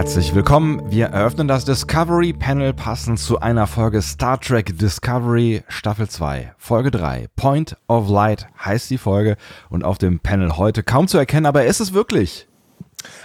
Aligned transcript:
Herzlich 0.00 0.34
willkommen. 0.34 0.80
Wir 0.90 1.08
eröffnen 1.08 1.46
das 1.46 1.66
Discovery 1.66 2.32
Panel 2.32 2.72
passend 2.72 3.18
zu 3.20 3.38
einer 3.40 3.66
Folge 3.66 4.00
Star 4.00 4.40
Trek 4.40 4.78
Discovery 4.78 5.62
Staffel 5.68 6.08
2, 6.08 6.54
Folge 6.56 6.90
3. 6.90 7.28
Point 7.36 7.76
of 7.86 8.08
Light 8.08 8.46
heißt 8.64 8.88
die 8.88 8.96
Folge 8.96 9.36
und 9.68 9.84
auf 9.84 9.98
dem 9.98 10.18
Panel 10.18 10.56
heute 10.56 10.82
kaum 10.82 11.06
zu 11.06 11.18
erkennen, 11.18 11.44
aber 11.44 11.66
ist 11.66 11.80
es 11.80 11.92
wirklich? 11.92 12.48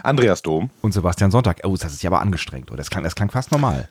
Andreas 0.03 0.41
Dom. 0.41 0.69
Und 0.81 0.91
Sebastian 0.91 1.31
Sonntag. 1.31 1.61
Oh, 1.63 1.77
das 1.77 1.93
ist 1.93 1.99
sich 1.99 2.07
aber 2.07 2.19
angestrengt, 2.19 2.69
oder? 2.69 2.79
Das 2.79 2.89
klang, 2.89 3.05
das 3.05 3.15
klang 3.15 3.31
fast 3.31 3.53
normal. 3.53 3.87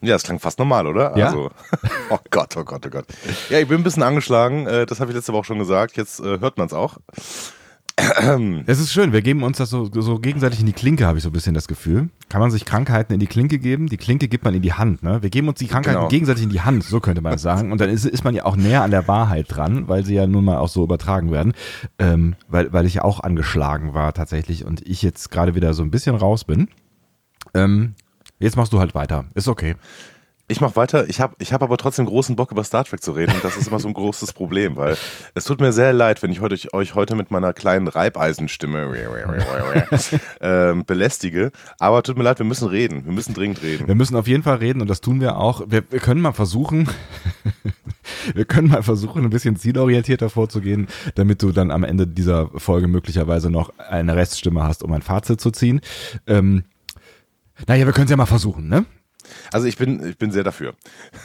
Ja, 0.00 0.12
das 0.12 0.22
klang 0.22 0.38
fast 0.38 0.60
normal, 0.60 0.86
oder? 0.86 1.16
Ja? 1.18 1.26
Also, 1.26 1.50
oh 2.10 2.18
Gott, 2.30 2.56
oh 2.56 2.62
Gott, 2.62 2.86
oh 2.86 2.90
Gott. 2.90 3.06
Ja, 3.50 3.58
ich 3.58 3.66
bin 3.66 3.78
ein 3.78 3.82
bisschen 3.82 4.04
angeschlagen. 4.04 4.64
äh, 4.68 4.86
Das 4.86 5.00
habe 5.00 5.10
ich 5.10 5.16
letzte 5.16 5.32
Woche 5.32 5.46
schon 5.46 5.58
gesagt. 5.58 5.96
Jetzt 5.96 6.20
äh, 6.20 6.38
hört 6.38 6.56
man 6.56 6.68
es 6.68 6.72
auch. 6.72 6.98
Es 8.66 8.78
ist 8.78 8.92
schön, 8.92 9.12
wir 9.12 9.22
geben 9.22 9.42
uns 9.42 9.58
das 9.58 9.70
so, 9.70 9.90
so 9.92 10.18
gegenseitig 10.18 10.60
in 10.60 10.66
die 10.66 10.72
Klinke, 10.72 11.06
habe 11.06 11.18
ich 11.18 11.24
so 11.24 11.30
ein 11.30 11.32
bisschen 11.32 11.54
das 11.54 11.66
Gefühl. 11.66 12.10
Kann 12.28 12.40
man 12.40 12.50
sich 12.50 12.64
Krankheiten 12.64 13.12
in 13.12 13.18
die 13.20 13.26
Klinke 13.26 13.58
geben? 13.58 13.88
Die 13.88 13.96
Klinke 13.96 14.28
gibt 14.28 14.44
man 14.44 14.54
in 14.54 14.62
die 14.62 14.72
Hand, 14.72 15.02
ne? 15.02 15.20
Wir 15.22 15.30
geben 15.30 15.48
uns 15.48 15.58
die 15.58 15.66
Krankheiten 15.66 15.96
Genau. 15.98 16.08
gegenseitig 16.08 16.44
in 16.44 16.50
die 16.50 16.60
Hand, 16.60 16.84
so 16.84 17.00
könnte 17.00 17.20
man 17.22 17.38
sagen. 17.38 17.72
Und 17.72 17.80
dann 17.80 17.90
ist, 17.90 18.04
ist 18.04 18.22
man 18.24 18.34
ja 18.34 18.44
auch 18.44 18.56
näher 18.56 18.82
an 18.82 18.90
der 18.92 19.08
Wahrheit 19.08 19.46
dran, 19.48 19.88
weil 19.88 20.04
sie 20.04 20.14
ja 20.14 20.26
nun 20.26 20.44
mal 20.44 20.58
auch 20.58 20.68
so 20.68 20.84
übertragen 20.84 21.32
werden. 21.32 21.54
Ähm, 21.98 22.36
weil, 22.48 22.72
weil 22.72 22.86
ich 22.86 22.94
ja 22.94 23.02
auch 23.04 23.20
angeschlagen 23.20 23.94
war 23.94 24.12
tatsächlich 24.14 24.64
und 24.64 24.86
ich 24.86 25.02
jetzt 25.02 25.30
gerade 25.30 25.54
wieder 25.54 25.74
so 25.74 25.82
ein 25.82 25.90
bisschen 25.90 26.14
raus 26.14 26.44
bin. 26.44 26.68
Ähm, 27.54 27.94
jetzt 28.38 28.56
machst 28.56 28.72
du 28.72 28.78
halt 28.78 28.94
weiter. 28.94 29.24
Ist 29.34 29.48
okay. 29.48 29.74
Ich 30.50 30.62
mache 30.62 30.76
weiter. 30.76 31.08
Ich 31.10 31.20
habe 31.20 31.34
ich 31.38 31.52
hab 31.52 31.62
aber 31.62 31.76
trotzdem 31.76 32.06
großen 32.06 32.34
Bock, 32.34 32.50
über 32.50 32.64
Star 32.64 32.82
Trek 32.82 33.02
zu 33.02 33.12
reden. 33.12 33.34
Und 33.34 33.44
das 33.44 33.58
ist 33.58 33.68
immer 33.68 33.78
so 33.78 33.86
ein 33.86 33.92
großes 33.92 34.32
Problem, 34.32 34.76
weil 34.76 34.96
es 35.34 35.44
tut 35.44 35.60
mir 35.60 35.72
sehr 35.72 35.92
leid, 35.92 36.22
wenn 36.22 36.32
ich 36.32 36.40
heute, 36.40 36.56
euch 36.72 36.94
heute 36.94 37.16
mit 37.16 37.30
meiner 37.30 37.52
kleinen 37.52 37.86
Reibeisenstimme 37.86 38.88
ähm, 40.40 40.86
belästige. 40.86 41.52
Aber 41.78 42.02
tut 42.02 42.16
mir 42.16 42.24
leid, 42.24 42.38
wir 42.38 42.46
müssen 42.46 42.66
reden. 42.66 43.04
Wir 43.04 43.12
müssen 43.12 43.34
dringend 43.34 43.62
reden. 43.62 43.86
Wir 43.86 43.94
müssen 43.94 44.16
auf 44.16 44.26
jeden 44.26 44.42
Fall 44.42 44.56
reden 44.56 44.80
und 44.80 44.88
das 44.88 45.02
tun 45.02 45.20
wir 45.20 45.36
auch. 45.36 45.60
Wir, 45.66 45.82
wir 45.90 46.00
können 46.00 46.22
mal 46.22 46.32
versuchen, 46.32 46.88
wir 48.34 48.46
können 48.46 48.68
mal 48.68 48.82
versuchen, 48.82 49.24
ein 49.24 49.30
bisschen 49.30 49.56
zielorientierter 49.56 50.30
vorzugehen, 50.30 50.88
damit 51.14 51.42
du 51.42 51.52
dann 51.52 51.70
am 51.70 51.84
Ende 51.84 52.06
dieser 52.06 52.48
Folge 52.58 52.88
möglicherweise 52.88 53.50
noch 53.50 53.70
eine 53.78 54.16
Reststimme 54.16 54.62
hast, 54.62 54.82
um 54.82 54.92
ein 54.92 55.02
Fazit 55.02 55.42
zu 55.42 55.50
ziehen. 55.50 55.82
Ähm, 56.26 56.64
naja, 57.66 57.84
wir 57.84 57.92
können 57.92 58.06
es 58.06 58.10
ja 58.10 58.16
mal 58.16 58.24
versuchen, 58.24 58.68
ne? 58.68 58.86
Also 59.52 59.66
ich 59.66 59.76
bin, 59.76 60.06
ich 60.06 60.18
bin 60.18 60.30
sehr 60.30 60.44
dafür. 60.44 60.74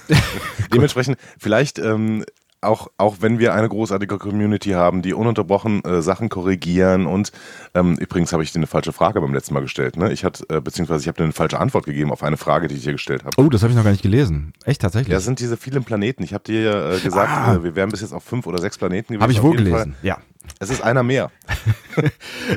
Dementsprechend, 0.74 1.18
vielleicht 1.38 1.80
ähm, 1.80 2.26
auch, 2.64 2.90
auch 2.98 3.18
wenn 3.22 3.40
wir 3.40 3.54
eine 3.54 3.70
großartige 3.70 4.18
Community 4.18 4.72
haben, 4.72 5.02
die 5.02 5.14
ununterbrochen 5.14 5.84
äh, 5.84 6.02
Sachen 6.02 6.30
korrigieren 6.30 7.06
und 7.06 7.32
ähm, 7.76 7.96
übrigens 7.98 8.34
habe 8.34 8.44
ich 8.44 8.52
dir 8.52 8.60
eine 8.60 8.68
falsche 8.68 8.94
Frage 8.94 9.22
beim 9.22 9.34
letzten 9.34 9.54
Mal 9.54 9.62
gestellt. 9.62 9.98
Ne? 9.98 10.12
Ich 10.12 10.24
hatte, 10.24 10.46
äh, 10.50 10.62
beziehungsweise 10.62 11.02
ich 11.02 11.08
habe 11.08 11.18
dir 11.18 11.24
eine 11.26 11.34
falsche 11.34 11.60
Antwort 11.60 11.86
gegeben 11.86 12.12
auf 12.12 12.24
eine 12.24 12.38
Frage, 12.38 12.68
die 12.68 12.76
ich 12.76 12.84
dir 12.84 12.94
gestellt 12.94 13.24
habe. 13.26 13.36
Oh, 13.38 13.50
das 13.50 13.62
habe 13.62 13.72
ich 13.72 13.78
noch 13.78 13.84
gar 13.84 13.92
nicht 13.92 14.04
gelesen. 14.04 14.54
Echt 14.66 14.82
tatsächlich? 14.82 15.12
Ja, 15.12 15.18
es 15.18 15.26
sind 15.26 15.40
diese 15.40 15.58
vielen 15.58 15.84
Planeten. 15.84 16.24
Ich 16.24 16.34
habe 16.34 16.44
dir 16.44 16.62
ja 16.62 16.94
äh, 16.96 17.00
gesagt, 17.00 17.30
Ah. 17.32 17.56
äh, 17.56 17.64
wir 17.64 17.76
wären 17.76 17.90
bis 17.90 18.02
jetzt 18.02 18.14
auf 18.14 18.24
fünf 18.24 18.48
oder 18.48 18.60
sechs 18.60 18.78
Planeten 18.78 19.08
gewesen. 19.14 19.22
habe 19.22 19.32
ich 19.34 19.42
wohl 19.42 19.56
gelesen. 19.56 19.96
Ja. 20.02 20.16
Fall. 20.16 20.24
Es 20.60 20.70
ist 20.70 20.82
einer 20.84 21.04
mehr. 21.04 21.32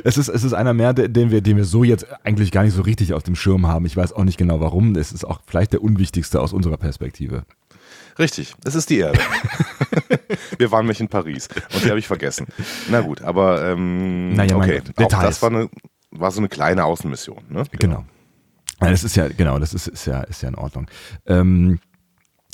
Es 0.04 0.16
ist, 0.18 0.28
es 0.28 0.42
ist 0.44 0.52
einer 0.54 0.72
mehr, 0.74 0.92
den 0.92 1.12
den 1.12 1.30
wir, 1.30 1.40
den 1.40 1.56
wir 1.56 1.64
so 1.64 1.84
jetzt 1.84 2.06
eigentlich 2.24 2.50
gar 2.50 2.62
nicht 2.64 2.74
so 2.74 2.82
richtig 2.82 3.12
auf 3.14 3.22
dem 3.22 3.36
Schirm 3.36 3.66
haben. 3.66 3.86
Ich 3.86 3.96
weiß 3.96 4.12
auch 4.12 4.24
nicht 4.24 4.38
genau 4.38 4.60
warum. 4.60 4.96
Es 4.96 5.12
ist 5.12 5.24
auch 5.24 5.40
vielleicht 5.46 5.72
der 5.72 5.82
unwichtigste 5.82 6.40
aus 6.40 6.52
unserer 6.52 6.76
Perspektive. 6.78 7.44
Richtig, 8.18 8.54
es 8.64 8.74
ist 8.74 8.90
die 8.90 8.98
Erde. 8.98 9.18
wir 10.58 10.70
waren 10.70 10.84
nämlich 10.84 11.00
in 11.00 11.08
Paris 11.08 11.48
und 11.74 11.84
die 11.84 11.88
habe 11.88 11.98
ich 11.98 12.06
vergessen. 12.06 12.46
Na 12.90 13.00
gut, 13.00 13.22
aber 13.22 13.62
ähm, 13.64 14.34
Naja, 14.34 14.56
okay. 14.56 14.82
Auch 14.96 15.08
das 15.08 15.42
war, 15.42 15.50
eine, 15.50 15.68
war 16.10 16.30
so 16.30 16.40
eine 16.40 16.48
kleine 16.48 16.84
Außenmission. 16.84 17.42
Ne? 17.50 17.64
Genau. 17.72 18.04
Ja, 18.80 18.90
das 18.90 19.04
ist 19.04 19.16
ja, 19.16 19.28
genau, 19.28 19.58
das 19.58 19.74
ist, 19.74 19.86
ist 19.86 20.06
ja, 20.06 20.22
ist 20.22 20.42
ja 20.42 20.48
in 20.48 20.54
Ordnung. 20.54 20.86
Ähm, 21.26 21.78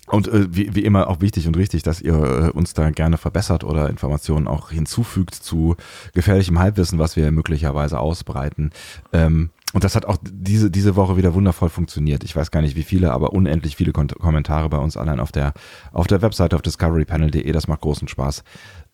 und 0.06 0.28
äh, 0.28 0.54
wie, 0.54 0.74
wie 0.74 0.84
immer 0.84 1.08
auch 1.08 1.20
wichtig 1.20 1.46
und 1.46 1.56
richtig, 1.56 1.82
dass 1.82 2.00
ihr 2.00 2.14
äh, 2.14 2.50
uns 2.50 2.74
da 2.74 2.90
gerne 2.90 3.18
verbessert 3.18 3.64
oder 3.64 3.88
Informationen 3.88 4.48
auch 4.48 4.70
hinzufügt 4.70 5.34
zu 5.34 5.76
gefährlichem 6.12 6.58
Halbwissen, 6.58 6.98
was 6.98 7.16
wir 7.16 7.30
möglicherweise 7.30 7.98
ausbreiten. 7.98 8.70
Ähm, 9.12 9.50
und 9.72 9.84
das 9.84 9.96
hat 9.96 10.04
auch 10.04 10.18
diese, 10.22 10.70
diese 10.70 10.96
Woche 10.96 11.16
wieder 11.16 11.34
wundervoll 11.34 11.68
funktioniert. 11.68 12.24
Ich 12.24 12.36
weiß 12.36 12.50
gar 12.50 12.60
nicht 12.60 12.76
wie 12.76 12.82
viele, 12.82 13.12
aber 13.12 13.32
unendlich 13.32 13.76
viele 13.76 13.92
Kon 13.92 14.08
Kommentare 14.08 14.68
bei 14.68 14.78
uns 14.78 14.96
allein 14.96 15.20
auf 15.20 15.32
der, 15.32 15.54
auf 15.92 16.06
der 16.06 16.22
Webseite 16.22 16.56
auf 16.56 16.62
discoverypanel.de. 16.62 17.50
Das 17.52 17.68
macht 17.68 17.80
großen 17.80 18.08
Spaß, 18.08 18.44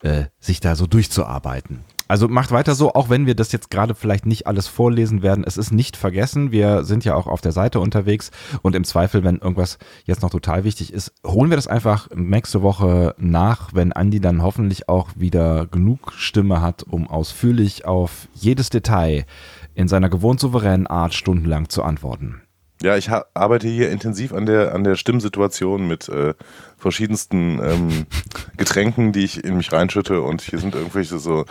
äh, 0.03 0.25
sich 0.39 0.59
da 0.59 0.75
so 0.75 0.87
durchzuarbeiten. 0.87 1.79
Also 2.09 2.27
macht 2.27 2.51
weiter 2.51 2.73
so, 2.73 2.95
auch 2.95 3.11
wenn 3.11 3.27
wir 3.27 3.35
das 3.35 3.51
jetzt 3.51 3.69
gerade 3.69 3.93
vielleicht 3.93 4.25
nicht 4.25 4.47
alles 4.47 4.67
vorlesen 4.67 5.21
werden. 5.21 5.43
Es 5.45 5.57
ist 5.57 5.71
nicht 5.71 5.95
vergessen. 5.95 6.51
Wir 6.51 6.83
sind 6.83 7.05
ja 7.05 7.13
auch 7.13 7.27
auf 7.27 7.39
der 7.39 7.51
Seite 7.51 7.79
unterwegs 7.79 8.31
und 8.63 8.75
im 8.75 8.83
Zweifel, 8.83 9.23
wenn 9.23 9.37
irgendwas 9.37 9.77
jetzt 10.05 10.23
noch 10.23 10.31
total 10.31 10.63
wichtig 10.63 10.91
ist, 10.91 11.13
holen 11.23 11.51
wir 11.51 11.55
das 11.55 11.67
einfach 11.67 12.09
nächste 12.15 12.63
Woche 12.63 13.13
nach, 13.19 13.75
wenn 13.75 13.93
Andi 13.93 14.19
dann 14.19 14.41
hoffentlich 14.41 14.89
auch 14.89 15.09
wieder 15.17 15.67
genug 15.67 16.13
Stimme 16.13 16.63
hat, 16.63 16.81
um 16.81 17.07
ausführlich 17.07 17.85
auf 17.85 18.27
jedes 18.33 18.71
Detail 18.71 19.27
in 19.73 19.87
seiner 19.87 20.09
gewohnt 20.09 20.39
souveränen 20.39 20.87
Art 20.87 21.13
stundenlang 21.13 21.69
zu 21.69 21.83
antworten. 21.83 22.41
Ja, 22.81 22.95
ich 22.95 23.09
arbeite 23.09 23.67
hier 23.67 23.91
intensiv 23.91 24.31
an 24.33 24.45
der, 24.45 24.73
an 24.73 24.85
der 24.85 24.95
Stimmsituation 24.95 25.85
mit 25.85 26.07
äh, 26.07 26.33
verschiedensten 26.77 27.59
ähm, 27.61 28.05
Getränken, 28.57 29.11
die 29.11 29.25
ich 29.25 29.43
in 29.43 29.57
mich 29.57 29.73
reinschütte 29.73 30.21
und 30.21 30.41
hier 30.41 30.59
sind 30.59 30.75
irgendwelche 30.75 31.19
so 31.19 31.45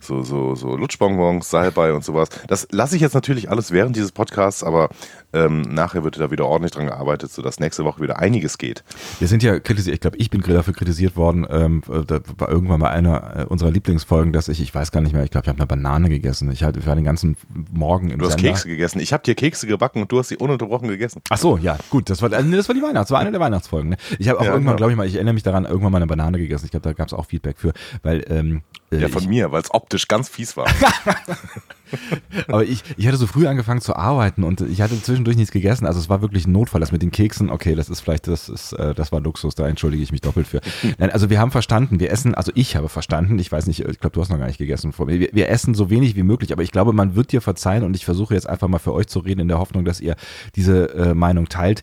so, 0.00 0.22
so, 0.22 0.54
so 0.54 0.76
Lutschbonbons, 0.76 1.48
Salbei 1.50 1.92
und 1.92 2.04
sowas. 2.04 2.28
Das 2.48 2.66
lasse 2.70 2.96
ich 2.96 3.02
jetzt 3.02 3.14
natürlich 3.14 3.50
alles 3.50 3.70
während 3.70 3.96
dieses 3.96 4.12
Podcasts, 4.12 4.64
aber 4.64 4.88
ähm, 5.32 5.62
nachher 5.62 6.02
wird 6.04 6.18
da 6.18 6.30
wieder 6.30 6.46
ordentlich 6.46 6.72
dran 6.72 6.86
gearbeitet, 6.86 7.30
sodass 7.30 7.60
nächste 7.60 7.84
Woche 7.84 8.00
wieder 8.02 8.18
einiges 8.18 8.58
geht. 8.58 8.82
Wir 9.18 9.28
sind 9.28 9.42
ja 9.42 9.58
kritisiert, 9.60 9.94
ich 9.94 10.00
glaube, 10.00 10.16
ich 10.16 10.30
bin 10.30 10.40
dafür 10.42 10.74
kritisiert 10.74 11.16
worden, 11.16 11.46
ähm, 11.48 11.82
da 12.06 12.20
war 12.38 12.48
irgendwann 12.48 12.80
mal 12.80 12.90
einer 12.90 13.36
äh, 13.40 13.44
unserer 13.44 13.70
Lieblingsfolgen, 13.70 14.32
dass 14.32 14.48
ich, 14.48 14.60
ich 14.60 14.74
weiß 14.74 14.90
gar 14.90 15.00
nicht 15.00 15.12
mehr, 15.12 15.22
ich 15.22 15.30
glaube, 15.30 15.44
ich 15.44 15.48
habe 15.48 15.58
eine 15.58 15.66
Banane 15.66 16.08
gegessen. 16.08 16.50
Ich, 16.50 16.64
halt, 16.64 16.76
ich 16.76 16.86
war 16.86 16.96
den 16.96 17.04
ganzen 17.04 17.36
Morgen 17.72 18.10
im 18.10 18.18
Du 18.18 18.24
hast 18.26 18.32
Sender. 18.32 18.48
Kekse 18.50 18.68
gegessen. 18.68 19.00
Ich 19.00 19.12
habe 19.12 19.22
dir 19.22 19.34
Kekse 19.34 19.66
gebacken 19.66 20.02
und 20.02 20.10
du 20.10 20.18
hast 20.18 20.28
sie 20.28 20.36
ununterbrochen 20.36 20.88
gegessen. 20.88 21.22
Ach 21.30 21.38
so, 21.38 21.56
ja, 21.58 21.76
gut, 21.90 22.10
das 22.10 22.22
war, 22.22 22.32
äh, 22.32 22.42
das 22.50 22.68
war 22.68 22.74
die 22.74 22.82
Weihnachts, 22.82 23.08
das 23.08 23.14
war 23.14 23.20
eine 23.20 23.30
der 23.30 23.40
Weihnachtsfolgen. 23.40 23.90
Ne? 23.90 23.96
Ich 24.18 24.28
habe 24.28 24.40
auch 24.40 24.44
Ja, 24.44 24.50
irgendwann, 24.52 24.72
genau. 24.72 24.76
glaube 24.76 24.92
ich 24.92 24.96
mal, 24.98 25.06
ich 25.06 25.14
erinnere 25.14 25.34
mich 25.34 25.42
daran, 25.42 25.64
irgendwann 25.64 25.92
mal 25.92 25.98
eine 25.98 26.06
Banane 26.06 26.38
gegessen. 26.38 26.64
Ich 26.64 26.70
glaube, 26.70 26.84
da 26.84 26.92
gab 26.92 27.06
es 27.06 27.12
auch 27.14 27.26
Feedback 27.26 27.58
für, 27.58 27.72
weil 28.02 28.24
ähm, 28.28 28.62
äh, 28.78 28.79
Ja, 28.92 29.08
von 29.08 29.22
ich, 29.22 29.28
mir, 29.28 29.52
weil 29.52 29.62
es 29.62 29.72
optisch 29.72 30.08
ganz 30.08 30.28
fies 30.28 30.56
war. 30.56 30.66
aber 32.48 32.64
ich, 32.64 32.82
ich 32.96 33.06
hatte 33.06 33.16
so 33.16 33.28
früh 33.28 33.46
angefangen 33.46 33.80
zu 33.80 33.94
arbeiten 33.94 34.42
und 34.42 34.62
ich 34.62 34.80
hatte 34.82 35.00
zwischendurch 35.00 35.36
nichts 35.36 35.52
gegessen. 35.52 35.86
Also 35.86 36.00
es 36.00 36.08
war 36.08 36.22
wirklich 36.22 36.46
ein 36.46 36.52
Notfall. 36.52 36.80
Das 36.80 36.90
mit 36.90 37.00
den 37.00 37.12
Keksen, 37.12 37.50
okay, 37.50 37.76
das 37.76 37.88
ist 37.88 38.00
vielleicht, 38.00 38.26
das 38.26 38.48
ist, 38.48 38.72
äh, 38.72 38.92
das 38.94 39.12
war 39.12 39.20
Luxus, 39.20 39.54
da 39.54 39.68
entschuldige 39.68 40.02
ich 40.02 40.10
mich 40.10 40.22
doppelt 40.22 40.48
für. 40.48 40.60
Nein, 40.98 41.10
also 41.10 41.30
wir 41.30 41.38
haben 41.38 41.52
verstanden, 41.52 42.00
wir 42.00 42.10
essen, 42.10 42.34
also 42.34 42.50
ich 42.56 42.74
habe 42.74 42.88
verstanden, 42.88 43.38
ich 43.38 43.52
weiß 43.52 43.66
nicht, 43.68 43.80
ich 43.80 44.00
glaube, 44.00 44.14
du 44.14 44.20
hast 44.20 44.30
noch 44.30 44.38
gar 44.38 44.46
nicht 44.46 44.58
gegessen 44.58 44.92
vor 44.92 45.06
mir. 45.06 45.20
Wir, 45.20 45.28
wir 45.32 45.48
essen 45.50 45.74
so 45.74 45.88
wenig 45.88 46.16
wie 46.16 46.24
möglich, 46.24 46.52
aber 46.52 46.64
ich 46.64 46.72
glaube, 46.72 46.92
man 46.92 47.14
wird 47.14 47.30
dir 47.30 47.40
verzeihen 47.40 47.84
und 47.84 47.94
ich 47.94 48.04
versuche 48.04 48.34
jetzt 48.34 48.48
einfach 48.48 48.66
mal 48.66 48.78
für 48.78 48.92
euch 48.92 49.06
zu 49.06 49.20
reden 49.20 49.40
in 49.40 49.48
der 49.48 49.60
Hoffnung, 49.60 49.84
dass 49.84 50.00
ihr 50.00 50.16
diese 50.56 50.94
äh, 50.94 51.14
Meinung 51.14 51.48
teilt. 51.48 51.82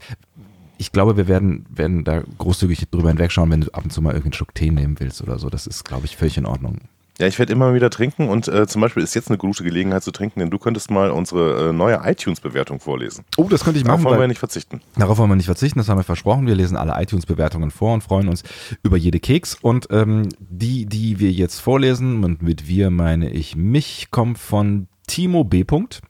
Ich 0.78 0.92
glaube, 0.92 1.16
wir 1.16 1.30
werden, 1.30 1.66
werden 1.70 2.04
da 2.04 2.22
großzügig 2.38 2.90
drüber 2.92 3.10
hinwegschauen, 3.10 3.50
wenn 3.50 3.62
du 3.62 3.74
ab 3.74 3.86
und 3.86 3.92
zu 3.92 4.02
mal 4.02 4.10
irgendeinen 4.10 4.34
Schluck 4.34 4.54
Tee 4.54 4.72
nehmen 4.72 5.00
willst 5.00 5.22
oder 5.22 5.40
so. 5.40 5.50
Das 5.50 5.68
ist, 5.68 5.86
glaube 5.86 6.06
ich, 6.06 6.18
völlig 6.18 6.38
in 6.38 6.46
Ordnung. 6.46 6.82
Ja, 7.20 7.26
ich 7.26 7.40
werde 7.40 7.52
immer 7.52 7.74
wieder 7.74 7.90
trinken 7.90 8.30
und 8.30 8.48
äh, 8.48 8.68
zum 8.68 8.82
Beispiel 8.82 9.02
ist 9.02 9.16
jetzt 9.16 9.30
eine 9.30 9.40
gute 9.40 9.64
Gelegenheit 9.64 10.04
zu 10.04 10.12
trinken, 10.12 10.40
denn 10.40 10.52
du 10.52 10.60
könntest 10.60 10.92
mal 10.92 11.10
unsere 11.10 11.70
äh, 11.70 11.74
neue 11.74 12.00
iTunes-Bewertung 12.04 12.80
vorlesen. 12.80 13.26
Oh, 13.38 13.48
das 13.50 13.64
könnte 13.64 13.80
ich 13.80 13.86
Darauf 13.86 14.02
machen. 14.02 14.12
wollen 14.12 14.22
wir 14.22 14.28
nicht 14.28 14.38
verzichten. 14.38 14.82
Darauf 14.98 15.18
wollen 15.18 15.32
wir 15.32 15.36
nicht 15.36 15.48
verzichten, 15.48 15.80
das 15.80 15.90
haben 15.90 15.98
wir 15.98 16.04
versprochen. 16.04 16.46
Wir 16.46 16.54
lesen 16.54 16.78
alle 16.78 16.94
iTunes-Bewertungen 17.02 17.72
vor 17.72 17.96
und 17.96 18.04
freuen 18.04 18.28
uns 18.28 18.44
über 18.84 18.98
jede 18.98 19.20
Keks. 19.20 19.56
Und 19.60 19.88
ähm, 19.90 20.30
die, 20.40 20.86
die 20.86 21.20
wir 21.20 21.32
jetzt 21.32 21.60
vorlesen, 21.60 22.24
und 22.24 22.44
mit 22.44 22.68
wir 22.68 22.92
meine 22.92 23.32
ich 23.32 23.56
mich, 23.56 24.10
kommt 24.12 24.38
von 24.38 24.88
Timo 25.08 25.44
B. 25.44 25.64
Punkt. 25.64 26.02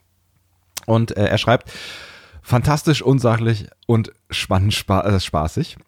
Und 0.84 1.16
äh, 1.16 1.24
er 1.24 1.38
schreibt, 1.38 1.72
fantastisch, 2.42 3.00
unsachlich 3.00 3.66
und 3.86 4.12
spannend 4.30 4.74
spa 4.74 5.00
äh, 5.00 5.20
spaßig. 5.20 5.78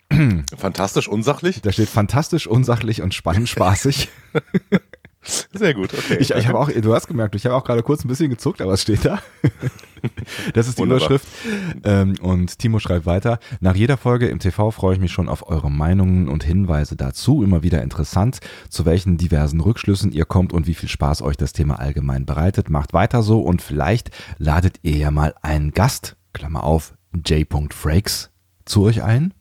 Fantastisch 0.57 1.09
unsachlich. 1.09 1.61
Da 1.61 1.73
steht 1.73 1.89
fantastisch, 1.89 2.47
unsachlich 2.47 3.03
und 3.03 3.13
spannend 3.15 3.49
spaßig. 3.51 4.09
Sehr 5.53 5.75
gut, 5.75 5.93
okay. 5.95 6.17
Ich, 6.19 6.31
ich 6.31 6.47
habe 6.47 6.59
auch, 6.59 6.71
du 6.71 6.95
hast 6.95 7.07
gemerkt, 7.07 7.35
ich 7.35 7.45
habe 7.47 7.55
auch 7.55 7.65
gerade 7.65 7.83
kurz 7.83 8.05
ein 8.05 8.09
bisschen 8.09 8.31
gezuckt, 8.31 8.61
aber 8.61 8.73
es 8.73 8.83
steht 8.83 9.05
da. 9.05 9.21
Das 10.55 10.67
ist 10.67 10.79
die 10.79 10.83
Wunderbar. 10.83 11.11
Überschrift. 11.11 11.29
Ähm, 11.85 12.15
und 12.23 12.59
Timo 12.59 12.79
schreibt 12.79 13.05
weiter. 13.05 13.39
Nach 13.61 13.77
jeder 13.77 13.99
Folge 13.99 14.29
im 14.29 14.39
TV 14.39 14.71
freue 14.71 14.95
ich 14.95 15.01
mich 15.01 15.13
schon 15.13 15.29
auf 15.29 15.47
eure 15.47 15.71
Meinungen 15.71 16.29
und 16.29 16.43
Hinweise 16.43 16.97
dazu. 16.97 17.43
Immer 17.43 17.63
wieder 17.63 17.83
interessant, 17.83 18.41
zu 18.71 18.87
welchen 18.87 19.19
diversen 19.19 19.61
Rückschlüssen 19.61 20.13
ihr 20.13 20.25
kommt 20.25 20.55
und 20.55 20.67
wie 20.67 20.73
viel 20.73 20.89
Spaß 20.89 21.21
euch 21.21 21.37
das 21.37 21.53
Thema 21.53 21.79
allgemein 21.81 22.25
bereitet. 22.25 22.71
Macht 22.71 22.95
weiter 22.95 23.23
so 23.23 23.43
und 23.43 23.61
vielleicht 23.61 24.11
ladet 24.39 24.79
ihr 24.83 24.97
ja 24.97 25.11
mal 25.11 25.35
einen 25.43 25.73
Gast, 25.73 26.17
Klammer 26.33 26.65
auf, 26.65 26.95
J. 27.27 27.47
Frakes, 27.71 28.31
zu 28.65 28.85
euch 28.85 29.03
ein. 29.03 29.35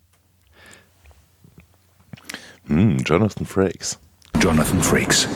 Hm, 2.68 2.98
Jonathan 3.00 3.46
Frakes. 3.46 3.98
Jonathan 4.42 4.82
Frakes. 4.82 5.28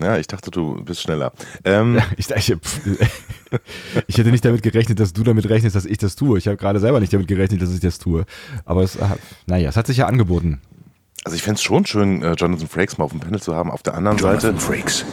Ja, 0.00 0.18
ich 0.18 0.26
dachte, 0.26 0.50
du 0.50 0.82
bist 0.84 1.00
schneller. 1.02 1.32
Ähm, 1.64 2.00
Ich, 2.16 2.30
ich, 2.30 2.50
ich 4.06 4.18
hätte 4.18 4.30
nicht 4.30 4.44
damit 4.44 4.62
gerechnet, 4.62 5.00
dass 5.00 5.12
du 5.12 5.22
damit 5.22 5.48
rechnest, 5.48 5.74
dass 5.76 5.86
ich 5.86 5.98
das 5.98 6.16
tue. 6.16 6.38
Ich 6.38 6.46
habe 6.48 6.56
gerade 6.56 6.80
selber 6.80 7.00
nicht 7.00 7.12
damit 7.12 7.28
gerechnet, 7.28 7.62
dass 7.62 7.72
ich 7.72 7.80
das 7.80 7.98
tue. 7.98 8.24
Aber 8.64 8.82
es, 8.82 9.00
hat- 9.00 9.18
naja, 9.46 9.68
es 9.68 9.76
hat 9.76 9.86
sich 9.86 9.96
ja 9.98 10.06
angeboten. 10.06 10.60
also 11.24 11.34
ich 11.36 11.42
fände 11.42 11.56
es 11.56 11.62
schon 11.62 11.86
schön, 11.86 12.22
äh, 12.22 12.32
Jonathan 12.34 12.68
Frakes 12.68 12.98
mal 12.98 13.04
auf 13.04 13.10
dem 13.12 13.20
Panel 13.20 13.40
zu 13.40 13.54
haben. 13.54 13.70
Auf 13.70 13.82
der 13.82 13.94
anderen 13.94 14.18
Seite, 14.18 14.54
Freaks. 14.56 15.04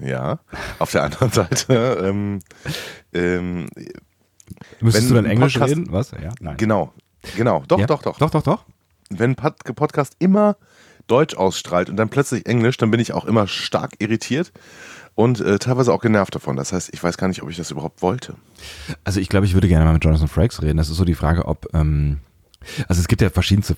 ja, 0.00 0.38
auf 0.78 0.90
der 0.92 1.04
anderen 1.04 1.30
Seite, 1.32 1.98
ähm, 2.02 2.38
ähm, 3.12 3.68
Müsstest 4.80 5.08
Wenn 5.08 5.16
du 5.16 5.22
dann 5.22 5.30
Englisch 5.30 5.54
Podcast- 5.54 5.70
reden? 5.70 5.86
Was? 5.92 6.10
Ja, 6.12 6.30
nein. 6.40 6.56
genau, 6.58 6.92
genau, 7.36 7.62
doch, 7.68 7.78
ja? 7.78 7.86
doch, 7.86 8.02
doch. 8.02 8.18
Doch, 8.18 8.30
doch, 8.30 8.42
doch. 8.42 8.64
Wenn 9.10 9.34
Podcast 9.34 10.14
immer 10.18 10.56
Deutsch 11.06 11.34
ausstrahlt 11.36 11.90
und 11.90 11.96
dann 11.96 12.08
plötzlich 12.08 12.46
Englisch, 12.46 12.76
dann 12.76 12.90
bin 12.90 13.00
ich 13.00 13.12
auch 13.12 13.24
immer 13.24 13.46
stark 13.46 13.92
irritiert 13.98 14.52
und 15.14 15.40
äh, 15.40 15.58
teilweise 15.58 15.92
auch 15.92 16.00
genervt 16.00 16.34
davon. 16.34 16.56
Das 16.56 16.72
heißt, 16.72 16.90
ich 16.92 17.02
weiß 17.02 17.18
gar 17.18 17.28
nicht, 17.28 17.42
ob 17.42 17.50
ich 17.50 17.56
das 17.56 17.70
überhaupt 17.70 18.02
wollte. 18.02 18.34
Also 19.04 19.20
ich 19.20 19.28
glaube, 19.28 19.46
ich 19.46 19.54
würde 19.54 19.68
gerne 19.68 19.84
mal 19.84 19.92
mit 19.92 20.04
Jonathan 20.04 20.28
Frakes 20.28 20.62
reden. 20.62 20.78
Das 20.78 20.88
ist 20.88 20.96
so 20.96 21.04
die 21.04 21.14
Frage, 21.14 21.46
ob, 21.46 21.68
ähm, 21.74 22.18
also 22.88 23.00
es 23.00 23.08
gibt 23.08 23.20
ja 23.20 23.30
verschiedenste 23.30 23.76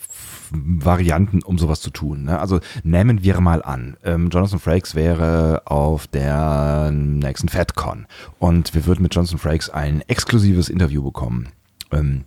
Varianten, 0.51 1.43
um 1.43 1.59
sowas 1.59 1.81
zu 1.81 1.91
tun. 1.91 2.25
Ne? 2.25 2.39
Also 2.39 2.61
nehmen 2.83 3.23
wir 3.23 3.41
mal 3.41 3.63
an, 3.63 3.97
ähm, 4.05 4.29
Jonathan 4.31 4.59
Frakes 4.59 4.95
wäre 4.95 5.63
auf 5.65 6.07
der 6.07 6.91
nächsten 6.93 7.49
FedCon 7.49 8.07
und 8.39 8.75
wir 8.75 8.87
würden 8.87 9.03
mit 9.03 9.15
Jonathan 9.15 9.39
Frakes 9.39 9.71
ein 9.71 10.03
exklusives 10.03 10.69
Interview 10.69 11.03
bekommen. 11.03 11.49
Ähm, 11.91 12.25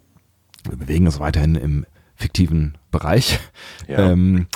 wir 0.67 0.77
bewegen 0.77 1.05
uns 1.05 1.19
weiterhin 1.19 1.55
im 1.55 1.85
fiktiven 2.15 2.77
Bereich. 2.91 3.39
Ja. 3.87 4.11
Ähm, 4.11 4.47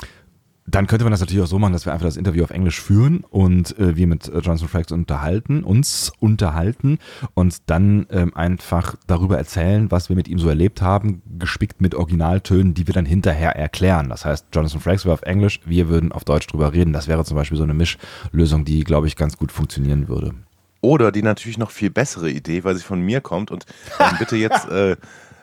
dann 0.66 0.86
könnte 0.86 1.04
man 1.04 1.10
das 1.10 1.20
natürlich 1.20 1.42
auch 1.42 1.48
so 1.48 1.58
machen, 1.58 1.72
dass 1.72 1.86
wir 1.86 1.92
einfach 1.92 2.06
das 2.06 2.16
Interview 2.16 2.44
auf 2.44 2.50
Englisch 2.50 2.80
führen 2.80 3.24
und 3.28 3.76
äh, 3.78 3.96
wir 3.96 4.06
mit 4.06 4.28
äh, 4.28 4.38
Jonathan 4.38 4.68
Frakes 4.68 4.92
unterhalten, 4.92 5.64
uns 5.64 6.12
unterhalten 6.20 6.98
und 7.34 7.68
dann 7.68 8.06
ähm, 8.10 8.36
einfach 8.36 8.94
darüber 9.06 9.36
erzählen, 9.38 9.90
was 9.90 10.08
wir 10.08 10.16
mit 10.16 10.28
ihm 10.28 10.38
so 10.38 10.48
erlebt 10.48 10.80
haben, 10.80 11.22
gespickt 11.38 11.80
mit 11.80 11.94
Originaltönen, 11.94 12.74
die 12.74 12.86
wir 12.86 12.94
dann 12.94 13.06
hinterher 13.06 13.56
erklären. 13.56 14.08
Das 14.08 14.24
heißt, 14.24 14.46
Jonathan 14.52 14.80
Frakes 14.80 15.04
wäre 15.04 15.14
auf 15.14 15.22
Englisch, 15.22 15.60
wir 15.64 15.88
würden 15.88 16.12
auf 16.12 16.24
Deutsch 16.24 16.46
drüber 16.46 16.72
reden. 16.72 16.92
Das 16.92 17.08
wäre 17.08 17.24
zum 17.24 17.36
Beispiel 17.36 17.58
so 17.58 17.64
eine 17.64 17.74
Mischlösung, 17.74 18.64
die, 18.64 18.84
glaube 18.84 19.08
ich, 19.08 19.16
ganz 19.16 19.36
gut 19.36 19.50
funktionieren 19.50 20.08
würde. 20.08 20.32
Oder 20.80 21.12
die 21.12 21.22
natürlich 21.22 21.58
noch 21.58 21.70
viel 21.70 21.90
bessere 21.90 22.30
Idee, 22.30 22.64
weil 22.64 22.76
sie 22.76 22.82
von 22.82 23.00
mir 23.00 23.20
kommt 23.20 23.50
und 23.50 23.66
ähm, 23.98 24.16
bitte 24.18 24.36
jetzt, 24.36 24.68
äh, 24.68 24.96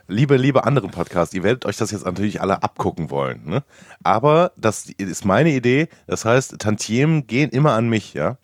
liebe, 0.09 0.35
liebe 0.35 0.65
anderen 0.65 0.91
Podcasts, 0.91 1.33
ihr 1.33 1.43
werdet 1.43 1.65
euch 1.65 1.77
das 1.77 1.91
jetzt 1.91 2.05
natürlich 2.05 2.41
alle 2.41 2.63
abgucken 2.63 3.09
wollen. 3.09 3.41
Ne? 3.45 3.63
Aber 4.03 4.51
das 4.57 4.89
ist 4.97 5.23
meine 5.23 5.51
Idee, 5.51 5.87
das 6.07 6.25
heißt, 6.25 6.59
Tantiemen 6.59 7.27
gehen 7.27 7.49
immer 7.51 7.73
an 7.73 7.87
mich, 7.87 8.13
ja. 8.13 8.37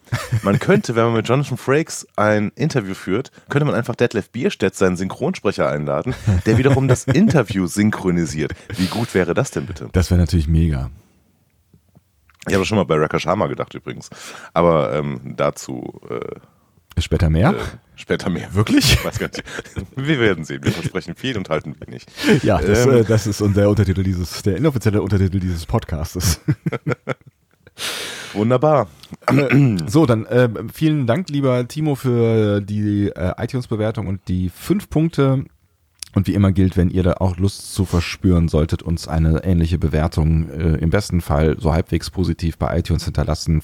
Man 0.44 0.60
könnte, 0.60 0.96
wenn 0.96 1.06
man 1.06 1.14
mit 1.16 1.28
Jonathan 1.28 1.58
Frakes 1.58 2.08
ein 2.16 2.52
Interview 2.56 2.94
führt, 2.94 3.32
könnte 3.50 3.66
man 3.66 3.76
einfach 3.76 3.96
Detlef 3.96 4.30
Bierstedt, 4.30 4.76
seinen 4.76 4.96
Synchronsprecher, 4.96 5.68
einladen, 5.68 6.14
der 6.46 6.58
wiederum 6.58 6.88
das 6.88 7.06
Interview 7.06 7.66
synchronisiert. 7.68 8.54
Wie 8.78 8.88
gut 8.88 9.14
wäre 9.14 9.34
das 9.34 9.52
denn 9.52 9.66
bitte? 9.66 9.90
Das 9.92 10.12
wäre 10.12 10.20
natürlich 10.20 10.48
mega. 10.48 10.92
Ich 12.48 12.54
habe 12.54 12.66
schon 12.66 12.78
mal 12.78 12.84
bei 12.86 12.96
Raka 12.96 13.18
Sharma 13.20 13.48
gedacht 13.48 13.74
übrigens. 13.74 14.10
Aber 14.54 14.94
ähm, 14.94 15.34
dazu 15.36 16.00
äh, 16.10 16.40
Später 16.98 17.30
mehr? 17.30 17.50
äh, 17.50 17.78
später 17.96 18.30
mehr. 18.30 18.54
Wirklich? 18.54 18.98
Wir 19.96 20.20
werden 20.20 20.46
sehen. 20.46 20.64
Wir 20.64 20.72
versprechen 20.72 21.16
viel 21.16 21.38
und 21.38 21.50
halten 21.50 21.76
wenig. 21.86 22.06
ja, 22.44 22.60
das, 22.60 22.86
ähm, 22.86 22.94
äh, 22.94 23.04
das 23.04 23.28
ist 23.28 23.42
der 23.42 23.70
Untertitel 23.70 24.04
dieses, 24.04 24.42
der 24.44 24.58
inoffizielle 24.58 25.02
Untertitel 25.02 25.40
dieses 25.40 25.66
Podcastes. 25.66 26.40
Wunderbar. 28.34 28.88
So, 29.88 30.06
dann 30.06 30.26
äh, 30.26 30.50
vielen 30.74 31.08
Dank, 31.08 31.30
lieber 31.30 31.68
Timo, 31.68 31.96
für 31.96 32.62
die 32.62 33.08
äh, 33.08 33.34
iTunes-Bewertung 33.38 34.08
und 34.08 34.28
die 34.28 34.50
fünf 34.50 34.90
Punkte. 34.90 35.46
Und 36.16 36.28
wie 36.28 36.34
immer 36.34 36.54
gilt, 36.54 36.78
wenn 36.78 36.90
ihr 36.90 37.04
da 37.04 37.16
auch 37.20 37.38
Lust 37.38 37.74
zu 37.74 37.84
verspüren 37.86 38.48
solltet, 38.48 38.82
uns 38.82 39.08
eine 39.08 39.44
ähnliche 39.44 39.78
Bewertung 39.78 40.50
äh, 40.50 40.78
im 40.78 40.90
besten 40.90 41.20
Fall 41.20 41.58
so 41.60 41.74
halbwegs 41.74 42.10
positiv 42.10 42.58
bei 42.58 42.80
iTunes 42.80 43.04
hinterlassen, 43.04 43.62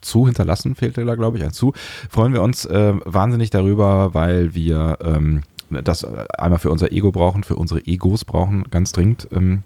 zu 0.00 0.26
hinterlassen, 0.26 0.74
fehlte 0.74 1.04
da 1.04 1.14
glaube 1.14 1.38
ich 1.38 1.44
ein 1.44 1.52
zu, 1.52 1.72
freuen 2.10 2.32
wir 2.32 2.42
uns 2.42 2.64
äh, 2.66 2.94
wahnsinnig 3.04 3.50
darüber, 3.50 4.14
weil 4.14 4.54
wir 4.54 4.98
ähm, 5.04 5.42
das 5.70 6.04
einmal 6.04 6.58
für 6.58 6.70
unser 6.70 6.92
Ego 6.92 7.12
brauchen, 7.12 7.44
für 7.44 7.56
unsere 7.56 7.86
Egos 7.86 8.24
brauchen, 8.24 8.64
ganz 8.64 8.90
dringend. 8.90 9.28
Ähm, 9.32 9.62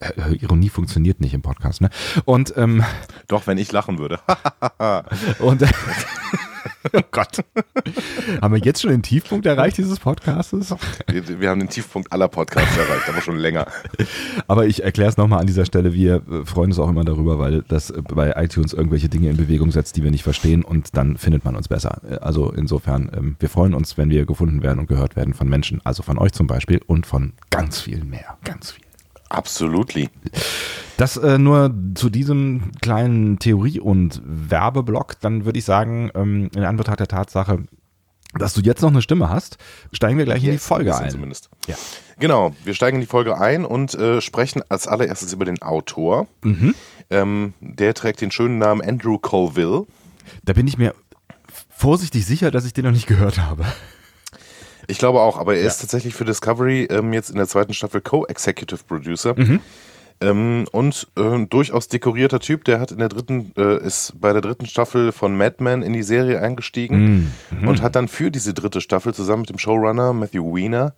äh, 0.00 0.34
Ironie 0.36 0.70
funktioniert 0.70 1.20
nicht 1.20 1.34
im 1.34 1.42
Podcast, 1.42 1.82
ne? 1.82 1.90
Und 2.24 2.54
ähm, 2.56 2.82
Doch, 3.28 3.46
wenn 3.46 3.58
ich 3.58 3.70
lachen 3.70 3.98
würde. 3.98 4.18
und 5.40 5.62
oh 6.92 7.00
Gott. 7.10 7.44
Haben 8.40 8.54
wir 8.54 8.60
jetzt 8.60 8.82
schon 8.82 8.90
den 8.90 9.02
Tiefpunkt 9.02 9.46
erreicht 9.46 9.78
dieses 9.78 9.98
Podcastes? 9.98 10.74
wir, 11.06 11.40
wir 11.40 11.50
haben 11.50 11.60
den 11.60 11.68
Tiefpunkt 11.68 12.12
aller 12.12 12.28
Podcasts 12.28 12.76
erreicht, 12.76 13.08
aber 13.08 13.20
schon 13.20 13.36
länger. 13.36 13.66
Aber 14.46 14.66
ich 14.66 14.82
erkläre 14.82 15.10
es 15.10 15.16
nochmal 15.16 15.40
an 15.40 15.46
dieser 15.46 15.64
Stelle. 15.64 15.92
Wir 15.92 16.16
äh, 16.30 16.44
freuen 16.44 16.70
uns 16.70 16.78
auch 16.78 16.88
immer 16.88 17.04
darüber, 17.04 17.38
weil 17.38 17.62
das 17.62 17.90
äh, 17.90 18.02
bei 18.02 18.32
iTunes 18.36 18.72
irgendwelche 18.72 19.08
Dinge 19.08 19.30
in 19.30 19.36
Bewegung 19.36 19.70
setzt, 19.70 19.96
die 19.96 20.04
wir 20.04 20.10
nicht 20.10 20.24
verstehen 20.24 20.64
und 20.64 20.96
dann 20.96 21.16
findet 21.16 21.44
man 21.44 21.56
uns 21.56 21.68
besser. 21.68 22.00
Äh, 22.08 22.16
Also 22.16 22.52
insofern, 22.52 23.10
ähm, 23.16 23.36
wir 23.38 23.48
freuen 23.48 23.74
uns, 23.74 23.98
wenn 23.98 24.10
wir 24.10 24.26
gefunden 24.26 24.62
werden 24.62 24.78
und 24.78 24.86
gehört 24.88 25.16
werden 25.16 25.34
von 25.34 25.48
Menschen, 25.48 25.80
also 25.84 26.02
von 26.02 26.18
euch 26.18 26.32
zum 26.32 26.46
Beispiel 26.46 26.80
und 26.86 27.06
von 27.06 27.32
ganz 27.50 27.80
vielen 27.80 28.08
mehr. 28.10 28.36
Ganz 28.44 28.72
viel. 28.72 28.84
Absolutely. 29.30 30.10
Das 30.98 31.16
äh, 31.16 31.38
nur 31.38 31.74
zu 31.94 32.10
diesem 32.10 32.72
kleinen 32.82 33.38
Theorie- 33.38 33.80
und 33.80 34.20
Werbeblock. 34.24 35.18
Dann 35.20 35.46
würde 35.46 35.58
ich 35.58 35.64
sagen, 35.64 36.10
ähm, 36.14 36.50
in 36.54 36.64
Anbetracht 36.64 37.00
der 37.00 37.08
Tatsache, 37.08 37.64
dass 38.34 38.52
du 38.52 38.60
jetzt 38.60 38.82
noch 38.82 38.90
eine 38.90 39.00
Stimme 39.00 39.30
hast, 39.30 39.56
steigen 39.92 40.18
wir 40.18 40.26
gleich 40.26 40.44
in 40.44 40.52
die 40.52 40.58
Folge 40.58 40.94
ein. 40.94 41.10
Zumindest. 41.10 41.48
Ja. 41.66 41.76
Genau, 42.18 42.54
wir 42.64 42.74
steigen 42.74 42.96
in 42.96 43.00
die 43.00 43.06
Folge 43.06 43.38
ein 43.38 43.64
und 43.64 43.94
äh, 43.94 44.20
sprechen 44.20 44.62
als 44.68 44.86
allererstes 44.86 45.32
über 45.32 45.46
den 45.46 45.62
Autor. 45.62 46.26
Mhm. 46.42 46.74
Ähm, 47.08 47.54
der 47.60 47.94
trägt 47.94 48.20
den 48.20 48.30
schönen 48.30 48.58
Namen 48.58 48.82
Andrew 48.82 49.16
Colville. 49.18 49.86
Da 50.44 50.52
bin 50.52 50.66
ich 50.66 50.76
mir 50.76 50.94
vorsichtig 51.70 52.26
sicher, 52.26 52.50
dass 52.50 52.66
ich 52.66 52.74
den 52.74 52.84
noch 52.84 52.92
nicht 52.92 53.06
gehört 53.06 53.38
habe. 53.38 53.64
Ich 54.90 54.98
glaube 54.98 55.20
auch, 55.20 55.38
aber 55.38 55.56
er 55.56 55.62
ist 55.66 55.78
tatsächlich 55.80 56.14
für 56.14 56.24
Discovery 56.24 56.84
ähm, 56.90 57.12
jetzt 57.12 57.30
in 57.30 57.36
der 57.36 57.46
zweiten 57.48 57.72
Staffel 57.74 58.00
Co-Executive 58.00 58.80
Producer. 58.86 59.34
Mhm. 59.36 59.60
Ähm, 60.22 60.66
und 60.72 61.08
äh, 61.16 61.46
durchaus 61.46 61.88
dekorierter 61.88 62.40
Typ, 62.40 62.64
der 62.64 62.78
hat 62.80 62.92
in 62.92 62.98
der 62.98 63.08
dritten, 63.08 63.52
äh, 63.56 63.78
ist 63.82 64.12
bei 64.20 64.32
der 64.34 64.42
dritten 64.42 64.66
Staffel 64.66 65.12
von 65.12 65.34
Mad 65.36 65.56
Men 65.60 65.82
in 65.82 65.94
die 65.94 66.02
Serie 66.02 66.42
eingestiegen 66.42 67.32
Mhm. 67.50 67.68
und 67.68 67.80
hat 67.80 67.96
dann 67.96 68.06
für 68.08 68.30
diese 68.30 68.52
dritte 68.52 68.80
Staffel 68.82 69.14
zusammen 69.14 69.42
mit 69.42 69.50
dem 69.50 69.58
Showrunner 69.58 70.12
Matthew 70.12 70.44
Weiner 70.54 70.92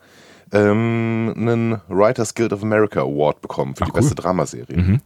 ähm, 0.52 1.32
einen 1.37 1.80
Writers 1.88 2.34
Guild 2.34 2.52
of 2.52 2.62
America 2.62 3.00
Award 3.00 3.40
bekommen 3.40 3.75
für 3.76 3.84
Ach, 3.84 3.87
die 3.87 3.92
cool. 3.92 4.00
beste 4.00 4.14
Dramaserie. 4.16 4.76
Mhm. 4.76 5.00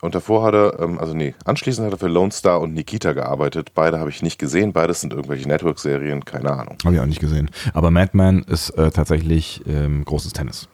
Und 0.00 0.14
davor 0.14 0.42
hat 0.44 0.54
er, 0.54 0.80
ähm, 0.80 0.98
also 0.98 1.14
nee, 1.14 1.34
anschließend 1.44 1.86
hat 1.86 1.94
er 1.94 1.98
für 1.98 2.08
Lone 2.08 2.30
Star 2.32 2.60
und 2.60 2.74
Nikita 2.74 3.12
gearbeitet. 3.12 3.72
Beide 3.74 3.98
habe 3.98 4.10
ich 4.10 4.22
nicht 4.22 4.38
gesehen, 4.38 4.72
beides 4.72 5.00
sind 5.00 5.12
irgendwelche 5.14 5.48
Network-Serien, 5.48 6.24
keine 6.24 6.50
Ahnung. 6.52 6.76
Habe 6.84 6.94
ich 6.96 7.00
auch 7.00 7.06
nicht 7.06 7.20
gesehen. 7.20 7.50
Aber 7.72 7.90
Madman 7.90 8.42
ist 8.42 8.70
äh, 8.70 8.90
tatsächlich 8.90 9.62
ähm, 9.66 10.04
großes 10.04 10.32
Tennis. 10.34 10.68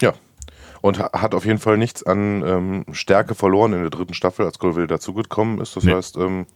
Ja. 0.00 0.12
Und 0.82 0.98
ha- 1.00 1.10
hat 1.20 1.34
auf 1.34 1.46
jeden 1.46 1.58
Fall 1.58 1.78
nichts 1.78 2.04
an 2.04 2.42
ähm, 2.46 2.84
Stärke 2.92 3.34
verloren 3.34 3.72
in 3.72 3.80
der 3.80 3.90
dritten 3.90 4.14
Staffel, 4.14 4.44
als 4.46 4.58
Colville 4.58 4.86
dazugekommen 4.86 5.60
ist. 5.60 5.74
Das 5.76 5.82
Nee. 5.84 5.94
heißt, 5.94 6.16
ähm, 6.18 6.46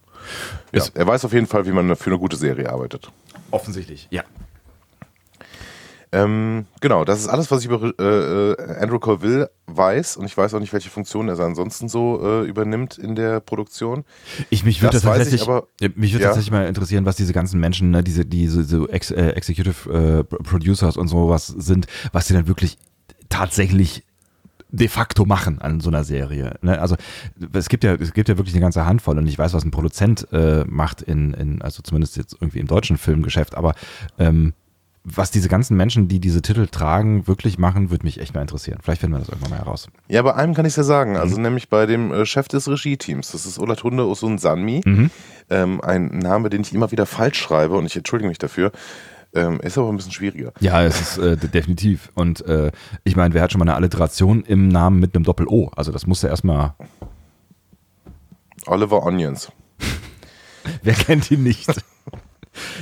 ja, 0.73 0.85
er 0.95 1.07
weiß 1.07 1.25
auf 1.25 1.33
jeden 1.33 1.47
Fall, 1.47 1.67
wie 1.67 1.73
man 1.73 1.97
für 1.97 2.11
eine 2.11 2.19
gute 2.19 2.37
Serie 2.37 2.71
arbeitet. 2.71 3.11
Offensichtlich, 3.51 4.07
ja. 4.11 4.23
Ähm, 6.11 6.65
genau, 6.81 7.05
das 7.05 7.21
ist 7.21 7.29
alles, 7.29 7.51
was 7.51 7.61
ich 7.61 7.67
über 7.71 7.93
äh, 7.99 8.53
äh, 8.53 8.77
Andrew 8.81 8.99
Colville 8.99 9.51
weiß. 9.67 10.17
Und 10.17 10.25
ich 10.27 10.37
weiß 10.37 10.55
auch 10.55 10.61
nicht, 10.61 10.73
welche 10.73 10.89
Funktion 10.91 11.29
er 11.29 11.37
so 11.37 11.43
ansonsten 11.43 11.89
so 11.89 12.21
äh, 12.23 12.47
übernimmt 12.49 12.97
in 12.97 13.15
der 13.15 13.41
Produktion. 13.41 14.05
Ich 14.49 14.65
mich 14.65 14.81
würde 14.81 15.01
tatsächlich, 15.01 15.43
aber- 15.43 15.69
mich 15.97 16.13
würde 16.13 16.23
Ja. 16.23 16.29
tatsächlich 16.29 16.51
mal 16.51 16.67
interessieren, 16.67 17.05
was 17.05 17.17
diese 17.17 17.33
ganzen 17.33 17.61
Menschen, 17.61 17.91
ne, 17.91 18.03
diese 18.03 18.25
diese 18.25 18.65
so 18.65 18.89
Ex, 18.89 19.11
äh, 19.11 19.31
Executive 19.31 19.93
äh, 19.93 20.25
Producers 20.25 20.97
und 20.97 21.09
sowas 21.09 21.47
sind, 21.49 21.87
was 22.13 22.27
sie 22.27 22.35
dann 22.35 22.49
wirklich 22.49 22.79
tatsächlich 23.29 24.05
de 24.71 24.89
facto 24.89 25.25
machen 25.25 25.61
an 25.61 25.81
so 25.81 25.89
einer 25.89 26.05
Serie. 26.05 26.57
Ne? 26.63 26.79
Also 26.79 26.97
es 27.53 27.69
gibt 27.69 27.85
ja 27.85 27.95
es 27.95 28.13
gibt 28.13 28.29
ja 28.29 28.37
wirklich 28.37 28.55
eine 28.55 28.61
ganze 28.63 28.85
Handvoll 28.85 29.17
und 29.19 29.27
ich 29.27 29.39
weiß, 29.39 29.55
was 29.55 29.65
ein 29.65 29.71
Produzent 29.71 30.27
äh, 30.33 30.65
macht 30.67 31.01
in, 31.03 31.33
in 31.35 31.63
also 31.63 31.83
zumindest 31.83 32.17
jetzt 32.17 32.37
irgendwie 32.41 32.59
im 32.59 32.67
deutschen 32.67 32.99
Filmgeschäft, 32.99 33.55
aber 33.55 33.75
ähm, 34.19 34.53
was 35.17 35.31
diese 35.31 35.49
ganzen 35.49 35.77
Menschen, 35.77 36.09
die 36.09 36.21
diese 36.21 36.43
Titel 36.43 36.67
tragen, 36.67 37.27
wirklich 37.27 37.59
machen, 37.59 37.91
würde 37.91 38.05
mich 38.05 38.21
echt 38.21 38.35
mal 38.35 38.43
interessieren. 38.43 38.79
Vielleicht 38.83 39.01
finden 39.01 39.15
wir 39.17 39.21
das 39.21 39.29
irgendwann 39.29 39.51
mal 39.51 39.59
heraus. 39.59 39.89
Ja, 40.09 40.23
bei 40.23 40.35
einem 40.35 40.55
kann 40.55 40.65
ich 40.67 40.73
es 40.73 40.77
ja 40.77 40.83
sagen. 40.83 41.13
Mhm. 41.13 41.17
Also 41.19 41.41
nämlich 41.41 41.69
bei 41.69 41.87
dem 41.87 42.13
äh, 42.13 42.27
Chef 42.27 42.49
des 42.49 42.69
Regie-Teams. 42.69 43.33
Das 43.33 43.47
ist 43.47 43.59
Olatunde 43.59 44.07
Osun 44.07 44.39
Sanmi. 44.39 44.83
Mhm. 44.85 45.11
Ähm, 45.51 45.81
ein 45.81 46.19
Name, 46.19 46.51
den 46.51 46.61
ich 46.63 46.75
immer 46.75 46.91
wieder 46.91 47.07
falsch 47.07 47.39
schreibe 47.39 47.77
und 47.77 47.87
ich 47.87 47.97
entschuldige 47.97 48.29
mich 48.29 48.39
dafür. 48.39 48.73
Ähm, 49.35 49.61
ist 49.61 49.77
aber 49.77 49.91
ein 49.91 49.97
bisschen 49.97 50.13
schwieriger. 50.13 50.53
Ja, 50.61 50.83
es 50.83 51.01
ist 51.01 51.19
äh, 51.19 51.37
de- 51.37 51.51
definitiv. 51.51 52.11
Und 52.15 52.41
äh, 52.47 52.71
ich 53.05 53.15
meine, 53.15 53.35
wer 53.35 53.43
hat 53.43 53.53
schon 53.53 53.59
mal 53.59 53.65
eine 53.65 53.75
Alliteration 53.75 54.43
im 54.45 54.69
Namen 54.69 55.01
mit 55.01 55.15
einem 55.15 55.25
Doppel-O? 55.25 55.71
Also 55.77 55.93
das 55.93 56.07
musste 56.07 56.29
erstmal. 56.29 56.75
Oliver 58.67 59.03
Onions. 59.05 59.53
Wer 60.83 60.95
kennt 60.95 61.31
ihn 61.31 61.43
nicht? 61.43 61.69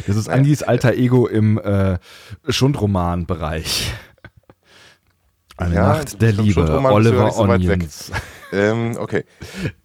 Das 0.07 0.17
ist 0.17 0.29
Andys 0.29 0.63
alter 0.63 0.95
Ego 0.95 1.27
im 1.27 1.59
äh, 1.59 1.99
Schundroman-Bereich. 2.49 3.93
Eine 5.59 5.75
Ja, 5.75 5.89
Nacht 5.95 6.21
der 6.21 6.33
Liebe, 6.33 6.69
Oliver 6.85 7.31
so. 7.31 7.43
Onions. 7.43 8.13
Ähm, 8.53 8.97
okay. 9.01 9.25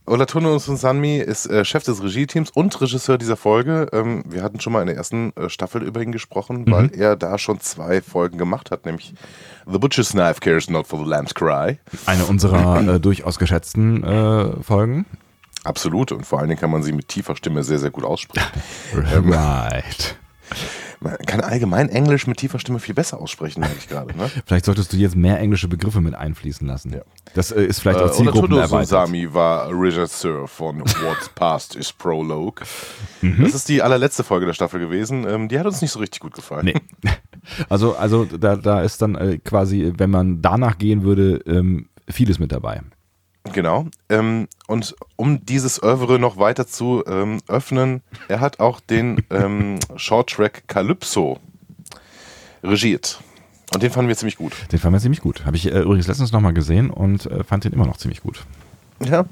Olatono 0.05 0.59
Sunsanmi 0.59 1.17
ist 1.17 1.45
äh, 1.47 1.63
Chef 1.65 1.83
des 1.83 2.03
Regie-Teams 2.03 2.51
und 2.51 2.79
Regisseur 2.81 3.17
dieser 3.17 3.37
Folge. 3.37 3.87
Ähm, 3.93 4.23
wir 4.27 4.43
hatten 4.43 4.59
schon 4.59 4.73
mal 4.73 4.81
in 4.81 4.87
der 4.87 4.97
ersten 4.97 5.31
äh, 5.37 5.49
Staffel 5.49 5.81
über 5.81 6.01
ihn 6.01 6.11
gesprochen, 6.11 6.65
Mhm. 6.67 6.71
weil 6.71 6.91
er 6.93 7.15
da 7.15 7.37
schon 7.37 7.59
zwei 7.61 8.01
Folgen 8.01 8.37
gemacht 8.37 8.69
hat, 8.69 8.85
nämlich 8.85 9.13
The 9.65 9.79
Butcher's 9.79 10.09
Knife 10.11 10.41
Cares 10.41 10.69
Not 10.69 10.87
for 10.87 10.99
the 10.99 11.05
Lamb's 11.09 11.33
Cry. 11.33 11.79
Eine 12.05 12.25
unserer 12.25 12.95
äh, 12.95 12.99
durchaus 12.99 13.39
geschätzten 13.39 14.03
äh, 14.03 14.61
Folgen. 14.61 15.05
Absolut. 15.63 16.11
Und 16.11 16.25
vor 16.25 16.39
allen 16.39 16.49
Dingen 16.49 16.59
kann 16.59 16.71
man 16.71 16.83
sie 16.83 16.91
mit 16.91 17.07
tiefer 17.07 17.35
Stimme 17.35 17.63
sehr, 17.63 17.79
sehr 17.79 17.91
gut 17.91 18.03
aussprechen. 18.03 18.47
Right. 18.93 20.17
Man 21.03 21.17
kann 21.25 21.39
allgemein 21.41 21.89
Englisch 21.89 22.27
mit 22.27 22.37
tiefer 22.37 22.59
Stimme 22.59 22.79
viel 22.79 22.93
besser 22.93 23.19
aussprechen, 23.19 23.61
merke 23.61 23.75
ich 23.79 23.87
gerade. 23.87 24.15
Ne? 24.15 24.29
Vielleicht 24.45 24.65
solltest 24.65 24.93
du 24.93 24.97
jetzt 24.97 25.15
mehr 25.15 25.39
englische 25.39 25.67
Begriffe 25.67 25.99
mit 25.99 26.13
einfließen 26.13 26.67
lassen. 26.67 26.93
Ja. 26.93 27.01
Das 27.33 27.51
äh, 27.51 27.63
ist 27.63 27.79
vielleicht 27.79 27.99
Äh, 27.99 28.03
auch 28.03 28.11
Zielgruppen 28.11 28.53
Olatono 28.53 28.61
erweitert. 28.61 29.07
Sunsami 29.07 29.33
war 29.33 29.69
Regisseur 29.71 30.47
von 30.47 30.79
What's 31.01 31.29
Past 31.29 31.75
is 31.75 31.91
Prologue. 31.91 32.63
Mhm. 33.21 33.43
Das 33.43 33.55
ist 33.55 33.67
die 33.69 33.81
allerletzte 33.81 34.23
Folge 34.23 34.45
der 34.45 34.53
Staffel 34.53 34.79
gewesen. 34.79 35.25
Ähm, 35.27 35.47
die 35.49 35.57
hat 35.57 35.65
uns 35.65 35.81
nicht 35.81 35.91
so 35.91 35.97
richtig 35.99 36.19
gut 36.19 36.33
gefallen. 36.35 36.65
Nee. 36.65 36.81
Also, 37.67 37.95
also 37.95 38.25
da, 38.25 38.55
da 38.55 38.81
ist 38.83 39.01
dann 39.01 39.15
äh, 39.15 39.39
quasi, 39.39 39.93
wenn 39.97 40.11
man 40.11 40.43
danach 40.43 40.77
gehen 40.77 41.01
würde, 41.01 41.37
ähm, 41.47 41.89
vieles 42.07 42.37
mit 42.37 42.51
dabei. 42.51 42.81
Genau. 43.53 43.87
Ähm, 44.09 44.47
und 44.67 44.95
um 45.15 45.45
dieses 45.45 45.81
Oeuvre 45.81 46.19
noch 46.19 46.37
weiter 46.37 46.67
zu 46.67 47.03
ähm, 47.07 47.39
öffnen, 47.47 48.01
er 48.27 48.39
hat 48.39 48.59
auch 48.59 48.79
den 48.79 49.23
ähm, 49.29 49.79
Shorttrack 49.95 50.67
Calypso 50.67 51.39
regiert. 52.63 53.19
Und 53.73 53.83
den 53.83 53.91
fanden 53.91 54.09
wir 54.09 54.17
ziemlich 54.17 54.37
gut. 54.37 54.53
Den 54.71 54.79
fand 54.79 54.91
man 54.91 55.01
ziemlich 55.01 55.21
gut. 55.21 55.45
Habe 55.45 55.55
ich 55.55 55.65
äh, 55.65 55.79
übrigens 55.79 56.07
letztens 56.07 56.31
nochmal 56.31 56.53
gesehen 56.53 56.89
und 56.89 57.25
äh, 57.25 57.43
fand 57.43 57.63
den 57.63 57.73
immer 57.73 57.85
noch 57.85 57.97
ziemlich 57.97 58.21
gut. 58.21 58.43
Ja. 58.99 59.25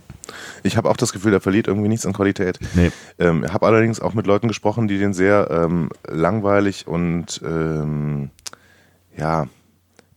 Ich 0.63 0.77
habe 0.77 0.89
auch 0.89 0.97
das 0.97 1.13
Gefühl, 1.13 1.33
er 1.33 1.41
verliert 1.41 1.67
irgendwie 1.67 1.89
nichts 1.89 2.05
an 2.05 2.13
Qualität. 2.13 2.59
Nee. 2.73 2.91
Ähm, 3.17 3.45
habe 3.51 3.65
allerdings 3.65 3.99
auch 3.99 4.13
mit 4.13 4.27
Leuten 4.27 4.47
gesprochen, 4.47 4.87
die 4.87 4.97
den 4.97 5.13
sehr 5.13 5.49
ähm, 5.51 5.89
langweilig 6.07 6.87
und 6.87 7.41
ähm, 7.43 8.29
ja, 9.17 9.47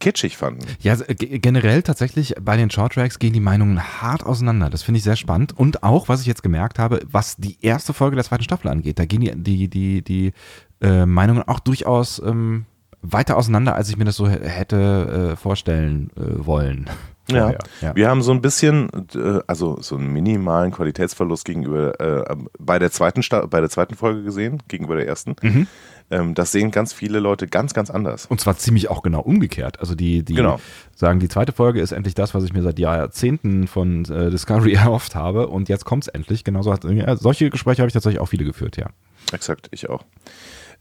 kitschig 0.03 0.37
fanden. 0.37 0.67
Ja, 0.81 0.97
ge- 0.97 1.39
generell 1.39 1.83
tatsächlich 1.83 2.35
bei 2.41 2.57
den 2.57 2.71
Shorttracks 2.71 3.19
gehen 3.19 3.33
die 3.33 3.41
Meinungen 3.41 3.81
hart 4.03 4.27
auseinander. 4.27 4.69
Das 4.69 4.83
finde 4.83 4.99
ich 4.99 5.05
sehr 5.05 5.17
spannend. 5.17 5.57
Und 5.57 5.83
auch, 5.83 6.09
was 6.09 6.21
ich 6.21 6.27
jetzt 6.27 6.43
gemerkt 6.43 6.79
habe, 6.79 7.01
was 7.11 7.37
die 7.37 7.57
erste 7.63 7.95
Folge 7.95 8.17
der 8.17 8.25
zweiten 8.25 8.43
Staffel 8.45 8.69
angeht, 8.69 8.99
da 8.99 9.07
gehen 9.07 9.21
die, 9.23 9.33
die, 9.35 9.69
die, 9.69 10.03
die 10.03 10.33
äh, 10.81 11.07
Meinungen 11.07 11.45
auch 11.45 11.61
durchaus 11.61 12.21
ähm, 12.25 12.67
weiter 13.01 13.37
auseinander, 13.37 13.75
als 13.77 13.89
ich 13.89 13.97
mir 13.97 14.05
das 14.05 14.17
so 14.17 14.29
hätte 14.29 15.33
äh, 15.33 15.37
vorstellen 15.37 16.11
äh, 16.17 16.45
wollen. 16.45 16.91
Ja. 17.31 17.53
Ja. 17.81 17.95
Wir 17.95 18.09
haben 18.11 18.21
so 18.23 18.33
ein 18.33 18.41
bisschen, 18.43 18.89
äh, 19.15 19.39
also 19.47 19.79
so 19.81 19.97
einen 19.97 20.13
minimalen 20.13 20.73
Qualitätsverlust 20.73 21.45
gegenüber 21.45 22.01
äh, 22.01 22.37
bei 22.59 22.81
der 22.81 22.91
zweiten 22.91 23.23
Sta 23.23 23.47
bei 23.47 23.61
der 23.61 23.71
zweiten 23.71 23.95
Folge 23.95 24.25
gesehen, 24.25 24.61
gegenüber 24.67 24.97
der 24.97 25.07
ersten. 25.07 25.37
Mhm. 25.41 25.67
Ähm, 26.11 26.35
das 26.35 26.53
sehen 26.53 26.71
ganz 26.71 26.93
viele 26.93 27.21
Leute 27.21 27.47
ganz, 27.47 27.75
ganz 27.75 27.91
anders. 27.91 28.27
Und 28.27 28.41
zwar 28.41 28.57
ziemlich 28.57 28.91
auch 28.91 29.03
genau 29.03 29.21
umgekehrt. 29.21 29.81
Also 29.81 29.95
die, 29.95 30.25
die 30.25 30.35
Genau. 30.35 30.61
sagen, 30.95 31.21
die 31.21 31.29
zweite 31.29 31.53
Folge 31.53 31.81
ist 31.81 31.93
endlich 31.93 32.15
das, 32.15 32.35
was 32.35 32.45
ich 32.45 32.53
mir 32.53 32.63
seit 32.63 32.79
Jahrzehnten 32.79 33.67
von 33.67 34.05
äh, 34.07 34.31
Discovery 34.31 34.73
erhofft 34.75 35.15
habe. 35.15 35.49
Und 35.49 35.69
jetzt 35.69 35.85
kommt 35.85 36.05
es 36.05 36.09
endlich. 36.09 36.45
Genauso 36.45 36.73
hat, 36.73 36.85
ja, 36.85 37.17
solche 37.17 37.51
Gespräche 37.51 37.83
habe 37.83 37.89
ich 37.89 37.95
tatsächlich 37.95 38.21
auch 38.21 38.27
viele 38.27 38.45
geführt, 38.45 38.77
ja. 38.77 38.87
Exakt, 39.33 39.69
ich 39.71 39.89
auch. 39.89 40.05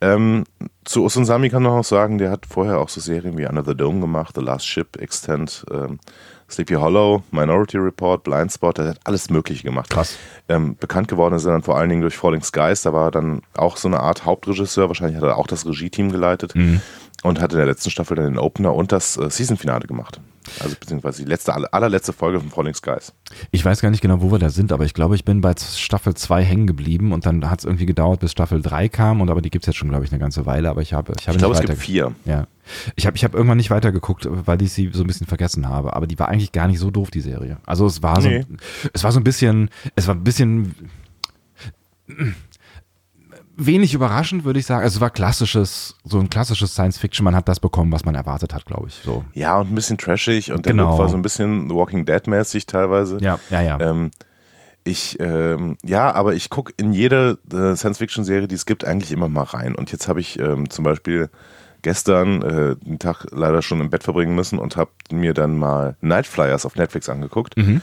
Ähm, 0.04 0.46
zu 0.84 1.04
Osunsami 1.04 1.50
kann 1.50 1.62
man 1.62 1.74
auch 1.74 1.84
sagen, 1.84 2.18
der 2.18 2.32
hat 2.32 2.48
vorher 2.48 2.80
auch 2.80 2.90
so 2.90 3.00
Serien 3.00 3.38
wie 3.38 3.46
Under 3.46 3.63
the 3.63 3.75
Dome 3.75 4.00
gemacht, 4.01 4.34
The 4.36 4.42
Last 4.42 4.66
Ship, 4.66 4.98
Extend, 5.00 5.63
ähm, 5.72 6.00
Sleepy 6.51 6.75
Hollow, 6.75 7.24
Minority 7.31 7.77
Report, 7.77 8.24
Blindspot, 8.24 8.77
der 8.77 8.89
hat 8.89 9.00
alles 9.03 9.29
Mögliche 9.29 9.63
gemacht. 9.63 9.89
Krass. 9.89 10.17
Ähm, 10.50 10.75
bekannt 10.79 11.08
geworden 11.08 11.36
ist 11.36 11.46
er 11.46 11.53
dann 11.53 11.63
vor 11.63 11.77
allen 11.77 11.89
Dingen 11.89 12.01
durch 12.01 12.17
Falling 12.17 12.43
Skies, 12.43 12.81
da 12.81 12.93
war 12.93 13.08
er 13.08 13.12
dann 13.12 13.41
auch 13.55 13.77
so 13.77 13.88
eine 13.88 14.00
Art 14.00 14.25
Hauptregisseur, 14.25 14.88
wahrscheinlich 14.88 15.17
hat 15.17 15.24
er 15.24 15.38
auch 15.38 15.48
das 15.48 15.65
Regie-Team 15.65 16.12
geleitet 16.12 16.53
und 17.24 17.40
hat 17.40 17.51
in 17.51 17.58
der 17.58 17.68
letzten 17.68 17.90
Staffel 17.92 18.16
dann 18.16 18.25
den 18.25 18.38
Opener 18.40 18.74
und 18.74 18.92
das 18.92 19.18
äh, 19.18 19.30
Season-Finale 19.30 19.88
gemacht. 19.88 20.20
Also 20.60 20.75
beziehungsweise 20.80 21.24
die 21.24 21.30
letzte, 21.30 21.54
aller- 21.54 21.72
allerletzte 21.72 22.13
Folge 22.13 22.40
von 22.40 22.50
Falling 22.50 22.74
Skies. 22.74 23.13
Ich 23.51 23.63
weiß 23.63 23.80
gar 23.80 23.92
nicht 23.92 24.01
genau, 24.01 24.22
wo 24.24 24.32
wir 24.32 24.40
da 24.40 24.50
sind, 24.50 24.72
aber 24.72 24.86
ich 24.86 24.96
glaube, 24.96 25.13
ich 25.16 25.24
bin 25.24 25.40
bei 25.40 25.54
Staffel 25.56 26.16
2 26.16 26.44
hängen 26.44 26.66
geblieben 26.66 27.13
und 27.13 27.28
dann 27.28 27.48
hat 27.50 27.60
es 27.60 27.66
irgendwie 27.66 27.86
gedauert, 27.86 28.22
bis 28.22 28.32
Staffel 28.32 28.60
3 28.60 28.90
kam 28.90 29.22
und 29.22 29.30
aber 29.30 29.42
die 29.44 29.51
gibt 29.51 29.63
es 29.63 29.68
jetzt 29.68 29.75
schon, 29.78 29.90
glaube 29.90 30.04
ich, 30.04 30.12
eine 30.12 30.20
ganze 30.20 30.48
Weile, 30.48 30.70
aber 30.72 30.82
ich 30.82 30.94
habe, 30.94 31.13
ich 31.20 31.28
habe 31.28 31.36
Ich 31.36 31.40
glaube, 31.40 31.54
es 31.54 31.62
gibt 31.62 31.78
vier. 31.78 32.13
Ja. 32.25 32.48
Ich 32.96 33.06
habe 33.06 33.16
ich 33.16 33.24
hab 33.24 33.36
irgendwann 33.36 33.58
nicht 33.58 33.70
weitergeguckt, 33.70 34.28
weil 34.30 34.60
ich 34.63 34.74
sie 34.74 34.90
so 34.92 35.04
ein 35.04 35.08
bisschen 35.08 35.28
vergessen 35.28 35.70
habe. 35.70 35.96
Aber 35.96 36.08
die 36.08 36.18
war 36.18 36.28
eigentlich 36.30 36.51
gar 36.51 36.68
nicht 36.68 36.80
so 36.80 36.90
doof, 36.90 37.12
die 37.12 37.22
Serie. 37.22 37.58
Also 37.68 37.86
es 37.86 38.01
war 38.01 38.20
so, 38.20 38.28
Nee. 38.30 38.44
es 38.94 39.04
war 39.04 39.12
so 39.12 39.20
ein 39.20 39.24
bisschen, 39.24 39.70
es 39.96 40.08
war 40.08 40.16
ein 40.16 40.24
bisschen 40.24 40.74
wenig 43.65 43.94
überraschend, 43.94 44.44
würde 44.44 44.60
ich 44.60 44.65
sagen. 44.65 44.84
Also 44.84 44.98
es 44.98 45.01
war 45.01 45.10
klassisches, 45.10 45.96
so 46.03 46.20
ein 46.20 46.30
klassisches 46.30 46.74
Science 46.74 46.98
Fiction. 46.98 47.24
Man 47.24 47.36
hat 47.36 47.48
das 47.48 47.60
bekommen, 47.60 47.91
was 47.91 48.06
man 48.06 48.15
erwartet 48.15 48.53
hat, 48.53 48.65
glaube 48.65 48.88
ich. 48.88 48.96
So. 48.96 49.24
Ja, 49.34 49.60
und 49.60 49.72
ein 49.72 49.75
bisschen 49.75 49.98
trashig 49.98 50.51
und 50.51 50.65
der 50.65 50.74
Genau. 50.74 50.91
Look 50.91 51.00
war 51.00 51.10
so 51.10 51.15
ein 51.15 51.22
bisschen 51.22 51.70
Walking 51.70 52.06
Dead-mäßig 52.06 52.65
teilweise. 52.65 53.18
Ja, 53.22 53.39
ja, 53.50 53.62
ja. 53.62 53.80
Ähm, 53.80 54.12
ich, 54.84 55.20
ähm, 55.20 55.77
ja, 55.84 56.12
aber 56.13 56.34
ich 56.34 56.50
gucke 56.50 56.74
in 56.77 56.91
jede 56.91 57.38
äh, 57.53 57.75
Science-Fiction-Serie, 57.75 58.48
die 58.48 58.56
es 58.56 58.65
gibt, 58.65 58.84
eigentlich 58.84 59.12
immer 59.12 59.30
mal 59.30 59.44
rein. 59.44 59.75
Und 59.75 59.91
jetzt 59.91 60.08
habe 60.08 60.20
ich 60.20 60.39
ähm, 60.39 60.70
zum 60.70 60.84
Beispiel 60.84 61.30
gestern 61.84 62.41
äh, 62.41 62.75
den 62.77 63.00
Tag 63.00 63.25
leider 63.32 63.62
schon 63.62 63.80
im 63.80 63.89
Bett 63.89 64.03
verbringen 64.03 64.36
müssen 64.36 64.60
und 64.60 64.77
habe 64.77 64.91
mir 65.12 65.34
dann 65.34 65.58
mal 65.58 65.96
Night 66.01 66.27
Flyers 66.27 66.65
auf 66.65 66.75
Netflix 66.75 67.10
angeguckt. 67.10 67.58
Mhm. 67.58 67.82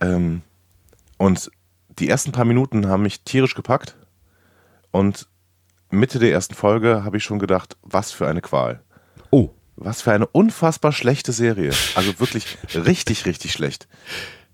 Ähm, 0.00 0.42
und 1.16 1.50
die 1.98 2.08
ersten 2.08 2.32
paar 2.32 2.44
Minuten 2.44 2.88
haben 2.88 3.02
mich 3.02 3.22
tierisch 3.22 3.54
gepackt. 3.54 3.96
Und 4.90 5.28
Mitte 5.90 6.18
der 6.18 6.32
ersten 6.32 6.54
Folge 6.54 7.04
habe 7.04 7.16
ich 7.16 7.24
schon 7.24 7.38
gedacht, 7.38 7.76
was 7.82 8.12
für 8.12 8.28
eine 8.28 8.40
Qual. 8.40 8.80
Oh. 9.30 9.50
Was 9.76 10.02
für 10.02 10.12
eine 10.12 10.26
unfassbar 10.26 10.92
schlechte 10.92 11.32
Serie. 11.32 11.72
Also 11.94 12.20
wirklich 12.20 12.58
richtig, 12.74 13.26
richtig 13.26 13.52
schlecht. 13.52 13.88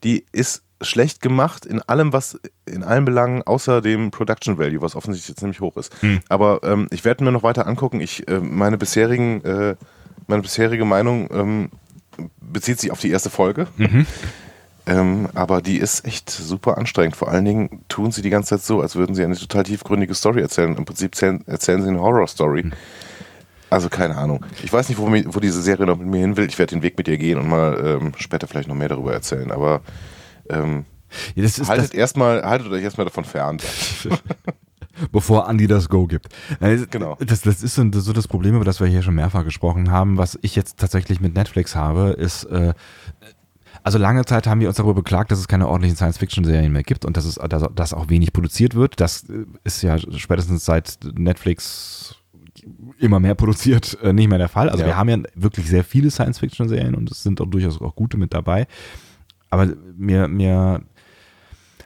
Die 0.05 0.25
ist 0.33 0.63
schlecht 0.83 1.23
gemacht 1.23 1.65
in 1.65 1.81
allem, 1.83 2.13
was 2.13 2.39
in 2.67 2.85
allen 2.85 3.05
Belangen, 3.05 3.43
außer 3.43 3.81
dem 3.81 4.11
Production 4.11 4.59
Value, 4.59 4.83
was 4.83 4.95
offensichtlich 4.95 5.31
jetzt 5.31 5.41
ziemlich 5.41 5.61
hoch 5.61 5.77
ist. 5.77 5.93
Aber 6.29 6.61
ähm, 6.65 6.87
ich 6.91 7.05
werde 7.05 7.25
mir 7.25 7.33
noch 7.33 7.43
weiter 7.43 7.67
angucken. 7.67 8.01
Ich 8.01 8.29
äh, 8.29 8.41
meine 8.41 8.77
bisherigen, 8.77 9.43
äh, 9.45 9.77
meine 10.27 10.43
bisherige 10.43 10.85
Meinung 10.85 11.29
ähm, 11.33 11.71
bezieht 12.41 12.81
sich 12.81 12.91
auf 12.91 13.01
die 13.01 13.11
erste 13.11 13.31
Folge. 13.31 13.69
Ähm, 14.87 15.29
aber 15.35 15.63
die 15.63 15.79
ist 15.79 16.05
echt 16.07 16.31
super 16.31 16.79
anstrengend. 16.79 17.17
Vor 17.17 17.29
allen 17.29 17.45
Dingen 17.45 17.81
tun 17.89 18.13
sie 18.13 18.23
die 18.23 18.31
ganze 18.31 18.51
Zeit 18.51 18.63
so, 18.63 18.81
als 18.81 18.95
würden 18.95 19.15
sie 19.17 19.25
eine 19.25 19.37
total 19.37 19.65
tiefgründige 19.65 20.15
Story 20.15 20.41
erzählen. 20.41 20.77
Im 20.77 20.85
Prinzip 20.85 21.13
erzählen, 21.15 21.43
erzählen 21.47 21.83
sie 21.83 21.89
eine 21.89 22.01
Horror-Story. 22.01 22.71
Also 23.69 23.89
keine 23.89 24.17
Ahnung. 24.17 24.45
Ich 24.63 24.73
weiß 24.73 24.89
nicht, 24.89 24.99
wo, 24.99 25.09
mi- 25.09 25.25
wo 25.27 25.41
diese 25.41 25.61
Serie 25.61 25.87
noch 25.87 25.99
mit 25.99 26.07
mir 26.07 26.21
hin 26.21 26.37
will. 26.37 26.47
Ich 26.47 26.57
werde 26.59 26.71
den 26.77 26.83
Weg 26.83 26.97
mit 26.97 27.09
ihr 27.09 27.19
gehen 27.19 27.39
und 27.39 27.49
mal 27.49 27.99
ähm, 28.01 28.13
später 28.17 28.47
vielleicht 28.47 28.69
noch 28.69 28.77
mehr 28.77 28.89
darüber 28.89 29.13
erzählen. 29.13 29.51
Aber 29.51 29.81
ähm, 30.49 30.85
Ja, 31.35 31.49
haltet 31.67 31.93
erstmal, 31.93 32.45
haltet 32.45 32.71
euch 32.71 32.85
erstmal 32.85 33.07
davon 33.07 33.25
fern. 33.25 33.59
bevor 35.13 35.49
Andy 35.49 35.67
das 35.67 35.89
Go 35.89 36.07
gibt. 36.07 36.29
Äh, 36.61 36.79
Genau. 36.91 37.17
Das, 37.21 37.43
das 37.43 37.63
ist 37.63 37.75
so, 37.75 37.85
das 37.85 38.01
ist 38.01 38.05
so 38.07 38.13
das 38.13 38.29
Problem, 38.29 38.55
über 38.55 38.65
das 38.65 38.81
wir 38.81 38.87
hier 38.87 39.03
schon 39.03 39.15
mehrfach 39.17 39.45
gesprochen 39.45 39.91
haben. 39.91 40.17
Was 40.17 40.39
ich 40.43 40.55
jetzt 40.57 40.79
tatsächlich 40.79 41.21
mit 41.21 41.35
Netflix 41.35 41.75
habe, 41.75 42.11
ist, 42.11 42.45
äh, 42.45 42.73
also 43.87 43.99
lange 43.99 44.25
Zeit 44.25 44.49
haben 44.49 44.61
wir 44.61 44.67
uns 44.67 44.79
darüber 44.79 44.95
beklagt, 44.95 45.31
dass 45.31 45.39
es 45.39 45.47
keine 45.47 45.69
ordentlichen 45.69 45.97
Science-Fiction-Serien 45.97 46.73
mehr 46.73 46.83
gibt 46.83 47.05
und 47.05 47.17
dass, 47.17 47.25
es, 47.25 47.37
dass, 47.37 47.69
dass 47.73 47.95
auch 47.95 48.09
wenig 48.09 48.33
produziert 48.33 48.75
wird. 48.75 49.01
Das 49.01 49.31
äh, 49.31 49.45
ist 49.63 49.81
ja 49.83 49.97
spätestens 49.97 50.65
seit 50.65 50.99
Netflix 51.17 52.17
immer 52.99 53.21
mehr 53.21 53.37
produziert, 53.37 53.97
äh, 54.03 54.13
nicht 54.13 54.27
mehr 54.29 54.39
der 54.39 54.49
Fall. 54.49 54.71
Also 54.71 54.83
Ja. 54.83 54.89
wir 54.89 54.97
haben 54.97 55.09
ja 55.09 55.19
wirklich 55.37 55.69
sehr 55.69 55.85
viele 55.85 56.11
Science-Fiction-Serien 56.11 56.97
und 56.97 57.13
es 57.13 57.23
sind 57.23 57.41
auch 57.41 57.47
durchaus 57.47 57.81
auch 57.81 57.95
gute 57.95 58.17
mit 58.17 58.35
dabei. 58.35 58.67
Aber 59.51 59.69
mir, 59.97 60.27
mir, 60.27 60.83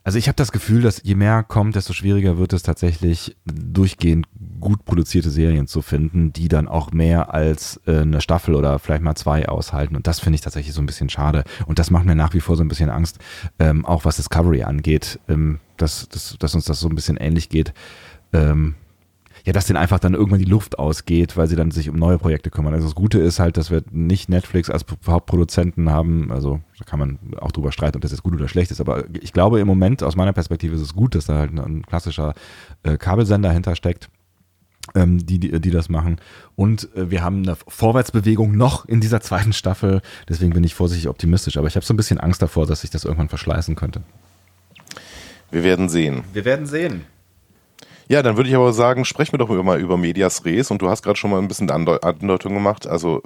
also 0.03 0.19
ich 0.19 0.29
habe 0.29 0.37
das 0.37 0.53
Gefühl, 0.53 0.83
dass 0.83 1.03
je 1.03 1.15
mehr 1.15 1.43
kommt, 1.43 1.77
desto 1.77 1.93
schwieriger 1.93 2.39
wird 2.39 2.53
es 2.53 2.63
tatsächlich 2.63 3.37
durchgehend 3.45 4.27
gut 4.61 4.85
produzierte 4.85 5.31
Serien 5.31 5.67
zu 5.67 5.83
finden, 5.83 6.33
die 6.33 6.49
dann 6.49 6.69
auch 6.69 6.93
mehr 6.93 7.35
als 7.35 7.81
äh, 7.87 8.01
eine 8.01 8.21
Staffel 8.21 8.55
oder 8.55 8.79
vielleicht 8.79 9.03
mal 9.03 9.15
zwei 9.15 9.49
aushalten. 9.49 9.97
Und 9.97 10.07
das 10.07 10.21
finde 10.21 10.35
ich 10.35 10.41
tatsächlich 10.41 10.75
so 10.75 10.83
ein 10.83 10.87
bisschen 10.87 11.09
schade. 11.09 11.45
Und 11.67 11.79
das 11.79 11.91
macht 11.91 12.05
mir 12.05 12.15
nach 12.15 12.35
wie 12.35 12.41
vor 12.41 12.57
so 12.57 12.63
ein 12.63 12.69
bisschen 12.69 12.91
Angst, 12.91 13.19
ähm, 13.59 13.85
auch 13.87 14.05
was 14.05 14.17
Discovery 14.17 14.63
angeht, 14.63 15.19
ähm, 15.29 15.61
dass, 15.77 16.09
dass, 16.09 16.37
dass 16.39 16.55
uns 16.55 16.65
das 16.65 16.81
so 16.81 16.89
ein 16.89 16.95
bisschen 16.95 17.17
ähnlich 17.17 17.49
geht. 17.49 17.73
Ähm, 18.33 18.75
ja, 19.51 19.53
dass 19.53 19.67
denen 19.67 19.79
einfach 19.79 19.99
dann 19.99 20.15
irgendwann 20.15 20.39
die 20.39 20.45
Luft 20.45 20.79
ausgeht, 20.79 21.37
weil 21.37 21.49
sie 21.49 21.57
dann 21.57 21.73
sich 21.73 21.91
um 21.91 21.97
neue 21.97 22.19
Projekte 22.19 22.51
kümmern. 22.51 22.73
Also 22.73 22.87
das 22.87 22.95
Gute 22.95 23.19
ist 23.19 23.41
halt, 23.41 23.57
dass 23.57 23.69
wir 23.69 23.83
nicht 23.91 24.29
Netflix 24.29 24.71
als 24.71 24.87
Hauptproduzenten 25.05 25.91
haben. 25.91 26.31
Also 26.31 26.61
da 26.79 26.85
kann 26.85 27.01
man 27.01 27.19
auch 27.41 27.51
drüber 27.51 27.73
streiten, 27.73 27.97
ob 27.97 28.03
das 28.03 28.13
jetzt 28.13 28.23
gut 28.23 28.35
oder 28.35 28.47
schlecht 28.47 28.71
ist. 28.71 28.81
Aber 28.81 29.07
ich 29.21 29.33
glaube 29.33 29.59
im 29.59 29.67
Moment, 29.67 30.05
aus 30.05 30.15
meiner 30.15 30.33
Perspektive, 30.33 30.77
ist 30.77 30.83
es 30.83 30.95
gut, 30.95 31.17
dass 31.17 31.25
da 31.25 31.39
halt 31.39 31.51
ein 31.51 31.85
klassischer 31.85 32.35
äh, 32.85 32.97
Kabelsender 32.97 33.51
hintersteckt 33.51 34.09
ähm, 34.95 35.27
die, 35.27 35.41
die, 35.41 35.61
die 35.61 35.71
das 35.73 35.89
machen. 35.89 36.21
Und 36.55 36.95
äh, 36.95 37.11
wir 37.11 37.25
haben 37.25 37.43
eine 37.43 37.57
Vorwärtsbewegung 37.57 38.57
noch 38.57 38.85
in 38.85 39.01
dieser 39.01 39.21
zweiten 39.21 39.53
Staffel. 39.53 40.01
Deswegen 40.29 40.53
bin 40.53 40.63
ich 40.63 40.77
vorsichtig 40.77 41.09
optimistisch. 41.09 41.57
Aber 41.57 41.67
ich 41.67 41.75
habe 41.75 41.85
so 41.85 41.93
ein 41.93 41.97
bisschen 41.97 42.21
Angst 42.21 42.41
davor, 42.41 42.69
dass 42.69 42.83
sich 42.83 42.91
das 42.91 43.05
irgendwann 43.05 43.29
verschleißen 43.29 43.75
könnte. 43.75 44.05
Wir 45.51 45.65
werden 45.65 45.89
sehen. 45.89 46.23
Wir 46.35 46.45
werden 46.45 46.67
sehen. 46.67 47.03
Ja, 48.11 48.25
dann 48.25 48.37
würde 48.37 48.51
ich 48.51 48.57
aber 48.57 48.73
sagen, 48.73 49.05
sprechen 49.05 49.35
wir 49.35 49.39
doch 49.39 49.49
mal 49.63 49.79
über 49.79 49.97
Medias 49.97 50.45
Res. 50.45 50.73
Und 50.73 50.83
du 50.83 50.91
hast 50.91 51.05
gerade 51.05 51.17
schon 51.17 51.31
mal 51.31 51.39
ein 51.39 51.47
bisschen 51.47 51.71
Andeutung 51.71 52.55
gemacht, 52.55 52.89
also 52.89 53.23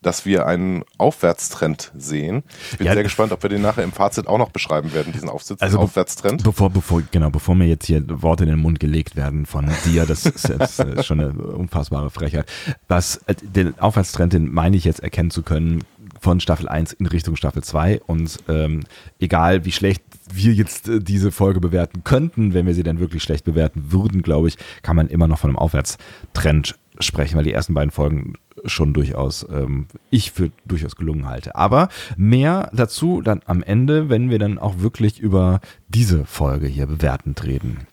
dass 0.00 0.24
wir 0.24 0.46
einen 0.46 0.82
Aufwärtstrend 0.96 1.92
sehen. 1.94 2.42
Ich 2.70 2.78
bin 2.78 2.86
ja, 2.86 2.94
sehr 2.94 3.02
gespannt, 3.02 3.32
ob 3.32 3.42
wir 3.42 3.50
den 3.50 3.60
nachher 3.60 3.84
im 3.84 3.92
Fazit 3.92 4.28
auch 4.28 4.38
noch 4.38 4.48
beschreiben 4.48 4.94
werden, 4.94 5.12
diesen 5.12 5.28
Aufsitz, 5.28 5.60
also 5.60 5.78
Aufwärtstrend. 5.78 6.42
Bevor, 6.42 6.70
bevor, 6.70 7.02
genau, 7.10 7.28
bevor 7.28 7.54
mir 7.54 7.66
jetzt 7.66 7.84
hier 7.84 8.02
Worte 8.22 8.44
in 8.44 8.48
den 8.48 8.60
Mund 8.60 8.80
gelegt 8.80 9.14
werden 9.14 9.44
von 9.44 9.70
dir, 9.84 10.06
das 10.06 10.24
ist, 10.24 10.48
das 10.48 10.78
ist 10.78 11.04
schon 11.04 11.20
eine 11.20 11.32
unfassbare 11.34 12.08
Frechheit. 12.08 12.50
Was 12.88 13.16
äh, 13.26 13.34
den 13.42 13.78
Aufwärtstrend, 13.78 14.32
den 14.32 14.50
meine 14.50 14.74
ich 14.74 14.84
jetzt 14.84 15.00
erkennen 15.00 15.30
zu 15.30 15.42
können, 15.42 15.84
von 16.22 16.40
Staffel 16.40 16.68
1 16.68 16.92
in 16.94 17.06
Richtung 17.06 17.36
Staffel 17.36 17.62
2 17.64 18.00
und 18.06 18.38
ähm, 18.48 18.84
egal 19.18 19.64
wie 19.64 19.72
schlecht 19.72 20.02
wir 20.34 20.52
jetzt 20.52 20.88
äh, 20.88 21.00
diese 21.00 21.32
Folge 21.32 21.60
bewerten 21.60 22.04
könnten, 22.04 22.54
wenn 22.54 22.66
wir 22.66 22.74
sie 22.74 22.82
dann 22.82 23.00
wirklich 23.00 23.22
schlecht 23.22 23.44
bewerten 23.44 23.86
würden, 23.90 24.22
glaube 24.22 24.48
ich, 24.48 24.56
kann 24.82 24.96
man 24.96 25.08
immer 25.08 25.28
noch 25.28 25.38
von 25.38 25.50
einem 25.50 25.58
Aufwärtstrend 25.58 26.76
sprechen, 26.98 27.36
weil 27.36 27.44
die 27.44 27.52
ersten 27.52 27.74
beiden 27.74 27.90
Folgen 27.90 28.34
schon 28.64 28.92
durchaus, 28.92 29.46
ähm, 29.50 29.86
ich 30.10 30.32
für 30.32 30.50
durchaus 30.64 30.96
gelungen 30.96 31.26
halte. 31.26 31.56
Aber 31.56 31.88
mehr 32.16 32.70
dazu 32.72 33.22
dann 33.22 33.40
am 33.46 33.62
Ende, 33.62 34.08
wenn 34.08 34.30
wir 34.30 34.38
dann 34.38 34.58
auch 34.58 34.78
wirklich 34.78 35.18
über 35.18 35.60
diese 35.88 36.24
Folge 36.26 36.66
hier 36.66 36.86
bewertend 36.86 37.44
reden. 37.44 37.86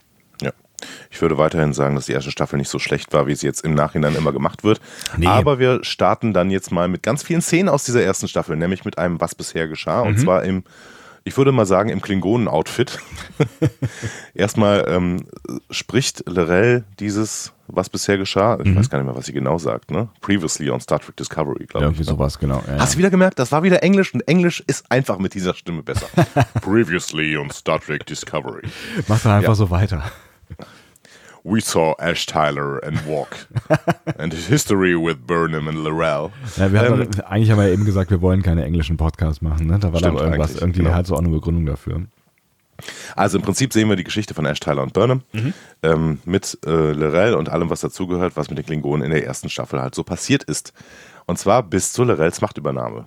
Ich 1.12 1.22
würde 1.22 1.38
weiterhin 1.38 1.74
sagen, 1.74 1.96
dass 1.96 2.06
die 2.06 2.14
erste 2.14 2.32
Staffel 2.32 2.58
nicht 2.58 2.70
so 2.70 2.80
schlecht 2.80 3.12
war, 3.14 3.28
wie 3.28 3.36
sie 3.36 3.48
jetzt 3.48 3.66
im 3.66 3.74
Nachhinein 3.74 4.16
immer 4.16 4.32
gemacht 4.32 4.64
wird. 4.64 4.80
Nee. 5.18 5.28
Aber 5.28 5.60
wir 5.60 5.84
starten 5.84 6.34
dann 6.34 6.52
jetzt 6.52 6.72
mal 6.72 6.88
mit 6.88 7.04
ganz 7.04 7.24
vielen 7.24 7.42
Szenen 7.42 7.70
aus 7.70 7.84
dieser 7.84 8.04
ersten 8.04 8.28
Staffel, 8.28 8.56
nämlich 8.56 8.86
mit 8.86 8.98
einem 8.98 9.20
Was 9.20 9.36
bisher 9.36 9.68
geschah. 9.68 10.04
Mhm. 10.04 10.08
Und 10.08 10.20
zwar 10.20 10.44
im, 10.44 10.64
ich 11.30 11.38
würde 11.38 11.52
mal 11.52 11.68
sagen, 11.68 11.90
im 11.90 12.02
Klingonen-Outfit. 12.02 13.00
Erstmal 14.34 14.86
ähm, 14.88 15.28
spricht 15.70 16.28
Lorel 16.28 16.86
dieses 17.00 17.54
was 17.68 17.88
bisher 17.88 18.18
geschah. 18.18 18.58
Ich 18.60 18.66
mhm. 18.66 18.78
weiß 18.78 18.90
gar 18.90 18.98
nicht 18.98 19.06
mehr, 19.06 19.16
was 19.16 19.28
sie 19.28 19.32
genau 19.32 19.60
sagt, 19.60 19.92
ne? 19.92 20.10
Previously 20.22 20.72
on 20.72 20.82
Star 20.82 21.00
Trek 21.00 21.16
Discovery, 21.18 21.68
glaube 21.68 21.86
ja, 21.86 21.92
ich. 21.92 21.98
Irgendwie 21.98 22.10
ne? 22.10 22.18
sowas, 22.18 22.40
genau. 22.40 22.64
Ja, 22.68 22.80
Hast 22.80 22.96
du 22.96 22.98
wieder 22.98 23.12
gemerkt, 23.12 23.38
das 23.38 23.52
war 23.52 23.62
wieder 23.62 23.84
Englisch 23.84 24.12
und 24.12 24.28
Englisch 24.28 24.64
ist 24.66 24.92
einfach 24.92 25.20
mit 25.20 25.36
dieser 25.36 25.54
Stimme 25.54 25.84
besser. 25.84 26.08
Previously 26.62 27.38
on 27.38 27.52
Star 27.52 27.80
Trek 27.80 28.08
Discovery. 28.08 28.64
Mach 29.08 29.22
dann 29.22 29.34
einfach 29.34 29.50
ja. 29.50 29.56
so 29.56 29.70
weiter. 29.70 30.04
We 31.50 31.62
saw 31.62 31.96
Ash 32.00 32.28
Tyler 32.28 32.80
and 32.84 33.06
Walk 33.08 33.48
and 34.20 34.32
his 34.32 34.48
history 34.48 34.96
with 34.96 35.26
Burnham 35.26 35.68
and 35.68 35.84
Laurel. 35.84 36.32
Ja, 36.58 36.66
ähm, 36.68 37.10
doch, 37.12 37.26
eigentlich 37.26 37.50
haben 37.50 37.58
wir 37.58 37.68
ja 37.68 37.74
eben 37.74 37.86
gesagt, 37.86 38.12
wir 38.12 38.22
wollen 38.22 38.44
keine 38.44 38.64
englischen 38.66 38.98
Podcasts 38.98 39.42
machen. 39.42 39.66
Ne? 39.66 39.80
Da 39.80 39.92
war 39.92 40.04
aber 40.04 40.24
irgendwas, 40.24 40.56
irgendwie 40.56 40.84
genau. 40.84 40.94
halt 40.94 41.08
so 41.08 41.16
auch 41.16 41.20
eine 41.20 41.30
Begründung 41.30 41.66
dafür. 41.66 42.04
Also 43.16 43.38
im 43.40 43.44
Prinzip 43.44 43.74
sehen 43.74 43.90
wir 43.90 43.96
die 43.96 44.04
Geschichte 44.04 44.34
von 44.34 44.46
Ash 44.46 44.60
Tyler 44.60 44.84
und 44.84 44.94
Burnham 44.94 45.24
mhm. 45.34 45.54
ähm, 45.82 46.20
mit 46.26 46.58
äh, 46.66 46.92
Lorel 46.92 47.34
und 47.34 47.50
allem, 47.50 47.70
was 47.70 47.82
dazugehört, 47.82 48.38
was 48.38 48.50
mit 48.50 48.58
den 48.60 48.66
Klingonen 48.66 49.04
in 49.04 49.12
der 49.12 49.26
ersten 49.26 49.50
Staffel 49.50 49.82
halt 49.82 49.96
so 49.96 50.04
passiert 50.04 50.44
ist. 50.44 50.74
Und 51.26 51.40
zwar 51.40 51.64
bis 51.64 51.94
zu 51.94 52.04
Lorels 52.04 52.42
Machtübernahme. 52.42 53.06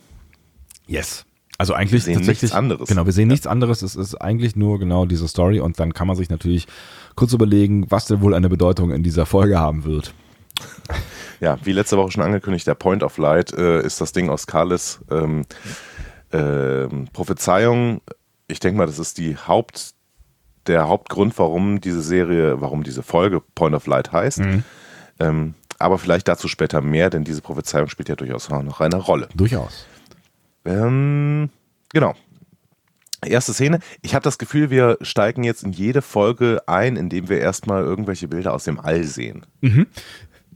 Yes. 0.87 1.25
Also 1.59 1.75
eigentlich 1.75 1.93
wir 1.93 2.01
sehen 2.01 2.15
tatsächlich 2.15 2.43
nichts 2.43 2.57
anderes. 2.57 2.89
Genau, 2.89 3.05
wir 3.05 3.13
sehen 3.13 3.29
ja. 3.29 3.35
nichts 3.35 3.47
anderes. 3.47 3.83
Es 3.83 3.95
ist 3.95 4.15
eigentlich 4.17 4.57
nur 4.57 4.79
genau 4.79 5.05
diese 5.05 5.29
Story 5.29 5.61
und 5.61 5.79
dann 5.79 5.95
kann 5.95 6.07
man 6.07 6.17
sich 6.17 6.31
natürlich 6.31 6.67
kurz 7.15 7.33
überlegen, 7.33 7.87
was 7.91 8.07
denn 8.07 8.21
wohl 8.21 8.35
eine 8.35 8.49
Bedeutung 8.49 8.91
in 8.91 9.03
dieser 9.03 9.27
Folge 9.27 9.59
haben 9.59 9.85
wird. 9.85 10.15
Ja, 11.41 11.59
wie 11.65 11.73
letzte 11.73 11.97
Woche 11.97 12.13
schon 12.13 12.23
angekündigt, 12.23 12.67
der 12.67 12.75
Point 12.75 13.03
of 13.03 13.19
Light 13.19 13.53
äh, 13.53 13.83
ist 13.83 14.01
das 14.01 14.13
Ding 14.13 14.31
aus 14.31 14.47
Carles 14.47 15.01
ähm, 15.11 15.45
äh, 16.31 16.87
Prophezeiung. 17.13 18.01
Ich 18.47 18.61
denke 18.61 18.79
mal, 18.79 18.87
das 18.87 18.99
ist 18.99 19.19
die 19.19 19.37
Haupt, 19.37 19.95
der 20.67 20.89
Hauptgrund, 20.89 21.37
warum 21.39 21.81
diese 21.81 22.03
Serie, 22.03 22.61
warum 22.61 22.85
diese 22.85 23.03
Folge 23.03 23.43
Point 23.55 23.75
of 23.75 23.87
Light 23.87 24.13
heißt. 24.13 24.39
Mhm. 24.39 24.63
Ähm, 25.19 25.55
aber 25.79 25.99
vielleicht 25.99 26.29
dazu 26.29 26.47
später 26.47 26.81
mehr, 26.81 27.11
denn 27.11 27.25
diese 27.25 27.41
Prophezeiung 27.41 27.89
spielt 27.89 28.09
ja 28.09 28.15
durchaus 28.15 28.49
noch 28.49 28.81
eine 28.81 28.97
Rolle. 28.97 29.29
Durchaus. 29.35 29.87
Ähm, 30.65 31.51
genau. 31.93 32.15
Erste 33.25 33.53
Szene. 33.53 33.79
Ich 34.03 34.15
habe 34.15 34.25
das 34.25 34.39
Gefühl, 34.39 34.71
wir 34.71 34.99
steigen 35.01 35.45
jetzt 35.45 35.63
in 35.63 35.73
jede 35.73 36.03
Folge 36.03 36.63
ein, 36.67 36.97
indem 36.97 37.29
wir 37.29 37.39
erstmal 37.39 37.85
irgendwelche 37.85 38.27
Bilder 38.27 38.53
aus 38.53 38.65
dem 38.65 38.81
All 38.81 39.05
sehen. 39.05 39.47
Mhm. 39.61 39.87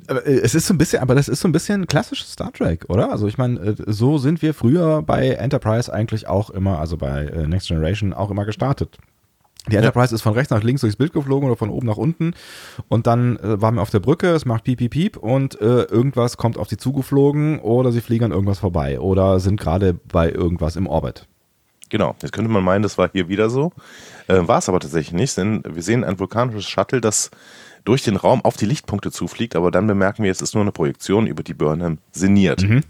Aber 0.08 0.26
äh, 0.26 0.40
es 0.40 0.54
ist 0.54 0.66
so 0.66 0.74
ein 0.74 0.78
bisschen, 0.78 1.00
aber 1.00 1.14
das 1.14 1.28
ist 1.28 1.40
so 1.40 1.48
ein 1.48 1.52
bisschen 1.52 1.86
klassisches 1.86 2.32
Star 2.32 2.52
Trek, 2.52 2.86
oder? 2.88 3.10
Also 3.10 3.28
ich 3.28 3.38
meine, 3.38 3.60
äh, 3.60 3.74
so 3.86 4.18
sind 4.18 4.42
wir 4.42 4.54
früher 4.54 5.02
bei 5.02 5.28
Enterprise 5.30 5.92
eigentlich 5.92 6.26
auch 6.26 6.50
immer, 6.50 6.78
also 6.78 6.96
bei 6.96 7.26
äh, 7.26 7.46
Next 7.46 7.68
Generation 7.68 8.12
auch 8.12 8.30
immer 8.30 8.44
gestartet. 8.44 8.98
Die 9.70 9.76
Enterprise 9.76 10.12
ja. 10.12 10.16
ist 10.16 10.22
von 10.22 10.35
rechts 10.35 10.50
nach 10.50 10.62
links 10.62 10.81
durchs 10.81 10.96
Bild 10.96 11.12
geflogen 11.12 11.48
oder 11.48 11.57
von 11.57 11.70
oben 11.70 11.87
nach 11.87 11.96
unten 11.96 12.35
und 12.88 13.07
dann 13.07 13.37
äh, 13.38 13.61
waren 13.61 13.74
wir 13.74 13.83
auf 13.83 13.90
der 13.90 14.00
Brücke, 14.00 14.29
es 14.29 14.44
macht 14.44 14.64
piep, 14.64 14.79
piep, 14.79 14.92
piep 14.92 15.16
und 15.16 15.61
äh, 15.61 15.83
irgendwas 15.83 16.37
kommt 16.37 16.59
auf 16.59 16.68
sie 16.68 16.76
zugeflogen 16.76 17.59
oder 17.59 17.92
sie 17.92 18.00
fliegen 18.00 18.26
an 18.26 18.33
irgendwas 18.33 18.59
vorbei 18.59 19.00
oder 19.00 19.40
sind 19.40 19.59
gerade 19.59 19.94
bei 19.94 20.31
irgendwas 20.31 20.76
im 20.76 20.87
Orbit. 20.87 21.26
Genau, 21.88 22.16
jetzt 22.20 22.33
könnte 22.33 22.50
man 22.50 22.64
meinen, 22.64 22.83
das 22.83 22.98
war 22.98 23.11
hier 23.12 23.29
wieder 23.29 23.48
so. 23.48 23.72
Äh, 24.26 24.46
war 24.46 24.59
es 24.59 24.68
aber 24.68 24.81
tatsächlich 24.81 25.12
nicht, 25.12 25.37
denn 25.37 25.62
wir 25.68 25.83
sehen 25.83 26.05
ein 26.05 26.18
vulkanisches 26.18 26.64
Shuttle, 26.64 27.00
das 27.00 27.31
durch 27.85 28.02
den 28.02 28.16
Raum 28.16 28.44
auf 28.44 28.57
die 28.57 28.66
Lichtpunkte 28.66 29.12
zufliegt, 29.12 29.55
aber 29.55 29.70
dann 29.70 29.87
bemerken 29.87 30.24
wir, 30.24 30.31
es 30.31 30.42
ist 30.42 30.55
nur 30.55 30.62
eine 30.62 30.72
Projektion, 30.72 31.29
über 31.29 31.44
die 31.44 31.55
Burnham 31.55 31.98
sinniert. 32.11 32.62
Mhm. 32.62 32.83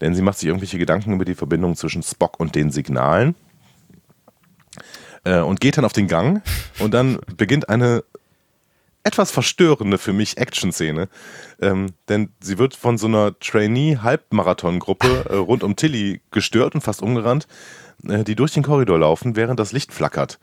Denn 0.00 0.14
sie 0.14 0.22
macht 0.22 0.38
sich 0.38 0.46
irgendwelche 0.46 0.78
Gedanken 0.78 1.12
über 1.12 1.24
die 1.24 1.34
Verbindung 1.34 1.74
zwischen 1.74 2.02
Spock 2.02 2.38
und 2.38 2.54
den 2.54 2.70
Signalen 2.70 3.34
äh, 5.24 5.40
und 5.40 5.60
geht 5.60 5.76
dann 5.76 5.84
auf 5.84 5.92
den 5.92 6.08
Gang 6.08 6.42
und 6.78 6.94
dann 6.94 7.18
beginnt 7.36 7.68
eine 7.68 8.04
etwas 9.02 9.30
verstörende 9.30 9.96
für 9.96 10.12
mich 10.12 10.36
Action-Szene. 10.36 11.08
Ähm, 11.60 11.86
denn 12.08 12.30
sie 12.40 12.58
wird 12.58 12.76
von 12.76 12.98
so 12.98 13.06
einer 13.06 13.38
Trainee-Halbmarathon-Gruppe 13.38 15.26
äh, 15.30 15.36
rund 15.36 15.62
um 15.62 15.74
Tilly 15.74 16.20
gestört 16.30 16.74
und 16.74 16.82
fast 16.82 17.00
umgerannt. 17.00 17.46
Äh, 18.08 18.24
die 18.24 18.34
durch 18.34 18.52
den 18.52 18.62
Korridor 18.62 18.98
laufen, 18.98 19.36
während 19.36 19.60
das 19.60 19.72
Licht 19.72 19.92
flackert 19.92 20.38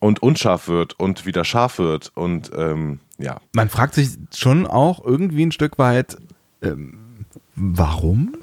und 0.00 0.22
unscharf 0.22 0.68
wird 0.68 0.98
und 0.98 1.26
wieder 1.26 1.44
scharf 1.44 1.78
wird 1.78 2.12
und 2.14 2.50
ähm, 2.56 3.00
ja. 3.18 3.40
Man 3.52 3.68
fragt 3.68 3.94
sich 3.94 4.10
schon 4.34 4.66
auch 4.66 5.04
irgendwie 5.04 5.44
ein 5.44 5.52
Stück 5.52 5.78
weit, 5.78 6.16
ähm, 6.62 7.24
warum? 7.56 8.36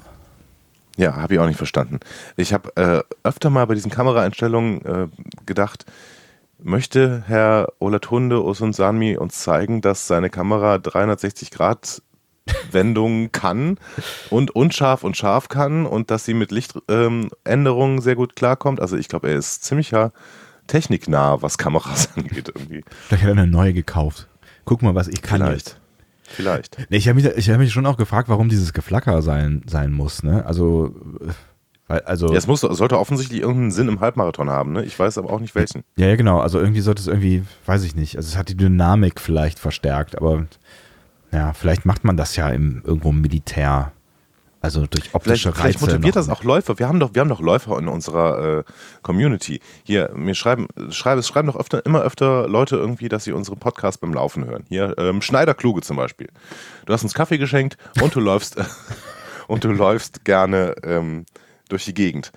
Ja, 0.96 1.16
habe 1.16 1.34
ich 1.34 1.40
auch 1.40 1.46
nicht 1.46 1.58
verstanden. 1.58 2.00
Ich 2.36 2.52
habe 2.52 2.74
äh, 2.76 3.02
öfter 3.22 3.50
mal 3.50 3.66
bei 3.66 3.74
diesen 3.74 3.90
Kameraeinstellungen 3.90 4.84
äh, 4.84 5.08
gedacht, 5.44 5.84
möchte 6.58 7.22
Herr 7.26 7.68
Olatunde 7.78 8.42
Osunsanmi 8.42 9.16
uns 9.16 9.40
zeigen, 9.40 9.82
dass 9.82 10.06
seine 10.06 10.30
Kamera 10.30 10.78
360 10.78 11.50
Grad 11.50 12.02
Wendungen 12.70 13.30
kann 13.32 13.78
und 14.30 14.52
unscharf 14.52 15.04
und 15.04 15.16
scharf 15.16 15.48
kann 15.48 15.84
und 15.84 16.10
dass 16.10 16.24
sie 16.24 16.34
mit 16.34 16.50
Lichtänderungen 16.50 17.96
ähm, 17.96 18.00
sehr 18.00 18.16
gut 18.16 18.36
klarkommt. 18.36 18.80
Also 18.80 18.96
ich 18.96 19.08
glaube, 19.08 19.28
er 19.28 19.36
ist 19.36 19.64
ziemlicher 19.64 20.12
techniknah, 20.66 21.42
was 21.42 21.58
Kameras 21.58 22.08
angeht 22.16 22.48
irgendwie. 22.54 22.84
Vielleicht 23.06 23.22
hat 23.22 23.30
er 23.30 23.42
eine 23.42 23.46
neue 23.46 23.72
gekauft. 23.72 24.28
Guck 24.64 24.82
mal, 24.82 24.94
was 24.94 25.08
ich 25.08 25.22
kann. 25.22 25.42
Vielleicht. 25.42 25.68
Jetzt. 25.68 25.80
Vielleicht. 26.28 26.78
Nee, 26.90 26.96
ich 26.96 27.08
habe 27.08 27.20
mich, 27.20 27.48
hab 27.48 27.58
mich 27.58 27.72
schon 27.72 27.86
auch 27.86 27.96
gefragt, 27.96 28.28
warum 28.28 28.48
dieses 28.48 28.72
Geflacker 28.72 29.22
sein, 29.22 29.62
sein 29.66 29.92
muss. 29.92 30.22
Ne? 30.22 30.44
Also, 30.44 30.94
weil, 31.88 32.00
also 32.00 32.28
ja, 32.28 32.36
es 32.36 32.46
muss, 32.46 32.60
sollte 32.60 32.98
offensichtlich 32.98 33.40
irgendeinen 33.40 33.70
Sinn 33.70 33.88
im 33.88 34.00
Halbmarathon 34.00 34.50
haben. 34.50 34.72
Ne? 34.72 34.84
Ich 34.84 34.98
weiß 34.98 35.18
aber 35.18 35.30
auch 35.30 35.40
nicht 35.40 35.54
welchen. 35.54 35.84
Ja, 35.96 36.08
ja, 36.08 36.16
genau. 36.16 36.40
Also 36.40 36.58
irgendwie 36.58 36.80
sollte 36.80 37.00
es 37.00 37.06
irgendwie, 37.06 37.44
weiß 37.66 37.84
ich 37.84 37.94
nicht. 37.94 38.16
Also 38.16 38.28
es 38.28 38.36
hat 38.36 38.48
die 38.48 38.56
Dynamik 38.56 39.20
vielleicht 39.20 39.58
verstärkt, 39.58 40.16
aber 40.16 40.46
ja, 41.32 41.52
vielleicht 41.52 41.84
macht 41.84 42.04
man 42.04 42.16
das 42.16 42.36
ja 42.36 42.48
im, 42.48 42.82
irgendwo 42.84 43.10
im 43.10 43.20
Militär. 43.20 43.92
Also 44.60 44.86
durch 44.86 45.14
optische 45.14 45.24
vielleicht, 45.24 45.46
Reize. 45.46 45.54
Vielleicht 45.60 45.80
motiviert 45.80 46.16
das 46.16 46.28
auch 46.28 46.42
Läufer. 46.42 46.78
Wir 46.78 46.88
haben 46.88 46.98
doch, 46.98 47.14
wir 47.14 47.20
haben 47.20 47.28
doch 47.28 47.40
Läufer 47.40 47.78
in 47.78 47.88
unserer 47.88 48.58
äh, 48.60 48.64
Community. 49.02 49.60
Hier, 49.84 50.10
mir 50.14 50.34
schreiben, 50.34 50.66
schreiben, 50.90 51.20
es 51.20 51.28
schreiben 51.28 51.48
doch 51.48 51.56
öfter, 51.56 51.84
immer 51.84 52.02
öfter 52.02 52.48
Leute 52.48 52.76
irgendwie, 52.76 53.08
dass 53.08 53.24
sie 53.24 53.32
unsere 53.32 53.56
Podcasts 53.56 54.00
beim 54.00 54.12
Laufen 54.12 54.46
hören. 54.46 54.64
Hier, 54.68 54.94
ähm, 54.98 55.22
Schneider 55.22 55.54
Kluge 55.54 55.82
zum 55.82 55.96
Beispiel. 55.96 56.28
Du 56.86 56.92
hast 56.92 57.02
uns 57.02 57.14
Kaffee 57.14 57.38
geschenkt 57.38 57.76
und 58.00 58.14
du 58.14 58.20
läufst 58.20 58.56
und 59.46 59.62
du 59.62 59.70
läufst 59.70 60.24
gerne 60.24 60.74
ähm, 60.82 61.26
durch 61.68 61.84
die 61.84 61.94
Gegend. 61.94 62.32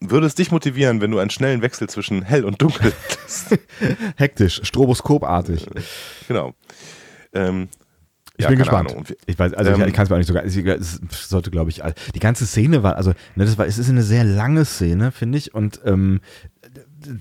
würde 0.00 0.26
es 0.26 0.34
dich 0.34 0.50
motivieren, 0.50 1.00
wenn 1.00 1.10
du 1.10 1.18
einen 1.18 1.30
schnellen 1.30 1.62
Wechsel 1.62 1.88
zwischen 1.88 2.22
hell 2.22 2.44
und 2.44 2.62
dunkel 2.62 2.92
hättest? 3.08 3.58
Hektisch, 4.16 4.60
stroboskopartig. 4.64 5.66
genau. 6.26 6.54
Ähm, 7.34 7.68
Ich 8.42 8.44
ja, 8.44 8.50
bin 8.50 8.58
gespannt. 8.58 8.90
Ahnung. 8.90 9.04
Ich 9.26 9.38
weiß, 9.38 9.54
also 9.54 9.70
ich, 9.70 9.78
Ähm, 9.78 9.88
ich 9.88 9.94
kann 9.94 10.04
es 10.04 10.10
mir 10.10 10.16
auch 10.16 10.18
nicht 10.18 10.26
so 10.26 10.34
ganz. 10.34 11.00
Es 11.10 11.28
sollte, 11.28 11.50
glaube 11.50 11.70
ich, 11.70 11.80
die 12.14 12.18
ganze 12.18 12.44
Szene 12.44 12.82
war, 12.82 12.96
also 12.96 13.10
ne, 13.36 13.44
das 13.44 13.56
war, 13.56 13.66
es 13.66 13.78
ist 13.78 13.88
eine 13.88 14.02
sehr 14.02 14.24
lange 14.24 14.64
Szene, 14.64 15.12
finde 15.12 15.38
ich, 15.38 15.54
und 15.54 15.80
ähm, 15.84 16.20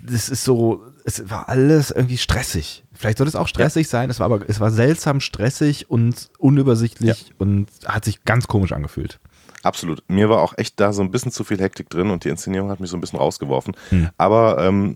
das 0.04 0.30
ist 0.30 0.44
so, 0.44 0.84
es 1.06 1.30
war 1.30 1.48
alles 1.50 1.92
irgendwie 1.92 2.18
stressig. 2.18 2.84
Vielleicht 2.94 3.20
sollte 3.20 3.30
es 3.30 3.36
auch 3.36 3.48
stressig 3.48 3.88
sein. 3.88 4.10
Es 4.10 4.20
war 4.20 4.26
aber, 4.26 4.48
es 4.48 4.60
war 4.60 4.72
seltsam 4.72 5.20
stressig 5.20 5.90
und 5.90 6.30
unübersichtlich 6.38 7.34
und 7.38 7.68
hat 7.86 8.06
sich 8.06 8.24
ganz 8.24 8.48
komisch 8.48 8.72
angefühlt. 8.72 9.20
Absolut. 9.64 10.04
Mir 10.08 10.30
war 10.30 10.42
auch 10.42 10.58
echt 10.58 10.80
da 10.80 10.94
so 10.94 11.02
ein 11.02 11.12
bisschen 11.12 11.32
zu 11.32 11.44
viel 11.44 11.60
Hektik 11.60 11.90
drin 11.90 12.10
und 12.10 12.24
die 12.24 12.30
Inszenierung 12.30 12.70
hat 12.70 12.80
mich 12.80 12.90
so 12.90 12.98
ein 12.98 13.02
bisschen 13.02 13.20
rausgeworfen. 13.20 13.76
Hm. 13.90 14.10
Aber 14.18 14.58
ähm, 14.60 14.96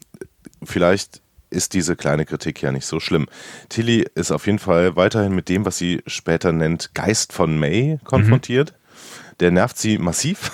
vielleicht 0.64 1.22
ist 1.50 1.74
diese 1.74 1.96
kleine 1.96 2.26
Kritik 2.26 2.62
ja 2.62 2.72
nicht 2.72 2.86
so 2.86 3.00
schlimm. 3.00 3.28
Tilly 3.70 4.06
ist 4.16 4.32
auf 4.32 4.46
jeden 4.46 4.60
Fall 4.60 4.96
weiterhin 4.96 5.36
mit 5.36 5.50
dem, 5.50 5.66
was 5.66 5.78
sie 5.78 6.02
später 6.08 6.52
nennt, 6.52 6.94
Geist 6.94 7.34
von 7.34 7.58
May 7.60 8.00
konfrontiert. 8.04 8.74
Der 9.40 9.52
nervt 9.52 9.78
sie 9.78 9.98
massiv. 9.98 10.52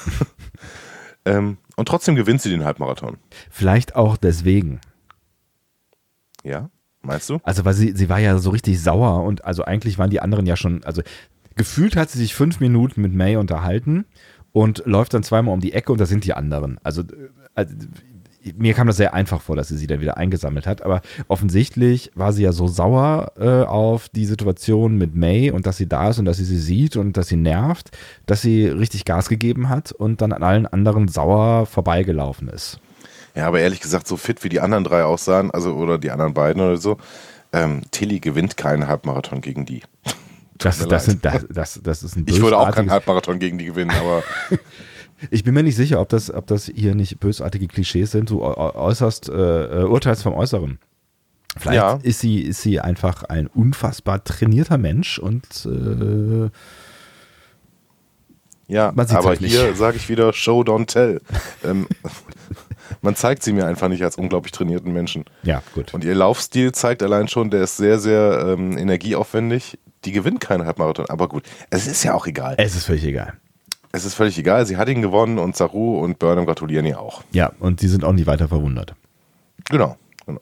ähm, 1.26 1.58
und 1.76 1.88
trotzdem 1.88 2.16
gewinnt 2.16 2.42
sie 2.42 2.50
den 2.50 2.64
Halbmarathon. 2.64 3.18
Vielleicht 3.50 3.96
auch 3.96 4.18
deswegen. 4.18 4.82
Ja? 6.44 6.70
Meinst 7.02 7.30
du? 7.30 7.40
Also, 7.44 7.66
weil 7.66 7.74
sie, 7.74 7.94
sie 7.96 8.10
war 8.10 8.20
ja 8.20 8.38
so 8.38 8.52
richtig 8.52 8.82
sauer 8.82 9.24
und 9.24 9.44
also 9.46 9.64
eigentlich 9.64 9.98
waren 9.98 10.10
die 10.10 10.20
anderen 10.20 10.46
ja 10.46 10.56
schon, 10.56 10.84
also 10.84 11.02
gefühlt 11.56 11.96
hat 11.96 12.10
sie 12.10 12.20
sich 12.20 12.36
fünf 12.36 12.60
Minuten 12.60 13.02
mit 13.02 13.14
May 13.14 13.38
unterhalten 13.38 14.06
und 14.52 14.84
läuft 14.86 15.14
dann 15.14 15.24
zweimal 15.24 15.54
um 15.54 15.62
die 15.62 15.74
Ecke 15.74 15.92
und 15.92 16.00
da 16.00 16.06
sind 16.06 16.26
die 16.26 16.34
anderen. 16.34 16.80
Also, 16.84 17.04
äh, 17.56 17.66
mir 18.58 18.74
kam 18.74 18.88
das 18.88 18.98
sehr 18.98 19.14
einfach 19.14 19.42
vor, 19.42 19.56
dass 19.56 19.68
sie 19.68 19.78
sie 19.78 19.88
dann 19.88 20.02
wieder 20.02 20.18
eingesammelt 20.18 20.66
hat, 20.66 20.82
aber 20.82 21.02
offensichtlich 21.28 22.12
war 22.16 22.34
sie 22.34 22.44
ja 22.44 22.52
so 22.52 22.68
sauer 22.68 23.34
äh, 23.40 23.64
auf 23.64 24.10
die 24.10 24.26
Situation 24.26 24.98
mit 24.98 25.16
May 25.16 25.52
und 25.52 25.68
dass 25.68 25.78
sie 25.78 25.88
da 25.88 26.10
ist 26.10 26.20
und 26.20 26.26
dass 26.26 26.38
sie 26.38 26.46
sie 26.46 26.58
sieht 26.58 26.98
und 26.98 27.18
dass 27.18 27.28
sie 27.28 27.36
nervt, 27.36 27.92
dass 28.26 28.42
sie 28.42 28.68
richtig 28.68 29.06
Gas 29.06 29.30
gegeben 29.30 29.70
hat 29.70 29.92
und 29.92 30.22
dann 30.22 30.34
an 30.34 30.44
allen 30.44 30.66
anderen 30.66 31.08
sauer 31.08 31.66
vorbeigelaufen 31.66 32.48
ist. 32.48 32.80
Ja, 33.36 33.48
aber 33.48 33.60
ehrlich 33.60 33.80
gesagt, 33.80 34.08
so 34.08 34.18
fit 34.18 34.44
wie 34.44 34.50
die 34.50 34.60
anderen 34.60 34.84
drei 34.84 35.04
aussahen, 35.04 35.52
also 35.52 35.74
oder 35.76 35.98
die 35.98 36.12
anderen 36.12 36.34
beiden 36.34 36.62
oder 36.62 36.78
so, 36.78 36.98
ähm, 37.54 37.82
Tilly 37.92 38.20
gewinnt 38.20 38.58
keinen 38.58 38.88
Halbmarathon 38.88 39.42
gegen 39.42 39.66
die. 39.66 39.82
Das, 40.58 40.78
das, 40.88 41.06
sind, 41.06 41.26
das, 41.26 41.48
das, 41.50 41.80
das 41.82 42.04
ist 42.04 42.16
ein 42.16 42.26
Ich 42.28 42.40
würde 42.40 42.60
auch 42.60 42.70
keinen 42.70 42.92
Halbmarathon 42.92 43.40
gegen 43.40 43.58
die 43.58 43.66
gewinnen, 43.66 43.90
aber 43.90 44.22
Ich 45.30 45.44
bin 45.44 45.54
mir 45.54 45.64
nicht 45.64 45.76
sicher, 45.76 46.02
ob 46.02 46.10
das, 46.10 46.34
ob 46.34 46.48
das 46.48 46.66
hier 46.74 46.96
nicht 46.96 47.20
bösartige 47.20 47.68
Klischees 47.68 48.12
sind, 48.12 48.32
äu- 48.32 48.76
äußerst 48.76 49.30
äh, 49.30 49.82
äh, 49.82 49.84
urteils 49.84 50.24
vom 50.24 50.34
Äußeren. 50.34 50.80
Vielleicht 51.58 51.76
Ja. 51.76 52.00
ist, 52.02 52.20
sie, 52.22 52.40
ist 52.42 52.62
sie 52.62 52.80
einfach 52.80 53.24
ein 53.24 53.48
unfassbar 53.48 54.24
trainierter 54.24 54.78
Mensch 54.78 55.20
und 55.20 55.46
äh, 55.66 56.50
Ja, 58.68 58.88
aber 58.90 59.06
halt 59.08 59.40
hier 59.40 59.76
sage 59.76 59.98
ich 59.98 60.08
wieder 60.08 60.32
Show, 60.34 60.62
don't 60.62 60.88
tell. 60.88 61.20
ähm, 61.64 61.88
man 63.02 63.16
zeigt 63.16 63.44
sie 63.44 63.52
mir 63.54 63.66
einfach 63.66 63.90
nicht 63.90 64.02
als 64.04 64.16
unglaublich 64.16 64.54
trainierten 64.54 64.94
Menschen. 64.94 65.26
ja, 65.44 65.62
gut. 65.76 65.94
Und 65.94 66.04
ihr 66.06 66.16
Laufstil 66.16 66.72
zeigt 66.72 67.04
allein 67.04 67.28
schon, 67.28 67.50
der 67.50 67.64
ist 67.64 67.78
sehr, 67.78 68.00
sehr 68.00 68.56
ähm, 68.58 68.78
energieaufwendig. 68.78 69.78
Die 70.06 70.14
gewinnt 70.14 70.40
keinen 70.40 70.66
Halbmarathon. 70.66 71.06
Aber 71.10 71.28
gut, 71.28 71.44
es 71.70 71.86
ist 71.86 72.04
ja 72.04 72.14
auch 72.16 72.26
egal. 72.28 72.56
es 72.58 72.76
ist 72.76 72.86
völlig 72.86 73.04
egal. 73.04 73.34
Es 73.92 74.06
ist 74.06 74.14
völlig 74.14 74.38
egal. 74.38 74.66
Sie 74.66 74.78
hat 74.78 74.88
ihn 74.90 75.02
gewonnen 75.02 75.38
und 75.38 75.56
Saru 75.56 76.00
und 76.00 76.18
Burnham 76.20 76.46
gratulieren 76.46 76.86
ihr 76.86 77.00
auch. 77.00 77.24
Ja, 77.32 77.52
und 77.60 77.82
die 77.82 77.88
sind 77.88 78.04
auch 78.06 78.14
nicht 78.14 78.28
weiter 78.28 78.48
verwundert. 78.48 78.94
Genau, 79.70 79.98
genau. 80.26 80.40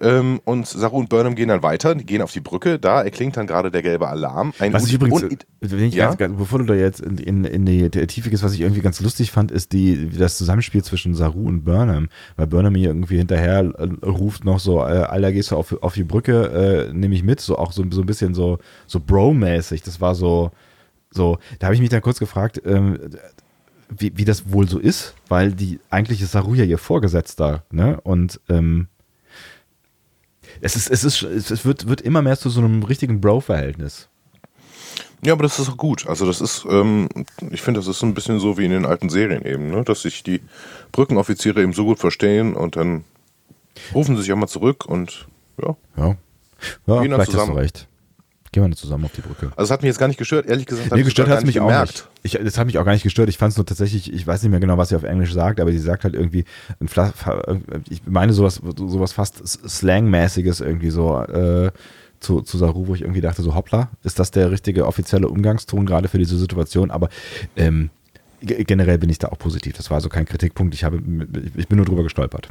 Ähm, 0.00 0.40
und 0.44 0.64
Saru 0.68 0.98
und 0.98 1.08
Burnham 1.08 1.34
gehen 1.34 1.48
dann 1.48 1.64
weiter, 1.64 1.96
die 1.96 2.06
gehen 2.06 2.22
auf 2.22 2.30
die 2.30 2.38
Brücke. 2.40 2.78
Da 2.78 3.02
erklingt 3.02 3.36
dann 3.36 3.48
gerade 3.48 3.72
der 3.72 3.82
gelbe 3.82 4.06
Alarm. 4.06 4.52
Ein 4.60 4.72
Was 4.72 4.86
ich 4.86 4.92
übrigens, 4.94 5.24
un- 5.24 5.36
wenn 5.60 5.80
ich 5.86 5.94
Ja? 5.94 6.06
ganz, 6.06 6.18
ganz, 6.18 6.38
bevor 6.38 6.60
du 6.60 6.66
da 6.66 6.74
jetzt 6.74 7.00
in, 7.00 7.18
in, 7.18 7.44
in 7.44 7.66
die 7.66 7.90
Tiefe 7.90 8.30
gehst, 8.30 8.44
was 8.44 8.52
ich 8.52 8.60
irgendwie 8.60 8.82
ganz 8.82 9.00
lustig 9.00 9.32
fand, 9.32 9.50
ist 9.50 9.72
die, 9.72 10.08
das 10.10 10.38
Zusammenspiel 10.38 10.84
zwischen 10.84 11.16
Saru 11.16 11.48
und 11.48 11.64
Burnham. 11.64 12.08
Weil 12.36 12.46
Burnham 12.46 12.76
hier 12.76 12.90
irgendwie 12.90 13.18
hinterher 13.18 13.72
äh, 13.76 14.06
ruft 14.06 14.44
noch 14.44 14.60
so, 14.60 14.78
äh, 14.78 14.82
Alter, 15.02 15.32
gehst 15.32 15.50
du 15.50 15.56
auf, 15.56 15.76
auf 15.82 15.94
die 15.94 16.04
Brücke, 16.04 16.88
äh, 16.90 16.92
nehme 16.94 17.16
ich 17.16 17.24
mit, 17.24 17.40
so 17.40 17.58
auch 17.58 17.72
so, 17.72 17.84
so 17.90 18.02
ein 18.02 18.06
bisschen 18.06 18.34
so, 18.34 18.58
so 18.86 19.00
Bro-mäßig. 19.00 19.82
Das 19.82 20.00
war 20.00 20.14
so, 20.14 20.52
so, 21.10 21.38
da 21.58 21.66
habe 21.66 21.74
ich 21.74 21.80
mich 21.80 21.90
dann 21.90 22.02
kurz 22.02 22.18
gefragt, 22.18 22.60
ähm, 22.64 22.98
wie, 23.88 24.12
wie 24.16 24.24
das 24.24 24.52
wohl 24.52 24.68
so 24.68 24.78
ist, 24.78 25.14
weil 25.28 25.52
die 25.52 25.80
eigentlich 25.90 26.20
ist 26.20 26.32
Saru 26.32 26.54
ja 26.54 26.64
ihr 26.64 26.78
Vorgesetzter, 26.78 27.64
ne? 27.70 28.00
Und 28.02 28.40
ähm, 28.48 28.88
es 30.60 30.76
ist, 30.76 30.90
es 30.90 31.04
ist, 31.04 31.22
es 31.22 31.64
wird, 31.64 31.88
wird 31.88 32.00
immer 32.00 32.22
mehr 32.22 32.38
zu 32.38 32.50
so 32.50 32.60
einem 32.60 32.82
richtigen 32.82 33.20
Bro-Verhältnis. 33.20 34.08
Ja, 35.22 35.32
aber 35.32 35.42
das 35.42 35.58
ist 35.58 35.68
auch 35.68 35.76
gut. 35.76 36.06
Also 36.06 36.26
das 36.26 36.40
ist, 36.40 36.64
ähm, 36.70 37.08
ich 37.50 37.62
finde, 37.62 37.80
das 37.80 37.88
ist 37.88 37.98
so 37.98 38.06
ein 38.06 38.14
bisschen 38.14 38.38
so 38.38 38.56
wie 38.56 38.64
in 38.64 38.70
den 38.70 38.86
alten 38.86 39.08
Serien 39.08 39.44
eben, 39.44 39.70
ne? 39.70 39.82
dass 39.84 40.02
sich 40.02 40.22
die 40.22 40.40
Brückenoffiziere 40.92 41.62
eben 41.62 41.72
so 41.72 41.84
gut 41.84 41.98
verstehen 41.98 42.54
und 42.54 42.76
dann 42.76 43.04
rufen 43.94 44.16
sie 44.16 44.22
sich 44.22 44.32
auch 44.32 44.36
mal 44.36 44.46
zurück 44.46 44.84
und 44.86 45.26
ja. 45.60 45.76
Ja, 45.96 46.16
ja 46.86 47.00
vielleicht 47.00 47.18
hast 47.18 47.28
du 47.28 47.32
zusammen. 47.32 47.58
recht. 47.58 47.88
Gehen 48.52 48.62
wir 48.62 48.68
nicht 48.68 48.78
zusammen 48.78 49.04
auf 49.04 49.12
die 49.12 49.20
Brücke. 49.20 49.50
Also 49.56 49.64
es 49.64 49.70
hat 49.70 49.82
mich 49.82 49.88
jetzt 49.88 49.98
gar 49.98 50.08
nicht 50.08 50.16
gestört, 50.18 50.46
ehrlich 50.46 50.66
gesagt. 50.66 50.90
Nee, 50.92 51.02
gestört 51.02 51.28
hat 51.28 51.38
es 51.40 51.44
mich 51.44 51.60
auch 51.60 51.66
gemerkt. 51.68 52.08
nicht. 52.24 52.34
Ich, 52.34 52.44
das 52.44 52.56
hat 52.58 52.66
mich 52.66 52.78
auch 52.78 52.84
gar 52.84 52.92
nicht 52.92 53.02
gestört. 53.02 53.28
Ich 53.28 53.36
fand 53.38 53.50
es 53.52 53.56
nur 53.58 53.66
tatsächlich, 53.66 54.12
ich 54.12 54.26
weiß 54.26 54.42
nicht 54.42 54.50
mehr 54.50 54.60
genau, 54.60 54.78
was 54.78 54.88
sie 54.88 54.96
auf 54.96 55.02
Englisch 55.02 55.32
sagt, 55.34 55.60
aber 55.60 55.70
sie 55.70 55.78
sagt 55.78 56.04
halt 56.04 56.14
irgendwie, 56.14 56.44
ich 57.90 58.02
meine 58.06 58.32
sowas, 58.32 58.60
sowas 58.76 59.12
fast 59.12 59.46
Slang-mäßiges 59.46 60.60
irgendwie 60.60 60.90
so 60.90 61.20
äh, 61.20 61.70
zu, 62.20 62.40
zu 62.40 62.58
Saru, 62.58 62.86
wo 62.88 62.94
ich 62.94 63.02
irgendwie 63.02 63.20
dachte, 63.20 63.42
so 63.42 63.54
hoppla, 63.54 63.90
ist 64.02 64.18
das 64.18 64.30
der 64.30 64.50
richtige 64.50 64.86
offizielle 64.86 65.28
Umgangston 65.28 65.86
gerade 65.86 66.08
für 66.08 66.18
diese 66.18 66.36
Situation? 66.36 66.90
Aber 66.90 67.10
ähm, 67.56 67.90
ge- 68.42 68.64
generell 68.64 68.98
bin 68.98 69.10
ich 69.10 69.18
da 69.18 69.28
auch 69.28 69.38
positiv. 69.38 69.74
Das 69.76 69.90
war 69.90 69.96
also 69.96 70.08
kein 70.08 70.24
Kritikpunkt. 70.26 70.74
Ich, 70.74 70.84
habe, 70.84 70.96
ich 71.56 71.68
bin 71.68 71.76
nur 71.76 71.86
drüber 71.86 72.02
gestolpert. 72.02 72.48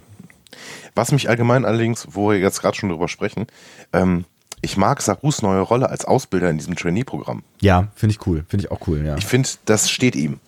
Was 0.95 1.11
mich 1.11 1.27
allgemein 1.29 1.65
allerdings, 1.65 2.07
wo 2.11 2.29
wir 2.31 2.39
jetzt 2.39 2.61
gerade 2.61 2.77
schon 2.77 2.89
drüber 2.89 3.07
sprechen, 3.09 3.47
ähm, 3.93 4.23
ich 4.61 4.77
mag 4.77 5.01
Sarus 5.01 5.41
neue 5.41 5.61
Rolle 5.61 5.89
als 5.89 6.05
Ausbilder 6.05 6.49
in 6.49 6.57
diesem 6.57 6.75
Trainee-Programm. 6.75 7.43
Ja, 7.61 7.89
finde 7.95 8.15
ich 8.15 8.25
cool. 8.27 8.43
Finde 8.47 8.65
ich 8.65 8.71
auch 8.71 8.87
cool, 8.87 9.05
ja. 9.05 9.15
Ich 9.17 9.25
finde, 9.25 9.49
das 9.65 9.89
steht 9.89 10.15
ihm. 10.15 10.39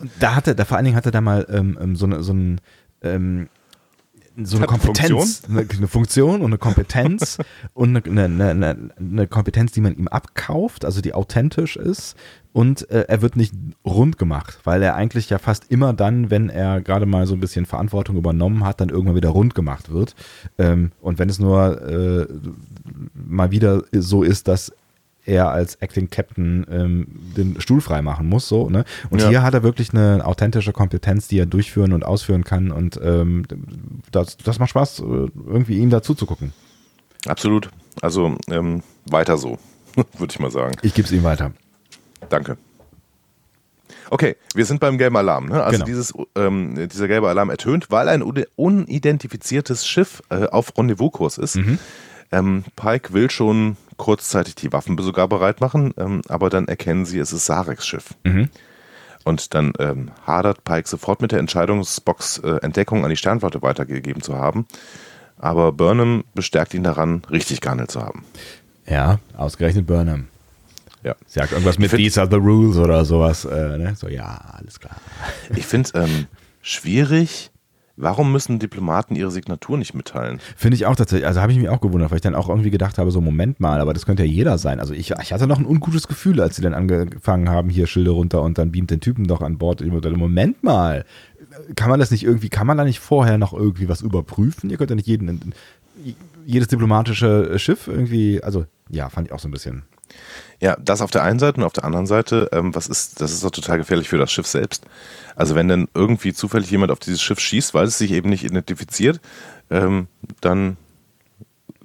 Und 0.00 0.10
da 0.20 0.34
hatte, 0.34 0.54
da 0.54 0.64
vor 0.64 0.76
allen 0.76 0.84
Dingen 0.84 0.96
hatte 0.96 1.10
da 1.10 1.20
mal 1.20 1.46
ähm, 1.50 1.78
ähm, 1.80 1.96
so 1.96 2.06
eine, 2.06 2.22
so 2.22 2.32
ein, 2.32 2.60
ähm, 3.02 3.48
so 4.44 4.56
eine 4.56 4.66
Hat 4.66 4.70
eine 4.70 4.78
Kompetenz, 4.80 5.42
eine, 5.48 5.66
eine 5.68 5.88
Funktion 5.88 6.40
und 6.40 6.46
eine 6.46 6.58
Kompetenz 6.58 7.38
und 7.74 8.06
eine, 8.06 8.24
eine, 8.24 8.50
eine, 8.50 8.90
eine 8.98 9.26
Kompetenz, 9.26 9.72
die 9.72 9.80
man 9.80 9.94
ihm 9.94 10.08
abkauft, 10.08 10.84
also 10.84 11.00
die 11.00 11.14
authentisch 11.14 11.76
ist 11.76 12.16
und 12.52 12.90
äh, 12.90 13.04
er 13.06 13.22
wird 13.22 13.36
nicht 13.36 13.54
rund 13.84 14.18
gemacht, 14.18 14.58
weil 14.64 14.82
er 14.82 14.96
eigentlich 14.96 15.30
ja 15.30 15.38
fast 15.38 15.70
immer 15.70 15.92
dann, 15.92 16.30
wenn 16.30 16.48
er 16.48 16.80
gerade 16.80 17.06
mal 17.06 17.26
so 17.26 17.34
ein 17.34 17.40
bisschen 17.40 17.64
Verantwortung 17.64 18.16
übernommen 18.16 18.64
hat, 18.64 18.80
dann 18.80 18.88
irgendwann 18.88 19.14
wieder 19.14 19.28
rund 19.28 19.54
gemacht 19.54 19.92
wird. 19.92 20.16
Ähm, 20.58 20.90
und 21.00 21.18
wenn 21.18 21.28
es 21.28 21.38
nur 21.38 21.80
äh, 21.82 22.26
mal 23.14 23.52
wieder 23.52 23.84
so 23.92 24.22
ist, 24.22 24.48
dass 24.48 24.72
er 25.24 25.50
als 25.50 25.76
Acting 25.76 26.10
Captain 26.10 26.66
ähm, 26.70 27.06
den 27.36 27.60
Stuhl 27.60 27.80
frei 27.80 28.02
machen 28.02 28.28
muss, 28.28 28.48
so, 28.48 28.70
ne? 28.70 28.84
Und 29.10 29.20
Ja. 29.20 29.28
hier 29.28 29.42
hat 29.42 29.54
er 29.54 29.62
wirklich 29.62 29.92
eine 29.92 30.24
authentische 30.24 30.72
Kompetenz, 30.72 31.28
die 31.28 31.38
er 31.38 31.46
durchführen 31.46 31.92
und 31.92 32.04
ausführen 32.04 32.44
kann 32.44 32.70
und 32.70 32.98
ähm, 33.02 33.44
das, 34.12 34.36
das 34.38 34.58
macht 34.58 34.70
Spaß, 34.70 35.00
äh, 35.00 35.02
irgendwie 35.46 35.78
ihm 35.78 35.90
dazu 35.90 36.14
zu 36.14 36.26
gucken. 36.26 36.52
Absolut. 37.26 37.70
Also 38.02 38.36
ähm, 38.48 38.82
weiter 39.06 39.36
so, 39.36 39.58
würde 39.94 40.30
ich 40.32 40.38
mal 40.38 40.50
sagen. 40.50 40.74
Ich 40.82 40.94
gebe 40.94 41.06
es 41.06 41.12
ihm 41.12 41.22
weiter. 41.22 41.52
Danke. 42.28 42.56
Okay, 44.12 44.36
wir 44.54 44.64
sind 44.66 44.80
beim 44.80 44.98
gelben 44.98 45.16
Alarm. 45.16 45.46
Ne? 45.46 45.62
Also 45.62 45.72
Genau. 45.76 45.84
dieses, 45.86 46.12
ähm, 46.34 46.74
dieser 46.88 47.06
gelbe 47.06 47.28
Alarm 47.28 47.48
ertönt, 47.50 47.90
weil 47.90 48.08
ein 48.08 48.22
un- 48.22 48.44
unidentifiziertes 48.56 49.86
Schiff 49.86 50.20
äh, 50.30 50.46
auf 50.46 50.76
Rendezvouskurs 50.76 51.38
ist. 51.38 51.56
Mhm. 51.56 51.78
Ähm, 52.32 52.64
Pike 52.76 53.12
will 53.12 53.30
schon 53.30 53.76
kurzzeitig 53.96 54.54
die 54.54 54.72
Waffen 54.72 54.96
sogar 54.98 55.28
bereit 55.28 55.60
machen, 55.60 55.92
ähm, 55.98 56.22
aber 56.28 56.48
dann 56.50 56.68
erkennen 56.68 57.04
sie, 57.04 57.18
es 57.18 57.32
ist 57.32 57.46
Sareks 57.46 57.86
Schiff. 57.86 58.14
Mhm. 58.24 58.48
Und 59.24 59.54
dann 59.54 59.72
ähm, 59.78 60.10
hadert 60.26 60.64
Pike 60.64 60.88
sofort 60.88 61.20
mit 61.20 61.32
der 61.32 61.38
Entscheidung, 61.40 61.84
Spocks 61.84 62.38
äh, 62.38 62.56
Entdeckung 62.62 63.04
an 63.04 63.10
die 63.10 63.16
Sternflotte 63.16 63.60
weitergegeben 63.60 64.22
zu 64.22 64.36
haben. 64.36 64.66
Aber 65.38 65.72
Burnham 65.72 66.24
bestärkt 66.34 66.72
ihn 66.74 66.82
daran, 66.82 67.22
richtig 67.30 67.60
gehandelt 67.60 67.90
zu 67.90 68.00
haben. 68.02 68.24
Ja, 68.86 69.18
ausgerechnet 69.36 69.86
Burnham. 69.86 70.28
Ja. 71.02 71.14
Sagt 71.26 71.52
irgendwas 71.52 71.78
mit 71.78 71.90
find- 71.90 72.02
These 72.02 72.20
are 72.20 72.30
the 72.30 72.36
rules 72.36 72.76
oder 72.76 73.04
sowas. 73.04 73.44
Äh, 73.44 73.78
ne? 73.78 73.94
So, 73.96 74.08
ja, 74.08 74.40
alles 74.52 74.80
klar. 74.80 74.96
Ich 75.54 75.66
finde 75.66 75.90
ähm, 75.94 76.26
schwierig, 76.62 77.50
warum 78.00 78.32
müssen 78.32 78.58
Diplomaten 78.58 79.14
ihre 79.16 79.30
Signatur 79.30 79.78
nicht 79.78 79.94
mitteilen? 79.94 80.40
Finde 80.56 80.76
ich 80.76 80.86
auch 80.86 80.96
tatsächlich, 80.96 81.26
also 81.26 81.40
habe 81.40 81.52
ich 81.52 81.58
mich 81.58 81.68
auch 81.68 81.80
gewundert, 81.80 82.10
weil 82.10 82.16
ich 82.16 82.22
dann 82.22 82.34
auch 82.34 82.48
irgendwie 82.48 82.70
gedacht 82.70 82.98
habe, 82.98 83.10
so 83.10 83.20
Moment 83.20 83.60
mal, 83.60 83.80
aber 83.80 83.92
das 83.92 84.06
könnte 84.06 84.24
ja 84.24 84.30
jeder 84.30 84.58
sein. 84.58 84.80
Also 84.80 84.94
ich, 84.94 85.10
ich 85.10 85.32
hatte 85.32 85.46
noch 85.46 85.58
ein 85.58 85.66
ungutes 85.66 86.08
Gefühl, 86.08 86.40
als 86.40 86.56
sie 86.56 86.62
dann 86.62 86.74
angefangen 86.74 87.48
haben, 87.48 87.68
hier 87.68 87.86
Schilde 87.86 88.10
runter 88.10 88.42
und 88.42 88.58
dann 88.58 88.72
beamt 88.72 88.90
den 88.90 89.00
Typen 89.00 89.26
doch 89.26 89.42
an 89.42 89.58
Bord. 89.58 89.80
Ich 89.80 89.90
dachte, 89.90 90.10
Moment 90.10 90.62
mal, 90.62 91.04
kann 91.76 91.90
man 91.90 92.00
das 92.00 92.10
nicht 92.10 92.24
irgendwie, 92.24 92.48
kann 92.48 92.66
man 92.66 92.78
da 92.78 92.84
nicht 92.84 93.00
vorher 93.00 93.38
noch 93.38 93.52
irgendwie 93.52 93.88
was 93.88 94.02
überprüfen? 94.02 94.70
Ihr 94.70 94.76
könnt 94.76 94.90
ja 94.90 94.96
nicht 94.96 95.08
jeden, 95.08 95.52
jedes 96.46 96.68
diplomatische 96.68 97.58
Schiff 97.58 97.88
irgendwie, 97.88 98.42
also 98.42 98.66
ja, 98.88 99.08
fand 99.08 99.28
ich 99.28 99.32
auch 99.32 99.38
so 99.40 99.48
ein 99.48 99.52
bisschen. 99.52 99.82
Ja, 100.60 100.76
das 100.76 101.00
auf 101.00 101.10
der 101.10 101.22
einen 101.22 101.38
Seite 101.38 101.58
und 101.58 101.64
auf 101.64 101.72
der 101.72 101.84
anderen 101.84 102.06
Seite, 102.06 102.50
ähm, 102.52 102.74
was 102.74 102.86
ist, 102.86 103.20
das 103.20 103.32
ist 103.32 103.42
doch 103.42 103.50
total 103.50 103.78
gefährlich 103.78 104.08
für 104.08 104.18
das 104.18 104.30
Schiff 104.30 104.46
selbst. 104.46 104.84
Also 105.34 105.54
wenn 105.54 105.68
dann 105.68 105.88
irgendwie 105.94 106.34
zufällig 106.34 106.70
jemand 106.70 106.92
auf 106.92 106.98
dieses 106.98 107.22
Schiff 107.22 107.40
schießt, 107.40 107.72
weil 107.72 107.86
es 107.86 107.96
sich 107.96 108.12
eben 108.12 108.28
nicht 108.28 108.44
identifiziert, 108.44 109.20
ähm, 109.70 110.06
dann 110.40 110.76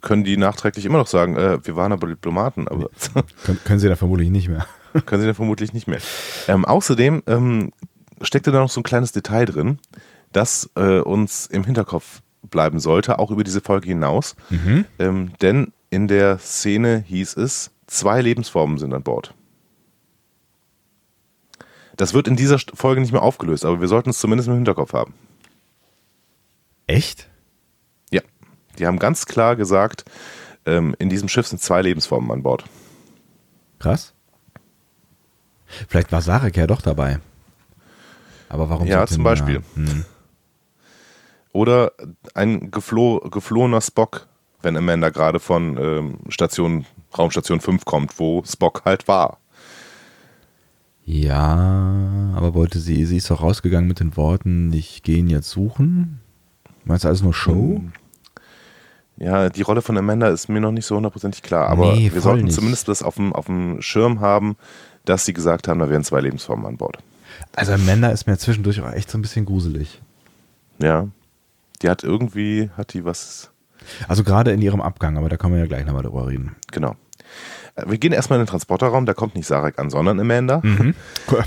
können 0.02 0.24
die 0.24 0.38
nachträglich 0.38 0.86
immer 0.86 0.98
noch 0.98 1.08
sagen, 1.08 1.38
äh, 1.38 1.66
wir 1.66 1.76
waren 1.76 1.92
aber 1.92 2.08
Diplomaten. 2.08 2.68
Aber 2.68 2.90
können, 3.44 3.60
können 3.64 3.80
sie 3.80 3.88
da 3.88 3.96
vermutlich 3.96 4.30
nicht 4.30 4.50
mehr. 4.50 4.66
können 5.06 5.22
sie 5.22 5.28
da 5.28 5.34
vermutlich 5.34 5.74
nicht 5.74 5.88
mehr. 5.88 6.00
Ähm, 6.48 6.66
außerdem 6.66 7.24
ähm, 7.28 7.72
steckte 8.22 8.52
da 8.52 8.60
noch 8.60 8.70
so 8.70 8.82
ein 8.82 8.84
kleines 8.84 9.12
Detail 9.12 9.46
drin, 9.46 9.80
das 10.32 10.70
äh, 10.76 11.00
uns 11.00 11.48
im 11.48 11.64
Hinterkopf 11.64 12.22
bleiben 12.44 12.80
sollte, 12.80 13.20
auch 13.20 13.32
über 13.32 13.44
diese 13.44 13.62
Folge 13.62 13.88
hinaus. 13.88 14.36
Mhm. 14.50 14.86
Ähm, 15.00 15.32
denn 15.42 15.74
in 15.90 16.08
der 16.08 16.40
Szene 16.40 17.04
hieß 17.08 17.38
es, 17.38 17.72
zwei 17.88 18.22
Lebensformen 18.22 18.78
sind 18.78 18.94
an 18.94 19.04
Bord. 19.04 19.34
Das 21.98 22.14
wird 22.14 22.28
in 22.28 22.36
dieser 22.36 22.60
Folge 22.60 23.02
nicht 23.02 23.14
mehr 23.14 23.22
aufgelöst, 23.22 23.64
aber 23.66 23.80
wir 23.80 23.88
sollten 23.88 24.10
es 24.10 24.20
zumindest 24.20 24.50
im 24.50 24.56
Hinterkopf 24.56 24.94
haben. 24.94 25.14
Echt? 26.88 27.30
Ja. 28.12 28.22
Die 28.78 28.86
haben 28.86 29.00
ganz 29.00 29.26
klar 29.26 29.56
gesagt, 29.56 30.06
ähm, 30.66 30.96
in 31.00 31.10
diesem 31.10 31.30
Schiff 31.30 31.48
sind 31.48 31.62
zwei 31.62 31.82
Lebensformen 31.82 32.32
an 32.32 32.44
Bord. 32.44 32.66
Krass. 33.80 34.14
Vielleicht 35.88 36.12
war 36.12 36.22
Sarek 36.22 36.58
ja 36.58 36.68
doch 36.68 36.82
dabei. 36.82 37.20
Aber 38.50 38.70
warum? 38.70 38.88
Ja, 38.88 39.08
zum 39.08 39.24
Beispiel. 39.24 39.62
Hm. 39.76 40.06
Oder 41.52 41.94
ein 42.34 42.70
gefloh, 42.70 43.20
geflohener 43.20 43.82
Spock, 43.82 44.28
wenn 44.62 44.78
Amanda 44.78 45.10
gerade 45.10 45.40
von 45.40 45.78
ähm, 45.78 46.20
Station, 46.30 46.86
Raumstation 47.18 47.62
5 47.62 47.86
kommt, 47.86 48.20
wo 48.20 48.44
Spock 48.46 48.84
halt 48.86 49.08
war. 49.08 49.40
Ja, 51.06 52.34
aber 52.36 52.56
wollte 52.56 52.80
sie, 52.80 53.06
sie 53.06 53.18
ist 53.18 53.30
doch 53.30 53.44
rausgegangen 53.44 53.88
mit 53.88 54.00
den 54.00 54.18
Worten, 54.18 54.74
ich 54.74 55.04
gehe 55.04 55.18
ihn 55.18 55.30
jetzt 55.30 55.52
suchen. 55.52 56.20
Meinst 56.84 57.04
du 57.04 57.08
alles 57.08 57.22
nur 57.22 57.34
Show? 57.34 57.78
Hm. 57.78 57.92
Ja, 59.18 59.50
die 59.50 59.62
Rolle 59.62 59.82
von 59.82 59.98
Amanda 59.98 60.28
ist 60.28 60.50
mir 60.50 60.60
noch 60.60 60.72
nicht 60.72 60.86
so 60.86 60.96
hundertprozentig 60.96 61.42
klar, 61.42 61.70
aber 61.70 61.94
nee, 61.94 62.12
wir 62.12 62.22
sollten 62.22 62.46
nicht. 62.46 62.56
zumindest 62.56 62.90
das 62.90 63.02
auf 63.02 63.16
dem, 63.16 63.32
auf 63.34 63.46
dem 63.46 63.82
Schirm 63.82 64.20
haben, 64.20 64.58
dass 65.06 65.26
sie 65.26 65.34
gesagt 65.34 65.68
haben, 65.68 65.80
da 65.80 65.90
wären 65.90 66.04
zwei 66.04 66.20
Lebensformen 66.20 66.66
an 66.66 66.78
Bord. 66.78 66.98
Also 67.56 67.74
Amanda 67.74 68.10
ist 68.10 68.28
mir 68.28 68.38
zwischendurch 68.38 68.82
auch 68.82 68.92
echt 68.92 69.10
so 69.10 69.18
ein 69.18 69.22
bisschen 69.22 69.46
gruselig. 69.46 70.02
Ja, 70.80 71.08
die 71.82 71.90
hat 71.90 72.04
irgendwie, 72.04 72.70
hat 72.76 72.94
die 72.94 73.06
was. 73.06 73.52
Also 74.08 74.24
gerade 74.24 74.52
in 74.52 74.62
ihrem 74.62 74.82
Abgang, 74.82 75.18
aber 75.18 75.30
da 75.30 75.38
können 75.38 75.54
wir 75.54 75.60
ja 75.60 75.68
gleich 75.68 75.86
nochmal 75.86 76.04
drüber 76.04 76.28
reden. 76.28 76.56
Genau. 76.72 76.96
Äh, 77.76 77.84
wir 77.88 77.98
gehen 77.98 78.14
erstmal 78.14 78.40
in 78.40 78.46
den 78.46 78.50
Transporterraum, 78.50 79.06
da 79.06 79.14
kommt 79.14 79.36
nicht 79.36 79.48
Sarek 79.48 79.80
an, 79.80 79.90
sondern 79.90 80.20
Amanda. 80.20 80.62
Mhm. 80.64 80.96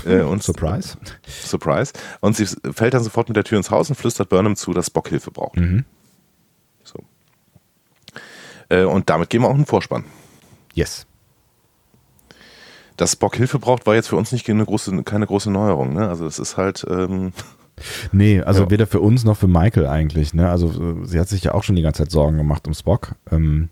Äh, 0.05 0.21
und 0.21 0.43
Surprise. 0.43 0.97
Surprise. 1.27 1.93
Und 2.21 2.35
sie 2.35 2.45
fällt 2.45 2.93
dann 2.93 3.03
sofort 3.03 3.29
mit 3.29 3.35
der 3.35 3.43
Tür 3.43 3.57
ins 3.57 3.71
Haus 3.71 3.89
und 3.89 3.95
flüstert 3.95 4.29
Burnham 4.29 4.55
zu, 4.55 4.73
dass 4.73 4.87
Spock 4.87 5.09
Hilfe 5.09 5.31
braucht. 5.31 5.57
Mhm. 5.57 5.85
So. 6.83 6.99
Äh, 8.69 8.83
und 8.83 9.09
damit 9.09 9.29
gehen 9.29 9.41
wir 9.41 9.47
auch 9.47 9.55
in 9.55 9.61
den 9.61 9.65
Vorspann. 9.65 10.05
Yes. 10.73 11.05
Dass 12.97 13.13
Spock 13.13 13.35
Hilfe 13.35 13.59
braucht, 13.59 13.87
war 13.87 13.95
jetzt 13.95 14.09
für 14.09 14.17
uns 14.17 14.31
nicht 14.31 14.49
eine 14.49 14.65
große, 14.65 15.03
keine 15.03 15.25
große 15.25 15.49
Neuerung. 15.49 15.93
Ne? 15.93 16.07
Also 16.07 16.25
es 16.25 16.39
ist 16.39 16.57
halt... 16.57 16.85
Ähm 16.89 17.33
Nee, 18.11 18.41
also 18.41 18.63
ja. 18.63 18.71
weder 18.71 18.87
für 18.87 18.99
uns 18.99 19.23
noch 19.23 19.37
für 19.37 19.47
Michael 19.47 19.87
eigentlich. 19.87 20.33
Ne? 20.33 20.49
Also 20.49 20.67
äh, 20.67 21.05
sie 21.05 21.17
hat 21.17 21.29
sich 21.29 21.45
ja 21.45 21.53
auch 21.53 21.63
schon 21.63 21.77
die 21.77 21.81
ganze 21.81 22.03
Zeit 22.03 22.11
Sorgen 22.11 22.35
gemacht 22.35 22.67
um 22.67 22.73
Spock. 22.73 23.15
Ähm, 23.31 23.69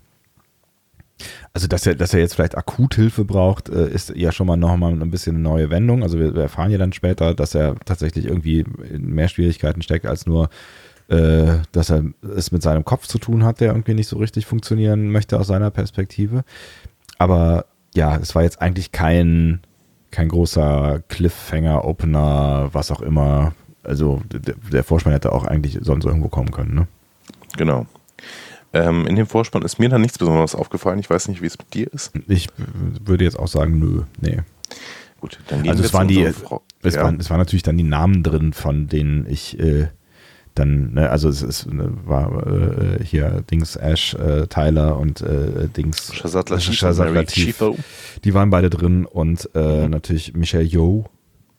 also 1.52 1.66
dass 1.66 1.86
er, 1.86 1.94
dass 1.94 2.14
er 2.14 2.20
jetzt 2.20 2.34
vielleicht 2.34 2.56
Akuthilfe 2.56 3.24
braucht, 3.24 3.68
äh, 3.68 3.88
ist 3.88 4.12
ja 4.14 4.32
schon 4.32 4.46
mal 4.46 4.56
nochmal 4.56 4.92
ein 4.92 5.10
bisschen 5.10 5.36
eine 5.36 5.42
neue 5.42 5.70
Wendung. 5.70 6.02
Also 6.02 6.18
wir, 6.18 6.34
erfahren 6.36 6.70
ja 6.70 6.78
dann 6.78 6.92
später, 6.92 7.34
dass 7.34 7.54
er 7.54 7.76
tatsächlich 7.84 8.26
irgendwie 8.26 8.64
in 8.90 9.14
mehr 9.14 9.28
Schwierigkeiten 9.28 9.82
steckt 9.82 10.06
als 10.06 10.26
nur, 10.26 10.48
äh, 11.08 11.58
dass 11.72 11.90
er 11.90 12.04
es 12.36 12.52
mit 12.52 12.62
seinem 12.62 12.84
Kopf 12.84 13.06
zu 13.06 13.18
tun 13.18 13.44
hat, 13.44 13.60
der 13.60 13.68
irgendwie 13.68 13.94
nicht 13.94 14.08
so 14.08 14.18
richtig 14.18 14.46
funktionieren 14.46 15.10
möchte 15.10 15.38
aus 15.38 15.48
seiner 15.48 15.70
Perspektive. 15.70 16.44
Aber 17.18 17.66
ja, 17.94 18.16
es 18.16 18.34
war 18.34 18.42
jetzt 18.42 18.60
eigentlich 18.62 18.92
kein, 18.92 19.60
kein 20.10 20.28
großer 20.28 21.02
Cliffhanger, 21.08 21.84
Opener, 21.84 22.68
was 22.72 22.90
auch 22.90 23.00
immer, 23.00 23.52
also 23.82 24.22
der, 24.30 24.54
der 24.72 24.84
Vorspann 24.84 25.12
hätte 25.12 25.32
auch 25.32 25.44
eigentlich 25.44 25.78
sonst 25.82 26.04
irgendwo 26.04 26.28
kommen 26.28 26.50
können, 26.50 26.74
ne? 26.74 26.86
Genau. 27.56 27.86
Ähm, 28.72 29.06
in 29.06 29.16
dem 29.16 29.26
Vorspann 29.26 29.62
ist 29.62 29.78
mir 29.78 29.88
dann 29.88 30.02
nichts 30.02 30.18
Besonderes 30.18 30.54
aufgefallen. 30.54 30.98
Ich 30.98 31.08
weiß 31.08 31.28
nicht, 31.28 31.42
wie 31.42 31.46
es 31.46 31.58
mit 31.58 31.72
dir 31.72 31.92
ist. 31.92 32.12
Ich 32.28 32.48
würde 33.04 33.24
jetzt 33.24 33.38
auch 33.38 33.48
sagen, 33.48 33.78
nö, 33.78 34.02
nee. 34.20 34.40
Gut, 35.20 35.38
dann 35.48 35.62
gehen 35.62 35.70
also 35.70 35.82
wir 35.82 35.86
es 35.86 35.94
waren 35.94 36.08
die, 36.08 36.22
es, 36.22 36.94
ja. 36.94 37.02
waren, 37.02 37.18
es 37.18 37.30
waren 37.30 37.38
natürlich 37.38 37.62
dann 37.62 37.76
die 37.76 37.82
Namen 37.82 38.22
drin, 38.22 38.52
von 38.52 38.86
denen 38.86 39.26
ich 39.28 39.58
äh, 39.58 39.88
dann, 40.54 40.92
ne, 40.92 41.10
also 41.10 41.28
es, 41.28 41.42
es 41.42 41.66
ne, 41.66 41.92
war 42.04 42.46
äh, 42.46 43.04
hier 43.04 43.42
Dings 43.50 43.76
Ash, 43.76 44.14
äh, 44.14 44.46
Tyler 44.46 44.98
und 44.98 45.22
äh, 45.22 45.68
Dings 45.68 46.14
Shazad 46.14 46.50
Latif, 46.50 46.74
Shazad 46.74 47.12
Latif. 47.12 47.60
Die 48.22 48.34
waren 48.34 48.50
beide 48.50 48.70
drin 48.70 49.06
und 49.06 49.48
äh, 49.54 49.84
mhm. 49.84 49.90
natürlich 49.90 50.34
Michelle 50.34 50.64
Yeoh 50.64 51.06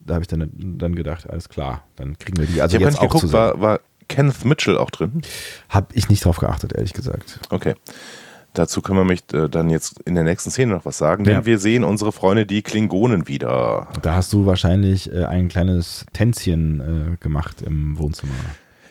da 0.10 0.15
habe 0.15 0.24
ich 0.24 0.28
dann, 0.28 0.50
dann 0.56 0.95
gedacht, 0.95 1.30
alles 1.30 1.50
klar, 1.50 1.84
dann 1.95 2.17
kriegen 2.17 2.39
wir 2.39 2.48
die 2.48 2.62
also 2.62 2.78
ich 2.78 2.82
jetzt 2.82 2.98
auch 2.98 3.04
geguckt, 3.04 3.22
zusammen. 3.22 3.62
War, 3.62 3.62
war 3.62 3.80
Kenneth 4.10 4.43
Mitchell 4.43 4.78
auch 4.78 4.89
drin? 4.89 5.22
Habe 5.69 5.88
ich 5.93 6.10
nicht 6.10 6.26
drauf 6.26 6.38
geachtet, 6.38 6.74
ehrlich 6.74 6.93
gesagt. 6.93 7.39
Okay. 7.50 7.76
Dazu 8.54 8.82
können 8.82 8.98
wir 8.98 9.06
mich 9.06 9.24
äh, 9.32 9.48
dann 9.48 9.69
jetzt 9.69 10.02
in 10.02 10.15
der 10.15 10.24
nächsten 10.24 10.50
Szene 10.50 10.74
noch 10.74 10.86
was 10.86 10.98
sagen, 10.98 11.24
denn 11.24 11.34
ja. 11.34 11.45
wir 11.45 11.60
sehen 11.60 11.84
unsere 11.84 12.12
Freunde, 12.12 12.45
die 12.45 12.63
Klingonen, 12.63 13.28
wieder. 13.28 13.88
Da 14.02 14.15
hast 14.15 14.34
du 14.34 14.45
wahrscheinlich 14.48 15.13
äh, 15.13 15.26
ein 15.26 15.50
kleines 15.50 16.06
Tänzchen 16.13 17.13
äh, 17.13 17.17
gemacht 17.24 17.62
im 17.62 17.98
Wohnzimmer. 18.00 18.34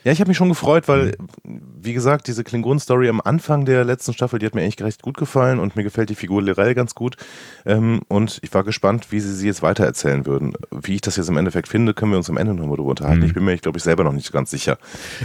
Ja, 0.08 0.12
ich 0.12 0.20
habe 0.20 0.28
mich 0.28 0.38
schon 0.38 0.48
gefreut, 0.48 0.88
weil, 0.88 1.18
wie 1.44 1.92
gesagt, 1.92 2.28
diese 2.28 2.42
Klingon-Story 2.42 3.10
am 3.10 3.20
Anfang 3.20 3.66
der 3.66 3.84
letzten 3.84 4.14
Staffel, 4.14 4.38
die 4.38 4.46
hat 4.46 4.54
mir 4.54 4.62
eigentlich 4.62 4.82
recht 4.82 5.02
gut 5.02 5.18
gefallen 5.18 5.58
und 5.58 5.76
mir 5.76 5.82
gefällt 5.82 6.08
die 6.08 6.14
Figur 6.14 6.42
Lirel 6.42 6.74
ganz 6.74 6.94
gut. 6.94 7.18
Ähm, 7.66 8.00
und 8.08 8.38
ich 8.40 8.54
war 8.54 8.64
gespannt, 8.64 9.12
wie 9.12 9.20
sie 9.20 9.34
sie 9.34 9.46
jetzt 9.46 9.60
weitererzählen 9.60 10.24
würden. 10.24 10.54
Wie 10.70 10.94
ich 10.94 11.02
das 11.02 11.16
jetzt 11.16 11.28
im 11.28 11.36
Endeffekt 11.36 11.68
finde, 11.68 11.92
können 11.92 12.12
wir 12.12 12.16
uns 12.16 12.30
am 12.30 12.38
Ende 12.38 12.54
nochmal 12.54 12.78
drüber 12.78 12.88
unterhalten. 12.88 13.20
Mhm. 13.20 13.26
Ich 13.26 13.34
bin 13.34 13.44
mir, 13.44 13.54
glaube 13.58 13.76
ich, 13.76 13.84
selber 13.84 14.02
noch 14.02 14.14
nicht 14.14 14.32
ganz 14.32 14.50
sicher. 14.50 14.78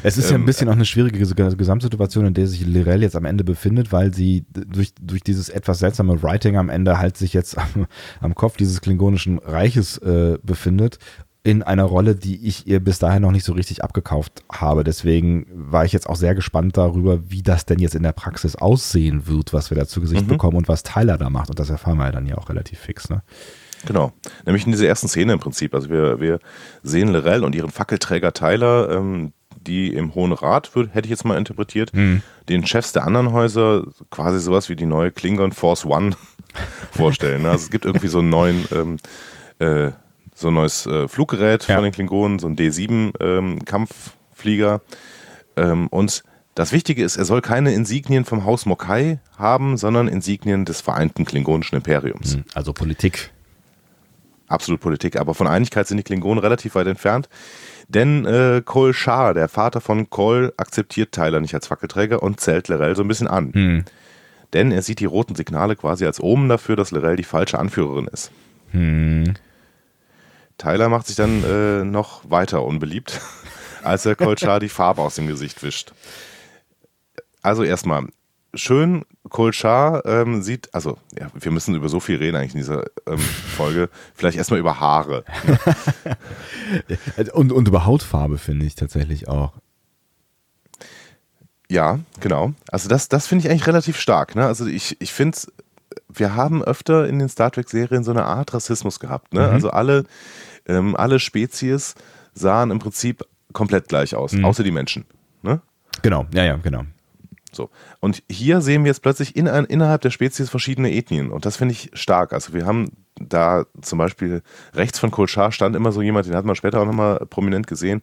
Es 0.04 0.18
ist 0.18 0.26
ähm, 0.26 0.32
ja 0.32 0.36
ein 0.36 0.42
ähm, 0.42 0.46
bisschen 0.48 0.68
auch 0.68 0.74
eine 0.74 0.84
schwierige 0.84 1.18
Gesamtsituation, 1.18 2.26
in 2.26 2.34
der 2.34 2.48
sich 2.48 2.66
Lirel 2.66 3.04
jetzt 3.04 3.16
am 3.16 3.24
Ende 3.24 3.46
befindet, 3.46 3.94
weil 3.94 4.14
sie 4.14 4.44
durch, 4.52 4.94
durch 5.02 5.24
dieses 5.24 5.48
etwas 5.48 5.80
seltsame 5.80 6.22
Writing 6.22 6.58
am 6.58 6.68
Ende 6.68 7.00
halt 7.00 7.16
sich 7.16 7.32
jetzt 7.32 7.58
am, 7.58 7.88
am 8.20 8.36
Kopf 8.36 8.58
dieses 8.58 8.82
klingonischen 8.82 9.40
Reiches 9.40 9.98
äh, 10.00 10.38
befindet 10.44 11.00
in 11.46 11.62
einer 11.62 11.84
Rolle, 11.84 12.16
die 12.16 12.48
ich 12.48 12.68
ihr 12.68 12.80
bis 12.80 13.00
dahin 13.00 13.22
noch 13.22 13.32
nicht 13.32 13.44
so 13.44 13.52
richtig 13.52 13.84
abgekauft 13.84 14.44
habe. 14.50 14.86
Deswegen 14.86 15.46
war 15.54 15.84
ich 15.84 15.92
jetzt 15.92 16.08
auch 16.08 16.16
sehr 16.16 16.36
gespannt 16.36 16.78
darüber, 16.78 17.30
wie 17.30 17.44
das 17.44 17.66
denn 17.66 17.80
jetzt 17.80 17.96
in 17.96 18.04
der 18.04 18.14
Praxis 18.14 18.56
aussehen 18.56 19.28
wird, 19.28 19.52
was 19.52 19.70
wir 19.70 19.78
da 19.78 19.86
zu 19.86 20.00
Gesicht 20.00 20.24
mhm. 20.24 20.30
bekommen 20.30 20.56
und 20.56 20.70
was 20.70 20.84
Tyler 20.84 21.18
da 21.18 21.30
macht. 21.30 21.50
Und 21.50 21.60
das 21.60 21.70
erfahren 21.70 21.98
wir 21.98 22.12
dann 22.12 22.28
ja 22.28 22.38
auch 22.38 22.48
relativ 22.48 22.80
fix. 22.80 23.10
Ne? 23.10 23.24
Genau, 23.86 24.14
nämlich 24.46 24.66
in 24.66 24.72
dieser 24.72 24.88
ersten 24.88 25.10
Szene 25.10 25.34
im 25.34 25.40
Prinzip. 25.40 25.76
Also 25.76 25.90
wir, 25.90 26.22
wir 26.22 26.40
sehen 26.82 27.10
Lorel 27.10 27.44
und 27.44 27.56
ihren 27.56 27.72
Fackelträger 27.72 28.32
Tyler, 28.32 28.90
ähm, 28.90 29.34
die 29.60 29.94
im 29.94 30.16
Hohen 30.16 30.32
Rat, 30.32 30.74
wird, 30.76 30.96
hätte 30.96 31.08
ich 31.08 31.12
jetzt 31.12 31.26
mal 31.26 31.38
interpretiert, 31.38 31.94
mhm. 31.94 32.22
den 32.48 32.66
Chefs 32.66 32.94
der 32.94 33.06
anderen 33.06 33.34
Häuser 33.34 33.84
quasi 34.10 34.40
sowas 34.40 34.70
wie 34.70 34.78
die 34.78 34.86
neue 34.86 35.12
Klingon 35.12 35.52
Force 35.52 35.86
One 35.86 36.16
vorstellen. 36.92 37.46
Also 37.46 37.66
es 37.66 37.70
gibt 37.70 37.84
irgendwie 37.84 38.08
so 38.08 38.20
einen 38.20 38.30
neuen 38.30 38.66
ähm, 38.72 38.98
äh, 39.60 39.92
so 40.34 40.50
ein 40.50 40.54
neues 40.54 40.86
äh, 40.86 41.08
Fluggerät 41.08 41.68
ja. 41.68 41.76
von 41.76 41.84
den 41.84 41.94
Klingonen, 41.94 42.40
so 42.40 42.48
ein 42.48 42.56
D7-Kampfflieger. 42.56 44.82
Ähm, 45.56 45.72
ähm, 45.72 45.88
und 45.88 46.24
das 46.56 46.72
Wichtige 46.72 47.04
ist, 47.04 47.18
er 47.18 47.26
soll 47.26 47.42
keine 47.42 47.74
Insignien 47.74 48.26
vom 48.26 48.46
Haus 48.46 48.66
Mokai 48.66 49.20
haben, 49.38 49.78
sondern 49.78 50.08
Insignien 50.08 50.66
des 50.66 50.82
vereinten 50.82 51.26
klingonischen 51.26 51.78
Imperiums. 51.78 52.36
Hm, 52.36 52.46
also 52.54 52.74
Politik. 52.74 53.32
Absolut 54.48 54.82
Politik, 54.82 55.16
aber 55.16 55.34
von 55.34 55.48
Einigkeit 55.48 55.88
sind 55.88 55.98
die 55.98 56.04
Klingonen 56.04 56.38
relativ 56.38 56.76
weit 56.76 56.88
entfernt. 56.88 57.28
Denn 57.88 58.26
äh, 58.26 58.62
Kol 58.64 58.94
Shah, 58.94 59.34
der 59.34 59.48
Vater 59.48 59.82
von 59.82 60.10
Kol, 60.10 60.54
akzeptiert 60.58 61.12
Tyler 61.12 61.40
nicht 61.40 61.56
als 61.56 61.68
Fackelträger 61.68 62.22
und 62.22 62.40
zählt 62.40 62.68
Lorel 62.68 62.96
so 62.96 63.04
ein 63.04 63.08
bisschen 63.08 63.28
an. 63.28 63.54
Hm. 63.54 63.86
Denn 64.54 64.72
er 64.72 64.84
sieht 64.84 65.00
die 65.00 65.06
roten 65.06 65.36
Signale 65.36 65.76
quasi 65.76 66.06
als 66.06 66.22
Omen 66.22 66.50
dafür, 66.50 66.76
dass 66.76 66.92
Lorel 66.92 67.16
die 67.16 67.24
falsche 67.24 67.58
Anführerin 67.58 68.08
ist. 68.08 68.32
Hm. 68.72 69.34
Tyler 70.58 70.90
macht 70.90 71.08
sich 71.08 71.16
dann 71.16 71.44
äh, 71.44 71.84
noch 71.84 72.30
weiter 72.30 72.64
unbeliebt, 72.64 73.20
als 73.84 74.06
er 74.06 74.16
Kolchar 74.16 74.60
die 74.60 74.70
Farbe 74.70 75.02
aus 75.02 75.16
dem 75.16 75.28
Gesicht 75.28 75.64
wischt. 75.64 75.94
Also 77.42 77.64
erstmal, 77.64 78.08
schön 78.54 79.04
Kolchar 79.30 80.06
ähm, 80.06 80.44
sieht, 80.44 80.74
also 80.74 80.98
ja, 81.18 81.28
wir 81.34 81.52
müssen 81.52 81.76
über 81.76 81.90
so 81.90 82.00
viel 82.00 82.18
reden 82.18 82.38
eigentlich 82.38 82.54
in 82.54 82.60
dieser 82.60 82.86
ähm, 83.08 83.18
Folge. 83.18 83.90
Vielleicht 84.14 84.38
erstmal 84.38 84.60
über 84.60 84.80
Haare. 84.80 85.24
und, 87.34 87.52
und 87.52 87.68
über 87.68 87.86
Hautfarbe 87.86 88.38
finde 88.38 88.66
ich 88.66 88.76
tatsächlich 88.76 89.28
auch. 89.28 89.54
Ja, 91.70 92.00
genau. 92.20 92.54
Also 92.70 92.90
das, 92.90 93.10
das 93.10 93.26
finde 93.26 93.46
ich 93.46 93.52
eigentlich 93.52 93.68
relativ 93.68 94.00
stark. 94.00 94.36
Ne? 94.36 94.46
Also 94.46 94.68
ich, 94.68 95.02
ich 95.02 95.12
finde, 95.12 95.38
wir 96.10 96.36
haben 96.36 96.64
öfter 96.64 97.08
in 97.08 97.20
den 97.20 97.30
Star 97.30 97.52
Trek-Serien 97.52 98.04
so 98.04 98.12
eine 98.12 98.26
Art 98.26 98.54
Rassismus 98.54 99.00
gehabt. 99.00 99.34
Ne? 99.34 99.48
Mhm. 99.48 99.54
Also 99.54 99.70
alle, 99.70 100.04
ähm, 100.68 100.96
alle 100.96 101.20
Spezies 101.20 101.96
sahen 102.34 102.72
im 102.72 102.80
Prinzip 102.80 103.24
komplett 103.54 103.88
gleich 103.88 104.16
aus, 104.16 104.34
mhm. 104.34 104.46
außer 104.46 104.64
die 104.64 104.72
Menschen. 104.72 105.06
Ne? 105.42 105.62
Genau, 106.02 106.26
ja, 106.34 106.44
ja, 106.44 106.56
genau. 106.58 106.84
So. 107.52 107.70
Und 108.00 108.24
hier 108.30 108.62
sehen 108.62 108.84
wir 108.84 108.90
jetzt 108.90 109.02
plötzlich 109.02 109.36
in, 109.36 109.46
innerhalb 109.46 110.02
der 110.02 110.10
Spezies 110.10 110.50
verschiedene 110.50 110.92
Ethnien. 110.92 111.32
Und 111.32 111.46
das 111.46 111.58
finde 111.58 111.74
ich 111.74 111.92
stark. 111.94 112.34
Also 112.34 112.54
wir 112.54 112.66
haben 112.66 112.92
da 113.20 113.66
zum 113.82 114.00
Beispiel 114.00 114.42
rechts 114.74 115.00
von 115.00 115.12
Kolchar 115.12 115.52
stand 115.52 115.76
immer 115.76 115.92
so 115.92 116.02
jemand, 116.02 116.26
den 116.26 116.36
hat 116.36 116.46
man 116.46 116.56
später 116.56 116.82
auch 116.82 116.86
nochmal 116.86 117.20
prominent 117.30 117.68
gesehen. 117.68 118.02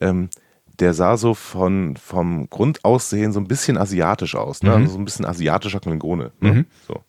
Ähm, 0.00 0.30
der 0.78 0.94
sah 0.94 1.16
so 1.16 1.34
von, 1.34 1.96
vom 1.96 2.50
Grundaussehen 2.50 3.32
so 3.32 3.40
ein 3.40 3.48
bisschen 3.48 3.78
asiatisch 3.78 4.34
aus. 4.34 4.62
Ne? 4.62 4.70
Mhm. 4.70 4.76
Also 4.76 4.92
so 4.92 4.98
ein 4.98 5.04
bisschen 5.04 5.24
asiatischer 5.24 5.80
Klingone. 5.80 6.32
Ne? 6.40 6.52
Mhm. 6.52 6.66
So. 6.86 7.00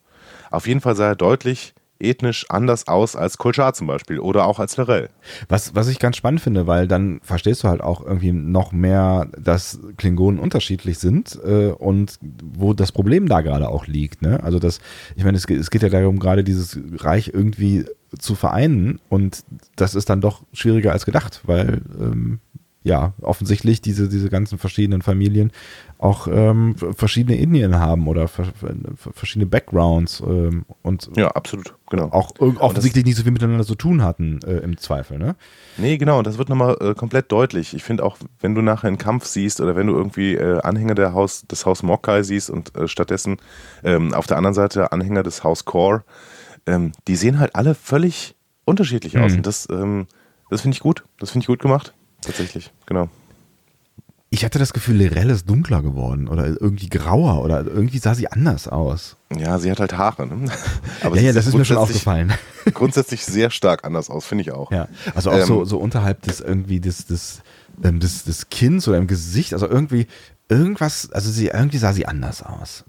Auf 0.51 0.67
jeden 0.67 0.81
Fall 0.81 0.95
sah 0.95 1.07
er 1.07 1.15
deutlich 1.15 1.73
ethnisch 1.99 2.45
anders 2.49 2.87
aus 2.87 3.15
als 3.15 3.37
Kolchar 3.37 3.73
zum 3.73 3.87
Beispiel 3.87 4.19
oder 4.19 4.45
auch 4.45 4.59
als 4.59 4.77
Lorel. 4.77 5.09
Was, 5.49 5.75
was 5.75 5.87
ich 5.87 5.99
ganz 5.99 6.17
spannend 6.17 6.41
finde, 6.41 6.67
weil 6.67 6.87
dann 6.87 7.19
verstehst 7.23 7.63
du 7.63 7.67
halt 7.67 7.81
auch 7.81 8.05
irgendwie 8.05 8.31
noch 8.31 8.71
mehr, 8.71 9.27
dass 9.37 9.79
Klingonen 9.97 10.39
unterschiedlich 10.39 10.99
sind 10.99 11.39
äh, 11.43 11.69
und 11.69 12.19
wo 12.43 12.73
das 12.73 12.91
Problem 12.91 13.27
da 13.27 13.41
gerade 13.41 13.69
auch 13.69 13.87
liegt. 13.87 14.21
Ne? 14.21 14.43
Also 14.43 14.59
das, 14.59 14.79
ich 15.15 15.23
meine, 15.23 15.37
es, 15.37 15.45
es 15.45 15.69
geht 15.69 15.83
ja 15.83 15.89
darum, 15.89 16.19
gerade 16.19 16.43
dieses 16.43 16.79
Reich 16.97 17.31
irgendwie 17.33 17.85
zu 18.17 18.35
vereinen 18.35 18.99
und 19.09 19.43
das 19.75 19.93
ist 19.93 20.09
dann 20.09 20.21
doch 20.21 20.43
schwieriger 20.53 20.93
als 20.93 21.05
gedacht, 21.05 21.41
weil 21.45 21.81
ähm, 21.99 22.39
ja, 22.87 23.13
offensichtlich 23.21 23.81
diese, 23.81 24.07
diese 24.07 24.29
ganzen 24.29 24.57
verschiedenen 24.57 25.01
Familien 25.01 25.51
auch 25.97 26.27
ähm, 26.31 26.75
verschiedene 26.95 27.37
Indien 27.37 27.75
haben 27.75 28.07
oder 28.07 28.27
verschiedene 28.27 29.45
Backgrounds 29.45 30.21
ähm, 30.21 30.65
und 30.83 31.09
ja, 31.17 31.27
absolut, 31.31 31.73
genau. 31.89 32.05
auch 32.11 32.31
offensichtlich 32.39 33.03
nicht 33.03 33.17
so 33.17 33.23
viel 33.23 33.33
miteinander 33.33 33.65
zu 33.65 33.75
tun 33.75 34.03
hatten 34.03 34.39
äh, 34.45 34.59
im 34.59 34.77
Zweifel, 34.77 35.17
ne? 35.17 35.35
Nee, 35.77 35.97
genau, 35.97 36.19
und 36.19 36.27
das 36.27 36.37
wird 36.37 36.47
nochmal 36.47 36.77
äh, 36.79 36.93
komplett 36.93 37.31
deutlich. 37.31 37.73
Ich 37.73 37.83
finde 37.83 38.03
auch, 38.03 38.17
wenn 38.39 38.55
du 38.55 38.61
nachher 38.61 38.87
einen 38.87 38.97
Kampf 38.97 39.25
siehst 39.25 39.59
oder 39.59 39.75
wenn 39.75 39.87
du 39.87 39.95
irgendwie 39.95 40.35
äh, 40.35 40.61
Anhänger 40.61 40.95
der 40.95 41.13
Haus, 41.13 41.45
des 41.45 41.65
Haus 41.65 41.83
Mokai 41.83 42.23
siehst 42.23 42.49
und 42.49 42.73
äh, 42.77 42.87
stattdessen 42.87 43.37
ähm, 43.83 44.13
auf 44.13 44.27
der 44.27 44.37
anderen 44.37 44.53
Seite 44.53 44.93
Anhänger 44.93 45.23
des 45.23 45.43
Haus 45.43 45.65
Core, 45.65 46.03
ähm, 46.67 46.93
die 47.07 47.17
sehen 47.17 47.39
halt 47.39 47.55
alle 47.55 47.75
völlig 47.75 48.35
unterschiedlich 48.63 49.15
mhm. 49.15 49.21
aus 49.23 49.33
und 49.33 49.45
das, 49.45 49.67
ähm, 49.69 50.07
das 50.49 50.61
finde 50.61 50.75
ich 50.75 50.79
gut. 50.79 51.03
Das 51.19 51.31
finde 51.31 51.43
ich 51.43 51.47
gut 51.47 51.59
gemacht. 51.59 51.93
Tatsächlich, 52.21 52.71
genau. 52.85 53.09
Ich 54.29 54.43
hatte 54.43 54.59
das 54.59 54.73
Gefühl, 54.73 54.97
Lirelle 54.97 55.33
ist 55.33 55.49
dunkler 55.49 55.81
geworden 55.81 56.27
oder 56.27 56.47
irgendwie 56.47 56.89
grauer 56.89 57.43
oder 57.43 57.65
irgendwie 57.65 57.97
sah 57.97 58.13
sie 58.13 58.29
anders 58.29 58.67
aus. 58.67 59.15
Ja, 59.35 59.57
sie 59.57 59.71
hat 59.71 59.79
halt 59.79 59.97
Haare. 59.97 60.27
Ne? 60.27 60.51
Aber 61.01 61.15
ja, 61.15 61.23
ja, 61.23 61.33
das 61.33 61.47
ist 61.47 61.53
mir 61.53 61.63
schon 61.63 61.77
aufgefallen. 61.77 62.33
Grundsätzlich 62.73 63.23
sehr 63.25 63.51
stark 63.51 63.85
anders 63.85 64.09
aus, 64.09 64.25
finde 64.25 64.41
ich 64.41 64.51
auch. 64.51 64.69
Ja, 64.69 64.89
also 65.15 65.31
auch 65.31 65.37
ähm, 65.37 65.45
so, 65.45 65.63
so 65.63 65.77
unterhalb 65.77 66.23
des 66.23 66.41
irgendwie 66.41 66.81
des, 66.81 67.05
des, 67.05 67.41
ähm, 67.81 68.01
des, 68.01 68.25
des 68.25 68.49
Kinns 68.49 68.85
oder 68.89 68.97
im 68.97 69.07
Gesicht, 69.07 69.53
also 69.53 69.67
irgendwie 69.67 70.07
irgendwas, 70.49 71.09
also 71.13 71.31
sie 71.31 71.47
irgendwie 71.47 71.77
sah 71.77 71.93
sie 71.93 72.05
anders 72.05 72.43
aus. 72.43 72.83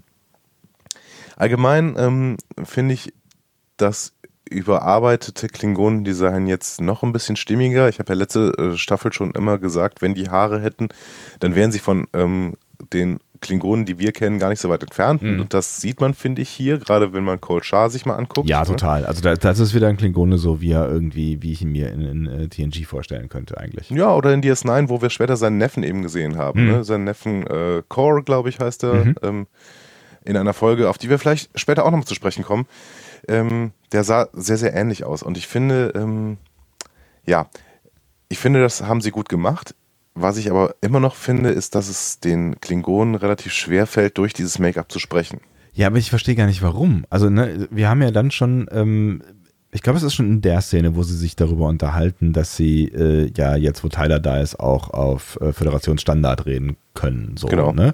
Allgemein 1.37 1.95
ähm, 1.97 2.37
finde 2.65 2.95
ich, 2.95 3.13
dass 3.77 4.11
überarbeitete 4.49 5.47
Klingonendesign 5.47 6.47
jetzt 6.47 6.81
noch 6.81 7.03
ein 7.03 7.13
bisschen 7.13 7.35
stimmiger. 7.35 7.89
Ich 7.89 7.99
habe 7.99 8.13
ja 8.13 8.19
letzte 8.19 8.53
äh, 8.57 8.77
Staffel 8.77 9.13
schon 9.13 9.31
immer 9.31 9.57
gesagt, 9.57 10.01
wenn 10.01 10.15
die 10.15 10.29
Haare 10.29 10.61
hätten, 10.61 10.89
dann 11.39 11.55
wären 11.55 11.71
sie 11.71 11.79
von 11.79 12.07
ähm, 12.13 12.55
den 12.93 13.19
Klingonen, 13.41 13.85
die 13.85 13.99
wir 13.99 14.11
kennen, 14.11 14.39
gar 14.39 14.49
nicht 14.49 14.59
so 14.59 14.69
weit 14.69 14.83
entfernt. 14.83 15.21
Mhm. 15.21 15.39
Und 15.39 15.53
das 15.53 15.79
sieht 15.79 16.01
man, 16.01 16.13
finde 16.13 16.41
ich, 16.41 16.49
hier, 16.49 16.77
gerade 16.77 17.13
wenn 17.13 17.23
man 17.23 17.39
Cold 17.39 17.65
Char 17.65 17.89
sich 17.89 18.05
mal 18.05 18.15
anguckt. 18.15 18.49
Ja, 18.49 18.61
ne? 18.61 18.65
total. 18.65 19.05
Also 19.05 19.21
das, 19.21 19.39
das 19.39 19.59
ist 19.59 19.73
wieder 19.73 19.87
ein 19.87 19.97
Klingone, 19.97 20.37
so 20.37 20.61
wie 20.61 20.71
er 20.71 20.89
irgendwie, 20.89 21.41
wie 21.41 21.53
ich 21.53 21.61
ihn 21.61 21.71
mir 21.71 21.91
in, 21.91 22.01
in, 22.01 22.25
in, 22.25 22.41
äh, 22.41 22.47
TNG 22.49 22.85
vorstellen 22.85 23.29
könnte, 23.29 23.57
eigentlich. 23.57 23.89
Ja, 23.91 24.13
oder 24.13 24.33
in 24.33 24.41
DS9, 24.41 24.89
wo 24.89 25.01
wir 25.01 25.09
später 25.09 25.37
seinen 25.37 25.57
Neffen 25.57 25.83
eben 25.83 26.01
gesehen 26.01 26.37
haben. 26.37 26.65
Mhm. 26.65 26.71
Ne? 26.71 26.83
Seinen 26.83 27.05
Neffen 27.05 27.47
äh, 27.47 27.81
Core, 27.87 28.23
glaube 28.23 28.49
ich, 28.49 28.59
heißt 28.59 28.83
er. 28.83 29.05
Mhm. 29.05 29.15
Ähm, 29.21 29.47
in 30.25 30.35
einer 30.35 30.53
Folge, 30.53 30.89
auf 30.89 30.97
die 30.97 31.09
wir 31.09 31.17
vielleicht 31.17 31.49
später 31.57 31.85
auch 31.85 31.91
noch 31.91 32.03
zu 32.03 32.13
sprechen 32.13 32.43
kommen 32.43 32.65
ähm, 33.27 33.71
der 33.91 34.03
sah 34.03 34.29
sehr, 34.33 34.57
sehr 34.57 34.73
ähnlich 34.73 35.03
aus. 35.03 35.23
Und 35.23 35.37
ich 35.37 35.47
finde, 35.47 35.93
ähm, 35.95 36.37
ja, 37.25 37.49
ich 38.29 38.39
finde, 38.39 38.61
das 38.61 38.83
haben 38.83 39.01
sie 39.01 39.11
gut 39.11 39.29
gemacht. 39.29 39.75
Was 40.15 40.37
ich 40.37 40.49
aber 40.49 40.75
immer 40.81 40.99
noch 40.99 41.15
finde, 41.15 41.49
ist, 41.49 41.75
dass 41.75 41.87
es 41.87 42.19
den 42.19 42.59
Klingonen 42.59 43.15
relativ 43.15 43.53
schwer 43.53 43.87
fällt, 43.87 44.17
durch 44.17 44.33
dieses 44.33 44.59
Make-up 44.59 44.91
zu 44.91 44.99
sprechen. 44.99 45.39
Ja, 45.73 45.87
aber 45.87 45.97
ich 45.97 46.09
verstehe 46.09 46.35
gar 46.35 46.47
nicht 46.47 46.61
warum. 46.61 47.05
Also, 47.09 47.29
ne, 47.29 47.67
wir 47.71 47.89
haben 47.89 48.01
ja 48.01 48.11
dann 48.11 48.31
schon 48.31 48.67
ähm, 48.71 49.21
ich 49.71 49.83
glaube, 49.83 49.97
es 49.97 50.03
ist 50.03 50.15
schon 50.15 50.27
in 50.27 50.41
der 50.41 50.61
Szene, 50.61 50.95
wo 50.95 51.03
sie 51.03 51.15
sich 51.15 51.35
darüber 51.35 51.67
unterhalten, 51.67 52.33
dass 52.33 52.57
sie 52.57 52.85
äh, 52.85 53.31
ja 53.37 53.55
jetzt, 53.55 53.83
wo 53.83 53.87
Tyler 53.87 54.19
da 54.19 54.39
ist, 54.39 54.59
auch 54.59 54.89
auf 54.89 55.39
äh, 55.41 55.53
Föderationsstandard 55.53 56.47
reden 56.47 56.75
können. 56.95 57.37
So, 57.37 57.47
genau. 57.47 57.71
Ne? 57.71 57.93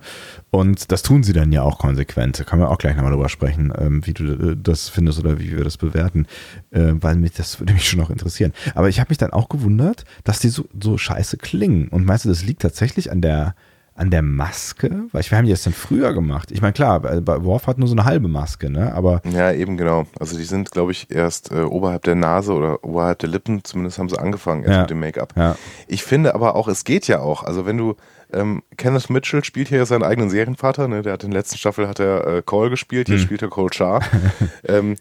Und 0.52 0.92
das 0.94 1.04
tun 1.04 1.24
sie 1.24 1.34
dann 1.34 1.52
ja 1.52 1.64
auch 1.64 1.78
konsequent. 1.78 2.40
Da 2.40 2.46
kann 2.46 2.60
man 2.60 2.70
auch 2.70 2.78
gleich 2.78 2.96
nochmal 2.96 3.12
drüber 3.12 3.28
sprechen, 3.28 3.74
ähm, 3.78 4.06
wie 4.06 4.14
du 4.14 4.52
äh, 4.52 4.56
das 4.56 4.88
findest 4.88 5.20
oder 5.20 5.38
wie 5.38 5.52
wir 5.52 5.66
das 5.66 5.76
bewerten, 5.76 6.28
äh, 6.72 6.94
weil 6.94 7.18
mich 7.18 7.34
das 7.34 7.60
würde 7.60 7.74
mich 7.74 7.90
schon 7.90 8.00
noch 8.00 8.10
interessieren. 8.10 8.54
Aber 8.74 8.88
ich 8.88 9.02
habe 9.02 9.10
mich 9.10 9.18
dann 9.18 9.34
auch 9.34 9.50
gewundert, 9.50 10.06
dass 10.24 10.40
die 10.40 10.50
so, 10.50 10.66
so 10.82 10.98
scheiße 10.98 11.36
klingen. 11.38 11.90
Und 11.90 12.06
meinst 12.06 12.24
du, 12.24 12.30
das 12.30 12.46
liegt 12.46 12.62
tatsächlich 12.62 13.12
an 13.12 13.20
der 13.20 13.54
an 13.96 14.12
der 14.12 14.22
Maske? 14.22 15.06
Weil 15.12 15.22
ich, 15.22 15.32
wir 15.32 15.38
haben 15.38 15.46
die 15.46 15.52
das 15.52 15.64
dann 15.64 15.74
früher 15.74 16.14
gemacht. 16.14 16.52
Ich 16.52 16.62
meine, 16.62 16.74
klar, 16.74 17.00
bei 17.00 17.44
Worf 17.44 17.68
hat 17.68 17.78
nur 17.78 17.88
so 17.88 17.96
eine 17.96 18.04
halbe 18.04 18.28
Maske, 18.28 18.70
ne? 18.70 18.94
Aber. 18.94 19.22
Ja, 19.24 19.52
eben 19.54 19.78
genau. 19.78 20.06
Also 20.20 20.38
die 20.38 20.44
sind, 20.44 20.72
glaube 20.72 20.92
ich, 20.92 21.10
erst 21.10 21.52
äh, 21.52 21.62
oberhalb 21.62 22.04
der 22.04 22.16
Nase 22.16 22.54
oder 22.54 22.84
oberhalb 22.84 23.20
der 23.20 23.30
Lippen, 23.30 23.64
zumindest 23.64 23.98
haben 23.98 24.10
sie 24.10 24.20
angefangen 24.20 24.64
erst 24.64 24.74
ja. 24.74 24.82
mit 24.82 24.90
dem 24.90 25.00
Make-up. 25.00 25.34
Ja. 25.38 25.56
Ich 25.88 26.04
finde 26.04 26.36
aber 26.36 26.56
auch, 26.56 26.68
es 26.68 26.84
geht 26.84 27.08
ja 27.08 27.22
auch. 27.22 27.44
Also 27.44 27.66
wenn 27.66 27.78
du, 27.78 27.96
ähm, 28.34 28.64
Kenneth 28.76 29.10
Mitchell 29.10 29.44
spielt 29.46 29.70
hier 29.70 29.86
seinen 29.86 30.04
eigenen 30.04 30.30
Serienvater, 30.30 30.90
ne? 30.90 31.02
Der 31.02 31.14
hat 31.14 31.24
in 31.24 31.32
der 31.32 31.40
letzten 31.40 31.58
Staffel 31.58 31.88
hat 31.88 32.00
er 32.00 32.28
äh, 32.28 32.42
Cole 32.46 32.70
gespielt, 32.70 33.08
hier 33.08 33.18
hm. 33.18 33.24
spielt 33.24 33.42
er 33.42 33.50
Cole 33.50 33.74
Char. 33.74 34.02
ähm, 34.68 34.98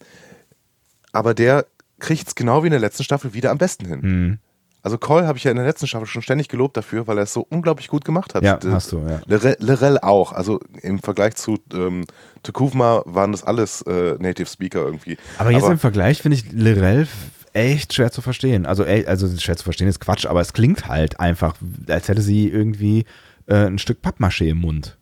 aber 1.12 1.34
der 1.34 1.66
kriegt 1.98 2.28
es 2.28 2.34
genau 2.36 2.62
wie 2.62 2.68
in 2.68 2.72
der 2.72 2.80
letzten 2.80 3.02
Staffel 3.02 3.34
wieder 3.34 3.50
am 3.50 3.58
besten 3.58 3.86
hin. 3.86 4.02
Hm. 4.02 4.38
Also 4.84 4.98
Cole 4.98 5.26
habe 5.26 5.38
ich 5.38 5.44
ja 5.44 5.50
in 5.50 5.56
der 5.56 5.64
letzten 5.64 5.86
Staffel 5.86 6.06
schon 6.06 6.20
ständig 6.20 6.48
gelobt 6.50 6.76
dafür, 6.76 7.06
weil 7.06 7.16
er 7.16 7.24
es 7.24 7.32
so 7.32 7.46
unglaublich 7.48 7.88
gut 7.88 8.04
gemacht 8.04 8.34
hat. 8.34 8.44
Ja, 8.44 8.58
hast 8.66 8.92
du, 8.92 8.98
ja. 8.98 9.22
Lorel 9.58 9.98
auch. 9.98 10.32
Also 10.32 10.60
im 10.82 10.98
Vergleich 10.98 11.36
zu 11.36 11.56
ähm, 11.72 12.04
Tukuvma 12.42 13.02
waren 13.06 13.32
das 13.32 13.44
alles 13.44 13.80
äh, 13.82 14.16
Native 14.18 14.46
Speaker 14.46 14.84
irgendwie. 14.84 15.16
Aber 15.38 15.50
jetzt 15.50 15.62
aber, 15.62 15.72
im 15.72 15.78
Vergleich 15.78 16.20
finde 16.20 16.36
ich 16.36 16.52
Lorel 16.52 17.08
echt 17.54 17.94
schwer 17.94 18.12
zu 18.12 18.20
verstehen. 18.20 18.66
Also, 18.66 18.84
also 18.84 19.26
schwer 19.38 19.56
zu 19.56 19.64
verstehen 19.64 19.88
ist 19.88 20.00
Quatsch, 20.00 20.26
aber 20.26 20.42
es 20.42 20.52
klingt 20.52 20.86
halt 20.86 21.18
einfach, 21.18 21.56
als 21.88 22.08
hätte 22.08 22.20
sie 22.20 22.50
irgendwie 22.50 23.06
äh, 23.46 23.64
ein 23.64 23.78
Stück 23.78 24.02
Pappmaché 24.02 24.48
im 24.48 24.58
Mund. 24.58 24.98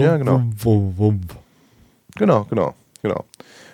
Ja, 0.00 0.16
genau. 0.16 0.42
Genau, 2.16 2.44
genau, 2.44 2.74
genau. 3.02 3.24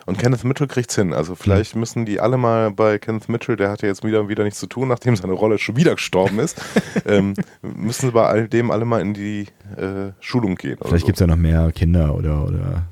Und 0.06 0.18
Kenneth 0.18 0.44
Mitchell 0.44 0.66
kriegt's 0.66 0.94
hin. 0.94 1.12
Also 1.12 1.34
vielleicht 1.34 1.74
mhm. 1.74 1.80
müssen 1.80 2.06
die 2.06 2.20
alle 2.20 2.36
mal 2.36 2.70
bei 2.70 2.98
Kenneth 2.98 3.28
Mitchell, 3.28 3.56
der 3.56 3.70
hat 3.70 3.82
ja 3.82 3.88
jetzt 3.88 4.04
wieder 4.04 4.28
wieder 4.28 4.44
nichts 4.44 4.60
zu 4.60 4.66
tun, 4.66 4.88
nachdem 4.88 5.16
seine 5.16 5.32
Rolle 5.32 5.58
schon 5.58 5.76
wieder 5.76 5.94
gestorben 5.94 6.38
ist, 6.38 6.60
ähm, 7.06 7.34
müssen 7.62 8.06
sie 8.06 8.12
bei 8.12 8.26
all 8.26 8.48
dem 8.48 8.70
alle 8.70 8.84
mal 8.84 9.00
in 9.00 9.14
die 9.14 9.46
äh, 9.76 10.12
Schulung 10.20 10.56
gehen. 10.56 10.78
Vielleicht 10.80 11.02
so. 11.02 11.06
gibt's 11.06 11.20
ja 11.20 11.26
noch 11.26 11.36
mehr 11.36 11.72
Kinder 11.72 12.14
oder, 12.14 12.44
oder 12.44 12.86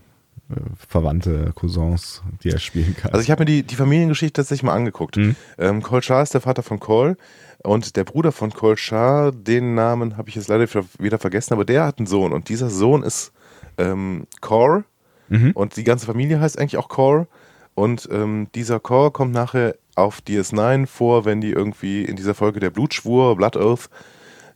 äh, 0.51 0.55
Verwandte, 0.89 1.53
Cousins, 1.55 2.23
die 2.43 2.51
er 2.51 2.59
spielen 2.59 2.97
kann. 2.97 3.13
Also 3.13 3.23
ich 3.23 3.31
habe 3.31 3.43
mir 3.43 3.47
die, 3.47 3.63
die 3.63 3.77
Familiengeschichte 3.77 4.41
tatsächlich 4.41 4.65
mal 4.65 4.75
angeguckt. 4.75 5.17
Mhm. 5.17 5.37
Ähm, 5.59 5.83
Cole 5.83 6.03
Shah 6.03 6.23
ist 6.23 6.35
der 6.35 6.41
Vater 6.41 6.63
von 6.63 6.81
Cole 6.81 7.17
und 7.63 7.97
der 7.97 8.05
Bruder 8.05 8.33
von 8.33 8.53
Cole 8.53 8.77
Shah, 8.77 9.31
den 9.31 9.75
Namen 9.75 10.17
habe 10.17 10.29
ich 10.29 10.35
jetzt 10.35 10.49
leider 10.49 10.67
wieder 10.99 11.19
vergessen, 11.19 11.55
aber 11.55 11.65
der 11.65 11.85
hat 11.85 11.99
einen 11.99 12.07
Sohn 12.07 12.33
und 12.33 12.49
dieser 12.49 12.71
Sohn 12.71 13.03
ist 13.03 13.33
ähm, 13.79 14.27
Core 14.41 14.85
Mhm. 15.29 15.53
Und 15.53 15.77
die 15.77 15.85
ganze 15.85 16.07
Familie 16.07 16.41
heißt 16.41 16.59
eigentlich 16.59 16.77
auch 16.77 16.89
Core. 16.89 17.27
Und 17.75 18.09
ähm, 18.13 18.49
dieser 18.55 18.81
Core 18.81 19.11
kommt 19.11 19.33
nachher 19.33 19.77
auf 19.95 20.21
DS9 20.21 20.87
vor, 20.87 21.25
wenn 21.25 21.41
die 21.41 21.51
irgendwie 21.51 22.05
in 22.05 22.17
dieser 22.17 22.35
Folge 22.35 22.61
der 22.61 22.71
Blutschwur, 22.71 23.37
Blood 23.37 23.57
Oath, 23.57 23.89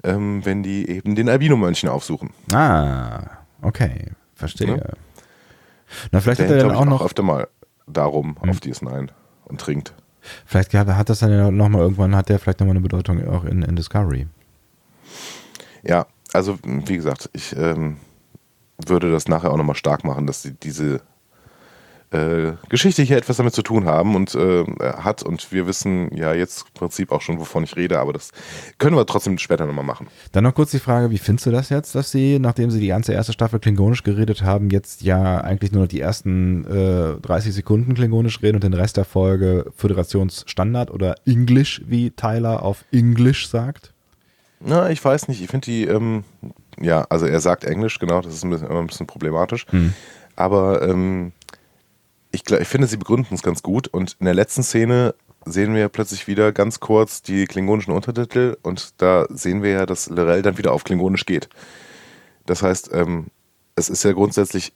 ähm, 0.04 0.44
wenn 0.44 0.62
die 0.62 0.88
eben 0.88 1.14
den 1.14 1.28
Albino-Mönchen 1.28 1.88
aufsuchen. 1.88 2.30
Ah, 2.52 3.22
okay, 3.62 4.12
verstehe. 4.34 4.76
Ja. 4.76 4.92
Na, 6.10 6.20
vielleicht 6.20 6.40
der 6.40 6.48
hat 6.48 6.56
er 6.56 6.64
dann 6.64 6.76
auch 6.76 6.84
noch 6.84 7.04
öfter 7.04 7.22
mal 7.22 7.48
darum 7.86 8.36
hm. 8.40 8.50
auf 8.50 8.58
DS9 8.58 9.08
und 9.44 9.60
trinkt. 9.60 9.94
Vielleicht 10.44 10.74
hat 10.74 11.08
das 11.08 11.20
dann 11.20 11.30
ja 11.30 11.50
nochmal 11.50 11.82
irgendwann, 11.82 12.16
hat 12.16 12.28
der 12.28 12.38
vielleicht 12.38 12.60
nochmal 12.60 12.74
eine 12.74 12.82
Bedeutung 12.82 13.26
auch 13.28 13.44
in, 13.44 13.62
in 13.62 13.76
Discovery. 13.76 14.26
Ja, 15.82 16.06
also 16.32 16.58
wie 16.62 16.96
gesagt, 16.96 17.30
ich 17.32 17.56
ähm, 17.56 17.98
würde 18.84 19.10
das 19.10 19.28
nachher 19.28 19.52
auch 19.52 19.56
nochmal 19.56 19.76
stark 19.76 20.04
machen, 20.04 20.26
dass 20.26 20.42
sie 20.42 20.52
diese 20.52 21.00
äh, 22.10 22.52
Geschichte 22.68 23.02
hier 23.02 23.16
etwas 23.16 23.38
damit 23.38 23.54
zu 23.54 23.62
tun 23.62 23.86
haben 23.86 24.14
und 24.14 24.34
äh, 24.34 24.64
hat. 24.80 25.22
Und 25.22 25.50
wir 25.50 25.66
wissen 25.66 26.14
ja 26.14 26.34
jetzt 26.34 26.62
im 26.62 26.74
Prinzip 26.74 27.10
auch 27.10 27.20
schon, 27.20 27.38
wovon 27.38 27.64
ich 27.64 27.76
rede, 27.76 27.98
aber 27.98 28.12
das 28.12 28.30
können 28.78 28.96
wir 28.96 29.06
trotzdem 29.06 29.38
später 29.38 29.66
nochmal 29.66 29.84
machen. 29.84 30.06
Dann 30.32 30.44
noch 30.44 30.54
kurz 30.54 30.70
die 30.70 30.78
Frage, 30.78 31.10
wie 31.10 31.18
findest 31.18 31.46
du 31.46 31.50
das 31.50 31.68
jetzt, 31.68 31.94
dass 31.94 32.10
sie, 32.10 32.38
nachdem 32.38 32.70
sie 32.70 32.80
die 32.80 32.88
ganze 32.88 33.12
erste 33.12 33.32
Staffel 33.32 33.58
klingonisch 33.58 34.04
geredet 34.04 34.42
haben, 34.42 34.70
jetzt 34.70 35.02
ja 35.02 35.40
eigentlich 35.40 35.72
nur 35.72 35.82
noch 35.82 35.88
die 35.88 36.00
ersten 36.00 36.64
äh, 36.66 37.20
30 37.20 37.52
Sekunden 37.52 37.94
klingonisch 37.94 38.40
reden 38.42 38.56
und 38.56 38.64
den 38.64 38.74
Rest 38.74 38.96
der 38.96 39.04
Folge 39.04 39.70
Föderationsstandard 39.76 40.90
oder 40.90 41.16
English, 41.26 41.82
wie 41.86 42.10
Tyler 42.12 42.62
auf 42.62 42.84
Englisch 42.92 43.48
sagt? 43.48 43.92
Na, 44.60 44.90
ich 44.90 45.04
weiß 45.04 45.28
nicht. 45.28 45.42
Ich 45.42 45.50
finde 45.50 45.66
die, 45.66 45.84
ähm, 45.84 46.24
ja, 46.80 47.06
also 47.08 47.26
er 47.26 47.40
sagt 47.40 47.64
Englisch, 47.64 47.98
genau, 47.98 48.20
das 48.20 48.34
ist 48.34 48.44
ein 48.44 48.50
bisschen, 48.50 48.68
immer 48.68 48.80
ein 48.80 48.86
bisschen 48.86 49.06
problematisch. 49.06 49.66
Hm. 49.70 49.94
Aber 50.34 50.82
ähm, 50.82 51.32
ich, 52.30 52.48
ich 52.50 52.68
finde, 52.68 52.86
sie 52.86 52.96
begründen 52.96 53.34
es 53.34 53.42
ganz 53.42 53.62
gut. 53.62 53.88
Und 53.88 54.16
in 54.20 54.26
der 54.26 54.34
letzten 54.34 54.62
Szene 54.62 55.14
sehen 55.46 55.74
wir 55.74 55.88
plötzlich 55.88 56.26
wieder 56.26 56.52
ganz 56.52 56.80
kurz 56.80 57.22
die 57.22 57.46
klingonischen 57.46 57.92
Untertitel 57.92 58.56
und 58.62 59.00
da 59.00 59.26
sehen 59.30 59.62
wir 59.62 59.70
ja, 59.70 59.86
dass 59.86 60.10
Lorel 60.10 60.42
dann 60.42 60.58
wieder 60.58 60.72
auf 60.72 60.84
Klingonisch 60.84 61.24
geht. 61.24 61.48
Das 62.46 62.62
heißt, 62.62 62.90
ähm, 62.92 63.26
es 63.76 63.88
ist 63.88 64.02
ja 64.02 64.12
grundsätzlich 64.12 64.72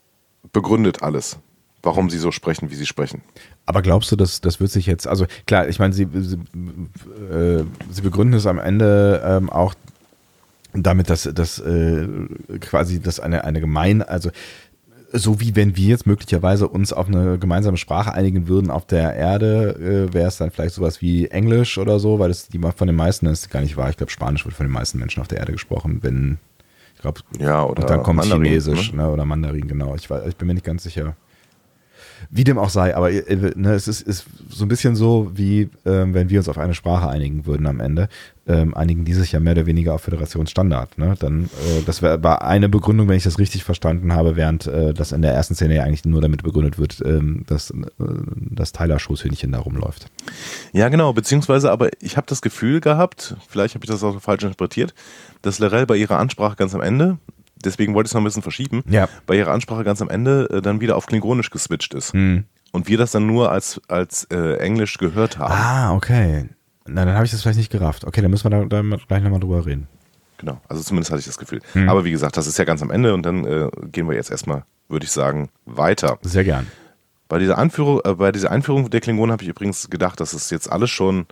begründet 0.53 1.03
alles, 1.03 1.39
warum 1.83 2.09
sie 2.09 2.19
so 2.19 2.31
sprechen, 2.31 2.71
wie 2.71 2.77
sie 2.77 2.87
sprechen. 2.87 3.23
Aber 3.67 3.83
glaubst 3.83 4.13
du, 4.13 4.17
dass 4.17 4.41
das 4.41 4.61
wird 4.61 4.71
sich 4.71 4.87
jetzt, 4.87 5.07
also 5.07 5.27
klar, 5.47 5.69
ich 5.69 5.81
meine, 5.81 5.93
sie, 5.93 6.07
sie, 6.15 6.39
äh, 7.33 7.65
sie 7.91 8.03
begründen 8.03 8.35
es 8.35 8.47
am 8.47 8.59
Ende 8.59 9.23
ähm, 9.27 9.51
auch 9.51 9.75
damit, 10.75 11.11
dass, 11.11 11.25
dass 11.25 11.59
äh, 11.59 12.07
quasi 12.61 13.01
das 13.01 13.21
eine, 13.21 13.45
eine 13.45 13.61
gemein, 13.61 14.03
also 14.03 14.31
so 15.13 15.41
wie 15.41 15.57
wenn 15.57 15.77
wir 15.77 15.89
jetzt 15.89 16.07
möglicherweise 16.07 16.69
uns 16.69 16.93
auf 16.93 17.09
eine 17.09 17.39
gemeinsame 17.39 17.77
Sprache 17.77 18.13
einigen 18.13 18.47
würden 18.49 18.71
auf 18.71 18.87
der 18.87 19.15
Erde, 19.15 20.09
äh, 20.11 20.15
wäre 20.15 20.29
es 20.29 20.37
dann 20.37 20.51
vielleicht 20.51 20.75
sowas 20.75 21.03
wie 21.03 21.27
Englisch 21.27 21.79
oder 21.79 21.99
so, 21.99 22.19
weil 22.19 22.29
das 22.29 22.49
die 22.49 22.59
von 22.59 22.87
den 22.87 22.97
meisten 22.97 23.27
ist 23.27 23.51
gar 23.51 23.61
nicht 23.61 23.77
wahr. 23.77 23.91
Ich 23.91 23.97
glaube, 23.97 24.13
Spanisch 24.13 24.45
wird 24.45 24.55
von 24.55 24.67
den 24.67 24.73
meisten 24.73 24.99
Menschen 24.99 25.21
auf 25.21 25.29
der 25.29 25.39
Erde 25.39 25.53
gesprochen, 25.53 25.99
wenn 26.03 26.39
ich 26.95 27.03
glaube, 27.03 27.21
ja, 27.39 27.65
oder 27.65 27.81
und 27.81 27.91
dann 27.91 28.03
kommt 28.03 28.19
Mandarin, 28.19 28.45
Chinesisch 28.45 28.93
ne? 28.93 29.11
oder 29.11 29.25
Mandarin, 29.25 29.67
genau. 29.67 29.95
Ich, 29.95 30.11
weiß, 30.11 30.27
ich 30.29 30.37
bin 30.37 30.49
mir 30.49 30.55
nicht 30.55 30.67
ganz 30.67 30.83
sicher. 30.83 31.17
Wie 32.29 32.45
dem 32.45 32.59
auch 32.59 32.69
sei, 32.69 32.95
aber 32.95 33.11
äh, 33.11 33.53
ne, 33.57 33.73
es 33.73 33.89
ist, 33.89 34.03
ist 34.03 34.27
so 34.51 34.67
ein 34.67 34.69
bisschen 34.69 34.95
so, 34.95 35.31
wie 35.35 35.71
ähm, 35.87 36.13
wenn 36.13 36.29
wir 36.29 36.41
uns 36.41 36.49
auf 36.51 36.59
eine 36.59 36.75
Sprache 36.75 37.09
einigen 37.09 37.47
würden 37.47 37.67
am 37.67 37.81
Ende. 37.81 38.11
Ähm, 38.51 38.75
einigen 38.75 39.05
die 39.05 39.15
sich 39.15 39.31
ja 39.33 39.39
mehr 39.41 39.53
oder 39.53 39.67
weniger 39.67 39.95
auf 39.95 40.03
Föderationsstandard. 40.03 40.99
Ne? 40.99 41.15
Dann, 41.19 41.45
äh, 41.45 41.83
das 41.87 42.03
war 42.03 42.43
eine 42.43 42.69
Begründung, 42.69 43.09
wenn 43.09 43.17
ich 43.17 43.23
das 43.23 43.39
richtig 43.39 43.63
verstanden 43.63 44.13
habe, 44.13 44.35
während 44.35 44.67
äh, 44.67 44.93
das 44.93 45.13
in 45.13 45.23
der 45.23 45.33
ersten 45.33 45.55
Szene 45.55 45.77
ja 45.77 45.85
eigentlich 45.85 46.05
nur 46.05 46.21
damit 46.21 46.43
begründet 46.43 46.79
wird, 46.79 47.01
ähm, 47.05 47.45
dass 47.47 47.71
äh, 47.71 47.75
das 48.51 48.73
Tyler 48.73 48.99
Schoßhühnchen 48.99 49.53
da 49.53 49.61
rumläuft. 49.61 50.07
Ja, 50.73 50.89
genau, 50.89 51.13
beziehungsweise, 51.13 51.71
aber 51.71 51.91
ich 52.01 52.17
habe 52.17 52.27
das 52.27 52.43
Gefühl 52.43 52.81
gehabt, 52.81 53.37
vielleicht 53.49 53.75
habe 53.75 53.85
ich 53.85 53.91
das 53.91 54.03
auch 54.03 54.21
falsch 54.21 54.43
interpretiert, 54.43 54.95
dass 55.43 55.59
Lorel 55.61 55.87
bei 55.87 55.97
ihrer 55.97 56.19
Ansprache 56.19 56.57
ganz 56.57 56.75
am 56.75 56.81
Ende 56.81 57.19
deswegen 57.65 57.95
wollte 57.95 58.07
ich 58.07 58.11
es 58.11 58.15
noch 58.15 58.23
ein 58.23 58.25
bisschen 58.25 58.43
verschieben, 58.43 58.83
Ja. 58.89 59.09
bei 59.27 59.37
ihrer 59.37 59.53
Ansprache 59.53 59.85
ganz 59.85 60.01
am 60.03 60.09
Ende 60.09 60.49
äh, 60.51 60.63
dann 60.63 60.81
wieder 60.81 60.97
auf 60.97 61.07
Klingonisch 61.07 61.51
geswitcht 61.51 61.95
ist. 61.95 62.13
Hm. 62.13 62.45
Und 62.73 62.89
wir 62.89 62.99
das 62.99 63.11
dann 63.11 63.27
nur 63.27 63.51
als, 63.51 63.81
als 63.89 64.25
äh, 64.31 64.57
Englisch 64.59 64.99
gehört 64.99 65.39
haben. 65.39 65.53
Ah, 65.53 65.95
okay. 65.95 66.49
Na, 66.87 67.05
dann 67.05 67.15
habe 67.15 67.25
ich 67.25 67.31
das 67.31 67.43
vielleicht 67.43 67.59
nicht 67.59 67.71
gerafft. 67.71 68.05
Okay, 68.05 68.21
dann 68.23 68.31
müssen 68.31 68.51
wir 68.51 68.67
da, 68.67 68.83
da 68.83 68.97
gleich 69.07 69.23
nochmal 69.23 69.41
drüber 69.41 69.65
reden. 69.67 69.87
Genau, 70.39 70.59
also 70.69 70.83
zumindest 70.83 71.11
hatte 71.11 71.21
ich 71.21 71.27
das 71.27 71.37
Gefühl. 71.37 71.61
Hm. 71.75 71.89
Aber 71.89 72.05
wie 72.05 72.11
gesagt, 72.11 72.37
das 72.37 72.47
ist 72.47 72.59
ja 72.59 72.65
ganz 72.65 72.81
am 72.83 72.91
Ende 72.91 73.13
und 73.13 73.25
dann 73.25 73.45
äh, 73.45 73.69
gehen 73.93 74.09
wir 74.09 74.17
jetzt 74.17 74.31
erstmal, 74.31 74.65
würde 74.89 75.05
ich 75.05 75.13
sagen, 75.13 75.51
weiter. 75.67 76.19
Sehr 76.23 76.45
gern. 76.45 76.67
Bei 77.29 77.39
dieser, 77.39 77.59
Anführung, 77.59 78.01
äh, 78.05 78.15
bei 78.15 78.33
dieser 78.33 78.51
Einführung 78.51 78.89
der 78.89 79.01
Klingonen 79.01 79.33
habe 79.33 79.43
ich 79.43 79.51
übrigens 79.51 79.91
gedacht, 79.91 80.19
dass 80.19 80.33
es 80.33 80.49
jetzt 80.49 80.73
alles 80.73 80.91
schon 80.91 81.27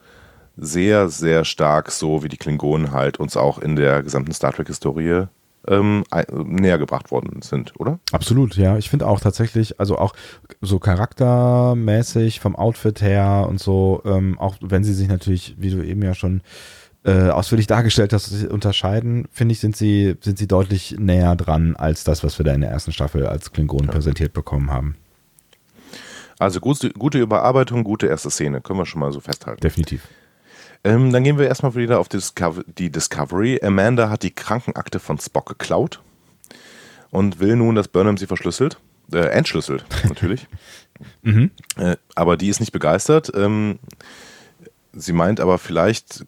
sehr, 0.59 1.09
sehr 1.09 1.44
stark 1.44 1.90
so 1.90 2.22
wie 2.22 2.28
die 2.28 2.36
Klingonen 2.36 2.92
halt 2.92 3.18
uns 3.18 3.36
auch 3.36 3.59
in 3.59 3.76
der 3.76 4.03
gesamten 4.03 4.32
Star 4.32 4.53
Trek-Historie 4.53 5.26
ähm, 5.69 6.05
näher 6.33 6.79
gebracht 6.79 7.11
worden 7.11 7.43
sind, 7.43 7.79
oder? 7.79 7.99
Absolut, 8.12 8.57
ja. 8.57 8.77
Ich 8.79 8.91
finde 8.91 9.07
auch 9.07 9.21
tatsächlich, 9.21 9.79
also 9.79 9.99
auch 9.99 10.14
so 10.61 10.79
charaktermäßig 10.79 12.41
vom 12.41 12.57
Outfit 12.57 13.03
her 13.03 13.47
und 13.49 13.61
so, 13.61 14.03
ähm, 14.05 14.39
auch 14.39 14.57
wenn 14.61 14.85
sie 14.85 14.95
sich 14.95 15.09
natürlich, 15.09 15.55
wie 15.59 15.71
du 15.71 15.83
eben 15.83 16.03
ja 16.03 16.14
schon 16.14 16.43
äh, 17.05 17.31
ausführlich 17.31 17.66
dargestellt 17.66 18.12
hast, 18.12 18.45
unterscheiden, 18.47 19.29
finde 19.31 19.53
ich, 19.53 19.61
sind 19.61 19.77
sie, 19.77 20.16
sind 20.21 20.39
sie 20.39 20.49
deutlich 20.49 20.97
näher 20.99 21.37
dran 21.37 21.77
als 21.77 22.05
das, 22.05 22.25
was 22.25 22.39
wir 22.39 22.45
da 22.45 22.53
in 22.53 22.61
der 22.61 22.71
ersten 22.71 22.93
Staffel 22.93 23.27
als 23.27 23.53
Klingonen 23.53 23.89
präsentiert 23.89 24.33
bekommen 24.33 24.71
haben. 24.71 24.97
Also 26.39 26.61
gute, 26.61 26.91
gute 26.91 27.19
Überarbeitung, 27.19 27.85
gute 27.85 28.07
erste 28.07 28.31
Szene, 28.31 28.61
können 28.61 28.79
wir 28.79 28.87
schon 28.87 29.01
mal 29.01 29.12
so 29.12 29.21
festhalten. 29.21 29.61
Definitiv. 29.61 30.07
Ähm, 30.85 31.12
dann 31.12 31.24
gehen 31.24 31.39
wir 31.39 31.47
erstmal 31.49 31.74
wieder 31.74 31.99
auf 31.99 32.09
die, 32.09 32.18
Discover 32.18 32.62
die 32.66 32.91
Discovery. 32.91 33.61
Amanda 33.62 34.11
hat 34.11 34.22
die 34.22 34.31
Krankenakte 34.31 35.01
von 35.01 35.18
Spock 35.18 35.47
geklaut 35.49 36.01
und 37.11 37.41
will 37.41 37.57
nun, 37.57 37.74
dass 37.74 37.89
Burnham 37.89 38.16
sie 38.16 38.26
verschlüsselt. 38.26 38.79
Äh, 39.12 39.29
entschlüsselt, 39.31 39.85
natürlich. 40.09 40.47
Mhm. 41.22 41.51
Äh, 41.76 41.97
aber 42.14 42.37
die 42.37 42.49
ist 42.49 42.61
nicht 42.61 42.72
begeistert. 42.72 43.33
Ähm, 43.35 43.79
sie 44.93 45.12
meint 45.12 45.41
aber, 45.41 45.59
vielleicht 45.59 46.24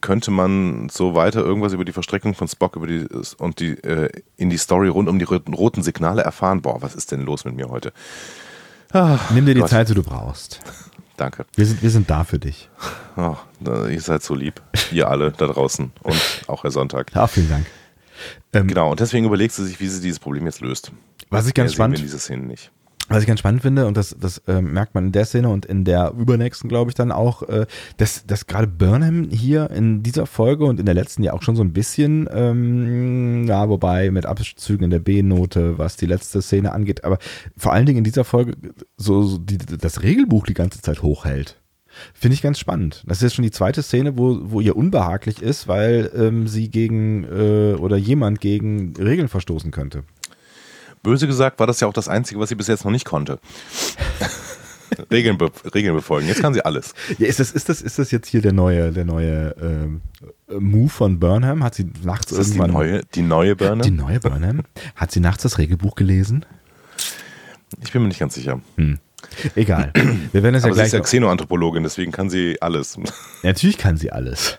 könnte 0.00 0.30
man 0.30 0.88
so 0.88 1.14
weiter 1.14 1.40
irgendwas 1.40 1.72
über 1.72 1.84
die 1.84 1.92
Verstrickung 1.92 2.34
von 2.34 2.48
Spock 2.48 2.76
über 2.76 2.86
die, 2.86 3.06
und 3.38 3.60
die, 3.60 3.72
äh, 3.82 4.10
in 4.36 4.50
die 4.50 4.56
Story 4.58 4.88
rund 4.88 5.08
um 5.08 5.18
die 5.18 5.24
roten, 5.24 5.82
Signale 5.82 6.22
erfahren. 6.22 6.62
Boah, 6.62 6.82
was 6.82 6.94
ist 6.94 7.12
denn 7.12 7.22
los 7.22 7.44
mit 7.44 7.54
mir 7.54 7.68
heute? 7.68 7.92
Ah, 8.92 9.18
Nimm 9.30 9.46
dir 9.46 9.54
die 9.54 9.60
Gott. 9.60 9.70
Zeit, 9.70 9.88
die 9.88 9.94
du 9.94 10.02
brauchst. 10.02 10.60
Danke. 11.18 11.44
Wir 11.56 11.66
sind, 11.66 11.82
wir 11.82 11.90
sind 11.90 12.08
da 12.08 12.24
für 12.24 12.38
dich. 12.38 12.70
Oh, 13.16 13.36
ihr 13.88 14.00
seid 14.00 14.22
so 14.22 14.34
lieb. 14.34 14.62
Ihr 14.92 15.08
alle 15.08 15.32
da 15.32 15.48
draußen 15.48 15.90
und 16.02 16.44
auch 16.46 16.62
Herr 16.62 16.70
Sonntag. 16.70 17.12
Ja, 17.14 17.26
vielen 17.26 17.50
Dank. 17.50 17.66
Ähm, 18.52 18.68
Genau, 18.68 18.90
und 18.92 19.00
deswegen 19.00 19.26
überlegt 19.26 19.52
sie 19.52 19.64
sich, 19.66 19.80
wie 19.80 19.88
sie 19.88 20.00
dieses 20.00 20.20
Problem 20.20 20.46
jetzt 20.46 20.60
löst. 20.60 20.92
Was 21.28 21.46
ich 21.46 21.54
Mehr 21.56 21.64
ganz 21.64 21.72
sehen 21.72 21.74
wir 21.74 21.74
spannend 21.74 21.98
in 21.98 22.04
dieser 22.04 22.18
Szene 22.18 22.42
nicht. 22.46 22.70
Was 23.08 23.22
ich 23.22 23.26
ganz 23.26 23.40
spannend 23.40 23.62
finde, 23.62 23.86
und 23.86 23.96
das, 23.96 24.14
das 24.20 24.38
äh, 24.46 24.60
merkt 24.60 24.94
man 24.94 25.06
in 25.06 25.12
der 25.12 25.24
Szene 25.24 25.48
und 25.48 25.64
in 25.64 25.84
der 25.84 26.12
übernächsten, 26.12 26.68
glaube 26.68 26.90
ich, 26.90 26.94
dann 26.94 27.10
auch, 27.10 27.42
äh, 27.42 27.66
dass, 27.96 28.26
dass 28.26 28.46
gerade 28.46 28.66
Burnham 28.66 29.30
hier 29.30 29.70
in 29.70 30.02
dieser 30.02 30.26
Folge 30.26 30.66
und 30.66 30.78
in 30.78 30.84
der 30.84 30.94
letzten 30.94 31.22
ja 31.22 31.32
auch 31.32 31.42
schon 31.42 31.56
so 31.56 31.62
ein 31.62 31.72
bisschen, 31.72 32.28
ähm, 32.30 33.46
ja, 33.46 33.68
wobei 33.70 34.10
mit 34.10 34.26
Abzügen 34.26 34.84
in 34.84 34.90
der 34.90 34.98
B-Note, 34.98 35.78
was 35.78 35.96
die 35.96 36.06
letzte 36.06 36.42
Szene 36.42 36.72
angeht, 36.72 37.04
aber 37.04 37.18
vor 37.56 37.72
allen 37.72 37.86
Dingen 37.86 37.98
in 37.98 38.04
dieser 38.04 38.24
Folge 38.24 38.52
so, 38.98 39.22
so 39.22 39.38
die, 39.38 39.56
das 39.56 40.02
Regelbuch 40.02 40.44
die 40.44 40.54
ganze 40.54 40.82
Zeit 40.82 41.02
hochhält. 41.02 41.56
Finde 42.12 42.34
ich 42.34 42.42
ganz 42.42 42.58
spannend. 42.58 43.02
Das 43.06 43.18
ist 43.18 43.22
jetzt 43.22 43.34
schon 43.36 43.42
die 43.42 43.50
zweite 43.50 43.82
Szene, 43.82 44.18
wo, 44.18 44.38
wo 44.42 44.60
ihr 44.60 44.76
unbehaglich 44.76 45.42
ist, 45.42 45.66
weil 45.66 46.10
ähm, 46.14 46.46
sie 46.46 46.70
gegen 46.70 47.24
äh, 47.24 47.74
oder 47.74 47.96
jemand 47.96 48.40
gegen 48.40 48.94
Regeln 48.96 49.28
verstoßen 49.28 49.70
könnte. 49.70 50.04
Böse 51.02 51.26
gesagt 51.26 51.58
war 51.58 51.66
das 51.66 51.80
ja 51.80 51.88
auch 51.88 51.92
das 51.92 52.08
Einzige, 52.08 52.40
was 52.40 52.48
sie 52.48 52.54
bis 52.54 52.66
jetzt 52.66 52.84
noch 52.84 52.92
nicht 52.92 53.04
konnte. 53.04 53.38
Regeln, 55.10 55.38
be 55.38 55.50
Regeln 55.74 55.94
befolgen. 55.94 56.26
Jetzt 56.28 56.40
kann 56.40 56.54
sie 56.54 56.64
alles. 56.64 56.94
Ja, 57.18 57.26
ist 57.26 57.40
das, 57.40 57.52
ist 57.52 57.68
das, 57.68 57.82
ist 57.82 57.98
das 57.98 58.10
jetzt 58.10 58.26
hier 58.28 58.40
der 58.40 58.52
neue, 58.52 58.90
der 58.90 59.04
neue 59.04 59.54
ähm, 59.60 60.00
Move 60.48 60.88
von 60.88 61.20
Burnham? 61.20 61.62
Hat 61.62 61.74
sie 61.74 61.90
nachts 62.02 62.32
Ist 62.32 62.38
das 62.38 62.46
die 62.48 62.52
irgendwann 62.54 62.72
neue, 62.72 63.02
die 63.14 63.22
neue 63.22 63.54
Birne? 63.54 63.82
die 63.82 63.90
neue 63.90 64.18
Burnham? 64.18 64.62
Hat 64.96 65.12
sie 65.12 65.20
nachts 65.20 65.42
das 65.42 65.58
Regelbuch 65.58 65.94
gelesen? 65.94 66.46
Ich 67.82 67.92
bin 67.92 68.02
mir 68.02 68.08
nicht 68.08 68.18
ganz 68.18 68.34
sicher. 68.34 68.60
Egal. 69.54 69.92
Wir 70.32 70.42
werden 70.42 70.54
es 70.54 70.62
ja 70.62 70.68
Aber 70.68 70.74
sie 70.74 70.78
gleich. 70.80 70.86
ist 70.86 70.92
ja 70.94 71.00
Xenoanthropologin, 71.00 71.82
deswegen 71.82 72.10
kann 72.12 72.30
sie 72.30 72.60
alles. 72.62 72.98
Natürlich 73.42 73.76
kann 73.78 73.96
sie 73.98 74.10
alles. 74.10 74.58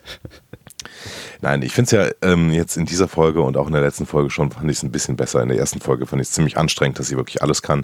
Nein, 1.41 1.62
ich 1.62 1.74
finde 1.74 1.86
es 1.86 1.91
ja 1.91 2.30
ähm, 2.30 2.52
jetzt 2.52 2.78
in 2.78 2.86
dieser 2.86 3.08
Folge 3.08 3.41
und 3.41 3.58
auch 3.58 3.68
in 3.68 3.74
der 3.74 3.82
letzten 3.82 4.06
Folge 4.06 4.30
schon, 4.30 4.52
fand 4.52 4.70
ich 4.70 4.78
es 4.78 4.84
ein 4.84 4.91
bisschen 4.91 5.16
besser. 5.16 5.41
In 5.41 5.50
der 5.50 5.58
ersten 5.58 5.80
Folge 5.80 6.06
fand 6.06 6.22
ich 6.22 6.30
es 6.30 6.34
ziemlich 6.34 6.58
anstrengend, 6.58 7.00
dass 7.00 7.08
sie 7.08 7.18
wirklich 7.18 7.41
alles 7.41 7.62
kann. 7.62 7.84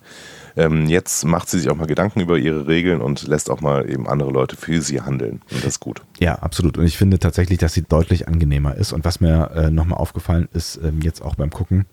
Ähm, 0.56 0.88
jetzt 0.88 1.26
macht 1.26 1.50
sie 1.50 1.60
sich 1.60 1.70
auch 1.70 1.76
mal 1.76 1.88
Gedanken 1.88 2.22
über 2.22 2.38
ihre 2.38 2.68
Regeln 2.68 3.02
und 3.02 3.28
lässt 3.28 3.50
auch 3.50 3.62
mal 3.62 3.90
eben 3.90 4.08
andere 4.08 4.32
Leute 4.32 4.56
für 4.56 4.82
sie 4.82 5.02
handeln. 5.02 5.42
Und 5.52 5.60
das 5.60 5.74
ist 5.74 5.80
gut. 5.80 6.02
Ja, 6.20 6.36
absolut. 6.36 6.78
Und 6.78 6.86
ich 6.86 6.98
finde 6.98 7.20
tatsächlich, 7.20 7.58
dass 7.60 7.74
sie 7.74 7.84
deutlich 7.84 8.28
angenehmer 8.28 8.76
ist. 8.76 8.94
Und 8.94 9.06
was 9.06 9.20
mir 9.20 9.52
äh, 9.56 9.70
nochmal 9.70 10.00
aufgefallen 10.00 10.48
ist, 10.54 10.80
ähm, 10.84 11.02
jetzt 11.02 11.22
auch 11.22 11.36
beim 11.36 11.50
Gucken, 11.50 11.86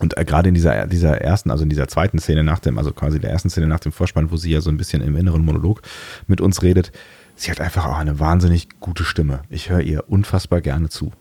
und 0.00 0.16
äh, 0.16 0.24
gerade 0.24 0.48
in 0.48 0.54
dieser, 0.54 0.86
dieser 0.86 1.20
ersten, 1.20 1.50
also 1.50 1.64
in 1.64 1.70
dieser 1.70 1.88
zweiten 1.88 2.18
Szene 2.18 2.44
nach 2.44 2.58
dem, 2.60 2.78
also 2.78 2.92
quasi 2.92 3.18
der 3.18 3.30
ersten 3.30 3.50
Szene 3.50 3.66
nach 3.66 3.80
dem 3.80 3.92
Vorspann, 3.92 4.30
wo 4.30 4.36
sie 4.36 4.50
ja 4.50 4.60
so 4.60 4.70
ein 4.70 4.76
bisschen 4.76 5.02
im 5.02 5.16
inneren 5.16 5.44
Monolog 5.44 5.82
mit 6.26 6.40
uns 6.40 6.62
redet, 6.62 6.92
sie 7.38 7.50
hat 7.50 7.60
einfach 7.60 7.86
auch 7.86 7.96
eine 7.96 8.18
wahnsinnig 8.20 8.68
gute 8.80 9.04
Stimme. 9.04 9.42
Ich 9.48 9.70
höre 9.70 9.80
ihr 9.80 10.04
unfassbar 10.08 10.60
gerne 10.60 10.88
zu. 10.88 11.12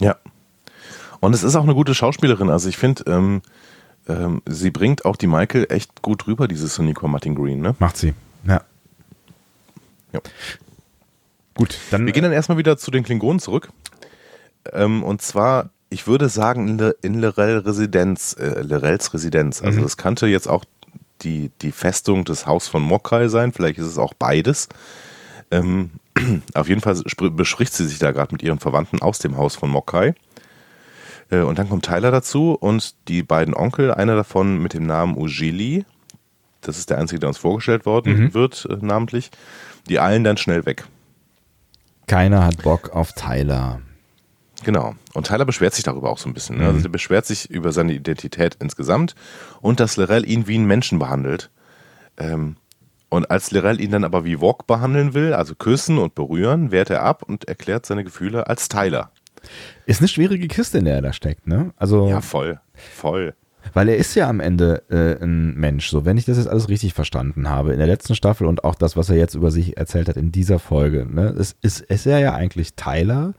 Ja. 0.00 0.16
Und 1.20 1.34
es 1.34 1.42
ist 1.42 1.54
auch 1.56 1.62
eine 1.64 1.74
gute 1.74 1.94
Schauspielerin. 1.94 2.50
Also 2.50 2.68
ich 2.68 2.76
finde, 2.76 3.04
ähm, 3.06 3.42
ähm, 4.08 4.42
sie 4.46 4.70
bringt 4.70 5.04
auch 5.04 5.16
die 5.16 5.26
Michael 5.26 5.66
echt 5.70 6.02
gut 6.02 6.26
rüber, 6.26 6.48
diese 6.48 6.66
Sonequa 6.66 7.08
Martin 7.08 7.34
Green. 7.34 7.60
Ne? 7.60 7.74
Macht 7.78 7.96
sie. 7.96 8.14
Ja. 8.44 8.62
Ja. 10.12 10.20
Gut, 11.54 11.78
dann. 11.90 12.06
Wir 12.06 12.12
gehen 12.12 12.22
dann 12.22 12.32
erstmal 12.32 12.58
wieder 12.58 12.76
zu 12.76 12.90
den 12.90 13.04
Klingonen 13.04 13.38
zurück. 13.38 13.70
Ähm, 14.72 15.02
und 15.02 15.22
zwar 15.22 15.70
ich 15.90 16.06
würde 16.06 16.28
sagen 16.28 16.68
in, 16.68 16.78
Le, 16.78 16.96
in 17.02 17.20
Lorel 17.20 17.58
Residenz, 17.58 18.36
äh, 18.38 18.62
Lorels 18.62 19.12
Residenz. 19.12 19.60
Also 19.60 19.80
Mhm. 19.80 19.82
das 19.82 19.96
könnte 19.96 20.26
jetzt 20.28 20.48
auch 20.48 20.64
die, 21.22 21.50
die 21.60 21.72
Festung 21.72 22.24
des 22.24 22.46
Haus 22.46 22.68
von 22.68 22.80
Mokai 22.82 23.28
sein, 23.28 23.52
vielleicht 23.52 23.78
ist 23.78 23.86
es 23.86 23.98
auch 23.98 24.14
beides. 24.14 24.68
Ähm, 25.50 25.90
auf 26.54 26.68
jeden 26.68 26.80
Fall 26.80 26.94
spr- 26.94 27.30
bespricht 27.30 27.72
sie 27.72 27.86
sich 27.86 27.98
da 27.98 28.12
gerade 28.12 28.32
mit 28.34 28.42
ihren 28.42 28.58
Verwandten 28.58 29.00
aus 29.02 29.18
dem 29.18 29.36
Haus 29.36 29.56
von 29.56 29.70
Mokai. 29.70 30.14
Äh, 31.30 31.40
und 31.40 31.58
dann 31.58 31.68
kommt 31.68 31.84
Tyler 31.86 32.10
dazu 32.10 32.52
und 32.58 32.94
die 33.08 33.22
beiden 33.22 33.54
Onkel, 33.54 33.92
einer 33.92 34.16
davon 34.16 34.58
mit 34.62 34.74
dem 34.74 34.86
Namen 34.86 35.16
Ujili, 35.16 35.84
das 36.60 36.78
ist 36.78 36.90
der 36.90 36.98
einzige, 36.98 37.20
der 37.20 37.28
uns 37.30 37.38
vorgestellt 37.38 37.86
worden 37.86 38.16
Mhm. 38.24 38.34
wird, 38.34 38.66
äh, 38.70 38.76
namentlich, 38.80 39.30
die 39.88 39.98
eilen 40.00 40.24
dann 40.24 40.36
schnell 40.36 40.66
weg. 40.66 40.84
Keiner 42.06 42.44
hat 42.44 42.62
Bock 42.62 42.90
auf 42.90 43.12
Tyler. 43.12 43.80
Genau. 44.64 44.94
Und 45.14 45.26
Tyler 45.28 45.46
beschwert 45.46 45.72
sich 45.74 45.84
darüber 45.84 46.10
auch 46.10 46.18
so 46.18 46.28
ein 46.28 46.34
bisschen. 46.34 46.58
Ne? 46.58 46.64
Mhm. 46.64 46.68
Also 46.74 46.86
er 46.88 46.90
beschwert 46.90 47.24
sich 47.24 47.48
über 47.48 47.72
seine 47.72 47.94
Identität 47.94 48.56
insgesamt 48.60 49.14
und 49.62 49.80
dass 49.80 49.96
Lorel 49.96 50.28
ihn 50.28 50.46
wie 50.46 50.56
einen 50.56 50.66
Menschen 50.66 50.98
behandelt. 50.98 51.50
Ähm, 52.18 52.56
und 53.10 53.30
als 53.30 53.50
Lorel 53.50 53.80
ihn 53.80 53.90
dann 53.90 54.04
aber 54.04 54.24
wie 54.24 54.40
Walk 54.40 54.66
behandeln 54.66 55.12
will, 55.12 55.34
also 55.34 55.54
küssen 55.54 55.98
und 55.98 56.14
berühren, 56.14 56.70
wehrt 56.70 56.88
er 56.90 57.02
ab 57.02 57.22
und 57.26 57.46
erklärt 57.48 57.84
seine 57.84 58.04
Gefühle 58.04 58.46
als 58.46 58.68
Tyler. 58.68 59.10
Ist 59.86 60.00
eine 60.00 60.08
schwierige 60.08 60.48
Kiste, 60.48 60.78
in 60.78 60.84
der 60.86 60.94
er 60.96 61.02
da 61.02 61.12
steckt, 61.12 61.46
ne? 61.46 61.72
Also, 61.76 62.08
Ja, 62.08 62.20
voll. 62.20 62.60
Voll. 62.74 63.34
weil 63.74 63.88
er 63.88 63.96
ist 63.96 64.14
ja 64.14 64.28
am 64.28 64.40
Ende 64.40 64.82
äh, 64.90 65.22
ein 65.22 65.54
Mensch. 65.54 65.90
So, 65.90 66.04
wenn 66.04 66.16
ich 66.16 66.24
das 66.24 66.38
jetzt 66.38 66.46
alles 66.48 66.68
richtig 66.68 66.94
verstanden 66.94 67.48
habe, 67.50 67.72
in 67.72 67.78
der 67.78 67.86
letzten 67.86 68.14
Staffel 68.14 68.46
und 68.46 68.64
auch 68.64 68.74
das, 68.74 68.96
was 68.96 69.10
er 69.10 69.16
jetzt 69.16 69.34
über 69.34 69.50
sich 69.50 69.76
erzählt 69.76 70.08
hat 70.08 70.16
in 70.16 70.32
dieser 70.32 70.58
Folge, 70.58 71.06
ne, 71.10 71.28
ist, 71.30 71.56
ist, 71.62 71.80
ist 71.80 72.06
er 72.06 72.20
ja 72.20 72.34
eigentlich 72.34 72.74
Tyler 72.74 73.34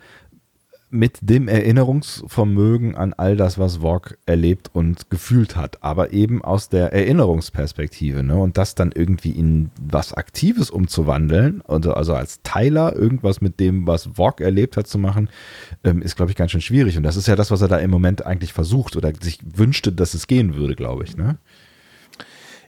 mit 0.91 1.17
dem 1.21 1.47
Erinnerungsvermögen 1.47 2.95
an 2.95 3.13
all 3.13 3.35
das, 3.37 3.57
was 3.57 3.77
Vogue 3.77 4.17
erlebt 4.25 4.69
und 4.73 5.09
gefühlt 5.09 5.55
hat, 5.55 5.81
aber 5.81 6.13
eben 6.13 6.43
aus 6.43 6.69
der 6.69 6.93
Erinnerungsperspektive, 6.93 8.23
ne? 8.23 8.35
Und 8.35 8.57
das 8.57 8.75
dann 8.75 8.91
irgendwie 8.93 9.31
in 9.31 9.71
was 9.81 10.13
Aktives 10.13 10.69
umzuwandeln, 10.69 11.61
also, 11.67 11.93
also 11.93 12.13
als 12.13 12.41
Tyler 12.43 12.95
irgendwas 12.95 13.41
mit 13.41 13.59
dem, 13.59 13.87
was 13.87 14.09
Vogue 14.15 14.45
erlebt 14.45 14.77
hat, 14.77 14.87
zu 14.87 14.99
machen, 14.99 15.29
ähm, 15.83 16.01
ist, 16.01 16.15
glaube 16.15 16.31
ich, 16.31 16.37
ganz 16.37 16.51
schön 16.51 16.61
schwierig. 16.61 16.97
Und 16.97 17.03
das 17.03 17.15
ist 17.15 17.27
ja 17.27 17.35
das, 17.35 17.51
was 17.51 17.61
er 17.61 17.67
da 17.69 17.77
im 17.77 17.89
Moment 17.89 18.25
eigentlich 18.25 18.53
versucht 18.53 18.95
oder 18.95 19.11
sich 19.19 19.39
wünschte, 19.55 19.91
dass 19.91 20.13
es 20.13 20.27
gehen 20.27 20.55
würde, 20.55 20.75
glaube 20.75 21.05
ich, 21.05 21.15
ne? 21.15 21.37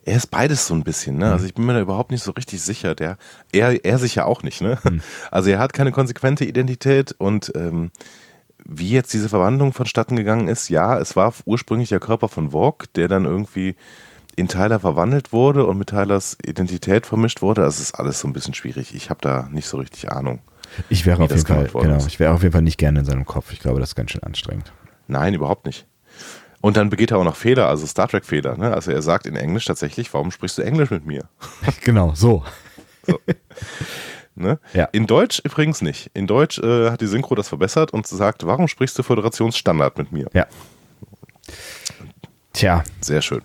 Er 0.06 0.18
ist 0.18 0.28
beides 0.28 0.68
so 0.68 0.74
ein 0.74 0.84
bisschen, 0.84 1.18
ne? 1.18 1.32
Also 1.32 1.46
ich 1.46 1.54
bin 1.54 1.66
mir 1.66 1.74
da 1.74 1.82
überhaupt 1.82 2.12
nicht 2.12 2.24
so 2.24 2.32
richtig 2.32 2.62
sicher. 2.62 2.94
Der, 2.94 3.18
er, 3.52 3.86
er 3.86 3.98
sich 3.98 4.16
ja 4.16 4.26
auch 4.26 4.44
nicht, 4.44 4.62
ne? 4.62 4.78
Also 5.32 5.50
er 5.50 5.60
hat 5.60 5.74
keine 5.74 5.92
konsequente 5.92 6.46
Identität 6.46 7.14
und 7.18 7.52
ähm, 7.56 7.92
wie 8.66 8.92
jetzt 8.92 9.14
diese 9.14 9.30
Verwandlung 9.30 9.74
vonstatten 9.74 10.16
gegangen 10.16 10.48
ist, 10.48 10.70
ja, 10.70 10.98
es 11.00 11.16
war 11.16 11.34
ursprünglich 11.46 11.90
der 11.90 12.00
Körper 12.00 12.28
von 12.30 12.52
Vogue, 12.52 12.88
der 12.96 13.08
dann 13.08 13.26
irgendwie 13.26 13.76
in 14.36 14.48
Tyler 14.48 14.80
verwandelt 14.80 15.32
wurde 15.32 15.66
und 15.66 15.78
mit 15.78 15.90
Tylers 15.90 16.38
Identität 16.46 17.06
vermischt 17.06 17.42
wurde. 17.42 17.62
Das 17.62 17.80
ist 17.80 17.94
alles 17.94 18.20
so 18.20 18.28
ein 18.28 18.34
bisschen 18.34 18.54
schwierig. 18.54 18.96
Ich 18.96 19.10
habe 19.10 19.20
da 19.22 19.48
nicht 19.52 19.68
so 19.68 19.78
richtig 19.78 20.12
Ahnung. 20.12 20.40
Ich 20.90 21.06
wäre 21.06 21.22
auf 21.22 21.30
jeden 21.30 21.46
Fall, 21.46 21.68
genau, 21.68 22.04
ich 22.06 22.20
wäre 22.20 22.34
auf 22.34 22.42
jeden 22.42 22.54
Fall 22.54 22.62
nicht 22.64 22.78
gerne 22.78 23.00
in 23.00 23.06
seinem 23.06 23.26
Kopf. 23.26 23.52
Ich 23.52 23.60
glaube, 23.60 23.80
das 23.80 23.90
ist 23.90 23.96
ganz 23.96 24.12
schön 24.12 24.24
anstrengend. 24.24 24.72
Nein, 25.08 25.34
überhaupt 25.34 25.66
nicht. 25.66 25.86
Und 26.64 26.78
dann 26.78 26.90
begeht 26.90 27.12
er 27.12 27.18
auch 27.18 27.26
noch 27.26 27.36
Fehler, 27.36 27.68
also 27.68 27.86
Star 27.86 28.08
Trek-Fehler. 28.08 28.56
Ne? 28.56 28.74
Also 28.74 28.90
er 28.90 29.02
sagt 29.02 29.26
in 29.26 29.36
Englisch 29.36 29.66
tatsächlich, 29.66 30.14
warum 30.14 30.32
sprichst 30.32 30.58
du 30.58 30.62
Englisch 30.62 30.92
mit 30.92 31.06
mir? 31.06 31.28
genau, 31.84 32.14
so. 32.16 32.46
Ne? 34.36 34.60
Ja. 34.74 34.86
In 34.94 35.06
Deutsch 35.06 35.42
übrigens 35.44 35.82
nicht. 35.82 36.10
In 36.14 36.26
Deutsch 36.26 36.60
äh, 36.60 36.90
hat 36.90 37.02
die 37.02 37.08
Synchro 37.08 37.36
das 37.36 37.50
verbessert 37.50 37.92
und 37.92 38.08
sagt, 38.08 38.46
warum 38.46 38.70
sprichst 38.70 38.98
du 38.98 39.04
Föderationsstandard 39.04 39.98
mit 39.98 40.14
mir? 40.14 40.30
Ja. 40.32 40.48
Tja, 42.54 42.86
Sehr 43.02 43.22
schön. 43.22 43.42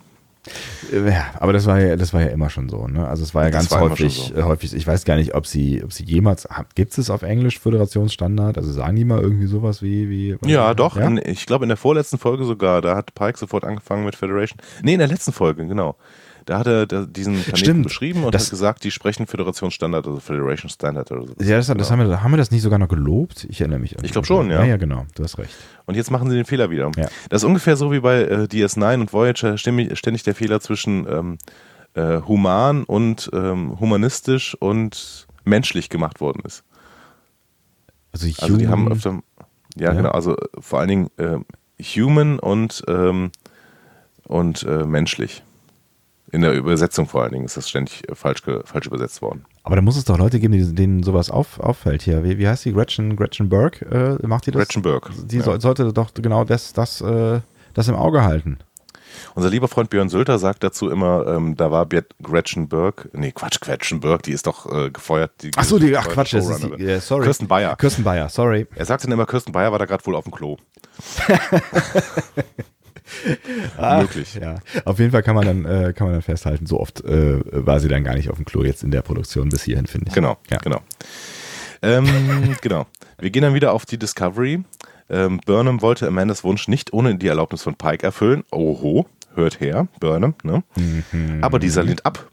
Ja, 0.92 1.26
aber 1.38 1.52
das 1.52 1.66
war 1.66 1.78
ja, 1.80 1.96
das 1.96 2.14
war 2.14 2.22
ja 2.22 2.28
immer 2.28 2.48
schon 2.48 2.68
so, 2.68 2.86
ne? 2.86 3.06
Also 3.06 3.22
es 3.22 3.34
war 3.34 3.44
ja 3.44 3.50
Das 3.50 3.68
ganz 3.68 3.70
war 3.72 3.80
häufig, 3.90 4.32
so. 4.34 4.40
äh, 4.40 4.42
häufig, 4.44 4.72
ich 4.74 4.86
weiß 4.86 5.04
gar 5.04 5.16
nicht, 5.16 5.34
ob 5.34 5.46
sie, 5.46 5.82
ob 5.84 5.92
sie 5.92 6.04
jemals, 6.04 6.48
gibt 6.74 6.96
es 6.96 7.10
auf 7.10 7.22
Englisch 7.22 7.58
Föderationsstandard? 7.58 8.56
Also 8.56 8.72
sagen 8.72 8.96
die 8.96 9.04
mal 9.04 9.20
irgendwie 9.20 9.46
sowas 9.46 9.82
wie, 9.82 10.08
wie 10.08 10.36
Ja, 10.46 10.72
doch. 10.74 10.96
Ja? 10.96 11.06
In, 11.06 11.20
ich 11.24 11.44
glaube, 11.46 11.64
in 11.64 11.68
der 11.68 11.76
vorletzten 11.76 12.18
Folge 12.18 12.44
sogar, 12.44 12.80
da 12.80 12.96
hat 12.96 13.14
Pike 13.14 13.38
sofort 13.38 13.64
angefangen 13.64 14.04
mit 14.04 14.16
Federation. 14.16 14.58
Nee, 14.82 14.94
in 14.94 14.98
der 15.00 15.08
letzten 15.08 15.32
Folge, 15.32 15.66
genau. 15.66 15.96
Da 16.48 16.60
hat 16.60 16.66
er 16.66 16.86
diesen 16.86 17.34
Planeten 17.34 17.56
Stimmt. 17.58 17.82
beschrieben 17.84 18.24
und 18.24 18.34
Das- 18.34 18.44
hat 18.44 18.50
gesagt, 18.52 18.82
die 18.84 18.90
sprechen 18.90 19.26
Föderationsstandard, 19.26 20.06
also 20.06 20.18
Federation 20.18 20.70
Standard 20.70 21.12
oder 21.12 21.26
so. 21.26 21.34
Ja, 21.40 21.58
das, 21.58 21.66
das 21.66 21.90
haben, 21.90 22.08
wir, 22.08 22.22
haben 22.22 22.30
wir 22.30 22.38
das 22.38 22.50
nicht 22.50 22.62
sogar 22.62 22.78
noch 22.78 22.88
gelobt? 22.88 23.46
Ich 23.50 23.60
erinnere 23.60 23.78
mich. 23.80 23.94
Ich 24.02 24.12
glaub 24.12 24.24
schon, 24.24 24.48
ja. 24.50 24.60
Ja, 24.60 24.64
ja, 24.64 24.76
genau, 24.78 25.04
du 25.14 25.24
hast 25.24 25.36
recht. 25.36 25.54
Und 25.84 25.94
jetzt 25.94 26.10
machen 26.10 26.30
sie 26.30 26.36
den 26.36 26.46
Fehler 26.46 26.70
wieder. 26.70 26.90
Ja. 26.96 27.08
Das 27.28 27.42
ist 27.42 27.44
ungefähr 27.44 27.76
so 27.76 27.92
wie 27.92 28.00
bei 28.00 28.22
äh, 28.22 28.46
DS9 28.50 28.94
und 29.02 29.12
Voyager 29.12 29.58
ständig, 29.58 30.22
der 30.22 30.34
Fehler 30.34 30.58
zwischen 30.60 31.06
ähm, 31.06 31.38
äh, 31.92 32.22
human 32.22 32.84
und 32.84 33.28
ähm, 33.34 33.78
humanistisch 33.78 34.54
und 34.58 35.26
menschlich 35.44 35.90
gemacht 35.90 36.22
worden 36.22 36.40
ist. 36.46 36.64
Also, 38.12 38.26
Also 38.38 38.56
die 38.56 38.68
haben 38.68 38.84
Human- 38.84 38.92
öfter, 38.94 39.18
ja, 39.76 39.88
Ja. 39.88 39.92
genau, 39.92 40.10
also 40.12 40.34
äh, 40.34 40.46
vor 40.60 40.78
allen 40.80 40.88
Dingen 40.88 41.10
ähm, 41.18 41.44
human 41.78 42.38
und, 42.38 42.82
ähm, 42.88 43.32
und 44.26 44.62
äh, 44.62 44.84
menschlich. 44.86 45.42
In 46.30 46.42
der 46.42 46.52
Übersetzung 46.52 47.06
vor 47.06 47.22
allen 47.22 47.32
Dingen 47.32 47.44
ist 47.46 47.56
das 47.56 47.68
ständig 47.68 48.08
äh, 48.08 48.14
falsch, 48.14 48.42
falsch 48.64 48.86
übersetzt 48.86 49.22
worden. 49.22 49.44
aber 49.62 49.76
da 49.76 49.82
muss 49.82 49.96
es 49.96 50.04
doch 50.04 50.18
Leute 50.18 50.40
geben, 50.40 50.52
die, 50.52 50.74
denen 50.74 51.02
sowas 51.02 51.30
auf, 51.30 51.58
auffällt 51.58 52.02
hier. 52.02 52.22
Wie, 52.24 52.38
wie 52.38 52.46
heißt 52.46 52.64
die? 52.64 52.72
Gretchen, 52.72 53.16
Gretchen 53.16 53.48
Burke? 53.48 54.18
Äh, 54.22 54.26
macht 54.26 54.46
die 54.46 54.50
das? 54.50 54.60
Gretchen 54.60 54.82
Burke. 54.82 55.12
Die 55.24 55.38
ja. 55.38 55.42
soll, 55.42 55.60
sollte 55.60 55.92
doch 55.92 56.12
genau 56.14 56.44
das, 56.44 56.72
das, 56.72 57.00
äh, 57.00 57.40
das 57.74 57.88
im 57.88 57.94
Auge 57.94 58.24
halten. 58.24 58.58
Unser 59.34 59.50
lieber 59.50 59.68
Freund 59.68 59.90
Björn 59.90 60.08
Sölter 60.08 60.38
sagt 60.38 60.62
dazu 60.62 60.90
immer, 60.90 61.26
ähm, 61.26 61.56
da 61.56 61.70
war 61.70 61.86
Gretchen 62.22 62.68
Burke, 62.68 63.08
nee, 63.12 63.32
Quatsch, 63.32 63.60
Gretchen 63.60 64.00
Burke, 64.00 64.22
die 64.22 64.32
ist 64.32 64.46
doch 64.46 64.70
äh, 64.70 64.90
gefeuert. 64.90 65.32
Die, 65.42 65.50
Ach 65.56 65.64
so, 65.64 65.78
die, 65.78 65.96
ach 65.96 66.08
Quatsch, 66.08 66.34
das 66.34 66.48
ist 66.48 66.62
die, 66.62 66.84
äh, 66.84 67.00
sorry. 67.00 67.24
Kirsten 67.24 67.48
Bayer. 67.48 67.76
Kirsten 67.76 68.04
Bayer, 68.04 68.28
sorry. 68.28 68.66
Er 68.74 68.84
sagt 68.84 69.04
dann 69.04 69.12
immer, 69.12 69.26
Kirsten 69.26 69.52
Bayer 69.52 69.72
war 69.72 69.78
da 69.78 69.86
gerade 69.86 70.04
wohl 70.06 70.14
auf 70.14 70.24
dem 70.24 70.32
Klo. 70.32 70.56
Möglich. 74.00 74.34
Ja, 74.40 74.56
auf 74.84 74.98
jeden 74.98 75.10
Fall 75.12 75.22
kann 75.22 75.34
man 75.34 75.46
dann, 75.46 75.64
äh, 75.64 75.92
kann 75.92 76.06
man 76.06 76.14
dann 76.14 76.22
festhalten, 76.22 76.66
so 76.66 76.80
oft 76.80 77.04
äh, 77.04 77.40
war 77.52 77.80
sie 77.80 77.88
dann 77.88 78.04
gar 78.04 78.14
nicht 78.14 78.30
auf 78.30 78.36
dem 78.36 78.44
Klo 78.44 78.62
jetzt 78.64 78.82
in 78.82 78.90
der 78.90 79.02
Produktion 79.02 79.48
bis 79.48 79.62
hierhin, 79.62 79.86
finde 79.86 80.08
ich. 80.08 80.14
Genau, 80.14 80.36
Ja. 80.50 80.58
genau. 80.58 80.80
Ähm, 81.82 82.56
genau. 82.60 82.86
Wir 83.18 83.30
gehen 83.30 83.42
dann 83.42 83.54
wieder 83.54 83.72
auf 83.72 83.86
die 83.86 83.98
Discovery. 83.98 84.62
Ähm, 85.10 85.40
Burnham 85.46 85.80
wollte 85.80 86.06
Amandas 86.06 86.44
Wunsch 86.44 86.68
nicht 86.68 86.92
ohne 86.92 87.14
die 87.16 87.28
Erlaubnis 87.28 87.62
von 87.62 87.74
Pike 87.74 88.04
erfüllen. 88.04 88.44
Oho, 88.50 89.06
hört 89.34 89.60
her, 89.60 89.88
Burnham. 90.00 90.34
Ne? 90.42 90.62
Aber 91.40 91.58
dieser 91.58 91.82
lehnt 91.82 92.04
ab 92.04 92.28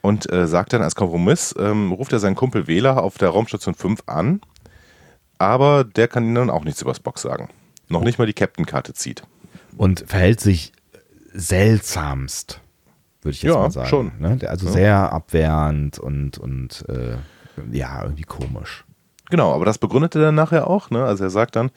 und 0.00 0.30
äh, 0.32 0.46
sagt 0.46 0.72
dann 0.72 0.82
als 0.82 0.96
Kompromiss, 0.96 1.54
ähm, 1.58 1.92
ruft 1.92 2.12
er 2.12 2.18
seinen 2.18 2.34
Kumpel 2.34 2.66
Wähler 2.66 3.02
auf 3.02 3.16
der 3.16 3.28
Raumstation 3.30 3.74
5 3.74 4.02
an, 4.06 4.40
aber 5.38 5.84
der 5.84 6.08
kann 6.08 6.24
ihm 6.24 6.34
dann 6.34 6.50
auch 6.50 6.64
nichts 6.64 6.82
übers 6.82 7.00
Box 7.00 7.22
sagen. 7.22 7.48
Noch 7.88 8.02
nicht 8.02 8.18
mal 8.18 8.26
die 8.26 8.32
Captain-Karte 8.32 8.92
zieht. 8.94 9.22
Und 9.76 10.04
verhält 10.06 10.40
sich 10.40 10.72
seltsamst, 11.32 12.60
würde 13.22 13.34
ich 13.34 13.42
jetzt 13.42 13.52
Ja, 13.54 13.58
mal 13.60 13.70
sagen. 13.70 13.88
schon. 13.88 14.12
Ne? 14.18 14.38
Also 14.48 14.66
Ja. 14.66 14.72
sehr 14.72 15.12
abwehrend 15.12 15.98
und, 15.98 16.38
und 16.38 16.84
äh, 16.88 17.16
ja, 17.72 18.02
irgendwie 18.02 18.22
komisch. 18.24 18.84
Genau, 19.30 19.52
aber 19.54 19.64
das 19.64 19.78
begründet 19.78 20.14
er 20.14 20.20
dann 20.22 20.34
nachher 20.34 20.68
auch. 20.68 20.90
Ne? 20.90 21.04
Also 21.04 21.24
er 21.24 21.30
sagt 21.30 21.56
dann, 21.56 21.70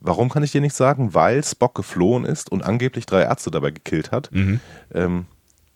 warum 0.00 0.30
kann 0.30 0.42
ich 0.42 0.52
dir 0.52 0.60
nicht 0.60 0.74
sagen? 0.74 1.14
Weil 1.14 1.44
Spock 1.44 1.74
geflohen 1.74 2.24
ist 2.24 2.50
und 2.50 2.64
angeblich 2.64 3.06
drei 3.06 3.22
Ärzte 3.22 3.50
dabei 3.50 3.70
gekillt 3.70 4.10
hat. 4.10 4.30
Ähm, 4.94 5.26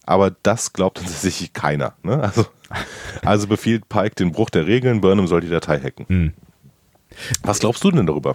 aber 0.04 0.32
das 0.42 0.72
glaubt 0.72 0.98
tatsächlich 1.04 1.52
keiner. 1.52 1.94
Ne? 2.02 2.20
Also, 2.20 2.46
also 3.24 3.46
befiehlt 3.46 3.88
Pike 3.88 4.14
den 4.16 4.32
Bruch 4.32 4.50
der 4.50 4.66
Regeln, 4.66 5.00
Burnham 5.00 5.26
soll 5.28 5.40
die 5.42 5.50
Datei 5.50 5.78
hacken. 5.78 6.06
Hm. 6.08 6.32
Was 7.42 7.58
glaubst 7.60 7.84
du 7.84 7.90
denn 7.90 8.06
darüber? 8.06 8.34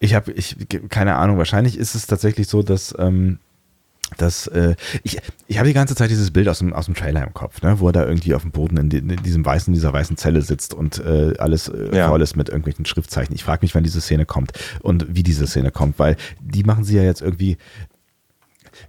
Ich 0.00 0.14
habe, 0.14 0.32
ich, 0.32 0.56
keine 0.88 1.16
Ahnung, 1.16 1.38
wahrscheinlich 1.38 1.78
ist 1.78 1.94
es 1.94 2.06
tatsächlich 2.06 2.48
so, 2.48 2.62
dass, 2.62 2.94
ähm, 2.98 3.38
dass 4.18 4.46
äh, 4.48 4.74
ich, 5.02 5.18
ich 5.46 5.58
habe 5.58 5.68
die 5.68 5.74
ganze 5.74 5.94
Zeit 5.94 6.10
dieses 6.10 6.30
Bild 6.30 6.48
aus 6.48 6.58
dem, 6.58 6.72
aus 6.72 6.86
dem 6.86 6.94
Trailer 6.94 7.22
im 7.24 7.32
Kopf, 7.34 7.62
ne, 7.62 7.78
wo 7.80 7.88
er 7.88 7.92
da 7.92 8.04
irgendwie 8.06 8.34
auf 8.34 8.42
dem 8.42 8.50
Boden 8.50 8.76
in, 8.76 8.90
in 8.90 9.22
diesem 9.22 9.44
weißen, 9.44 9.72
dieser 9.72 9.92
weißen 9.92 10.16
Zelle 10.16 10.42
sitzt 10.42 10.74
und 10.74 10.98
äh, 10.98 11.34
alles 11.38 11.68
äh, 11.68 11.96
Ja. 11.96 12.08
voll 12.08 12.20
ist 12.22 12.36
mit 12.36 12.48
irgendwelchen 12.48 12.84
Schriftzeichen. 12.84 13.34
Ich 13.34 13.44
frage 13.44 13.60
mich, 13.62 13.74
wann 13.74 13.84
diese 13.84 14.00
Szene 14.00 14.26
kommt 14.26 14.52
und 14.82 15.14
wie 15.14 15.22
diese 15.22 15.46
Szene 15.46 15.70
kommt, 15.70 15.98
weil 15.98 16.16
die 16.40 16.64
machen 16.64 16.84
sie 16.84 16.96
ja 16.96 17.02
jetzt 17.02 17.22
irgendwie 17.22 17.56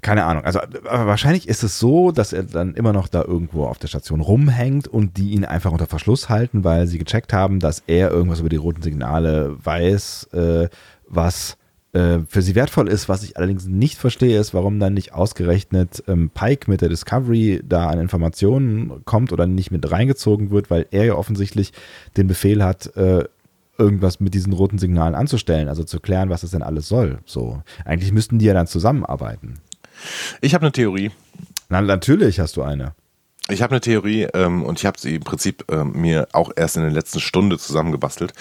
keine 0.06 0.26
Ahnung. 0.26 0.43
Also 0.43 0.60
wahrscheinlich 0.84 1.47
ist 1.47 1.64
es 1.64 1.80
so, 1.80 2.12
dass 2.12 2.32
er 2.32 2.43
dann 2.43 2.76
immer 2.76 2.93
noch 2.93 3.08
da 3.08 3.24
irgendwo 3.24 3.66
auf 3.66 3.80
der 3.80 3.88
Station 3.88 4.22
rumhängt 4.22 4.88
und 4.88 5.18
die 5.18 5.32
ihn 5.32 5.45
einfach 5.45 5.72
unter 5.72 5.88
Verschluss 5.88 6.30
halten, 6.30 6.64
weil 6.64 6.86
sie 6.86 6.99
gecheckt 6.99 7.34
haben, 7.34 7.60
dass 7.60 7.82
er 7.88 8.12
irgendwas 8.12 8.39
über 8.39 8.49
die 8.49 8.56
roten 8.56 8.84
Signale 8.84 9.58
weiß, 9.64 10.30
äh, 10.34 10.70
was 11.08 11.58
äh, 11.93 12.20
für 12.28 12.43
sie 12.43 12.53
wertvoll 12.53 12.88
ist. 12.88 13.10
Was 13.10 13.24
ich 13.24 13.36
allerdings 13.36 13.66
nicht 13.66 13.97
verstehe, 13.97 14.39
ist, 14.39 14.53
warum 14.53 14.80
dann 14.80 14.93
nicht 14.93 15.12
ausgerechnet 15.12 16.03
ähm, 16.08 16.30
Pike 16.32 16.70
mit 16.70 16.82
der 16.82 16.89
Discovery 16.89 17.62
da 17.68 17.88
an 17.88 17.99
Informationen 17.99 19.03
kommt 19.06 19.34
oder 19.34 19.47
nicht 19.47 19.72
mit 19.72 19.91
reingezogen 19.91 20.51
wird, 20.51 20.70
weil 20.70 20.86
er 20.91 21.06
ja 21.06 21.16
offensichtlich 21.16 21.74
den 22.16 22.28
Befehl 22.28 22.64
hat, 22.64 22.95
äh, 22.95 23.24
irgendwas 23.80 24.20
mit 24.20 24.34
diesen 24.36 24.53
roten 24.53 24.78
Signalen 24.78 25.16
anzustellen, 25.16 25.68
also 25.68 25.84
zu 25.84 25.99
klären, 25.99 26.30
was 26.30 26.41
das 26.41 26.51
denn 26.51 26.62
alles 26.62 26.88
soll. 26.88 27.20
So, 27.26 27.64
eigentlich 27.84 28.12
müssten 28.12 28.38
die 28.38 28.45
ja 28.45 28.53
dann 28.53 28.68
zusammenarbeiten. 28.68 29.56
Ich 30.41 30.53
habe 30.53 30.64
eine 30.64 30.72
Theorie. 30.72 31.12
Na, 31.70 31.82
natürlich 31.82 32.39
hast 32.39 32.58
du 32.58 32.64
eine. 32.64 32.93
Ich 33.49 33.62
habe 33.62 33.72
eine 33.72 33.82
Theorie 33.82 34.24
ähm, 34.34 34.64
und 34.64 34.80
ich 34.80 34.86
habe 34.86 34.99
sie 34.99 35.16
im 35.16 35.24
Prinzip 35.24 35.66
ähm, 35.72 35.91
mir 35.93 36.28
auch 36.32 36.51
erst 36.56 36.78
in 36.78 36.84
der 36.84 36.91
letzten 36.91 37.20
Stunde 37.20 37.60
zusammengebastelt. 37.60 38.34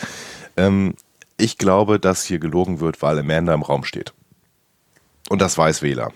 Ähm, 0.57 0.95
ich 1.37 1.59
glaube, 1.59 2.01
dass 2.01 2.25
hier 2.25 2.39
gelogen 2.39 2.81
wird, 2.81 3.03
weil 3.03 3.19
Amanda 3.19 3.53
im 3.53 3.63
Raum 3.63 3.85
steht. 3.85 4.15
Und 5.29 5.43
das 5.43 5.59
weiß 5.59 5.83
Wähler. 5.83 6.13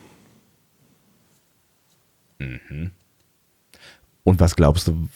Mhm. 2.39 2.93
Und 4.25 4.41
was 4.41 4.57
glaubst 4.57 4.87
du? 4.89 5.09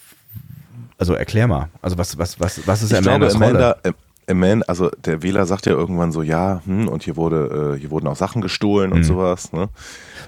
Also 0.98 1.14
erklär 1.14 1.46
mal. 1.46 1.68
Also 1.80 1.98
was, 1.98 2.18
was, 2.18 2.40
was, 2.40 2.66
was 2.66 2.82
ist 2.82 2.92
ich 2.92 2.98
Amandas 2.98 3.32
glaube, 3.32 3.46
Amanda, 3.46 3.70
Rolle? 3.84 3.94
Amanda, 4.32 4.66
also 4.66 4.90
der 5.04 5.22
Wähler 5.22 5.46
sagt 5.46 5.66
ja 5.66 5.72
irgendwann 5.72 6.10
so, 6.12 6.22
ja, 6.22 6.60
hm, 6.66 6.88
und 6.88 7.02
hier 7.04 7.16
wurde, 7.16 7.74
äh, 7.76 7.80
hier 7.80 7.90
wurden 7.90 8.06
auch 8.08 8.16
Sachen 8.16 8.42
gestohlen 8.42 8.92
und 8.92 9.00
Mhm. 9.00 9.04
sowas. 9.04 9.52
Ne? 9.52 9.68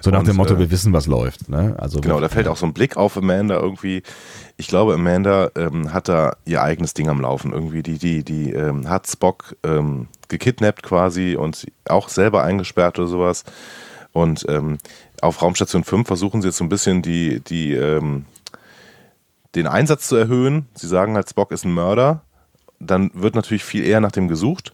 So 0.01 0.09
nach 0.11 0.19
und, 0.19 0.27
dem 0.27 0.37
Motto, 0.37 0.55
äh, 0.55 0.59
wir 0.59 0.71
wissen, 0.71 0.93
was 0.93 1.07
läuft. 1.07 1.49
Ne? 1.49 1.75
Also 1.77 1.99
Genau, 2.01 2.19
da 2.19 2.29
fällt 2.29 2.47
auch 2.47 2.57
so 2.57 2.65
ein 2.65 2.73
Blick 2.73 2.95
auf 2.97 3.17
Amanda 3.17 3.59
irgendwie. 3.59 4.01
Ich 4.57 4.67
glaube, 4.67 4.93
Amanda 4.93 5.49
ähm, 5.55 5.91
hat 5.93 6.07
da 6.07 6.35
ihr 6.45 6.61
eigenes 6.63 6.93
Ding 6.93 7.09
am 7.09 7.19
Laufen. 7.21 7.51
Irgendwie, 7.51 7.83
die, 7.83 7.97
die, 7.97 8.23
die 8.23 8.51
ähm, 8.53 8.89
hat 8.89 9.07
Spock 9.07 9.55
ähm, 9.63 10.07
gekidnappt 10.29 10.81
quasi 10.83 11.35
und 11.35 11.65
auch 11.89 12.09
selber 12.09 12.43
eingesperrt 12.43 12.97
oder 12.99 13.07
sowas. 13.07 13.43
Und 14.13 14.45
ähm, 14.47 14.77
auf 15.21 15.41
Raumstation 15.41 15.83
5 15.83 16.07
versuchen 16.07 16.41
sie 16.41 16.47
jetzt 16.49 16.57
so 16.57 16.63
ein 16.63 16.69
bisschen 16.69 17.01
die, 17.01 17.41
die, 17.41 17.73
ähm, 17.73 18.25
den 19.55 19.67
Einsatz 19.67 20.07
zu 20.07 20.15
erhöhen. 20.15 20.67
Sie 20.73 20.87
sagen 20.87 21.15
halt, 21.15 21.29
Spock 21.29 21.51
ist 21.51 21.65
ein 21.65 21.73
Mörder. 21.73 22.21
Dann 22.85 23.11
wird 23.13 23.35
natürlich 23.35 23.63
viel 23.63 23.83
eher 23.85 23.99
nach 23.99 24.11
dem 24.11 24.27
gesucht, 24.27 24.73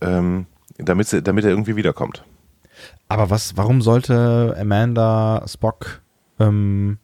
ähm, 0.00 0.46
damit, 0.78 1.08
sie, 1.08 1.22
damit 1.22 1.44
er 1.44 1.50
irgendwie 1.50 1.76
wiederkommt. 1.76 2.24
Aber 3.08 3.30
was, 3.30 3.56
warum 3.56 3.82
sollte 3.82 4.56
Amanda 4.58 5.44
Spock 5.46 6.00
ähm, 6.40 6.98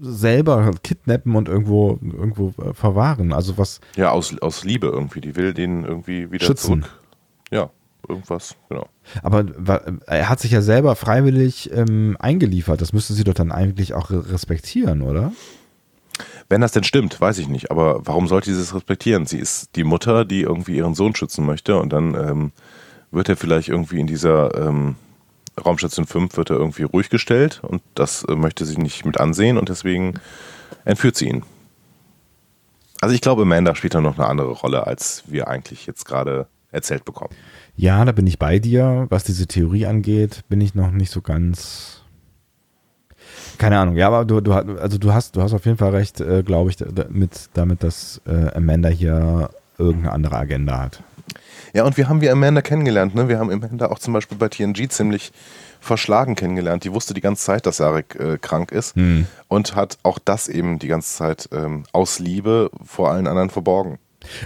selber 0.00 0.70
kidnappen 0.82 1.34
und 1.36 1.48
irgendwo, 1.48 1.98
irgendwo 2.02 2.54
äh, 2.62 2.74
verwahren? 2.74 3.32
Also 3.32 3.58
was, 3.58 3.80
Ja, 3.96 4.10
aus, 4.10 4.36
aus 4.40 4.64
Liebe 4.64 4.86
irgendwie. 4.88 5.20
Die 5.20 5.36
will 5.36 5.52
den 5.54 5.84
irgendwie 5.84 6.30
wieder 6.30 6.46
Schützen. 6.46 6.82
zurück. 6.82 7.00
Ja, 7.50 7.70
irgendwas, 8.08 8.54
genau. 8.68 8.86
aber 9.22 9.44
er 10.06 10.28
hat 10.28 10.40
sich 10.40 10.52
ja 10.52 10.62
selber 10.62 10.94
freiwillig 10.96 11.70
ähm, 11.72 12.16
eingeliefert. 12.20 12.80
Das 12.80 12.92
müsste 12.92 13.12
sie 13.14 13.24
doch 13.24 13.34
dann 13.34 13.50
eigentlich 13.52 13.92
auch 13.94 14.10
re- 14.10 14.30
respektieren, 14.30 15.02
oder? 15.02 15.32
Wenn 16.48 16.60
das 16.60 16.72
denn 16.72 16.84
stimmt, 16.84 17.20
weiß 17.20 17.38
ich 17.38 17.48
nicht. 17.48 17.70
Aber 17.70 18.06
warum 18.06 18.28
sollte 18.28 18.54
sie 18.54 18.60
es 18.60 18.74
respektieren? 18.74 19.26
Sie 19.26 19.38
ist 19.38 19.76
die 19.76 19.84
Mutter, 19.84 20.24
die 20.24 20.42
irgendwie 20.42 20.76
ihren 20.76 20.94
Sohn 20.94 21.14
schützen 21.14 21.46
möchte 21.46 21.78
und 21.78 21.92
dann 21.92 22.14
ähm, 22.14 22.52
wird 23.10 23.28
er 23.28 23.36
vielleicht 23.36 23.68
irgendwie 23.68 24.00
in 24.00 24.06
dieser 24.06 24.54
ähm, 24.54 24.96
Raumstation 25.64 26.06
5 26.06 26.36
wird 26.36 26.50
er 26.50 26.56
irgendwie 26.56 26.84
ruhig 26.84 27.10
gestellt 27.10 27.60
und 27.62 27.82
das 27.94 28.24
äh, 28.24 28.34
möchte 28.34 28.64
sie 28.64 28.76
nicht 28.76 29.04
mit 29.04 29.18
ansehen 29.18 29.58
und 29.58 29.68
deswegen 29.68 30.14
entführt 30.84 31.16
sie 31.16 31.28
ihn. 31.28 31.42
Also 33.00 33.14
ich 33.14 33.20
glaube, 33.20 33.42
Amanda 33.42 33.74
spielt 33.74 33.94
da 33.94 34.00
noch 34.00 34.18
eine 34.18 34.28
andere 34.28 34.52
Rolle, 34.52 34.86
als 34.86 35.24
wir 35.26 35.48
eigentlich 35.48 35.86
jetzt 35.86 36.04
gerade 36.04 36.46
erzählt 36.70 37.04
bekommen. 37.04 37.34
Ja, 37.76 38.04
da 38.04 38.12
bin 38.12 38.26
ich 38.26 38.38
bei 38.38 38.58
dir. 38.58 39.06
Was 39.08 39.24
diese 39.24 39.46
Theorie 39.46 39.86
angeht, 39.86 40.44
bin 40.48 40.60
ich 40.60 40.74
noch 40.74 40.90
nicht 40.90 41.10
so 41.10 41.22
ganz. 41.22 41.99
Keine 43.60 43.78
Ahnung. 43.78 43.94
Ja, 43.96 44.06
aber 44.06 44.24
du, 44.24 44.40
du, 44.40 44.52
also 44.52 44.96
du 44.98 45.12
hast, 45.12 45.36
du 45.36 45.42
hast 45.42 45.52
auf 45.52 45.64
jeden 45.66 45.76
Fall 45.76 45.90
recht, 45.90 46.20
äh, 46.20 46.42
glaube 46.42 46.70
ich, 46.70 46.76
da- 46.76 46.86
damit, 46.86 47.50
damit, 47.52 47.82
dass 47.82 48.20
äh, 48.26 48.56
Amanda 48.56 48.88
hier 48.88 49.50
irgendeine 49.78 50.12
andere 50.12 50.36
Agenda 50.36 50.78
hat. 50.80 51.02
Ja, 51.74 51.84
und 51.84 51.96
wie 51.98 52.06
haben 52.06 52.20
wir 52.22 52.32
Amanda 52.32 52.62
kennengelernt? 52.62 53.14
Ne? 53.14 53.28
Wir 53.28 53.38
haben 53.38 53.50
Amanda 53.50 53.90
auch 53.90 53.98
zum 53.98 54.14
Beispiel 54.14 54.36
bei 54.38 54.48
TNG 54.48 54.88
ziemlich 54.88 55.30
verschlagen 55.78 56.34
kennengelernt. 56.36 56.84
Die 56.84 56.92
wusste 56.92 57.14
die 57.14 57.20
ganze 57.20 57.44
Zeit, 57.44 57.66
dass 57.66 57.76
Sarek 57.76 58.16
äh, 58.18 58.38
krank 58.38 58.72
ist 58.72 58.96
Hm. 58.96 59.26
und 59.48 59.76
hat 59.76 59.98
auch 60.02 60.18
das 60.18 60.48
eben 60.48 60.78
die 60.78 60.88
ganze 60.88 61.14
Zeit 61.16 61.48
ähm, 61.52 61.84
aus 61.92 62.18
Liebe 62.18 62.70
vor 62.84 63.10
allen 63.10 63.26
anderen 63.26 63.50
verborgen. 63.50 63.98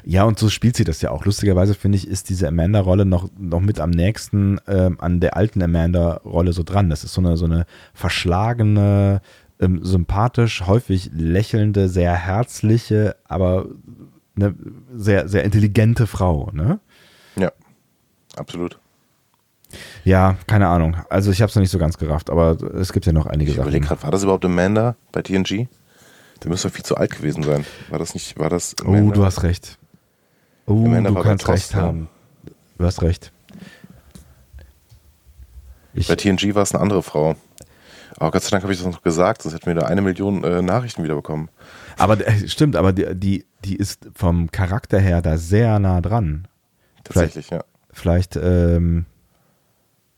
Ja, 0.04 0.24
und 0.24 0.38
so 0.38 0.48
spielt 0.48 0.76
sie 0.76 0.84
das 0.84 1.02
ja 1.02 1.10
auch. 1.10 1.24
Lustigerweise 1.24 1.74
finde 1.74 1.96
ich, 1.98 2.06
ist 2.06 2.28
diese 2.28 2.46
Amanda-Rolle 2.48 3.04
noch, 3.04 3.28
noch 3.38 3.60
mit 3.60 3.80
am 3.80 3.90
nächsten 3.90 4.60
ähm, 4.68 4.98
an 5.00 5.20
der 5.20 5.36
alten 5.36 5.62
Amanda-Rolle 5.62 6.52
so 6.52 6.62
dran. 6.62 6.90
Das 6.90 7.02
ist 7.04 7.12
so 7.14 7.20
eine, 7.20 7.36
so 7.36 7.44
eine 7.46 7.66
verschlagene, 7.92 9.20
ähm, 9.60 9.84
sympathisch, 9.84 10.62
häufig 10.66 11.10
lächelnde, 11.12 11.88
sehr 11.88 12.14
herzliche, 12.14 13.16
aber 13.26 13.66
eine 14.36 14.54
sehr, 14.94 15.28
sehr 15.28 15.44
intelligente 15.44 16.06
Frau. 16.06 16.50
Ne? 16.52 16.80
Ja, 17.36 17.52
absolut. 18.36 18.78
Ja, 20.04 20.36
keine 20.46 20.68
Ahnung. 20.68 20.96
Also 21.08 21.30
ich 21.32 21.40
habe 21.42 21.50
es 21.50 21.56
noch 21.56 21.60
nicht 21.60 21.70
so 21.70 21.78
ganz 21.78 21.98
gerafft, 21.98 22.30
aber 22.30 22.56
es 22.74 22.92
gibt 22.92 23.06
ja 23.06 23.12
noch 23.12 23.26
einige 23.26 23.50
Ich 23.50 23.56
Sachen. 23.56 23.80
gerade, 23.80 24.02
war 24.02 24.10
das 24.10 24.22
überhaupt 24.22 24.44
Amanda 24.44 24.94
bei 25.12 25.22
TNG? 25.22 25.66
Der 26.44 26.50
müsste 26.50 26.68
viel 26.68 26.84
zu 26.84 26.96
alt 26.96 27.16
gewesen 27.16 27.42
sein. 27.42 27.64
War 27.88 27.98
das 27.98 28.12
nicht, 28.12 28.38
war 28.38 28.50
das 28.50 28.76
Oh, 28.84 29.10
du 29.10 29.24
hast 29.24 29.42
recht. 29.42 29.78
Oh, 30.66 30.84
du 30.84 31.14
kannst 31.14 31.48
recht 31.48 31.74
haben. 31.74 32.08
Du 32.76 32.84
hast 32.84 33.00
recht. 33.00 33.32
Ich, 35.94 36.06
Bei 36.06 36.16
TNG 36.16 36.54
war 36.54 36.62
es 36.62 36.74
eine 36.74 36.82
andere 36.82 37.02
Frau. 37.02 37.34
Oh, 38.20 38.30
Gott 38.30 38.42
sei 38.42 38.50
Dank 38.50 38.62
habe 38.62 38.74
ich 38.74 38.78
das 38.78 38.92
noch 38.92 39.02
gesagt, 39.02 39.40
sonst 39.40 39.54
hätten 39.54 39.66
wir 39.66 39.74
da 39.74 39.86
eine 39.86 40.02
Million 40.02 40.44
äh, 40.44 40.60
Nachrichten 40.60 41.02
wiederbekommen. 41.02 41.48
Aber 41.96 42.20
äh, 42.26 42.46
stimmt, 42.46 42.76
aber 42.76 42.92
die, 42.92 43.14
die, 43.14 43.46
die 43.64 43.76
ist 43.76 44.08
vom 44.14 44.50
Charakter 44.50 45.00
her 45.00 45.22
da 45.22 45.38
sehr 45.38 45.78
nah 45.78 46.02
dran. 46.02 46.46
Tatsächlich, 47.04 47.50
ja. 47.50 47.64
Vielleicht, 47.90 48.36
ähm, 48.36 49.06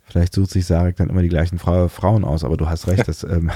vielleicht 0.02 0.34
sucht 0.34 0.50
sich 0.50 0.66
Sarek 0.66 0.96
dann 0.96 1.08
immer 1.08 1.22
die 1.22 1.28
gleichen 1.28 1.58
Frau, 1.58 1.88
Frauen 1.88 2.24
aus, 2.24 2.42
aber 2.42 2.56
du 2.56 2.68
hast 2.68 2.88
recht, 2.88 3.06
das, 3.06 3.22
ähm, 3.22 3.52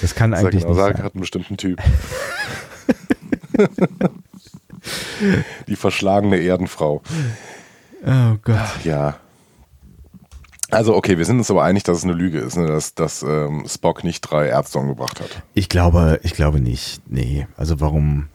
das 0.00 0.14
kann 0.14 0.30
Sag 0.32 0.40
eigentlich 0.40 0.62
genau, 0.62 0.74
nicht 0.74 0.80
Sarek 0.80 0.96
sein. 0.96 1.04
hat 1.04 1.14
einen 1.14 1.20
bestimmten 1.20 1.56
Typ. 1.56 1.80
Die 5.68 5.76
verschlagene 5.76 6.38
Erdenfrau. 6.38 7.02
Oh 8.04 8.36
Gott. 8.42 8.84
Ja. 8.84 9.18
Also, 10.70 10.94
okay, 10.94 11.18
wir 11.18 11.24
sind 11.24 11.38
uns 11.38 11.50
aber 11.50 11.64
einig, 11.64 11.82
dass 11.82 11.98
es 11.98 12.04
eine 12.04 12.12
Lüge 12.12 12.38
ist, 12.38 12.56
ne? 12.56 12.66
dass, 12.66 12.94
dass 12.94 13.22
ähm, 13.22 13.64
Spock 13.68 14.04
nicht 14.04 14.20
drei 14.20 14.46
Ärzte 14.46 14.78
umgebracht 14.78 15.20
hat. 15.20 15.42
Ich 15.52 15.68
glaube, 15.68 16.20
ich 16.22 16.34
glaube 16.34 16.60
nicht. 16.60 17.02
Nee, 17.08 17.48
also 17.56 17.80
warum, 17.80 18.28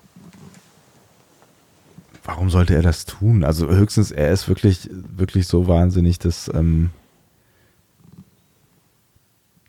warum 2.25 2.49
sollte 2.49 2.75
er 2.75 2.81
das 2.81 3.05
tun? 3.05 3.45
Also 3.45 3.69
höchstens, 3.69 4.11
er 4.11 4.31
ist 4.31 4.49
wirklich, 4.49 4.89
wirklich 4.91 5.47
so 5.47 5.67
wahnsinnig, 5.67 6.19
dass, 6.19 6.51
ähm, 6.53 6.89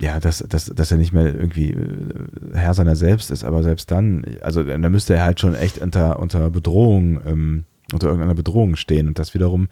ja, 0.01 0.21
dass, 0.21 0.39
dass, 0.39 0.67
dass 0.67 0.91
er 0.91 0.99
nicht 0.99 1.13
mehr 1.13 1.35
irgendwie 1.35 1.71
äh, 1.71 2.55
Herr 2.55 2.75
seiner 2.75 2.97
selbst 2.97 3.31
ist, 3.31 3.45
aber 3.45 3.63
selbst 3.63 3.91
dann, 3.91 4.25
also 4.43 4.63
da 4.63 4.77
müsste 4.89 5.15
er 5.15 5.25
halt 5.25 5.41
schon 5.41 5.55
echt 5.55 5.79
unter, 5.79 6.19
unter 6.19 6.51
Bedrohung, 6.51 7.21
ähm, 7.27 7.65
unter 7.93 8.09
irgendeiner 8.09 8.35
Bedrohung 8.35 8.77
stehen. 8.77 9.09
Und 9.09 9.19
das 9.19 9.33
wiederum 9.33 9.69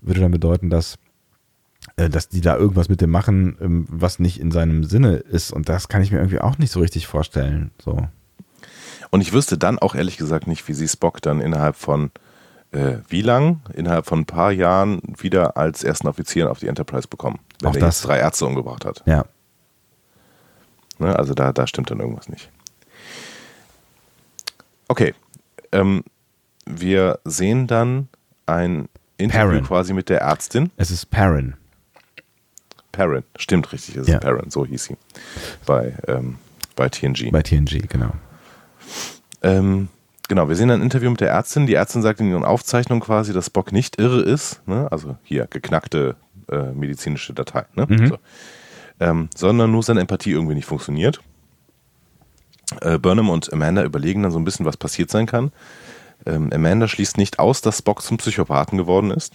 würde 0.00 0.20
dann 0.20 0.32
bedeuten, 0.32 0.68
dass, 0.68 0.96
äh, 1.96 2.08
dass 2.08 2.28
die 2.28 2.40
da 2.40 2.56
irgendwas 2.56 2.88
mit 2.88 3.00
dem 3.00 3.10
machen, 3.10 3.56
ähm, 3.60 3.86
was 3.88 4.18
nicht 4.18 4.40
in 4.40 4.50
seinem 4.50 4.82
Sinne 4.84 5.16
ist. 5.16 5.52
Und 5.52 5.68
das 5.68 5.88
kann 5.88 6.02
ich 6.02 6.10
mir 6.10 6.18
irgendwie 6.18 6.40
auch 6.40 6.58
nicht 6.58 6.72
so 6.72 6.80
richtig 6.80 7.06
vorstellen. 7.06 7.70
So. 7.80 8.08
Und 9.10 9.20
ich 9.20 9.32
wüsste 9.32 9.58
dann 9.58 9.78
auch 9.78 9.94
ehrlich 9.94 10.16
gesagt 10.16 10.48
nicht, 10.48 10.66
wie 10.66 10.74
sie 10.74 10.88
Spock 10.88 11.22
dann 11.22 11.40
innerhalb 11.40 11.76
von 11.76 12.10
äh, 12.70 12.98
wie 13.08 13.22
lang? 13.22 13.60
Innerhalb 13.72 14.06
von 14.06 14.20
ein 14.20 14.26
paar 14.26 14.52
Jahren 14.52 15.00
wieder 15.16 15.56
als 15.56 15.84
ersten 15.84 16.06
Offizier 16.06 16.50
auf 16.50 16.58
die 16.58 16.66
Enterprise 16.66 17.08
bekommen. 17.08 17.38
Wenn 17.60 17.70
Auch 17.70 17.74
er 17.74 17.80
das. 17.80 18.00
jetzt 18.00 18.08
drei 18.08 18.18
Ärzte 18.18 18.44
umgebracht 18.44 18.84
hat. 18.84 19.02
Ja. 19.06 19.24
Ne? 20.98 21.16
Also 21.16 21.34
da, 21.34 21.52
da 21.52 21.66
stimmt 21.66 21.90
dann 21.90 22.00
irgendwas 22.00 22.28
nicht. 22.28 22.50
Okay. 24.88 25.14
Ähm, 25.72 26.04
wir 26.66 27.18
sehen 27.24 27.66
dann 27.66 28.08
ein 28.46 28.88
Interview 29.16 29.48
Perrin. 29.50 29.64
quasi 29.64 29.92
mit 29.92 30.08
der 30.08 30.20
Ärztin. 30.20 30.70
Es 30.76 30.90
ist 30.90 31.06
Perrin. 31.10 31.54
Perrin. 32.92 33.22
Stimmt 33.36 33.72
richtig, 33.72 33.96
es 33.96 34.06
Ja. 34.08 34.14
ist 34.16 34.20
Perrin, 34.20 34.50
so 34.50 34.64
hieß 34.66 34.84
sie. 34.84 34.96
Bei, 35.66 35.94
ähm, 36.06 36.36
bei 36.76 36.88
TNG. 36.88 37.30
Bei 37.30 37.42
TNG, 37.42 37.86
genau. 37.88 38.12
Ähm, 39.42 39.88
genau, 40.28 40.48
wir 40.48 40.56
sehen 40.56 40.70
ein 40.70 40.82
Interview 40.82 41.10
mit 41.10 41.20
der 41.20 41.30
Ärztin. 41.30 41.66
Die 41.66 41.74
Ärztin 41.74 42.02
sagt 42.02 42.20
in 42.20 42.30
ihren 42.30 42.44
Aufzeichnungen 42.44 43.02
quasi, 43.02 43.32
dass 43.32 43.46
Spock 43.46 43.72
nicht 43.72 43.98
irre 44.00 44.22
ist. 44.22 44.66
Ne? 44.66 44.90
Also 44.90 45.16
hier, 45.22 45.46
geknackte 45.48 46.16
äh, 46.50 46.72
medizinische 46.72 47.34
Datei. 47.34 47.66
Ne? 47.74 47.86
Mhm. 47.88 48.08
So. 48.08 48.18
Ähm, 49.00 49.28
sondern 49.36 49.70
nur 49.70 49.82
seine 49.82 50.00
Empathie 50.00 50.32
irgendwie 50.32 50.54
nicht 50.54 50.66
funktioniert. 50.66 51.20
Äh, 52.80 52.98
Burnham 52.98 53.30
und 53.30 53.52
Amanda 53.52 53.84
überlegen 53.84 54.22
dann 54.22 54.32
so 54.32 54.38
ein 54.38 54.44
bisschen, 54.44 54.66
was 54.66 54.76
passiert 54.76 55.10
sein 55.10 55.26
kann. 55.26 55.52
Ähm, 56.26 56.52
Amanda 56.52 56.88
schließt 56.88 57.16
nicht 57.16 57.38
aus, 57.38 57.60
dass 57.60 57.78
Spock 57.78 58.02
zum 58.02 58.18
Psychopathen 58.18 58.76
geworden 58.76 59.10
ist, 59.10 59.34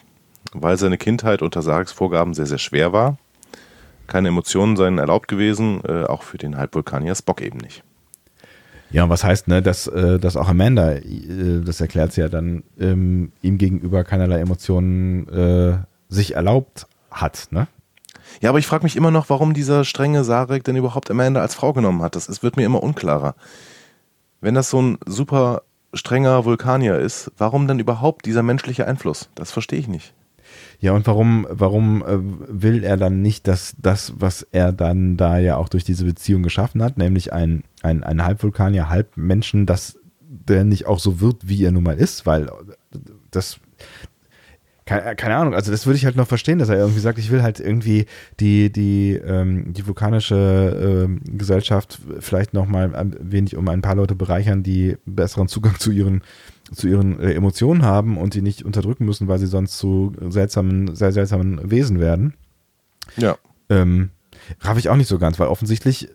weil 0.54 0.78
seine 0.78 0.98
Kindheit 0.98 1.42
unter 1.42 1.62
Sareks 1.62 1.92
Vorgaben 1.92 2.34
sehr, 2.34 2.46
sehr 2.46 2.58
schwer 2.58 2.94
war. 2.94 3.18
Keine 4.08 4.28
Emotionen 4.28 4.76
seien 4.76 4.98
erlaubt 4.98 5.28
gewesen, 5.28 5.82
äh, 5.86 6.04
auch 6.04 6.24
für 6.24 6.38
den 6.38 6.58
Halbvulkanier 6.58 7.16
Spock 7.16 7.42
eben 7.42 7.60
nicht. 7.60 7.84
Ja, 8.92 9.06
und 9.06 9.10
was 9.10 9.24
heißt, 9.24 9.48
ne, 9.48 9.62
dass, 9.64 9.88
äh, 9.88 10.20
dass 10.20 10.38
auch 10.38 10.48
Amanda, 10.48 10.92
äh, 10.92 11.62
das 11.66 11.82
erklärt 11.82 12.14
sie 12.14 12.22
ja 12.22 12.30
dann, 12.30 12.64
ähm, 12.80 13.32
ihm 13.42 13.58
gegenüber 13.58 14.04
keinerlei 14.04 14.40
Emotionen 14.40 15.28
äh, 15.30 15.78
sich 16.10 16.36
erlaubt 16.36 16.86
hat, 17.10 17.48
ne? 17.50 17.68
Ja, 18.42 18.50
aber 18.50 18.60
ich 18.60 18.68
frage 18.68 18.84
mich 18.84 18.96
immer 18.96 19.12
noch, 19.12 19.30
warum 19.30 19.54
dieser 19.54 19.86
strenge 19.86 20.24
Sarek 20.24 20.64
denn 20.64 20.76
überhaupt 20.76 21.10
Amanda 21.10 21.42
als 21.42 21.56
Frau 21.56 21.74
genommen 21.74 22.02
hat. 22.02 22.16
Das, 22.16 22.28
das 22.28 22.44
wird 22.44 22.58
mir 22.58 22.66
immer 22.66 22.84
unklarer. 22.84 23.36
Wenn 24.42 24.56
das 24.56 24.70
so 24.70 24.82
ein 24.82 24.98
super 25.06 25.62
strenger 25.94 26.44
Vulkanier 26.46 26.98
ist, 26.98 27.32
warum 27.38 27.68
dann 27.68 27.80
überhaupt 27.80 28.26
dieser 28.26 28.44
menschliche 28.44 28.88
Einfluss? 28.88 29.30
Das 29.36 29.52
verstehe 29.52 29.80
ich 29.80 29.88
nicht. 29.88 30.14
Ja, 30.80 30.92
und 30.92 31.08
warum, 31.08 31.48
warum 31.50 32.04
äh, 32.04 32.18
will 32.20 32.84
er 32.84 32.98
dann 32.98 33.22
nicht, 33.22 33.48
dass 33.48 33.76
das, 33.78 34.14
was 34.18 34.46
er 34.52 34.72
dann 34.72 35.18
da 35.18 35.38
ja 35.38 35.58
auch 35.58 35.70
durch 35.70 35.84
diese 35.84 36.06
Beziehung 36.06 36.44
geschaffen 36.44 36.84
hat, 36.84 36.98
nämlich 36.98 37.32
ein, 37.32 37.64
ein, 37.82 38.04
ein 38.04 38.24
Halbvulkanier, 38.24 38.90
Halbmenschen, 38.90 39.66
dass 39.66 39.98
der 40.20 40.64
nicht 40.64 40.86
auch 40.86 41.00
so 41.00 41.22
wird, 41.22 41.48
wie 41.48 41.64
er 41.64 41.72
nun 41.72 41.84
mal 41.84 41.98
ist, 41.98 42.26
weil 42.26 42.50
das, 43.32 43.60
keine, 44.86 45.16
keine, 45.16 45.36
Ahnung, 45.36 45.54
also 45.54 45.72
das 45.72 45.86
würde 45.86 45.98
ich 45.98 46.06
halt 46.06 46.16
noch 46.16 46.28
verstehen, 46.28 46.60
dass 46.60 46.70
er 46.70 46.78
irgendwie 46.78 47.00
sagt, 47.00 47.18
ich 47.18 47.32
will 47.32 47.42
halt 47.42 47.60
irgendwie 47.60 48.06
die, 48.40 48.72
die, 48.72 49.14
ähm, 49.14 49.74
die 49.74 49.88
vulkanische 49.88 51.06
ähm, 51.06 51.22
Gesellschaft 51.26 52.00
vielleicht 52.20 52.54
noch 52.54 52.66
mal 52.66 52.94
ein 52.96 53.16
wenig 53.20 53.56
um 53.56 53.68
ein 53.70 53.82
paar 53.82 53.96
Leute 53.96 54.16
bereichern, 54.16 54.64
die 54.64 54.98
besseren 55.06 55.48
Zugang 55.48 55.80
zu 55.80 55.92
ihren 55.92 56.24
zu 56.72 56.88
ihren 56.88 57.20
äh, 57.20 57.34
Emotionen 57.34 57.84
haben 57.84 58.18
und 58.18 58.34
die 58.34 58.42
nicht 58.42 58.64
unterdrücken 58.64 59.06
müssen, 59.06 59.28
weil 59.28 59.40
sie 59.40 59.48
sonst 59.48 59.78
zu 59.78 60.14
seltsamen, 60.30 60.96
sehr 60.96 61.12
seltsamen 61.12 61.70
Wesen 61.70 62.00
werden. 62.00 62.34
Ja. 63.18 63.38
Ähm, 63.70 64.10
raff 64.62 64.78
ich 64.78 64.90
auch 64.90 64.96
nicht 64.96 65.08
so 65.08 65.20
ganz, 65.20 65.40
weil 65.40 65.48
offensichtlich 65.48 66.10
äh, 66.10 66.12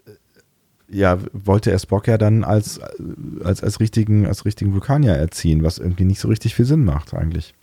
ja, 0.91 1.19
wollte 1.33 1.71
er 1.71 1.79
Spock 1.79 2.09
ja 2.09 2.17
dann 2.17 2.45
als, 2.45 2.81
als, 3.45 3.63
als 3.63 3.79
richtigen, 3.79 4.27
als 4.27 4.45
richtigen 4.47 4.73
Vulkanier 4.73 5.13
erziehen, 5.13 5.63
was 5.63 5.79
irgendwie 5.79 6.05
nicht 6.05 6.21
so 6.21 6.29
richtig 6.29 6.55
viel 6.55 6.65
Sinn 6.65 6.85
macht, 6.85 7.15
eigentlich. 7.15 7.55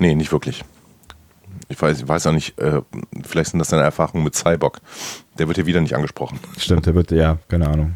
Nee, 0.00 0.14
nicht 0.14 0.32
wirklich. 0.32 0.64
Ich 1.68 1.80
weiß, 1.80 2.00
ich 2.00 2.08
weiß 2.08 2.26
auch 2.26 2.32
nicht, 2.32 2.58
äh, 2.58 2.80
vielleicht 3.22 3.50
sind 3.50 3.60
das 3.60 3.68
seine 3.68 3.82
Erfahrungen 3.82 4.24
mit 4.24 4.34
Cyborg. 4.34 4.80
Der 5.38 5.46
wird 5.46 5.58
hier 5.58 5.66
wieder 5.66 5.80
nicht 5.80 5.94
angesprochen. 5.94 6.40
Stimmt, 6.58 6.86
der 6.86 6.94
wird, 6.94 7.12
ja, 7.12 7.38
keine 7.48 7.68
Ahnung. 7.68 7.94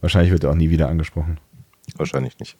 Wahrscheinlich 0.00 0.32
wird 0.32 0.44
er 0.44 0.50
auch 0.50 0.56
nie 0.56 0.68
wieder 0.68 0.88
angesprochen. 0.88 1.38
Wahrscheinlich 1.96 2.38
nicht. 2.38 2.56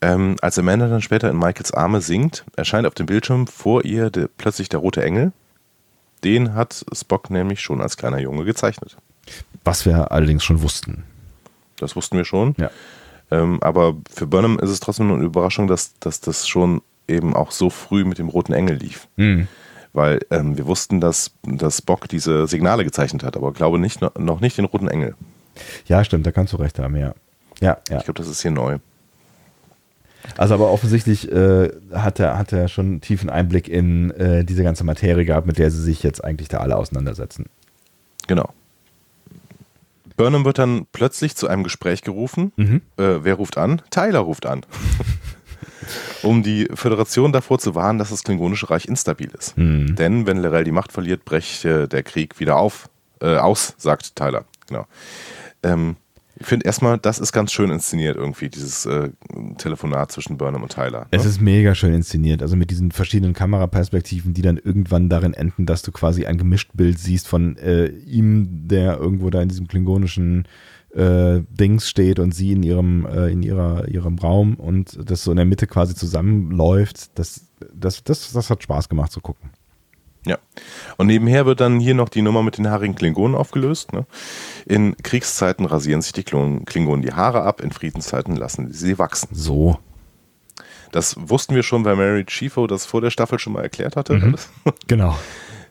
Ähm, 0.00 0.36
als 0.42 0.58
Amanda 0.58 0.88
dann 0.88 1.02
später 1.02 1.28
in 1.30 1.38
Michaels 1.38 1.72
Arme 1.72 2.00
sinkt, 2.00 2.44
erscheint 2.54 2.86
auf 2.86 2.94
dem 2.94 3.06
Bildschirm 3.06 3.46
vor 3.46 3.84
ihr 3.84 4.10
de, 4.10 4.28
plötzlich 4.36 4.68
der 4.68 4.80
rote 4.80 5.02
Engel. 5.02 5.32
Den 6.22 6.54
hat 6.54 6.84
Spock 6.92 7.30
nämlich 7.30 7.60
schon 7.60 7.80
als 7.80 7.96
kleiner 7.96 8.18
Junge 8.18 8.44
gezeichnet. 8.44 8.96
Was 9.64 9.86
wir 9.86 10.12
allerdings 10.12 10.44
schon 10.44 10.62
wussten. 10.62 11.04
Das 11.76 11.96
wussten 11.96 12.16
wir 12.16 12.24
schon. 12.24 12.54
Ja. 12.58 12.70
Ähm, 13.30 13.58
aber 13.62 13.96
für 14.10 14.26
Burnham 14.26 14.58
ist 14.58 14.70
es 14.70 14.80
trotzdem 14.80 15.10
eine 15.10 15.24
Überraschung, 15.24 15.66
dass, 15.66 15.98
dass 15.98 16.20
das 16.20 16.46
schon 16.46 16.82
eben 17.08 17.34
auch 17.34 17.50
so 17.50 17.70
früh 17.70 18.04
mit 18.04 18.18
dem 18.18 18.28
roten 18.28 18.52
Engel 18.52 18.76
lief. 18.76 19.08
Mhm. 19.16 19.48
Weil 19.92 20.20
ähm, 20.30 20.56
wir 20.56 20.66
wussten, 20.66 21.00
dass, 21.00 21.32
dass 21.42 21.78
Spock 21.78 22.08
diese 22.08 22.46
Signale 22.46 22.84
gezeichnet 22.84 23.22
hat, 23.22 23.36
aber 23.36 23.52
glaube 23.52 23.78
nicht, 23.78 24.00
noch 24.18 24.40
nicht 24.40 24.58
den 24.58 24.66
roten 24.66 24.88
Engel. 24.88 25.14
Ja, 25.86 26.04
stimmt, 26.04 26.26
da 26.26 26.32
kannst 26.32 26.52
du 26.52 26.58
recht 26.58 26.78
haben, 26.78 26.96
ja. 26.96 27.14
Ja, 27.60 27.78
ja. 27.88 27.98
Ich 27.98 28.04
glaube, 28.04 28.18
das 28.18 28.28
ist 28.28 28.42
hier 28.42 28.50
neu. 28.50 28.78
Also 30.36 30.54
aber 30.54 30.70
offensichtlich 30.70 31.30
äh, 31.32 31.70
hat, 31.92 32.20
er, 32.20 32.38
hat 32.38 32.52
er 32.52 32.68
schon 32.68 33.00
tiefen 33.00 33.30
Einblick 33.30 33.68
in 33.68 34.10
äh, 34.12 34.44
diese 34.44 34.62
ganze 34.62 34.84
Materie 34.84 35.24
gehabt, 35.24 35.46
mit 35.46 35.58
der 35.58 35.70
sie 35.70 35.82
sich 35.82 36.02
jetzt 36.02 36.22
eigentlich 36.22 36.48
da 36.48 36.58
alle 36.58 36.76
auseinandersetzen. 36.76 37.46
Genau. 38.26 38.52
Burnham 40.16 40.44
wird 40.44 40.58
dann 40.58 40.86
plötzlich 40.92 41.36
zu 41.36 41.48
einem 41.48 41.62
Gespräch 41.62 42.02
gerufen. 42.02 42.52
Mhm. 42.56 42.82
Äh, 42.96 43.24
wer 43.24 43.34
ruft 43.34 43.56
an? 43.56 43.80
Tyler 43.90 44.20
ruft 44.20 44.46
an. 44.46 44.62
um 46.22 46.42
die 46.42 46.68
Föderation 46.74 47.32
davor 47.32 47.58
zu 47.58 47.74
warnen, 47.74 47.98
dass 47.98 48.10
das 48.10 48.22
Klingonische 48.24 48.70
Reich 48.70 48.86
instabil 48.86 49.30
ist. 49.38 49.56
Mhm. 49.56 49.96
Denn 49.96 50.26
wenn 50.26 50.38
Lorel 50.38 50.64
die 50.64 50.72
Macht 50.72 50.92
verliert, 50.92 51.24
breche 51.24 51.88
der 51.88 52.02
Krieg 52.02 52.40
wieder 52.40 52.56
auf, 52.56 52.88
äh, 53.20 53.36
aus, 53.36 53.74
sagt 53.78 54.16
Tyler. 54.16 54.44
Genau. 54.66 54.86
Ähm, 55.62 55.96
ich 56.40 56.46
finde 56.46 56.66
erstmal, 56.66 56.98
das 56.98 57.18
ist 57.18 57.32
ganz 57.32 57.52
schön 57.52 57.70
inszeniert 57.70 58.16
irgendwie, 58.16 58.48
dieses 58.48 58.86
äh, 58.86 59.10
Telefonat 59.56 60.12
zwischen 60.12 60.36
Burnham 60.38 60.62
und 60.62 60.72
Tyler. 60.72 61.00
Ne? 61.00 61.06
Es 61.10 61.24
ist 61.24 61.40
mega 61.40 61.74
schön 61.74 61.92
inszeniert, 61.92 62.42
also 62.42 62.54
mit 62.54 62.70
diesen 62.70 62.92
verschiedenen 62.92 63.34
Kameraperspektiven, 63.34 64.34
die 64.34 64.42
dann 64.42 64.56
irgendwann 64.56 65.08
darin 65.08 65.34
enden, 65.34 65.66
dass 65.66 65.82
du 65.82 65.90
quasi 65.90 66.26
ein 66.26 66.38
gemischt 66.38 66.70
Bild 66.74 66.98
siehst 66.98 67.26
von 67.26 67.56
äh, 67.56 67.86
ihm, 67.86 68.68
der 68.68 68.98
irgendwo 68.98 69.30
da 69.30 69.42
in 69.42 69.48
diesem 69.48 69.66
klingonischen 69.66 70.46
äh, 70.94 71.42
Dings 71.50 71.88
steht 71.88 72.18
und 72.18 72.34
sie 72.34 72.52
in 72.52 72.62
ihrem, 72.62 73.06
äh, 73.06 73.28
in 73.28 73.42
ihrer, 73.42 73.88
ihrem 73.88 74.18
Raum 74.18 74.54
und 74.54 74.98
das 75.10 75.24
so 75.24 75.30
in 75.30 75.36
der 75.36 75.46
Mitte 75.46 75.66
quasi 75.66 75.94
zusammenläuft. 75.94 77.18
Das, 77.18 77.42
das, 77.72 78.02
das, 78.04 78.32
das 78.32 78.50
hat 78.50 78.62
Spaß 78.62 78.88
gemacht 78.88 79.12
zu 79.12 79.20
gucken. 79.20 79.50
Ja. 80.26 80.38
Und 80.96 81.06
nebenher 81.06 81.46
wird 81.46 81.60
dann 81.60 81.80
hier 81.80 81.94
noch 81.94 82.08
die 82.08 82.22
Nummer 82.22 82.42
mit 82.42 82.58
den 82.58 82.68
haarigen 82.68 82.94
Klingonen 82.94 83.36
aufgelöst. 83.36 83.92
Ne? 83.92 84.06
In 84.66 84.96
Kriegszeiten 84.96 85.64
rasieren 85.64 86.02
sich 86.02 86.12
die 86.12 86.24
Klingonen 86.24 87.02
die 87.02 87.12
Haare 87.12 87.42
ab, 87.42 87.60
in 87.60 87.70
Friedenszeiten 87.70 88.36
lassen 88.36 88.72
sie 88.72 88.86
sie 88.88 88.98
wachsen. 88.98 89.28
So. 89.32 89.78
Das 90.92 91.16
wussten 91.18 91.54
wir 91.54 91.62
schon, 91.62 91.84
weil 91.84 91.96
Mary 91.96 92.24
Chiefo 92.24 92.66
das 92.66 92.86
vor 92.86 93.00
der 93.00 93.10
Staffel 93.10 93.38
schon 93.38 93.52
mal 93.52 93.62
erklärt 93.62 93.96
hatte. 93.96 94.14
Mhm. 94.14 94.36
Genau. 94.86 95.16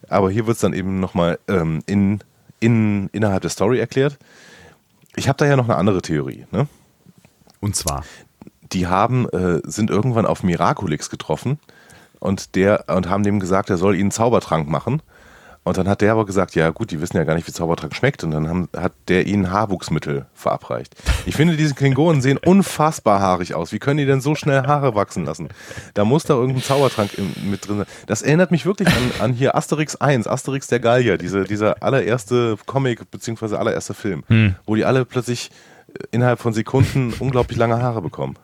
Aber 0.09 0.31
hier 0.31 0.47
wird 0.47 0.55
es 0.55 0.61
dann 0.61 0.73
eben 0.73 0.99
nochmal 0.99 1.37
ähm, 1.47 1.81
in, 1.85 2.19
in, 2.59 3.09
innerhalb 3.11 3.41
der 3.41 3.49
Story 3.49 3.79
erklärt. 3.79 4.17
Ich 5.17 5.27
habe 5.27 5.37
da 5.37 5.45
ja 5.45 5.55
noch 5.55 5.65
eine 5.65 5.75
andere 5.75 6.01
Theorie. 6.01 6.45
Ne? 6.51 6.67
Und 7.59 7.75
zwar? 7.75 8.03
Die 8.71 8.85
haben, 8.85 9.27
äh, 9.29 9.61
sind 9.65 9.89
irgendwann 9.89 10.27
auf 10.27 10.43
Miraculix 10.43 11.09
getroffen 11.09 11.59
und 12.19 12.55
der 12.55 12.85
und 12.87 13.09
haben 13.09 13.23
dem 13.23 13.39
gesagt, 13.39 13.69
er 13.71 13.77
soll 13.77 13.95
ihnen 13.95 14.11
Zaubertrank 14.11 14.69
machen. 14.69 15.01
Und 15.67 15.77
dann 15.77 15.87
hat 15.87 16.01
der 16.01 16.11
aber 16.13 16.25
gesagt, 16.25 16.55
ja 16.55 16.69
gut, 16.69 16.91
die 16.91 17.01
wissen 17.01 17.17
ja 17.17 17.23
gar 17.23 17.35
nicht, 17.35 17.47
wie 17.47 17.51
Zaubertrank 17.51 17.93
schmeckt. 17.93 18.23
Und 18.23 18.31
dann 18.31 18.47
haben, 18.47 18.69
hat 18.75 18.93
der 19.07 19.27
ihnen 19.27 19.51
Haarwuchsmittel 19.51 20.25
verabreicht. 20.33 20.95
Ich 21.25 21.35
finde, 21.35 21.57
diese 21.57 21.75
Klingonen 21.75 22.21
sehen 22.21 22.37
unfassbar 22.37 23.19
haarig 23.19 23.53
aus. 23.53 23.71
Wie 23.71 23.79
können 23.79 23.97
die 23.97 24.05
denn 24.05 24.21
so 24.21 24.33
schnell 24.35 24.65
Haare 24.65 24.95
wachsen 24.95 25.25
lassen? 25.25 25.49
Da 25.93 26.05
muss 26.05 26.23
da 26.23 26.35
irgendein 26.35 26.63
Zaubertrank 26.63 27.17
in, 27.17 27.51
mit 27.51 27.67
drin 27.67 27.77
sein. 27.79 27.87
Das 28.07 28.21
erinnert 28.21 28.51
mich 28.51 28.65
wirklich 28.65 28.87
an, 28.87 29.11
an 29.19 29.33
hier 29.33 29.55
Asterix 29.55 29.95
1, 29.97 30.27
Asterix 30.27 30.67
der 30.67 30.79
Gallier, 30.79 31.17
diese, 31.17 31.43
dieser 31.43 31.83
allererste 31.83 32.55
Comic 32.65 33.11
beziehungsweise 33.11 33.59
allererste 33.59 33.93
Film, 33.93 34.23
Hm. 34.27 34.55
wo 34.65 34.75
die 34.75 34.85
alle 34.85 35.05
plötzlich 35.05 35.51
innerhalb 36.11 36.39
von 36.39 36.53
Sekunden 36.53 37.13
unglaublich 37.19 37.57
lange 37.57 37.81
Haare 37.81 38.01
bekommen. 38.01 38.35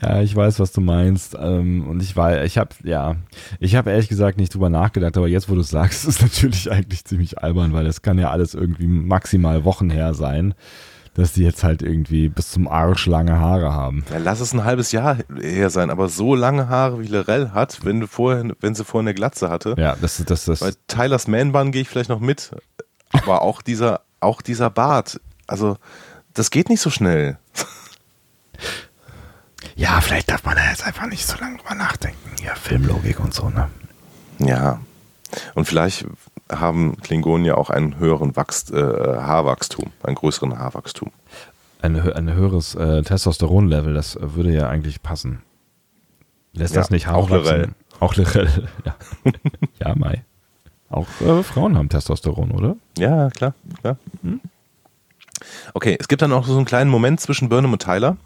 Ja, 0.00 0.20
ich 0.20 0.34
weiß, 0.34 0.60
was 0.60 0.72
du 0.72 0.80
meinst. 0.80 1.36
Ähm, 1.40 1.86
und 1.88 2.02
ich 2.02 2.16
war, 2.16 2.44
ich 2.44 2.58
habe, 2.58 2.70
ja, 2.84 3.16
ich 3.58 3.76
habe 3.76 3.90
ehrlich 3.90 4.08
gesagt 4.08 4.38
nicht 4.38 4.54
drüber 4.54 4.70
nachgedacht, 4.70 5.16
aber 5.16 5.28
jetzt, 5.28 5.48
wo 5.48 5.54
du 5.54 5.60
es 5.60 5.70
sagst, 5.70 6.04
ist 6.08 6.22
natürlich 6.22 6.70
eigentlich 6.70 7.04
ziemlich 7.04 7.38
albern, 7.38 7.72
weil 7.72 7.84
das 7.84 8.02
kann 8.02 8.18
ja 8.18 8.30
alles 8.30 8.54
irgendwie 8.54 8.86
maximal 8.86 9.64
Wochen 9.64 9.90
her 9.90 10.14
sein, 10.14 10.54
dass 11.14 11.32
die 11.32 11.42
jetzt 11.42 11.64
halt 11.64 11.82
irgendwie 11.82 12.28
bis 12.28 12.50
zum 12.50 12.68
Arsch 12.68 13.06
lange 13.06 13.38
Haare 13.38 13.72
haben. 13.72 14.04
Ja, 14.10 14.18
lass 14.18 14.40
es 14.40 14.52
ein 14.52 14.64
halbes 14.64 14.92
Jahr 14.92 15.18
her 15.40 15.70
sein, 15.70 15.90
aber 15.90 16.08
so 16.08 16.34
lange 16.34 16.68
Haare 16.68 17.00
wie 17.00 17.08
Lorel 17.08 17.52
hat, 17.52 17.84
wenn, 17.84 18.00
du 18.00 18.06
vorher, 18.06 18.44
wenn 18.60 18.74
sie 18.74 18.84
vorher 18.84 19.08
eine 19.08 19.14
Glatze 19.14 19.48
hatte. 19.48 19.74
Ja, 19.78 19.96
das 20.00 20.20
ist 20.20 20.30
das, 20.30 20.44
das. 20.44 20.60
Bei 20.60 20.72
Tylers 20.86 21.26
Man-Bun 21.26 21.72
gehe 21.72 21.82
ich 21.82 21.88
vielleicht 21.88 22.10
noch 22.10 22.20
mit, 22.20 22.50
aber 23.12 23.42
auch 23.42 23.62
dieser, 23.62 24.02
auch 24.20 24.42
dieser 24.42 24.70
Bart, 24.70 25.20
also 25.46 25.76
das 26.32 26.50
geht 26.50 26.68
nicht 26.68 26.80
so 26.80 26.90
schnell. 26.90 27.38
Ja, 29.80 29.98
vielleicht 30.02 30.30
darf 30.30 30.44
man 30.44 30.56
da 30.56 30.68
jetzt 30.68 30.86
einfach 30.86 31.06
nicht 31.06 31.26
so 31.26 31.38
lange 31.38 31.56
drüber 31.56 31.74
nachdenken. 31.74 32.36
Ja, 32.44 32.54
Filmlogik 32.54 33.18
und 33.18 33.32
so, 33.32 33.48
ne? 33.48 33.70
Ja. 34.38 34.78
Und 35.54 35.64
vielleicht 35.64 36.06
haben 36.52 36.98
Klingonen 37.00 37.46
ja 37.46 37.54
auch 37.54 37.70
einen 37.70 37.98
höheren 37.98 38.36
Wachst, 38.36 38.72
äh, 38.72 38.76
Haarwachstum, 38.76 39.90
einen 40.02 40.16
größeren 40.16 40.58
Haarwachstum. 40.58 41.10
Ein, 41.80 41.98
ein 41.98 42.30
höheres 42.34 42.74
äh, 42.74 43.00
Testosteronlevel, 43.02 43.94
das 43.94 44.16
äh, 44.16 44.34
würde 44.34 44.52
ja 44.52 44.68
eigentlich 44.68 45.02
passen. 45.02 45.40
Lässt 46.52 46.74
Ja, 46.74 46.82
das 46.82 46.90
nicht 46.90 47.06
Haare 47.06 47.16
auch? 47.18 47.30
Lorel. 47.30 47.68
Auch 48.00 48.16
Lorel, 48.16 48.68
ja. 48.84 48.94
ja, 49.78 49.94
Mai. 49.94 50.22
Auch 50.90 51.06
äh, 51.22 51.42
Frauen 51.42 51.78
haben 51.78 51.88
Testosteron, 51.88 52.50
oder? 52.50 52.76
Ja, 52.98 53.30
klar, 53.30 53.54
klar. 53.80 53.96
Okay, 55.72 55.96
es 55.98 56.06
gibt 56.06 56.20
dann 56.20 56.32
auch 56.34 56.44
so 56.44 56.56
einen 56.56 56.66
kleinen 56.66 56.90
Moment 56.90 57.20
zwischen 57.20 57.48
Burnham 57.48 57.72
und 57.72 57.80
Tyler, 57.80 58.18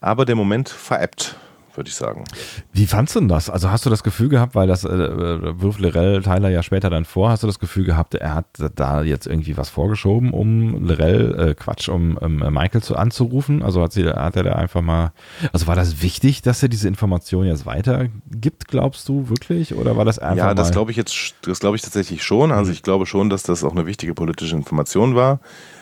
aber 0.00 0.24
der 0.24 0.36
Moment 0.36 0.68
veräppt, 0.68 1.36
würde 1.78 1.88
ich 1.88 1.94
sagen. 1.94 2.24
Wie 2.72 2.86
fandst 2.86 3.14
du 3.14 3.20
denn 3.20 3.28
das? 3.28 3.48
Also 3.48 3.70
hast 3.70 3.86
du 3.86 3.90
das 3.90 4.02
Gefühl 4.02 4.28
gehabt, 4.28 4.54
weil 4.54 4.66
das 4.66 4.84
äh, 4.84 4.88
äh 4.88 5.60
wirft 5.60 5.80
Lorel 5.80 6.22
Tyler 6.22 6.50
ja 6.50 6.62
später 6.62 6.90
dann 6.90 7.04
vor, 7.04 7.30
hast 7.30 7.44
du 7.44 7.46
das 7.46 7.58
Gefühl 7.58 7.84
gehabt, 7.84 8.14
er 8.14 8.34
hat 8.34 8.46
da 8.74 9.02
jetzt 9.02 9.26
irgendwie 9.26 9.56
was 9.56 9.70
vorgeschoben, 9.70 10.32
um 10.32 10.84
Lorel, 10.86 11.50
äh, 11.50 11.54
Quatsch, 11.54 11.88
um, 11.88 12.16
um 12.16 12.36
Michael 12.52 12.82
zu 12.82 12.96
anzurufen? 12.96 13.62
Also 13.62 13.82
hat, 13.82 13.92
sie, 13.92 14.06
hat 14.06 14.36
er 14.36 14.42
da 14.42 14.52
einfach 14.52 14.82
mal, 14.82 15.12
also 15.52 15.66
war 15.66 15.76
das 15.76 16.02
wichtig, 16.02 16.42
dass 16.42 16.62
er 16.62 16.68
diese 16.68 16.88
Information 16.88 17.46
jetzt 17.46 17.64
weitergibt, 17.64 18.68
glaubst 18.68 19.08
du 19.08 19.28
wirklich? 19.28 19.74
Oder 19.74 19.96
war 19.96 20.04
das 20.04 20.18
einfach 20.18 20.36
Ja, 20.36 20.54
das 20.54 20.72
glaube 20.72 20.90
ich 20.90 20.96
jetzt, 20.96 21.34
das 21.42 21.60
glaube 21.60 21.76
ich 21.76 21.82
tatsächlich 21.82 22.24
schon. 22.24 22.50
Also 22.50 22.72
ich 22.72 22.82
glaube 22.82 23.06
schon, 23.06 23.30
dass 23.30 23.44
das 23.44 23.62
auch 23.62 23.72
eine 23.72 23.86
wichtige 23.86 24.14
politische 24.14 24.56
Information 24.56 25.14
war. 25.14 25.40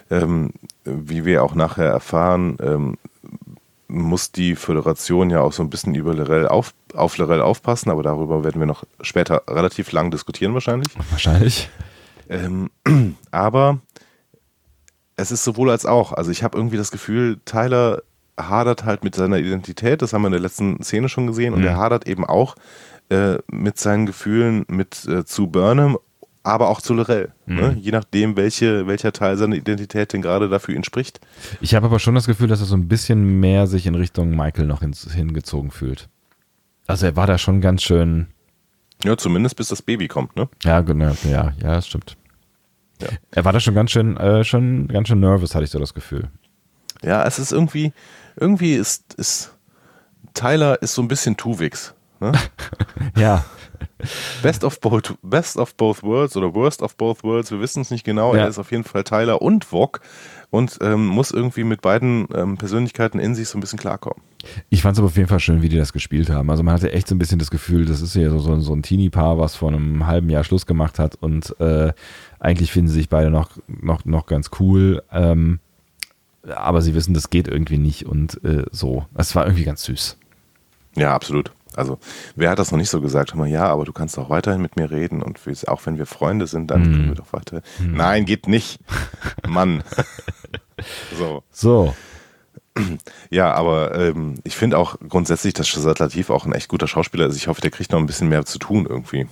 Ähm, 0.09 0.53
wie 0.85 1.25
wir 1.25 1.43
auch 1.43 1.57
nachher 1.57 1.87
erfahren, 1.87 2.59
ähm, 2.63 2.97
muss 3.89 4.33
die 4.33 4.57
Föderation 4.57 5.31
ja 5.31 5.41
auch 5.41 5.53
so 5.53 5.63
ein 5.63 5.71
bisschen 5.71 5.95
über 5.95 6.15
Lorel 6.15 6.49
auf, 6.49 6.75
auf 6.95 7.19
Lorel 7.19 7.41
aufpassen, 7.41 7.91
aber 7.91 8.03
darüber 8.03 8.45
werden 8.45 8.61
wir 8.61 8.67
noch 8.67 8.85
später 9.01 9.43
relativ 9.49 9.93
lang 9.93 10.11
diskutieren 10.11 10.55
wahrscheinlich. 10.55 10.89
Wahrscheinlich. 11.11 11.69
Ähm, 12.29 12.71
aber 13.31 13.79
es 15.17 15.31
ist 15.31 15.45
sowohl 15.45 15.71
als 15.71 15.87
auch. 15.87 16.13
Also 16.13 16.31
ich 16.31 16.43
habe 16.43 16.59
irgendwie 16.59 16.77
das 16.77 16.91
Gefühl, 16.91 17.39
Tyler 17.45 18.03
hadert 18.39 18.85
halt 18.85 19.05
mit 19.05 19.15
seiner 19.15 19.39
Identität, 19.39 20.03
das 20.03 20.13
haben 20.13 20.23
wir 20.23 20.29
in 20.29 20.33
der 20.33 20.41
letzten 20.41 20.83
Szene 20.83 21.09
schon 21.09 21.27
gesehen, 21.27 21.55
und 21.55 21.61
mhm. 21.61 21.67
er 21.67 21.77
hadert 21.77 22.07
eben 22.07 22.25
auch 22.25 22.57
äh, 23.09 23.39
mit 23.51 23.79
seinen 23.79 24.07
Gefühlen 24.07 24.65
mit 24.69 25.07
äh, 25.07 25.25
zu 25.25 25.47
Burnham 25.47 25.97
aber 26.47 26.69
auch 26.69 26.81
zu 26.81 26.95
Lorel. 26.95 27.33
Ne? 27.47 27.55
Mhm. 27.55 27.61
Ne? 27.61 27.77
Je 27.81 27.91
nachdem, 27.91 28.37
welche, 28.37 28.87
welcher 28.87 29.13
Teil 29.13 29.37
seiner 29.37 29.57
Identität 29.57 30.13
denn 30.13 30.23
gerade 30.23 30.49
dafür 30.49 30.77
ihn 30.77 30.85
spricht. 30.85 31.21
Ich 31.61 31.75
habe 31.75 31.87
aber 31.87 31.99
schon 31.99 32.15
das 32.15 32.27
Gefühl, 32.27 32.47
dass 32.47 32.61
er 32.61 32.67
so 32.67 32.77
ein 32.77 32.87
bisschen 32.87 33.41
mehr 33.41 33.67
sich 33.67 33.87
in 33.87 33.97
Richtung 33.97 34.31
Michael 34.31 34.67
noch 34.67 34.81
ins, 34.81 35.13
hingezogen 35.13 35.73
fühlt. 35.73 36.09
Also 36.87 37.07
er 37.07 37.17
war 37.17 37.27
da 37.27 37.37
schon 37.37 37.61
ganz 37.61 37.83
schön. 37.83 38.29
Ja, 39.03 39.17
zumindest 39.17 39.57
bis 39.57 39.69
das 39.69 39.83
Baby 39.83 40.07
kommt, 40.07 40.37
ne? 40.37 40.49
Ja, 40.63 40.81
genau, 40.81 41.17
ja, 41.25 41.53
ja, 41.61 41.75
das 41.75 41.89
stimmt. 41.89 42.17
Ja. 43.03 43.09
Er 43.33 43.45
war 43.45 43.53
da 43.53 43.61
schon 43.61 43.75
ganz 43.75 43.91
schön, 43.91 44.17
äh, 44.17 44.45
schon 44.45 44.89
ganz 44.89 45.09
schön 45.09 45.21
nervös, 45.21 45.55
hatte 45.55 45.65
ich 45.65 45.71
so 45.71 45.81
das 45.81 45.95
Gefühl. 45.95 46.31
Ja, 47.03 47.25
es 47.27 47.39
ist 47.39 47.53
irgendwie, 47.53 47.93
irgendwie 48.37 48.75
ist, 48.75 49.15
ist 49.15 49.53
Tyler 50.33 50.81
ist 50.81 50.95
so 50.95 51.03
ein 51.03 51.09
bisschen 51.09 51.37
Tuvix. 51.37 51.96
Ne? 52.21 52.33
ja. 53.17 53.45
Best 54.43 54.63
of, 54.63 54.81
both, 54.81 55.15
best 55.23 55.57
of 55.57 55.75
both 55.75 56.03
worlds 56.03 56.37
oder 56.37 56.55
worst 56.55 56.83
of 56.83 56.97
both 56.97 57.25
worlds, 57.25 57.51
wir 57.51 57.61
wissen 57.61 57.81
es 57.81 57.91
nicht 57.91 58.05
genau. 58.05 58.35
Ja. 58.35 58.43
Er 58.43 58.49
ist 58.49 58.59
auf 58.59 58.71
jeden 58.71 58.85
Fall 58.85 59.05
Tyler 59.05 59.41
und 59.43 59.65
Vog 59.65 60.01
und 60.51 60.79
ähm, 60.81 61.07
muss 61.07 61.31
irgendwie 61.31 61.65
mit 61.65 61.81
beiden 61.81 62.29
ähm, 62.35 62.57
Persönlichkeiten 62.57 63.19
in 63.19 63.35
sich 63.35 63.49
so 63.49 63.59
ein 63.59 63.61
bisschen 63.61 63.79
klarkommen. 63.79 64.23
Ich 64.69 64.83
fand 64.83 64.95
es 64.95 64.99
aber 64.99 65.07
auf 65.07 65.17
jeden 65.17 65.29
Fall 65.29 65.41
schön, 65.41 65.63
wie 65.63 65.69
die 65.69 65.77
das 65.77 65.93
gespielt 65.93 66.31
haben. 66.31 66.51
Also 66.51 66.63
man 66.63 66.75
hatte 66.75 66.93
echt 66.93 67.09
so 67.09 67.15
ein 67.15 67.19
bisschen 67.19 67.39
das 67.39 67.51
Gefühl, 67.51 67.85
das 67.85 68.01
ist 68.01 68.15
ja 68.15 68.31
so, 68.31 68.39
so, 68.39 68.59
so 68.61 68.75
ein 68.75 68.83
Teenie-Paar, 68.83 69.39
was 69.39 69.57
vor 69.57 69.71
einem 69.71 70.07
halben 70.07 70.31
Jahr 70.31 70.45
Schluss 70.45 70.67
gemacht 70.67 70.99
hat 70.99 71.17
und 71.17 71.59
äh, 71.61 71.93
eigentlich 72.39 72.73
finden 72.73 72.89
sie 72.89 72.97
sich 72.97 73.09
beide 73.09 73.31
noch, 73.31 73.51
noch, 73.67 74.05
noch 74.05 74.27
ganz 74.27 74.51
cool. 74.61 75.03
Ähm, 75.11 75.59
aber 76.55 76.83
sie 76.83 76.95
wissen, 76.95 77.15
das 77.15 77.31
geht 77.31 77.49
irgendwie 77.49 77.79
nicht 77.79 78.07
und 78.07 78.43
äh, 78.45 78.65
so. 78.71 79.07
Es 79.15 79.35
war 79.35 79.47
irgendwie 79.47 79.65
ganz 79.65 79.83
süß. 79.85 80.17
Ja, 80.97 81.15
absolut. 81.15 81.51
Also, 81.77 81.99
wer 82.35 82.51
hat 82.51 82.59
das 82.59 82.71
noch 82.71 82.79
nicht 82.79 82.91
so 82.91 83.01
gesagt? 83.01 83.33
Hör 83.33 83.39
mal, 83.39 83.49
ja, 83.49 83.67
aber 83.67 83.85
du 83.85 83.93
kannst 83.93 84.19
auch 84.19 84.31
weiterhin 84.31 84.63
mit 84.63 84.77
mir 84.77 84.91
reden 84.91 85.23
und 85.23 85.41
auch 85.69 85.85
wenn 85.87 85.99
wir 85.99 86.07
Freunde 86.07 86.47
sind, 86.47 86.71
dann 86.71 86.81
mm. 86.81 86.85
können 86.85 87.09
wir 87.09 87.15
doch 87.15 87.33
weiter. 87.33 87.63
Mm. 87.79 87.97
Nein, 87.97 88.25
geht 88.25 88.49
nicht. 88.49 88.81
Mann. 89.47 89.83
so. 91.19 91.43
So. 91.51 91.95
Ja, 93.31 93.53
aber 93.55 93.95
ähm, 93.95 94.35
ich 94.45 94.57
finde 94.57 94.79
auch 94.79 94.97
grundsätzlich, 95.09 95.55
dass 95.55 95.69
Shazad 95.69 95.99
Latif 95.99 96.31
auch 96.31 96.45
ein 96.45 96.53
echt 96.53 96.69
guter 96.69 96.89
Schauspieler 96.89 97.27
ist. 97.27 97.37
Ich 97.37 97.49
hoffe, 97.49 97.61
der 97.61 97.71
kriegt 97.71 97.93
noch 97.93 97.99
ein 97.99 98.07
bisschen 98.07 98.29
mehr 98.29 98.45
zu 98.45 98.59
tun 98.59 98.87
irgendwie. 98.89 99.27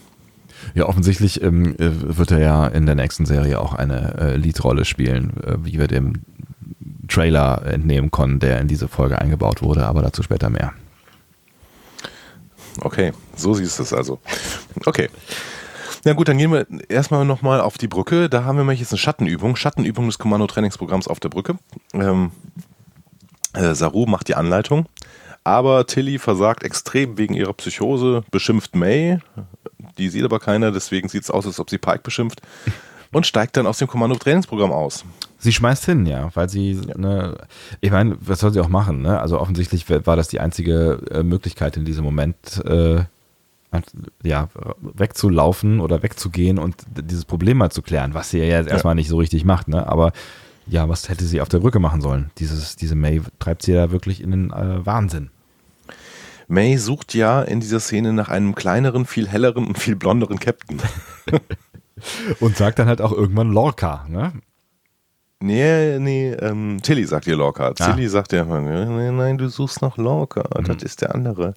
Ja, 0.75 0.87
offensichtlich 0.87 1.43
ähm, 1.43 1.75
äh, 1.79 2.17
wird 2.17 2.31
er 2.31 2.39
ja 2.39 2.67
in 2.67 2.87
der 2.87 2.95
nächsten 2.95 3.27
Serie 3.27 3.61
auch 3.61 3.75
eine 3.75 4.15
äh, 4.19 4.37
Leadrolle 4.37 4.85
spielen, 4.85 5.35
äh, 5.43 5.57
wie 5.63 5.79
wir 5.79 5.89
dem 5.89 6.23
Trailer 7.09 7.63
entnehmen 7.67 8.11
konnten, 8.11 8.41
der 8.41 8.61
in 8.61 8.69
diese 8.69 8.89
Folge 8.89 9.19
eingebaut 9.21 9.63
wurde, 9.63 9.87
aber 9.87 10.01
dazu 10.01 10.23
später 10.23 10.49
mehr. 10.49 10.73
Okay, 12.81 13.13
so 13.37 13.55
siehst 13.55 13.79
du 13.79 13.83
es 13.83 13.93
also. 13.93 14.19
Okay. 14.85 15.09
Na 16.05 16.13
gut, 16.13 16.29
dann 16.29 16.37
gehen 16.37 16.53
wir 16.53 16.67
erstmal 16.89 17.25
nochmal 17.25 17.61
auf 17.61 17.79
die 17.79 17.89
Brücke. 17.89 18.29
Da 18.29 18.45
haben 18.45 18.59
wir 18.59 18.65
mal 18.65 18.75
jetzt 18.75 18.93
eine 18.93 18.99
Schattenübung. 18.99 19.57
Schattenübung 19.57 20.07
des 20.07 20.19
Kommando-Trainingsprogramms 20.19 21.09
auf 21.09 21.19
der 21.19 21.31
Brücke. 21.31 21.57
Ähm, 21.95 22.31
äh, 23.55 23.75
Saru 23.75 24.05
macht 24.05 24.29
die 24.29 24.35
Anleitung. 24.35 24.87
Aber 25.45 25.87
Tilly 25.87 26.19
versagt 26.19 26.63
extrem 26.63 27.17
wegen 27.17 27.35
ihrer 27.35 27.53
Psychose, 27.55 28.25
beschimpft 28.31 28.75
May. 28.75 29.19
Die 29.99 30.09
sieht 30.09 30.25
aber 30.25 30.41
keiner, 30.41 30.73
deswegen 30.73 31.09
sieht 31.09 31.23
es 31.23 31.31
aus, 31.31 31.47
als 31.47 31.61
ob 31.61 31.71
sie 31.71 31.79
Pike 31.79 32.01
beschimpft. 32.03 32.41
Und 33.15 33.27
steigt 33.27 33.57
dann 33.57 33.67
aus 33.67 33.79
dem 33.79 33.89
Kommando-Trainingsprogramm 33.89 34.73
aus. 34.73 35.05
Sie 35.39 35.53
schmeißt 35.53 35.85
hin, 35.85 36.07
ja, 36.07 36.31
weil 36.35 36.49
sie, 36.49 36.73
ja. 36.73 36.99
Ne, 36.99 37.37
ich 37.81 37.91
meine, 37.91 38.17
was 38.21 38.41
soll 38.41 38.53
sie 38.53 38.61
auch 38.61 38.69
machen? 38.69 39.03
Ne? 39.03 39.21
Also 39.21 39.41
offensichtlich 39.41 39.89
war 39.89 40.17
das 40.17 40.29
die 40.29 40.41
einzige 40.41 41.01
äh, 41.11 41.23
Möglichkeit 41.23 41.77
in 41.77 41.85
diesem 41.85 42.05
Moment, 42.05 42.63
äh, 42.65 43.05
ja, 44.23 44.49
wegzulaufen 44.81 45.81
oder 45.81 46.03
wegzugehen 46.03 46.59
und 46.59 46.77
dieses 46.87 47.25
Problem 47.25 47.59
mal 47.59 47.71
zu 47.71 47.83
klären, 47.83 48.15
was 48.15 48.31
sie 48.31 48.39
ja 48.39 48.45
jetzt 48.45 48.71
erstmal 48.71 48.95
nicht 48.95 49.09
so 49.09 49.17
richtig 49.17 49.45
macht, 49.45 49.67
ne? 49.67 49.89
Aber 49.89 50.13
ja, 50.67 50.89
was 50.89 51.09
hätte 51.09 51.25
sie 51.25 51.41
auf 51.41 51.49
der 51.49 51.59
Brücke 51.59 51.81
machen 51.81 52.01
sollen? 52.01 52.31
Dieses, 52.39 52.77
diese 52.77 52.95
May 52.95 53.21
treibt 53.39 53.63
sie 53.63 53.73
ja 53.73 53.91
wirklich 53.91 54.23
in 54.23 54.31
den 54.31 54.51
äh, 54.51 54.87
Wahnsinn. 54.87 55.31
May 56.49 56.77
sucht 56.77 57.15
ja 57.15 57.43
in 57.43 57.61
dieser 57.61 57.81
Szene 57.81 58.13
nach 58.13 58.29
einem 58.29 58.55
kleineren, 58.55 59.07
viel 59.07 59.29
helleren 59.29 59.67
und 59.67 59.79
viel 59.79 59.97
blonderen 59.97 60.39
Captain. 60.39 60.81
und 62.41 62.57
sagt 62.57 62.79
dann 62.79 62.89
halt 62.89 63.01
auch 63.01 63.13
irgendwann 63.13 63.53
Lorca, 63.53 64.07
ne? 64.09 64.33
Nee, 65.41 65.99
nee, 65.99 66.31
ähm, 66.33 66.79
Tilly 66.83 67.05
sagt 67.05 67.27
ihr 67.27 67.37
Lorca. 67.37 67.69
Ah. 67.69 67.73
Tilly 67.73 68.09
sagt 68.09 68.33
ja, 68.33 68.45
nee, 68.45 69.11
nein, 69.11 69.37
du 69.37 69.49
suchst 69.49 69.83
nach 69.83 69.99
Lorca, 69.99 70.45
mhm. 70.59 70.65
das 70.65 70.83
ist 70.83 71.03
der 71.03 71.15
andere. 71.15 71.55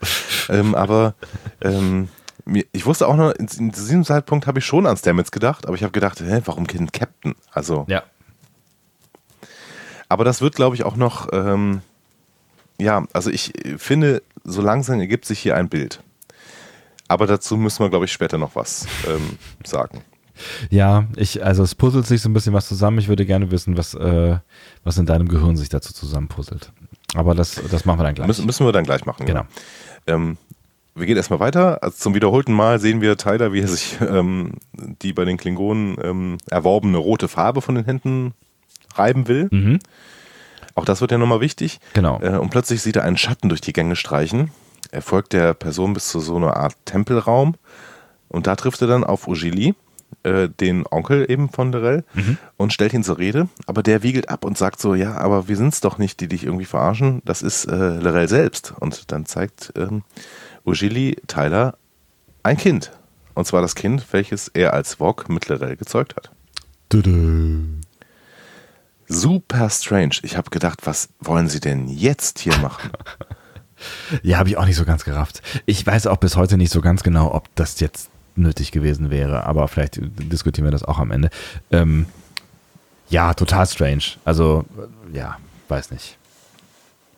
ähm, 0.49 0.75
aber 0.75 1.15
ähm, 1.61 2.09
ich 2.71 2.85
wusste 2.85 3.07
auch 3.07 3.15
noch, 3.15 3.31
in, 3.31 3.71
diesem 3.71 4.03
Zeitpunkt 4.03 4.47
habe 4.47 4.59
ich 4.59 4.65
schon 4.65 4.85
an 4.85 4.97
Stamets 4.97 5.31
gedacht, 5.31 5.65
aber 5.65 5.75
ich 5.75 5.83
habe 5.83 5.91
gedacht, 5.91 6.19
hä, 6.19 6.41
warum 6.45 6.67
Kind 6.67 6.93
Captain? 6.93 7.35
Also. 7.51 7.85
Ja. 7.88 8.03
Aber 10.09 10.23
das 10.23 10.41
wird, 10.41 10.55
glaube 10.55 10.75
ich, 10.75 10.83
auch 10.83 10.95
noch, 10.95 11.29
ähm, 11.33 11.81
ja, 12.79 13.05
also 13.13 13.29
ich 13.29 13.53
finde, 13.77 14.21
so 14.43 14.61
langsam 14.61 14.99
ergibt 14.99 15.25
sich 15.25 15.39
hier 15.39 15.55
ein 15.55 15.67
Bild. 15.69 16.01
Aber 17.07 17.27
dazu 17.27 17.57
müssen 17.57 17.83
wir, 17.83 17.89
glaube 17.89 18.05
ich, 18.05 18.11
später 18.11 18.38
noch 18.38 18.55
was 18.55 18.85
ähm, 19.07 19.38
sagen. 19.65 20.01
Ja, 20.69 21.05
ich, 21.15 21.43
also 21.43 21.63
es 21.63 21.75
puzzelt 21.75 22.05
sich 22.05 22.21
so 22.21 22.29
ein 22.29 22.33
bisschen 22.33 22.53
was 22.53 22.67
zusammen. 22.67 22.99
Ich 22.99 23.07
würde 23.07 23.25
gerne 23.25 23.51
wissen, 23.51 23.77
was, 23.77 23.93
äh, 23.93 24.38
was 24.83 24.97
in 24.97 25.05
deinem 25.05 25.27
Gehirn 25.27 25.57
sich 25.57 25.69
dazu 25.69 25.93
zusammenpuzzelt. 25.93 26.71
Aber 27.15 27.35
das, 27.35 27.61
das 27.71 27.85
machen 27.85 27.99
wir 27.99 28.03
dann 28.03 28.15
gleich. 28.15 28.27
Müssen, 28.27 28.45
müssen 28.45 28.65
wir 28.65 28.71
dann 28.71 28.83
gleich 28.83 29.05
machen. 29.05 29.25
Genau. 29.25 29.41
Ja. 30.07 30.15
Ähm, 30.15 30.38
wir 30.97 31.05
gehen 31.05 31.17
erstmal 31.17 31.39
weiter. 31.39 31.83
Also 31.83 31.97
zum 31.97 32.15
wiederholten 32.15 32.53
Mal 32.53 32.79
sehen 32.79 33.01
wir 33.01 33.17
Tyler, 33.17 33.53
wie 33.53 33.61
er 33.61 33.67
sich 33.67 33.97
ähm, 34.01 34.53
die 34.73 35.13
bei 35.13 35.25
den 35.25 35.38
Klingonen 35.38 35.97
ähm, 36.01 36.38
erworbene 36.49 36.97
rote 36.97 37.27
Farbe 37.27 37.61
von 37.61 37.75
den 37.75 37.85
Händen 37.85 38.33
reiben 38.95 39.27
will. 39.27 39.47
Mhm. 39.51 39.79
Auch 40.75 40.85
das 40.85 41.01
wird 41.01 41.11
ja 41.11 41.17
nochmal 41.17 41.41
wichtig. 41.41 41.79
Genau. 41.93 42.19
Äh, 42.21 42.38
und 42.38 42.49
plötzlich 42.49 42.81
sieht 42.81 42.95
er 42.95 43.03
einen 43.03 43.17
Schatten 43.17 43.49
durch 43.49 43.61
die 43.61 43.73
Gänge 43.73 43.95
streichen. 43.95 44.51
Er 44.91 45.01
folgt 45.01 45.33
der 45.33 45.53
Person 45.53 45.93
bis 45.93 46.09
zu 46.09 46.19
so 46.19 46.35
einer 46.35 46.55
Art 46.55 46.75
Tempelraum. 46.85 47.55
Und 48.29 48.47
da 48.47 48.55
trifft 48.55 48.81
er 48.81 48.88
dann 48.88 49.03
auf 49.03 49.27
Ujili 49.27 49.75
äh, 50.23 50.49
den 50.49 50.85
Onkel 50.89 51.29
eben 51.29 51.49
von 51.49 51.71
Lorel 51.71 52.03
mhm. 52.13 52.37
und 52.57 52.73
stellt 52.73 52.93
ihn 52.93 53.03
zur 53.03 53.17
Rede, 53.17 53.49
aber 53.65 53.83
der 53.83 54.03
wiegelt 54.03 54.29
ab 54.29 54.45
und 54.45 54.57
sagt 54.57 54.79
so, 54.79 54.95
ja, 54.95 55.15
aber 55.17 55.47
wir 55.47 55.57
sind 55.57 55.73
es 55.73 55.81
doch 55.81 55.97
nicht, 55.97 56.19
die 56.19 56.27
dich 56.27 56.43
irgendwie 56.43 56.65
verarschen, 56.65 57.21
das 57.25 57.41
ist 57.41 57.65
äh, 57.65 57.99
Lorel 57.99 58.27
selbst. 58.27 58.73
Und 58.79 59.11
dann 59.11 59.25
zeigt 59.25 59.73
ähm, 59.75 60.03
Ujili 60.65 61.17
Tyler 61.27 61.77
ein 62.43 62.57
Kind. 62.57 62.91
Und 63.33 63.45
zwar 63.45 63.61
das 63.61 63.75
Kind, 63.75 64.05
welches 64.11 64.47
er 64.49 64.73
als 64.73 64.95
Vogue 64.95 65.25
mit 65.29 65.47
Lorel 65.47 65.77
gezeugt 65.77 66.15
hat. 66.15 66.31
Tudu. 66.89 67.81
Super 69.07 69.69
strange. 69.69 70.15
Ich 70.23 70.35
habe 70.35 70.49
gedacht, 70.49 70.85
was 70.85 71.09
wollen 71.19 71.47
sie 71.47 71.59
denn 71.59 71.87
jetzt 71.87 72.39
hier 72.39 72.57
machen? 72.57 72.91
ja, 74.23 74.37
habe 74.37 74.49
ich 74.49 74.57
auch 74.57 74.65
nicht 74.65 74.75
so 74.75 74.83
ganz 74.83 75.05
gerafft. 75.05 75.41
Ich 75.65 75.85
weiß 75.85 76.07
auch 76.07 76.17
bis 76.17 76.35
heute 76.35 76.57
nicht 76.57 76.71
so 76.71 76.81
ganz 76.81 77.03
genau, 77.03 77.33
ob 77.33 77.53
das 77.55 77.79
jetzt 77.79 78.09
nötig 78.38 78.71
gewesen 78.71 79.09
wäre. 79.09 79.45
Aber 79.45 79.67
vielleicht 79.67 79.99
diskutieren 80.01 80.65
wir 80.65 80.71
das 80.71 80.83
auch 80.83 80.99
am 80.99 81.11
Ende. 81.11 81.29
Ähm, 81.71 82.05
ja, 83.09 83.33
total 83.33 83.65
strange. 83.67 84.03
Also, 84.25 84.65
ja, 85.13 85.38
weiß 85.69 85.91
nicht. 85.91 86.17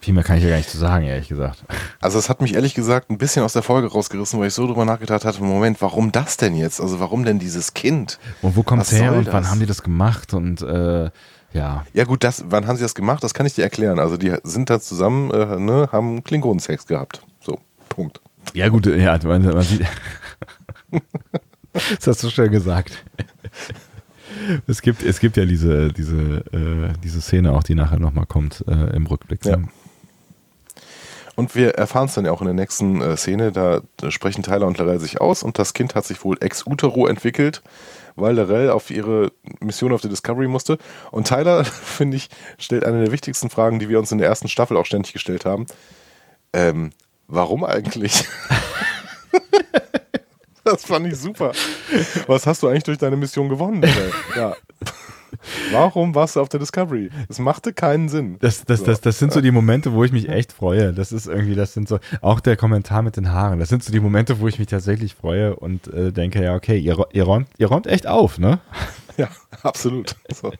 Viel 0.01 0.13
mehr 0.13 0.23
kann 0.23 0.37
ich 0.37 0.43
ja 0.43 0.49
gar 0.49 0.57
nicht 0.57 0.69
zu 0.69 0.77
sagen, 0.77 1.05
ehrlich 1.05 1.27
gesagt. 1.27 1.65
Also 1.99 2.17
es 2.17 2.29
hat 2.29 2.41
mich 2.41 2.53
ehrlich 2.53 2.73
gesagt 2.73 3.09
ein 3.09 3.17
bisschen 3.17 3.43
aus 3.43 3.51
der 3.51 3.63
Folge 3.63 3.91
rausgerissen, 3.91 4.39
weil 4.39 4.47
ich 4.47 4.53
so 4.53 4.65
drüber 4.65 4.85
nachgedacht 4.85 5.25
hatte, 5.25 5.43
Moment, 5.43 5.81
warum 5.81 6.13
das 6.13 6.37
denn 6.37 6.55
jetzt? 6.55 6.79
Also 6.79 7.01
warum 7.01 7.25
denn 7.25 7.37
dieses 7.37 7.73
Kind? 7.73 8.17
Und 8.41 8.55
wo 8.55 8.63
kommt 8.63 8.83
es 8.83 8.93
her 8.93 9.13
und 9.13 9.27
das? 9.27 9.33
wann 9.33 9.49
haben 9.49 9.59
die 9.59 9.65
das 9.65 9.83
gemacht? 9.83 10.33
Und 10.33 10.61
äh, 10.61 11.09
ja. 11.51 11.85
Ja 11.93 12.03
gut, 12.05 12.23
das, 12.23 12.45
wann 12.47 12.65
haben 12.65 12.77
sie 12.77 12.83
das 12.83 12.95
gemacht? 12.95 13.21
Das 13.25 13.33
kann 13.33 13.45
ich 13.45 13.55
dir 13.55 13.63
erklären. 13.63 13.99
Also 13.99 14.15
die 14.15 14.33
sind 14.43 14.69
da 14.69 14.79
zusammen, 14.79 15.31
äh, 15.31 15.59
ne, 15.59 15.89
haben 15.91 16.23
Klingonensex 16.23 16.87
gehabt. 16.87 17.21
So. 17.41 17.59
Punkt. 17.89 18.21
Ja, 18.53 18.69
gut, 18.69 18.85
ja, 18.85 19.19
man, 19.23 19.43
man 19.43 19.61
sieht. 19.61 19.85
Das 21.73 22.07
hast 22.07 22.23
du 22.23 22.29
schön 22.29 22.51
gesagt. 22.51 23.03
Es 24.67 24.81
gibt, 24.81 25.03
es 25.03 25.19
gibt 25.19 25.37
ja 25.37 25.45
diese, 25.45 25.91
diese, 25.91 26.43
äh, 26.53 26.93
diese 27.03 27.21
Szene 27.21 27.53
auch, 27.53 27.63
die 27.63 27.75
nachher 27.75 27.99
nochmal 27.99 28.25
kommt 28.25 28.63
äh, 28.67 28.95
im 28.95 29.05
Rückblick. 29.07 29.45
Ja. 29.45 29.57
Und 31.35 31.55
wir 31.55 31.75
erfahren 31.75 32.07
es 32.07 32.15
dann 32.15 32.25
ja 32.25 32.31
auch 32.31 32.41
in 32.41 32.47
der 32.47 32.53
nächsten 32.53 33.01
äh, 33.01 33.15
Szene, 33.15 33.51
da, 33.51 33.81
da, 33.95 34.11
sprechen 34.11 34.43
Tyler 34.43 34.67
und 34.67 34.77
Larell 34.77 34.99
sich 34.99 35.21
aus 35.21 35.41
und 35.41 35.57
das 35.57 35.73
Kind 35.73 35.95
hat 35.95 36.05
sich 36.05 36.23
wohl 36.25 36.37
ex 36.41 36.67
utero 36.67 37.07
entwickelt, 37.07 37.61
weil 38.17 38.35
Larell 38.35 38.69
auf 38.69 38.91
ihre 38.91 39.31
Mission 39.61 39.93
auf 39.93 40.01
der 40.01 40.09
Discovery 40.09 40.47
musste. 40.47 40.77
Und 41.11 41.27
Tyler, 41.27 41.63
finde 41.65 42.17
ich, 42.17 42.29
stellt 42.57 42.83
eine 42.83 43.03
der 43.03 43.13
wichtigsten 43.13 43.49
Fragen, 43.49 43.79
die 43.79 43.87
wir 43.87 43.99
uns 43.99 44.11
in 44.11 44.17
der 44.17 44.27
ersten 44.27 44.49
Staffel 44.49 44.75
auch 44.75 44.85
ständig 44.85 45.13
gestellt 45.13 45.45
haben. 45.45 45.65
Ähm, 46.51 46.91
warum 47.27 47.63
eigentlich? 47.63 48.25
das 50.71 50.85
fand 50.85 51.07
ich 51.07 51.17
super. 51.17 51.51
Was 52.27 52.45
hast 52.45 52.63
du 52.63 52.67
eigentlich 52.67 52.83
durch 52.83 52.97
deine 52.97 53.17
Mission 53.17 53.49
gewonnen? 53.49 53.83
Ja. 54.35 54.55
Warum 55.71 56.15
warst 56.15 56.35
du 56.35 56.41
auf 56.41 56.49
der 56.49 56.59
Discovery? 56.59 57.09
Es 57.27 57.39
machte 57.39 57.73
keinen 57.73 58.09
Sinn. 58.09 58.37
Das, 58.39 58.65
das, 58.65 58.79
so. 58.79 58.85
das, 58.85 59.01
das 59.01 59.19
sind 59.19 59.31
so 59.31 59.41
die 59.41 59.51
Momente, 59.51 59.93
wo 59.93 60.03
ich 60.03 60.11
mich 60.11 60.29
echt 60.29 60.51
freue. 60.51 60.93
Das 60.93 61.11
ist 61.11 61.27
irgendwie, 61.27 61.55
das 61.55 61.73
sind 61.73 61.87
so, 61.87 61.99
auch 62.21 62.39
der 62.39 62.57
Kommentar 62.57 63.01
mit 63.01 63.15
den 63.15 63.31
Haaren, 63.31 63.59
das 63.59 63.69
sind 63.69 63.83
so 63.83 63.91
die 63.91 63.99
Momente, 63.99 64.39
wo 64.39 64.47
ich 64.47 64.59
mich 64.59 64.67
tatsächlich 64.67 65.15
freue 65.15 65.55
und 65.55 65.87
äh, 65.93 66.11
denke, 66.11 66.43
ja, 66.43 66.55
okay, 66.55 66.77
ihr, 66.77 66.97
ihr, 67.13 67.23
räumt, 67.23 67.47
ihr 67.57 67.67
räumt 67.67 67.87
echt 67.87 68.07
auf, 68.07 68.37
ne? 68.37 68.59
Ja, 69.17 69.27
absolut. 69.63 70.15
So. 70.33 70.53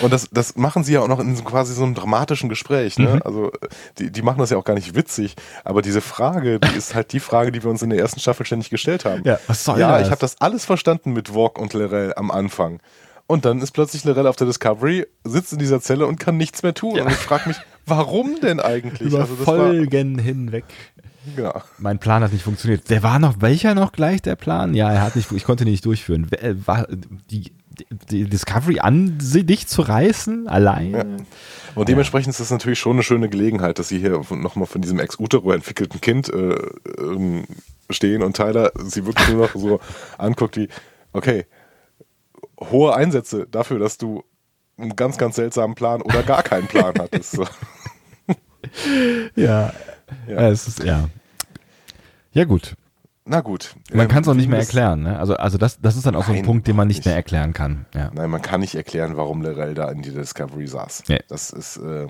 Und 0.00 0.12
das, 0.12 0.28
das 0.30 0.56
machen 0.56 0.84
sie 0.84 0.94
ja 0.94 1.00
auch 1.00 1.08
noch 1.08 1.20
in 1.20 1.34
so 1.36 1.44
quasi 1.44 1.74
so 1.74 1.82
einem 1.82 1.94
dramatischen 1.94 2.48
Gespräch. 2.48 2.98
Ne? 2.98 3.16
Mhm. 3.16 3.22
Also 3.24 3.52
die, 3.98 4.10
die 4.10 4.22
machen 4.22 4.38
das 4.38 4.50
ja 4.50 4.56
auch 4.56 4.64
gar 4.64 4.74
nicht 4.74 4.94
witzig, 4.94 5.36
aber 5.64 5.82
diese 5.82 6.00
Frage, 6.00 6.60
die 6.60 6.68
ist 6.76 6.94
halt 6.94 7.12
die 7.12 7.20
Frage, 7.20 7.52
die 7.52 7.62
wir 7.62 7.70
uns 7.70 7.82
in 7.82 7.90
der 7.90 7.98
ersten 7.98 8.20
Staffel 8.20 8.46
ständig 8.46 8.70
gestellt 8.70 9.04
haben. 9.04 9.22
Ja, 9.24 9.38
was 9.46 9.64
soll 9.64 9.78
ja 9.78 10.00
ich 10.00 10.10
habe 10.10 10.20
das 10.20 10.40
alles 10.40 10.64
verstanden 10.64 11.12
mit 11.12 11.34
Walk 11.34 11.58
und 11.58 11.72
Lerell 11.74 12.12
am 12.16 12.30
Anfang. 12.30 12.80
Und 13.26 13.44
dann 13.44 13.60
ist 13.60 13.72
plötzlich 13.72 14.04
Lerell 14.04 14.26
auf 14.26 14.36
der 14.36 14.46
Discovery, 14.46 15.06
sitzt 15.24 15.52
in 15.52 15.58
dieser 15.58 15.80
Zelle 15.80 16.06
und 16.06 16.20
kann 16.20 16.36
nichts 16.36 16.62
mehr 16.62 16.74
tun. 16.74 16.96
Ja. 16.96 17.04
Und 17.04 17.10
ich 17.10 17.16
frage 17.16 17.48
mich, 17.48 17.56
warum 17.84 18.40
denn 18.40 18.60
eigentlich? 18.60 19.08
Über 19.08 19.20
also 19.20 19.34
Folgen 19.34 20.16
war, 20.16 20.22
hinweg. 20.22 20.64
Ja. 21.36 21.64
Mein 21.78 21.98
Plan 21.98 22.22
hat 22.22 22.32
nicht 22.32 22.44
funktioniert. 22.44 22.88
Der 22.88 23.02
war 23.02 23.18
noch, 23.18 23.40
welcher 23.40 23.74
noch 23.74 23.90
gleich 23.90 24.22
der 24.22 24.36
Plan? 24.36 24.74
Ja, 24.74 24.92
er 24.92 25.02
hat 25.02 25.16
nicht, 25.16 25.32
ich 25.32 25.42
konnte 25.42 25.64
ihn 25.64 25.70
nicht 25.70 25.84
durchführen. 25.84 26.28
Die, 27.30 27.52
die 28.10 28.24
Discovery 28.24 28.80
an 28.80 29.18
sich 29.20 29.66
zu 29.66 29.82
reißen, 29.82 30.48
alleine. 30.48 30.98
Ja. 30.98 31.24
Und 31.74 31.88
dementsprechend 31.88 32.30
ist 32.30 32.40
das 32.40 32.50
natürlich 32.50 32.78
schon 32.78 32.96
eine 32.96 33.02
schöne 33.02 33.28
Gelegenheit, 33.28 33.78
dass 33.78 33.88
sie 33.88 33.98
hier 33.98 34.22
nochmal 34.30 34.66
von 34.66 34.80
diesem 34.80 34.98
ex-utero 34.98 35.52
entwickelten 35.52 36.00
Kind 36.00 36.28
äh, 36.28 36.56
ähm, 36.98 37.44
stehen 37.90 38.22
und 38.22 38.36
Tyler 38.36 38.72
sie 38.82 39.04
wirklich 39.04 39.28
nur 39.28 39.46
noch 39.46 39.54
so 39.54 39.80
anguckt 40.18 40.56
wie, 40.56 40.68
okay, 41.12 41.46
hohe 42.60 42.94
Einsätze 42.94 43.46
dafür, 43.50 43.78
dass 43.78 43.98
du 43.98 44.24
einen 44.78 44.96
ganz, 44.96 45.18
ganz 45.18 45.36
seltsamen 45.36 45.74
Plan 45.74 46.02
oder 46.02 46.22
gar 46.22 46.42
keinen 46.42 46.66
Plan 46.66 46.94
hattest. 46.98 47.38
ja. 49.34 49.72
ja. 50.26 50.48
Es 50.48 50.68
ist, 50.68 50.82
ja. 50.82 51.08
Ja, 52.32 52.44
gut. 52.44 52.76
Na 53.28 53.40
gut. 53.40 53.74
Man 53.92 54.02
ähm, 54.02 54.08
kann 54.08 54.22
es 54.22 54.28
auch 54.28 54.34
nicht 54.34 54.48
mehr 54.48 54.60
erklären. 54.60 55.02
Ne? 55.02 55.18
Also, 55.18 55.36
also 55.36 55.58
das, 55.58 55.80
das 55.80 55.96
ist 55.96 56.06
dann 56.06 56.14
auch 56.14 56.28
Nein, 56.28 56.36
so 56.36 56.42
ein 56.42 56.46
Punkt, 56.46 56.68
den 56.68 56.76
man 56.76 56.86
nicht, 56.86 56.98
nicht, 56.98 57.06
mehr 57.06 57.16
erklären 57.16 57.52
kann. 57.52 57.84
Ja. 57.92 58.10
Nein, 58.14 58.30
man 58.30 58.40
kann 58.40 58.60
nicht 58.60 58.76
erklären, 58.76 59.16
warum 59.16 59.42
Lerell 59.42 59.74
da 59.74 59.90
in 59.90 60.00
die 60.02 60.12
Discovery 60.12 60.68
saß. 60.68 61.02
Nee. 61.08 61.18
Das 61.28 61.50
ist, 61.50 61.76
äh, 61.76 62.06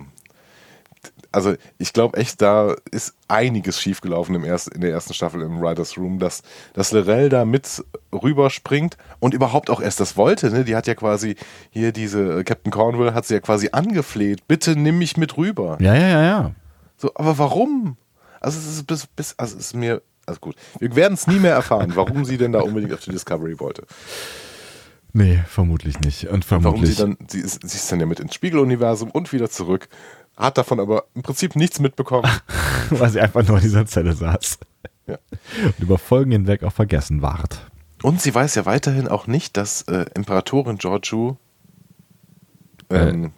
also 1.32 1.54
ich 1.78 1.94
glaube 1.94 2.18
echt, 2.18 2.42
da 2.42 2.74
ist 2.90 3.14
einiges 3.28 3.80
schiefgelaufen 3.80 4.34
im 4.34 4.44
erst, 4.44 4.68
in 4.68 4.82
der 4.82 4.90
ersten 4.90 5.14
Staffel 5.14 5.40
im 5.40 5.60
Writers 5.60 5.96
Room, 5.96 6.18
dass, 6.18 6.42
dass 6.74 6.92
Lerell 6.92 7.30
da 7.30 7.46
mit 7.46 7.82
rüberspringt 8.12 8.98
und 9.18 9.32
überhaupt 9.32 9.70
auch 9.70 9.80
erst 9.80 10.00
das 10.00 10.18
wollte. 10.18 10.50
Ne? 10.50 10.64
Die 10.64 10.76
hat 10.76 10.86
ja 10.86 10.94
quasi 10.94 11.36
hier 11.70 11.92
diese, 11.92 12.40
äh, 12.40 12.44
Captain 12.44 12.70
Cornwall 12.70 13.14
hat 13.14 13.24
sie 13.24 13.34
ja 13.34 13.40
quasi 13.40 13.70
angefleht, 13.72 14.46
bitte 14.48 14.76
nimm 14.76 14.98
mich 14.98 15.16
mit 15.16 15.38
rüber. 15.38 15.78
Ja, 15.80 15.94
ja, 15.94 16.08
ja, 16.08 16.22
ja. 16.22 16.50
So, 16.98 17.10
aber 17.14 17.38
warum? 17.38 17.96
Also 18.40 18.58
es 18.58 18.66
ist 18.66 18.86
bis, 18.86 19.06
bis 19.06 19.34
also 19.38 19.56
es 19.56 19.68
ist 19.68 19.74
mir 19.74 20.02
also 20.26 20.40
gut. 20.40 20.56
Wir 20.78 20.94
werden 20.96 21.14
es 21.14 21.26
nie 21.26 21.38
mehr 21.38 21.54
erfahren, 21.54 21.92
warum 21.94 22.24
sie 22.24 22.36
denn 22.36 22.52
da 22.52 22.60
unbedingt 22.60 22.92
auf 22.92 23.00
die 23.00 23.10
Discovery 23.10 23.58
wollte. 23.58 23.86
Nee, 25.12 25.42
vermutlich 25.48 25.98
nicht. 26.00 26.28
Und 26.28 26.44
vermutlich. 26.44 26.98
Warum 26.98 27.16
sie 27.16 27.16
dann, 27.16 27.28
sie 27.28 27.40
ist, 27.40 27.66
sie 27.66 27.76
ist 27.76 27.90
dann 27.90 28.00
ja 28.00 28.06
mit 28.06 28.20
ins 28.20 28.34
Spiegeluniversum 28.34 29.10
und 29.10 29.32
wieder 29.32 29.48
zurück, 29.48 29.88
hat 30.36 30.58
davon 30.58 30.78
aber 30.78 31.04
im 31.14 31.22
Prinzip 31.22 31.56
nichts 31.56 31.80
mitbekommen. 31.80 32.30
Weil 32.90 33.10
sie 33.10 33.20
einfach 33.20 33.46
nur 33.46 33.56
in 33.56 33.62
dieser 33.62 33.86
Zelle 33.86 34.12
saß. 34.12 34.58
Ja. 35.06 35.18
Und 35.64 35.78
über 35.78 35.98
Folgen 35.98 36.32
hinweg 36.32 36.64
auch 36.64 36.72
vergessen 36.72 37.22
ward. 37.22 37.70
Und 38.02 38.20
sie 38.20 38.34
weiß 38.34 38.56
ja 38.56 38.66
weiterhin 38.66 39.08
auch 39.08 39.26
nicht, 39.26 39.56
dass 39.56 39.82
äh, 39.82 40.04
Imperatorin 40.14 40.76
Giorgio 40.76 41.38
äh, 42.90 43.08
ähm, 43.08 43.32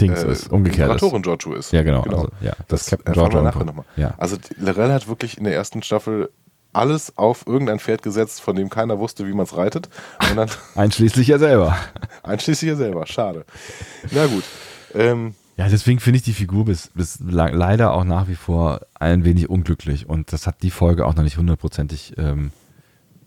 Dings 0.00 0.22
äh, 0.22 0.32
ist, 0.32 0.50
umgekehrt 0.50 0.90
Imperatorin 0.90 1.22
Giorgio 1.22 1.54
ist. 1.54 1.72
Ja, 1.72 1.82
genau. 1.82 2.02
genau. 2.02 2.16
Also, 2.16 2.28
ja, 2.40 2.52
das, 2.68 2.80
das 2.80 2.86
Captain 2.86 3.12
Giorgio 3.12 3.42
nachher 3.42 3.64
nochmal. 3.64 3.84
Ja. 3.96 4.14
Also 4.18 4.36
Lorel 4.56 4.92
hat 4.92 5.08
wirklich 5.08 5.38
in 5.38 5.44
der 5.44 5.54
ersten 5.54 5.82
Staffel 5.82 6.30
alles 6.72 7.16
auf 7.16 7.46
irgendein 7.46 7.78
Pferd 7.78 8.02
gesetzt, 8.02 8.40
von 8.40 8.56
dem 8.56 8.68
keiner 8.68 8.98
wusste, 8.98 9.26
wie 9.26 9.32
man 9.32 9.44
es 9.44 9.56
reitet. 9.56 9.88
Einschließlich 10.74 11.30
er 11.30 11.38
selber. 11.38 11.76
einschließlich 12.22 12.70
er 12.70 12.76
selber, 12.76 13.06
schade. 13.06 13.44
Na 14.10 14.26
gut. 14.26 14.44
Ähm, 14.94 15.34
ja, 15.56 15.68
deswegen 15.68 16.00
finde 16.00 16.16
ich 16.16 16.24
die 16.24 16.32
Figur 16.32 16.64
bis, 16.64 16.88
bis 16.88 17.18
leider 17.20 17.92
auch 17.92 18.04
nach 18.04 18.26
wie 18.26 18.34
vor 18.34 18.80
ein 18.94 19.24
wenig 19.24 19.48
unglücklich. 19.48 20.08
Und 20.08 20.32
das 20.32 20.48
hat 20.48 20.62
die 20.62 20.70
Folge 20.70 21.06
auch 21.06 21.14
noch 21.14 21.22
nicht 21.22 21.38
hundertprozentig 21.38 22.14
ähm, 22.18 22.50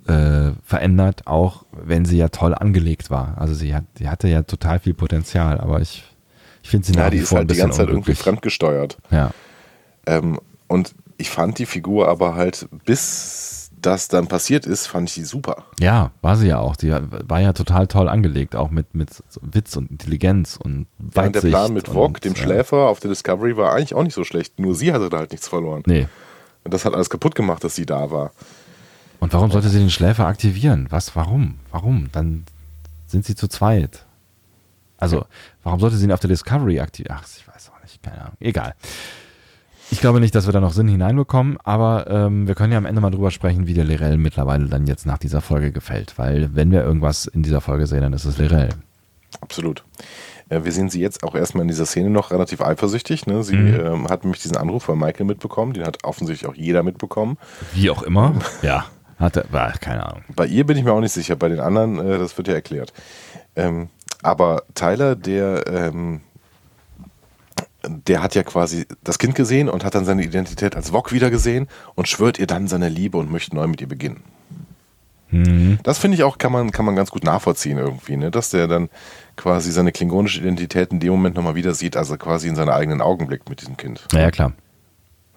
äh, 0.07 0.51
verändert, 0.63 1.28
auch 1.28 1.65
wenn 1.72 2.03
sie 2.03 2.18
ja 2.18 2.28
toll 2.28 2.53
angelegt 2.53 3.09
war. 3.09 3.38
Also 3.38 3.53
sie, 3.53 3.74
hat, 3.74 3.86
sie 3.97 4.09
hatte 4.09 4.28
ja 4.28 4.43
total 4.43 4.80
viel 4.80 4.93
Potenzial, 4.93 5.59
aber 5.61 5.80
ich 5.80 6.03
ich 6.68 6.72
finde 6.72 6.86
sie 6.86 6.93
Ja, 6.93 7.09
die 7.09 7.20
ist 7.20 7.32
halt 7.32 7.49
die 7.49 7.55
ganze 7.55 7.78
Zeit 7.78 7.88
irgendwie 7.88 8.13
fremdgesteuert. 8.13 8.97
Ja. 9.09 9.32
Ähm, 10.05 10.38
und 10.68 10.93
ich 11.15 11.30
fand 11.30 11.59
die 11.59 11.65
Figur 11.65 12.09
aber 12.09 12.36
halt, 12.36 12.68
bis 12.84 13.72
das 13.82 14.09
dann 14.09 14.28
passiert 14.28 14.65
ist, 14.65 14.86
fand 14.86 15.07
ich 15.07 15.15
die 15.15 15.24
super. 15.24 15.63
Ja, 15.80 16.11
war 16.22 16.36
sie 16.36 16.47
ja 16.47 16.59
auch. 16.59 16.76
Die 16.76 16.91
war 16.91 17.39
ja 17.39 17.53
total 17.53 17.88
toll 17.88 18.09
angelegt, 18.09 18.53
auch 18.53 18.70
mit, 18.70 18.93
mit 18.95 19.11
Witz 19.39 19.78
und 19.78 19.89
Intelligenz 19.89 20.59
und 20.61 20.88
Weitsicht. 20.97 21.36
Ja, 21.36 21.41
der 21.41 21.47
Plan 21.47 21.74
mit 21.74 21.88
Vog, 21.88 22.20
dem 22.20 22.36
Schläfer 22.36 22.89
auf 22.89 22.99
der 22.99 23.11
Discovery, 23.11 23.55
war 23.55 23.72
eigentlich 23.72 23.95
auch 23.95 24.03
nicht 24.03 24.15
so 24.15 24.26
schlecht. 24.26 24.59
Nur 24.59 24.76
sie 24.76 24.91
hatte 24.91 25.07
da 25.09 25.20
halt 25.20 25.32
nichts 25.32 25.47
verloren. 25.47 25.84
Nee. 25.86 26.07
Und 26.65 26.74
das 26.74 26.84
hat 26.84 26.93
alles 26.95 27.09
kaputt 27.09 27.34
gemacht, 27.34 27.63
dass 27.63 27.76
sie 27.76 27.86
da 27.86 28.11
war. 28.11 28.32
Und 29.22 29.32
warum 29.32 29.51
sollte 29.51 29.70
sie 29.70 29.80
den 29.80 29.89
Schläfer 29.89 30.26
aktivieren? 30.28 30.88
Was, 30.89 31.15
warum? 31.15 31.59
Warum? 31.72 32.09
Dann 32.11 32.43
sind 33.05 33.24
sie 33.24 33.36
zu 33.36 33.47
zweit. 33.47 34.03
Also, 34.97 35.25
warum 35.63 35.79
sollte 35.79 35.95
sie 35.97 36.05
ihn 36.05 36.11
auf 36.11 36.19
der 36.19 36.29
Discovery 36.29 36.79
aktivieren? 36.79 37.17
Ach, 37.19 37.25
ich 37.25 37.47
weiß 37.47 37.71
auch 37.75 37.81
nicht, 37.81 38.01
keine 38.01 38.21
Ahnung. 38.21 38.37
Egal. 38.39 38.73
Ich 39.89 40.01
glaube 40.01 40.19
nicht, 40.19 40.35
dass 40.35 40.47
wir 40.47 40.53
da 40.53 40.59
noch 40.59 40.73
Sinn 40.73 40.89
hineinbekommen, 40.89 41.57
aber 41.63 42.07
ähm, 42.09 42.47
wir 42.47 42.55
können 42.55 42.73
ja 42.73 42.77
am 42.77 42.85
Ende 42.85 42.99
mal 42.99 43.09
drüber 43.09 43.31
sprechen, 43.31 43.67
wie 43.67 43.73
der 43.73 43.85
Lirel 43.85 44.17
mittlerweile 44.17 44.65
dann 44.65 44.85
jetzt 44.85 45.05
nach 45.05 45.17
dieser 45.17 45.39
Folge 45.39 45.71
gefällt. 45.71 46.17
Weil, 46.17 46.53
wenn 46.55 46.71
wir 46.71 46.83
irgendwas 46.83 47.25
in 47.25 47.41
dieser 47.41 47.61
Folge 47.61 47.87
sehen, 47.87 48.01
dann 48.01 48.13
ist 48.13 48.25
es 48.25 48.37
Lirel. 48.37 48.69
Absolut. 49.39 49.85
Äh, 50.49 50.63
wir 50.63 50.71
sehen 50.71 50.89
sie 50.89 50.99
jetzt 50.99 51.23
auch 51.23 51.35
erstmal 51.35 51.61
in 51.61 51.67
dieser 51.67 51.85
Szene 51.85 52.09
noch 52.09 52.31
relativ 52.31 52.61
eifersüchtig. 52.61 53.27
Ne? 53.27 53.43
Sie 53.43 53.55
mhm. 53.55 53.79
ähm, 53.79 54.07
hat 54.09 54.23
nämlich 54.23 54.41
diesen 54.41 54.57
Anruf 54.57 54.83
von 54.83 54.99
Michael 54.99 55.25
mitbekommen, 55.25 55.73
den 55.73 55.85
hat 55.85 56.03
offensichtlich 56.03 56.49
auch 56.49 56.55
jeder 56.55 56.83
mitbekommen. 56.83 57.37
Wie 57.73 57.89
auch 57.89 58.03
immer, 58.03 58.35
ja. 58.61 58.85
Hatte, 59.19 59.45
war, 59.49 59.71
keine 59.71 60.05
Ahnung. 60.05 60.23
Bei 60.35 60.45
ihr 60.45 60.63
bin 60.63 60.77
ich 60.77 60.83
mir 60.83 60.91
auch 60.91 61.01
nicht 61.01 61.11
sicher, 61.11 61.35
bei 61.35 61.49
den 61.49 61.59
anderen, 61.59 61.97
äh, 61.97 62.19
das 62.19 62.37
wird 62.37 62.49
ja 62.49 62.53
erklärt. 62.53 62.93
Ähm, 63.55 63.89
aber 64.28 64.63
Tyler, 64.75 65.15
der, 65.15 65.65
ähm, 65.67 66.19
der 67.86 68.21
hat 68.21 68.36
ja 68.36 68.43
quasi 68.43 68.86
das 69.01 69.19
Kind 69.19 69.36
gesehen 69.36 69.69
und 69.69 69.86
hat 69.86 69.95
dann 69.95 70.03
seine 70.03 70.21
Identität 70.21 70.75
als 70.75 70.91
Wok 70.91 71.13
wieder 71.13 71.30
gesehen 71.30 71.69
und 71.95 72.09
schwört 72.09 72.38
ihr 72.38 72.45
dann 72.45 72.67
seine 72.67 72.89
Liebe 72.89 73.17
und 73.17 73.32
möchte 73.32 73.55
neu 73.55 73.67
mit 73.67 73.80
ihr 73.80 73.88
beginnen. 73.88 74.23
Mhm. 75.30 75.80
Das 75.84 75.97
finde 75.97 76.15
ich 76.15 76.23
auch, 76.23 76.38
kann 76.38 76.51
man, 76.51 76.71
kann 76.71 76.84
man 76.84 76.97
ganz 76.97 77.09
gut 77.09 77.23
nachvollziehen 77.23 77.78
irgendwie, 77.78 78.17
ne? 78.17 78.30
dass 78.30 78.49
der 78.49 78.67
dann 78.67 78.89
quasi 79.38 79.71
seine 79.71 79.93
klingonische 79.93 80.41
Identität 80.41 80.91
in 80.91 80.99
dem 80.99 81.11
Moment 81.11 81.36
nochmal 81.36 81.55
wieder 81.55 81.73
sieht, 81.73 81.95
also 81.95 82.17
quasi 82.17 82.49
in 82.49 82.55
seinen 82.55 82.69
eigenen 82.69 82.99
Augenblick 82.99 83.49
mit 83.49 83.61
diesem 83.61 83.78
Kind. 83.78 84.07
Ja, 84.11 84.19
ja 84.19 84.32
klar. 84.32 84.51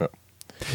Ja. 0.00 0.08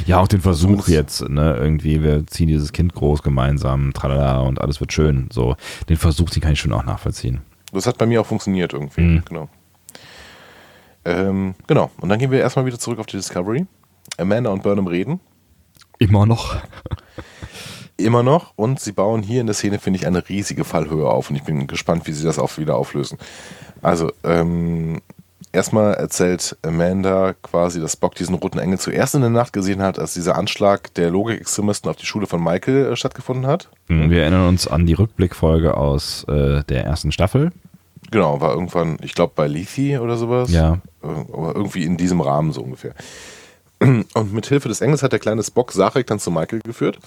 ja, 0.06 0.20
auch 0.20 0.30
den 0.30 0.42
Versuch 0.42 0.88
jetzt, 0.88 1.28
ne, 1.28 1.58
irgendwie, 1.58 2.02
wir 2.02 2.26
ziehen 2.28 2.48
dieses 2.48 2.72
Kind 2.72 2.94
groß 2.94 3.24
gemeinsam, 3.24 3.92
tralala 3.92 4.40
und 4.40 4.62
alles 4.62 4.80
wird 4.80 4.94
schön. 4.94 5.28
So, 5.34 5.58
den 5.90 5.98
Versuch, 5.98 6.30
den 6.30 6.42
kann 6.42 6.54
ich 6.54 6.62
schon 6.62 6.72
auch 6.72 6.86
nachvollziehen. 6.86 7.42
Das 7.76 7.88
hat 7.88 7.98
bei 7.98 8.06
mir 8.06 8.22
auch 8.22 8.26
funktioniert 8.26 8.74
irgendwie. 8.74 9.02
Mhm. 9.02 9.24
Genau. 9.28 9.50
Ähm, 11.06 11.56
genau. 11.68 11.92
Und 12.02 12.10
dann 12.10 12.20
gehen 12.20 12.32
wir 12.32 12.40
erstmal 12.40 12.66
wieder 12.66 12.80
zurück 12.80 13.00
auf 13.00 13.06
die 13.06 13.18
Discovery. 13.18 13.66
Amanda 14.18 14.50
und 14.50 14.64
Burnham 14.64 14.88
reden. 14.88 15.20
Immer 16.00 16.26
noch. 16.26 16.58
Immer 17.98 18.24
noch. 18.24 18.54
Und 18.56 18.80
sie 18.80 18.92
bauen 18.92 19.24
hier 19.24 19.40
in 19.42 19.48
der 19.48 19.54
Szene, 19.56 19.80
finde 19.80 20.00
ich, 20.00 20.08
eine 20.08 20.28
riesige 20.28 20.64
Fallhöhe 20.64 21.08
auf. 21.08 21.30
Und 21.30 21.36
ich 21.38 21.44
bin 21.44 21.68
gespannt, 21.68 22.08
wie 22.08 22.12
sie 22.12 22.26
das 22.26 22.40
auch 22.40 22.58
wieder 22.58 22.76
auflösen. 22.76 23.18
Also, 23.82 24.12
ähm, 24.24 25.02
erstmal 25.54 25.94
erzählt 25.94 26.58
Amanda 26.62 27.34
quasi, 27.42 27.80
dass 27.80 27.94
Spock 27.94 28.16
diesen 28.16 28.36
roten 28.36 28.60
Engel 28.60 28.78
zuerst 28.80 29.16
in 29.16 29.22
der 29.22 29.30
Nacht 29.30 29.54
gesehen 29.54 29.82
hat, 29.82 29.98
als 29.98 30.14
dieser 30.14 30.36
Anschlag 30.38 30.94
der 30.96 31.10
Logik-Extremisten 31.10 31.90
auf 31.90 31.96
die 31.96 32.06
Schule 32.06 32.28
von 32.28 32.44
Michael 32.44 32.92
äh, 32.92 32.96
stattgefunden 32.96 33.48
hat. 33.48 33.70
Mhm, 33.88 34.10
Wir 34.10 34.24
erinnern 34.24 34.50
uns 34.50 34.68
an 34.68 34.86
die 34.86 34.94
Rückblickfolge 34.94 35.78
aus 35.78 36.26
äh, 36.26 36.64
der 36.66 36.84
ersten 36.84 37.12
Staffel. 37.14 37.52
Genau, 38.12 38.42
war 38.42 38.54
irgendwann, 38.54 38.98
ich 39.02 39.16
glaube 39.16 39.34
bei 39.36 39.48
Lethe 39.48 40.02
oder 40.02 40.18
sowas. 40.18 40.52
Ja. 40.52 40.80
Aber 41.02 41.56
irgendwie 41.56 41.84
in 41.84 41.98
diesem 41.98 42.22
Rahmen 42.22 42.52
so 42.52 42.62
ungefähr. 42.62 42.94
Und 43.80 44.34
mit 44.34 44.48
Hilfe 44.48 44.70
des 44.70 44.82
Engels 44.82 45.04
hat 45.04 45.12
der 45.12 45.20
kleine 45.20 45.44
Spock 45.44 45.72
Sarek 45.72 46.08
dann 46.08 46.20
zu 46.20 46.32
Michael 46.32 46.62
geführt. 46.62 47.00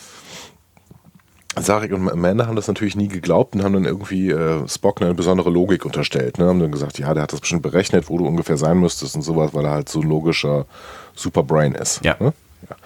Sarek 1.56 1.92
und 1.92 2.08
Amanda 2.08 2.46
haben 2.46 2.56
das 2.56 2.68
natürlich 2.68 2.94
nie 2.94 3.08
geglaubt 3.08 3.54
und 3.54 3.64
haben 3.64 3.72
dann 3.72 3.84
irgendwie 3.84 4.30
äh, 4.30 4.68
Spock 4.68 5.00
eine 5.00 5.14
besondere 5.14 5.50
Logik 5.50 5.84
unterstellt. 5.84 6.38
Ne? 6.38 6.46
Haben 6.46 6.60
dann 6.60 6.70
gesagt, 6.70 6.98
ja, 6.98 7.14
der 7.14 7.24
hat 7.24 7.32
das 7.32 7.40
bestimmt 7.40 7.62
berechnet, 7.62 8.08
wo 8.08 8.18
du 8.18 8.26
ungefähr 8.26 8.56
sein 8.56 8.78
müsstest 8.78 9.16
und 9.16 9.22
sowas, 9.22 9.54
weil 9.54 9.64
er 9.64 9.72
halt 9.72 9.88
so 9.88 10.00
ein 10.00 10.08
logischer 10.08 10.66
Superbrain 11.14 11.74
ist. 11.74 12.04
Ja. 12.04 12.16
Ne? 12.20 12.32
ja. 12.68 12.76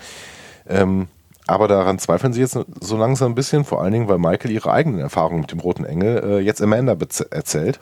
Ähm, 0.69 1.09
aber 1.53 1.69
daran 1.69 1.99
zweifeln 1.99 2.33
sie 2.33 2.41
jetzt 2.41 2.59
so 2.81 2.97
langsam 2.97 3.33
ein 3.33 3.35
bisschen, 3.35 3.67
vor 3.67 3.83
allen 3.83 3.93
Dingen, 3.93 4.09
weil 4.09 4.17
Michael 4.17 4.51
ihre 4.51 4.73
eigenen 4.73 5.01
Erfahrungen 5.01 5.43
mit 5.43 5.53
dem 5.53 5.61
roten 5.61 5.85
Engel 5.85 6.25
äh, 6.25 6.39
jetzt 6.39 6.63
Amanda 6.63 6.97
erzählt. 7.31 7.79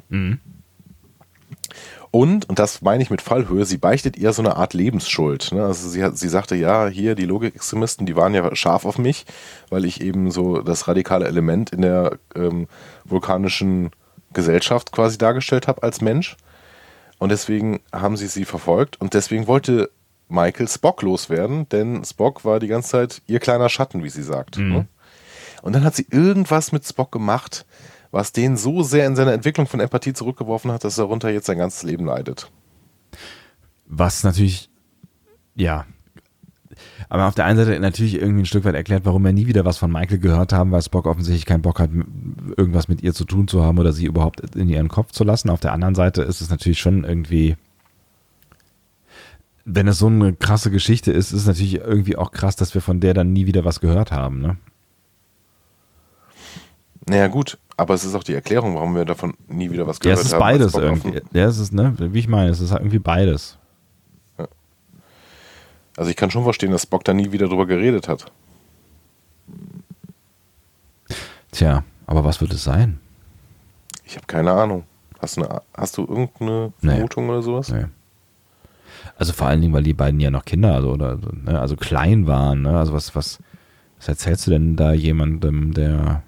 Und, 2.11 2.49
und 2.49 2.59
das 2.59 2.83
meine 2.83 3.01
ich 3.01 3.11
mit 3.11 3.23
Fallhöhe, 3.23 3.65
sie 3.65 3.77
beichtet 3.77 4.17
ihr 4.17 4.33
so 4.33 4.43
eine 4.43 4.57
Art 4.57 4.75
Lebensschuld. 4.75 5.53
Ne? 5.53 5.65
Also 5.65 5.89
sie, 5.89 6.03
hat, 6.03 6.19
sie 6.19 6.29
sagte, 6.29 6.57
ja, 6.57 6.89
hier 6.89 7.15
die 7.15 7.27
Logikextremisten, 7.27 8.07
die 8.07 8.17
waren 8.17 8.35
ja 8.35 8.57
scharf 8.57 8.85
auf 8.85 8.99
mich, 8.99 9.25
weil 9.69 9.85
ich 9.85 10.01
eben 10.01 10.33
so 10.33 10.63
das 10.63 10.89
radikale 10.89 11.29
Element 11.29 11.71
in 11.71 11.83
der 11.83 12.19
ähm, 12.35 12.67
vulkanischen 13.05 13.91
Gesellschaft 14.33 14.91
quasi 14.91 15.17
dargestellt 15.17 15.69
habe 15.69 15.85
als 15.85 16.01
Mensch. 16.01 16.37
Und 17.19 17.31
deswegen 17.31 17.79
haben 17.93 18.17
sie 18.17 18.27
sie 18.27 18.45
verfolgt 18.45 19.01
und 19.01 19.15
deswegen 19.15 19.47
wollte 19.47 19.91
Michael 20.31 20.69
Spock 20.69 21.03
loswerden, 21.03 21.69
denn 21.69 22.05
Spock 22.05 22.45
war 22.45 22.61
die 22.61 22.69
ganze 22.69 22.91
Zeit 22.91 23.23
ihr 23.27 23.41
kleiner 23.41 23.69
Schatten, 23.69 24.05
wie 24.05 24.11
sie 24.11 24.23
sagt. 24.23 24.59
Ne? 24.59 24.87
Und 25.63 25.75
dann 25.75 25.85
hat 25.85 25.95
sie 25.95 26.07
irgendwas 26.11 26.73
mit 26.73 26.85
Spock 26.87 27.13
gemacht, 27.13 27.67
was 28.11 28.33
den 28.33 28.57
so 28.57 28.83
sehr 28.83 29.07
in 29.07 29.17
seiner 29.17 29.33
Entwicklung 29.33 29.67
von 29.67 29.81
Empathie 29.81 30.13
zurückgeworfen 30.13 30.73
hat, 30.73 30.85
dass 30.85 30.99
er 30.99 31.05
darunter 31.05 31.31
jetzt 31.31 31.47
sein 31.47 31.59
ganzes 31.59 31.83
Leben 31.83 32.07
leidet. 32.07 32.51
Was 33.87 34.25
natürlich, 34.25 34.71
ja. 35.55 35.85
Aber 37.09 37.27
auf 37.27 37.35
der 37.35 37.45
einen 37.45 37.59
Seite 37.59 37.79
natürlich 37.81 38.15
irgendwie 38.15 38.43
ein 38.43 38.47
Stück 38.47 38.65
weit 38.65 38.75
erklärt, 38.75 39.05
warum 39.05 39.25
wir 39.25 39.33
nie 39.33 39.47
wieder 39.47 39.65
was 39.65 39.79
von 39.79 39.93
Michael 39.93 40.19
gehört 40.19 40.53
haben, 40.53 40.71
weil 40.71 40.83
Spock 40.83 41.07
offensichtlich 41.07 41.45
keinen 41.45 41.63
Bock 41.63 41.79
hat, 41.81 41.91
irgendwas 42.57 42.89
mit 42.89 43.03
ihr 43.03 43.13
zu 43.13 43.25
tun 43.25 43.49
zu 43.49 43.63
haben 43.63 43.79
oder 43.79 43.93
sie 43.93 44.07
überhaupt 44.07 44.57
in 44.57 44.69
ihren 44.69 44.89
Kopf 44.89 45.13
zu 45.13 45.25
lassen. 45.25 45.51
Auf 45.51 45.61
der 45.61 45.73
anderen 45.73 45.95
Seite 45.95 46.23
ist 46.23 46.41
es 46.41 46.51
natürlich 46.51 46.79
schon 46.79 47.05
irgendwie, 47.05 47.57
wenn 49.75 49.89
es 49.89 49.99
so 49.99 50.07
eine 50.07 50.33
krasse 50.35 50.71
Geschichte 50.71 51.13
ist, 51.13 51.33
ist 51.33 51.41
es 51.43 51.47
natürlich 51.47 51.75
irgendwie 51.77 52.17
auch 52.17 52.33
krass, 52.33 52.57
dass 52.57 52.75
wir 52.75 52.81
von 52.81 53.01
der 53.01 53.15
dann 53.15 53.33
nie 53.33 53.47
wieder 53.47 53.65
was 53.65 53.81
gehört 53.81 54.11
haben. 54.13 54.41
Ne? 54.41 54.57
Naja, 57.09 57.29
gut, 57.29 57.59
aber 57.77 57.95
es 57.95 58.05
ist 58.05 58.15
auch 58.15 58.23
die 58.23 58.35
Erklärung, 58.35 58.75
warum 58.75 58.95
wir 58.95 59.05
davon 59.05 59.35
nie 59.49 59.71
wieder 59.71 59.87
was 59.87 59.97
Ja, 59.99 60.03
gehört 60.03 60.21
es 60.21 60.27
ist 60.27 60.33
haben. 60.35 60.41
beides 60.41 60.75
irgendwie. 60.75 61.21
Ja, 61.33 61.47
es 61.47 61.59
ist, 61.59 61.73
ne, 61.73 61.95
wie 61.99 62.19
ich 62.19 62.29
meine, 62.29 62.51
es 62.51 62.61
ist 62.61 62.71
halt 62.73 62.83
irgendwie 62.83 62.99
beides. 62.99 63.57
Also 65.97 66.11
ich 66.11 66.17
kann 66.17 66.31
schon 66.31 66.45
verstehen, 66.45 66.71
dass 66.71 66.83
Spock 66.85 67.05
da 67.05 67.13
nie 67.13 67.31
wieder 67.33 67.49
drüber 67.49 67.67
geredet 67.67 68.09
hat. 68.09 68.31
Tja, 71.53 71.83
aber 72.07 72.25
was 72.25 72.41
wird 72.41 72.53
es 72.53 72.65
sein? 72.65 73.01
Ich 74.05 74.17
habe 74.17 74.27
keine 74.27 74.53
Ahnung. 74.53 74.85
Hast 75.19 75.37
du, 75.37 75.43
eine, 75.43 75.63
hast 75.75 75.99
du 75.99 76.03
irgendeine 76.03 76.73
Nee. 76.81 76.93
Vermutung 76.93 77.29
oder 77.29 77.43
sowas? 77.43 77.69
Nee. 77.71 77.85
Also 79.21 79.35
vor 79.35 79.49
allen 79.49 79.61
Dingen, 79.61 79.75
weil 79.75 79.83
die 79.83 79.93
beiden 79.93 80.19
ja 80.19 80.31
noch 80.31 80.47
Kinder, 80.47 80.75
also 80.75 80.93
oder 80.93 81.19
ne, 81.45 81.61
also 81.61 81.77
klein 81.77 82.27
waren, 82.27 82.63
ne? 82.63 82.79
Also 82.79 82.95
was, 82.95 83.15
was, 83.15 83.39
was 83.99 84.09
erzählst 84.09 84.47
du 84.47 84.51
denn 84.51 84.77
da 84.77 84.95
jemandem, 84.95 85.75
der, 85.75 86.23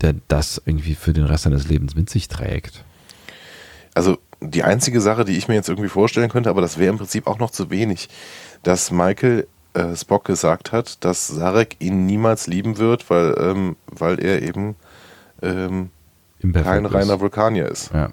der 0.00 0.14
das 0.28 0.62
irgendwie 0.64 0.94
für 0.94 1.12
den 1.12 1.24
Rest 1.24 1.42
seines 1.42 1.66
Lebens 1.66 1.96
mit 1.96 2.08
sich 2.08 2.28
trägt? 2.28 2.84
Also 3.94 4.18
die 4.40 4.62
einzige 4.62 5.00
Sache, 5.00 5.24
die 5.24 5.36
ich 5.36 5.48
mir 5.48 5.54
jetzt 5.54 5.68
irgendwie 5.68 5.88
vorstellen 5.88 6.30
könnte, 6.30 6.50
aber 6.50 6.60
das 6.60 6.78
wäre 6.78 6.90
im 6.92 6.98
Prinzip 6.98 7.26
auch 7.26 7.40
noch 7.40 7.50
zu 7.50 7.70
wenig, 7.70 8.08
dass 8.62 8.92
Michael 8.92 9.48
äh, 9.74 9.96
Spock 9.96 10.24
gesagt 10.24 10.70
hat, 10.70 11.04
dass 11.04 11.26
Sarek 11.26 11.74
ihn 11.80 12.06
niemals 12.06 12.46
lieben 12.46 12.78
wird, 12.78 13.10
weil, 13.10 13.34
ähm, 13.40 13.74
weil 13.86 14.20
er 14.20 14.40
eben 14.42 14.76
ähm, 15.42 15.90
kein 16.52 16.84
ist. 16.84 16.94
reiner 16.94 17.18
Vulkanier 17.18 17.66
ist. 17.66 17.90
Ja. 17.92 18.10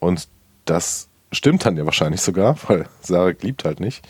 Und 0.00 0.28
das 0.64 1.08
stimmt 1.30 1.64
dann 1.64 1.76
ja 1.76 1.84
wahrscheinlich 1.84 2.20
sogar, 2.20 2.56
weil 2.68 2.86
Sarek 3.00 3.42
liebt 3.42 3.64
halt 3.64 3.78
nicht. 3.78 4.04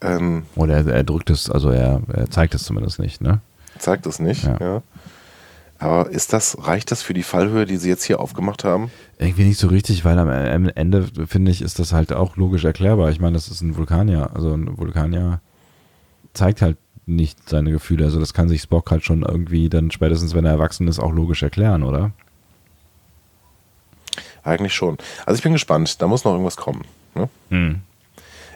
Ähm, 0.00 0.44
Oder 0.56 0.78
er, 0.78 0.86
er 0.88 1.04
drückt 1.04 1.30
es, 1.30 1.48
also 1.48 1.70
er, 1.70 2.02
er 2.12 2.28
zeigt 2.28 2.54
es 2.54 2.64
zumindest 2.64 2.98
nicht, 2.98 3.20
ne? 3.20 3.40
zeigt 3.78 4.06
es 4.06 4.18
nicht, 4.18 4.44
Ja. 4.44 4.58
ja. 4.60 4.82
Aber 5.78 6.10
ist 6.10 6.32
das, 6.32 6.56
reicht 6.60 6.92
das 6.92 7.02
für 7.02 7.12
die 7.12 7.24
Fallhöhe, 7.24 7.66
die 7.66 7.76
sie 7.76 7.88
jetzt 7.88 8.04
hier 8.04 8.20
aufgemacht 8.20 8.62
haben? 8.62 8.92
Irgendwie 9.18 9.42
nicht 9.42 9.58
so 9.58 9.66
richtig, 9.66 10.04
weil 10.04 10.16
am 10.16 10.68
Ende, 10.68 11.08
finde 11.26 11.50
ich, 11.50 11.60
ist 11.60 11.80
das 11.80 11.92
halt 11.92 12.12
auch 12.12 12.36
logisch 12.36 12.64
erklärbar. 12.64 13.10
Ich 13.10 13.18
meine, 13.18 13.34
das 13.34 13.48
ist 13.48 13.62
ein 13.62 13.76
Vulkanier. 13.76 14.30
Also 14.32 14.54
ein 14.54 14.78
Vulkanier 14.78 15.40
zeigt 16.34 16.62
halt 16.62 16.76
nicht 17.06 17.48
seine 17.48 17.72
Gefühle. 17.72 18.04
Also 18.04 18.20
das 18.20 18.32
kann 18.32 18.48
sich 18.48 18.62
Spock 18.62 18.92
halt 18.92 19.04
schon 19.04 19.22
irgendwie 19.22 19.68
dann 19.68 19.90
spätestens, 19.90 20.34
wenn 20.36 20.44
er 20.44 20.52
erwachsen 20.52 20.86
ist, 20.86 21.00
auch 21.00 21.10
logisch 21.10 21.42
erklären, 21.42 21.82
oder? 21.82 22.12
Eigentlich 24.44 24.74
schon. 24.74 24.98
Also 25.26 25.36
ich 25.36 25.42
bin 25.42 25.52
gespannt, 25.52 26.02
da 26.02 26.06
muss 26.08 26.24
noch 26.24 26.32
irgendwas 26.32 26.56
kommen. 26.56 26.84
Ne? 27.14 27.28
Hm. 27.50 27.80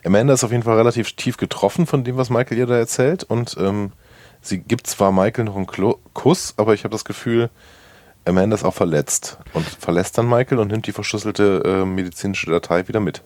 Amanda 0.04 0.34
ist 0.34 0.44
auf 0.44 0.52
jeden 0.52 0.62
Fall 0.62 0.76
relativ 0.76 1.12
tief 1.12 1.36
getroffen 1.36 1.86
von 1.86 2.04
dem, 2.04 2.16
was 2.16 2.30
Michael 2.30 2.58
ihr 2.58 2.66
da 2.66 2.76
erzählt. 2.76 3.24
Und 3.24 3.56
ähm, 3.58 3.92
sie 4.40 4.58
gibt 4.58 4.86
zwar 4.86 5.12
Michael 5.12 5.44
noch 5.44 5.56
einen 5.56 5.66
Klo 5.66 5.98
Kuss, 6.14 6.54
aber 6.56 6.74
ich 6.74 6.84
habe 6.84 6.92
das 6.92 7.04
Gefühl, 7.04 7.50
Amanda 8.24 8.56
ist 8.56 8.64
auch 8.64 8.74
verletzt 8.74 9.38
und 9.52 9.64
verlässt 9.64 10.18
dann 10.18 10.28
Michael 10.28 10.58
und 10.58 10.70
nimmt 10.70 10.86
die 10.86 10.92
verschlüsselte 10.92 11.62
äh, 11.64 11.84
medizinische 11.84 12.50
Datei 12.50 12.86
wieder 12.88 13.00
mit. 13.00 13.22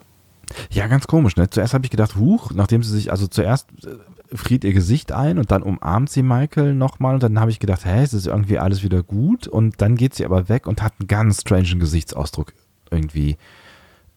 Ja, 0.71 0.87
ganz 0.89 1.07
komisch. 1.07 1.37
Ne? 1.37 1.49
Zuerst 1.49 1.75
habe 1.75 1.85
ich 1.85 1.91
gedacht, 1.91 2.17
huch, 2.17 2.51
nachdem 2.53 2.83
sie 2.83 2.93
sich, 2.93 3.11
also 3.11 3.27
zuerst 3.27 3.69
äh, 3.85 3.97
friert 4.35 4.65
ihr 4.65 4.73
Gesicht 4.73 5.13
ein 5.13 5.39
und 5.39 5.51
dann 5.51 5.63
umarmt 5.63 6.11
sie 6.11 6.23
Michael 6.23 6.75
nochmal 6.75 7.15
und 7.15 7.23
dann 7.23 7.41
habe 7.41 7.51
ich 7.51 7.59
gedacht, 7.59 7.85
hä, 7.85 8.03
es 8.03 8.15
ist 8.15 8.27
irgendwie 8.27 8.59
alles 8.59 8.83
wieder 8.83 9.03
gut 9.03 9.47
und 9.47 9.81
dann 9.81 9.97
geht 9.97 10.15
sie 10.15 10.25
aber 10.25 10.49
weg 10.49 10.67
und 10.67 10.83
hat 10.83 10.95
einen 10.99 11.09
ganz 11.09 11.43
strangen 11.43 11.81
Gesichtsausdruck 11.81 12.53
irgendwie, 12.91 13.37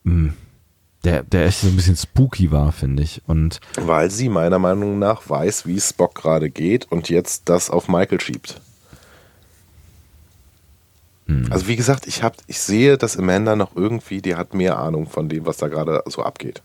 mm, 0.04 0.30
der, 1.04 1.24
der 1.24 1.46
echt 1.46 1.60
so 1.60 1.68
ein 1.68 1.76
bisschen 1.76 1.98
spooky 1.98 2.52
war, 2.52 2.72
finde 2.72 3.04
ich. 3.04 3.22
Und 3.28 3.60
Weil 3.76 4.10
sie 4.10 4.30
meiner 4.30 4.60
Meinung 4.60 5.00
nach 5.00 5.30
weiß, 5.30 5.66
wie 5.66 5.80
Spock 5.80 6.16
gerade 6.16 6.50
geht 6.50 6.92
und 6.92 7.10
jetzt 7.10 7.50
das 7.50 7.70
auf 7.70 7.88
Michael 7.88 8.22
schiebt. 8.22 8.62
Also 11.50 11.68
wie 11.68 11.76
gesagt, 11.76 12.08
ich, 12.08 12.22
hab, 12.22 12.36
ich 12.48 12.60
sehe, 12.60 12.98
dass 12.98 13.18
Amanda 13.18 13.56
noch 13.56 13.76
irgendwie, 13.76 14.22
die 14.22 14.36
hat 14.36 14.54
mehr 14.54 14.78
Ahnung 14.78 15.08
von 15.08 15.30
dem, 15.30 15.46
was 15.46 15.58
da 15.58 15.68
gerade 15.68 16.04
so 16.06 16.24
abgeht. 16.24 16.62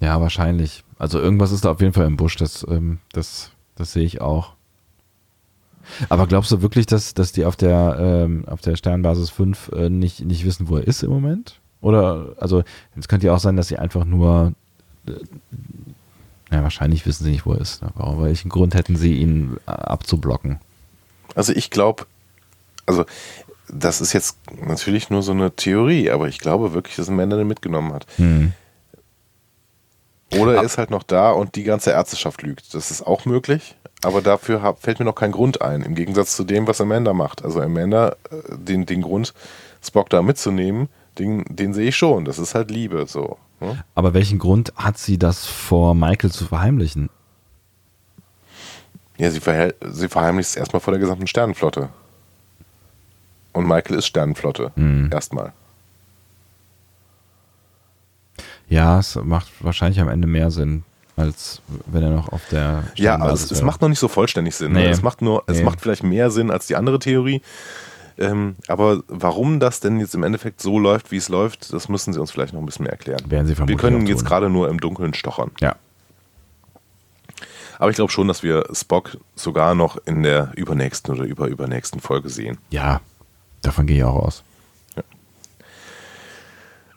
Ja, 0.00 0.20
wahrscheinlich. 0.20 0.84
Also 0.98 1.20
irgendwas 1.20 1.52
ist 1.52 1.64
da 1.64 1.72
auf 1.72 1.80
jeden 1.80 1.92
Fall 1.92 2.06
im 2.06 2.16
Busch, 2.16 2.36
das, 2.36 2.66
ähm, 2.68 2.98
das, 3.12 3.50
das 3.76 3.92
sehe 3.92 4.04
ich 4.04 4.20
auch. 4.20 4.52
Aber 6.08 6.26
glaubst 6.26 6.50
du 6.50 6.62
wirklich, 6.62 6.86
dass, 6.86 7.14
dass 7.14 7.32
die 7.32 7.44
auf 7.44 7.56
der, 7.56 7.96
ähm, 7.98 8.44
auf 8.46 8.60
der 8.60 8.76
Sternbasis 8.76 9.30
5 9.30 9.70
äh, 9.72 9.88
nicht, 9.88 10.24
nicht 10.24 10.44
wissen, 10.44 10.68
wo 10.68 10.76
er 10.76 10.86
ist 10.86 11.02
im 11.02 11.10
Moment? 11.10 11.60
Oder, 11.80 12.34
also, 12.38 12.62
es 12.96 13.08
könnte 13.08 13.26
ja 13.26 13.34
auch 13.34 13.38
sein, 13.38 13.56
dass 13.56 13.68
sie 13.68 13.78
einfach 13.78 14.04
nur, 14.04 14.52
äh, 15.06 15.12
ja, 16.50 16.62
wahrscheinlich 16.62 17.06
wissen 17.06 17.24
sie 17.24 17.30
nicht, 17.30 17.46
wo 17.46 17.52
er 17.52 17.60
ist. 17.60 17.82
Ne? 17.82 17.90
Warum, 17.94 18.22
welchen 18.22 18.48
Grund 18.48 18.74
hätten 18.74 18.96
sie, 18.96 19.14
ihn 19.14 19.56
äh, 19.66 19.70
abzublocken? 19.70 20.58
Also 21.34 21.52
ich 21.52 21.70
glaube, 21.70 22.06
also 22.86 23.04
das 23.68 24.00
ist 24.00 24.12
jetzt 24.12 24.38
natürlich 24.66 25.10
nur 25.10 25.22
so 25.22 25.32
eine 25.32 25.54
Theorie, 25.54 26.10
aber 26.10 26.28
ich 26.28 26.38
glaube 26.38 26.72
wirklich, 26.72 26.96
dass 26.96 27.08
Amanda 27.08 27.36
den 27.36 27.46
mitgenommen 27.46 27.92
hat. 27.92 28.06
Hm. 28.16 28.52
Oder 30.36 30.56
er 30.56 30.62
ist 30.62 30.78
halt 30.78 30.90
noch 30.90 31.02
da 31.02 31.30
und 31.30 31.54
die 31.54 31.64
ganze 31.64 31.90
Ärzteschaft 31.90 32.42
lügt. 32.42 32.74
Das 32.74 32.90
ist 32.90 33.02
auch 33.02 33.24
möglich, 33.24 33.76
aber 34.02 34.20
dafür 34.20 34.62
hab, 34.62 34.82
fällt 34.82 34.98
mir 34.98 35.06
noch 35.06 35.14
kein 35.14 35.32
Grund 35.32 35.62
ein, 35.62 35.82
im 35.82 35.94
Gegensatz 35.94 36.36
zu 36.36 36.44
dem, 36.44 36.66
was 36.66 36.80
Amanda 36.80 37.14
macht. 37.14 37.44
Also 37.44 37.60
Amanda, 37.60 38.16
äh, 38.30 38.56
den, 38.56 38.84
den 38.84 39.02
Grund, 39.02 39.32
Spock 39.82 40.10
da 40.10 40.22
mitzunehmen, 40.22 40.88
den, 41.18 41.44
den 41.48 41.72
sehe 41.72 41.88
ich 41.88 41.96
schon. 41.96 42.24
Das 42.24 42.38
ist 42.38 42.54
halt 42.54 42.70
Liebe 42.70 43.06
so. 43.06 43.38
Ne? 43.60 43.82
Aber 43.94 44.14
welchen 44.14 44.38
Grund 44.38 44.72
hat 44.76 44.98
sie 44.98 45.18
das 45.18 45.46
vor 45.46 45.94
Michael 45.94 46.30
zu 46.30 46.46
verheimlichen? 46.46 47.10
Ja, 49.16 49.30
sie, 49.30 49.40
verhält, 49.40 49.76
sie 49.84 50.08
verheimlicht 50.08 50.50
es 50.50 50.56
erstmal 50.56 50.80
vor 50.80 50.92
der 50.92 51.00
gesamten 51.00 51.26
Sternenflotte. 51.26 51.88
Und 53.52 53.66
Michael 53.66 53.96
ist 53.96 54.06
Sternenflotte. 54.06 54.70
Hm. 54.76 55.10
Erstmal. 55.12 55.52
Ja, 58.68 58.98
es 58.98 59.16
macht 59.16 59.48
wahrscheinlich 59.60 60.00
am 60.00 60.08
Ende 60.08 60.26
mehr 60.26 60.50
Sinn, 60.50 60.84
als 61.16 61.60
wenn 61.86 62.02
er 62.02 62.10
noch 62.10 62.28
auf 62.30 62.42
der 62.50 62.84
Ja, 62.94 63.14
aber 63.14 63.24
Sternbasis 63.24 63.44
es, 63.46 63.58
es 63.58 63.62
macht 63.62 63.80
noch 63.80 63.88
nicht 63.88 63.98
so 63.98 64.08
vollständig 64.08 64.54
Sinn. 64.56 64.72
Nee. 64.72 64.84
Ne? 64.84 64.90
Es 64.90 65.02
macht 65.02 65.22
nur, 65.22 65.42
es 65.46 65.58
Nee. 65.58 65.64
macht 65.64 65.80
vielleicht 65.80 66.02
mehr 66.02 66.30
Sinn 66.30 66.50
als 66.50 66.66
die 66.66 66.76
andere 66.76 66.98
Theorie. 66.98 67.40
Ähm, 68.18 68.56
aber 68.66 69.02
warum 69.06 69.60
das 69.60 69.78
denn 69.80 70.00
jetzt 70.00 70.14
im 70.14 70.24
Endeffekt 70.24 70.60
so 70.60 70.78
läuft, 70.78 71.12
wie 71.12 71.16
es 71.16 71.28
läuft, 71.28 71.72
das 71.72 71.88
müssen 71.88 72.12
sie 72.12 72.20
uns 72.20 72.32
vielleicht 72.32 72.52
noch 72.52 72.60
ein 72.60 72.66
bisschen 72.66 72.82
mehr 72.82 72.92
erklären. 72.92 73.22
Werden 73.30 73.46
sie 73.46 73.56
Wir 73.56 73.76
können 73.76 74.06
jetzt 74.06 74.24
gerade 74.26 74.50
nur 74.50 74.68
im 74.68 74.80
Dunkeln 74.80 75.14
stochern. 75.14 75.52
Ja. 75.60 75.76
Aber 77.78 77.90
ich 77.90 77.96
glaube 77.96 78.10
schon, 78.10 78.26
dass 78.26 78.42
wir 78.42 78.64
Spock 78.72 79.18
sogar 79.36 79.76
noch 79.76 79.98
in 80.04 80.24
der 80.24 80.50
übernächsten 80.56 81.14
oder 81.14 81.24
überübernächsten 81.24 82.00
Folge 82.00 82.28
sehen. 82.28 82.58
Ja, 82.70 83.00
davon 83.62 83.86
gehe 83.86 83.98
ich 83.98 84.04
auch 84.04 84.16
aus. 84.16 84.42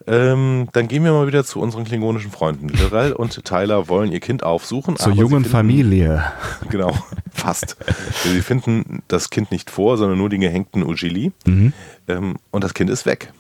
Ähm, 0.07 0.67
dann 0.73 0.87
gehen 0.87 1.03
wir 1.03 1.11
mal 1.13 1.27
wieder 1.27 1.43
zu 1.43 1.59
unseren 1.59 1.83
klingonischen 1.83 2.31
Freunden. 2.31 2.69
Lirel 2.69 3.13
und 3.13 3.43
Tyler 3.45 3.87
wollen 3.87 4.11
ihr 4.11 4.19
Kind 4.19 4.43
aufsuchen. 4.43 4.95
Zur 4.95 5.13
jungen 5.13 5.29
finden- 5.43 5.49
Familie. 5.49 6.23
Genau, 6.69 6.97
fast. 7.31 7.75
Sie 8.23 8.41
finden 8.41 9.03
das 9.07 9.29
Kind 9.29 9.51
nicht 9.51 9.69
vor, 9.69 9.97
sondern 9.97 10.17
nur 10.17 10.29
den 10.29 10.41
gehängten 10.41 10.83
Ujili. 10.83 11.31
Mhm. 11.45 11.73
Ähm, 12.07 12.35
und 12.51 12.63
das 12.63 12.73
Kind 12.73 12.89
ist 12.89 13.05
weg. 13.05 13.31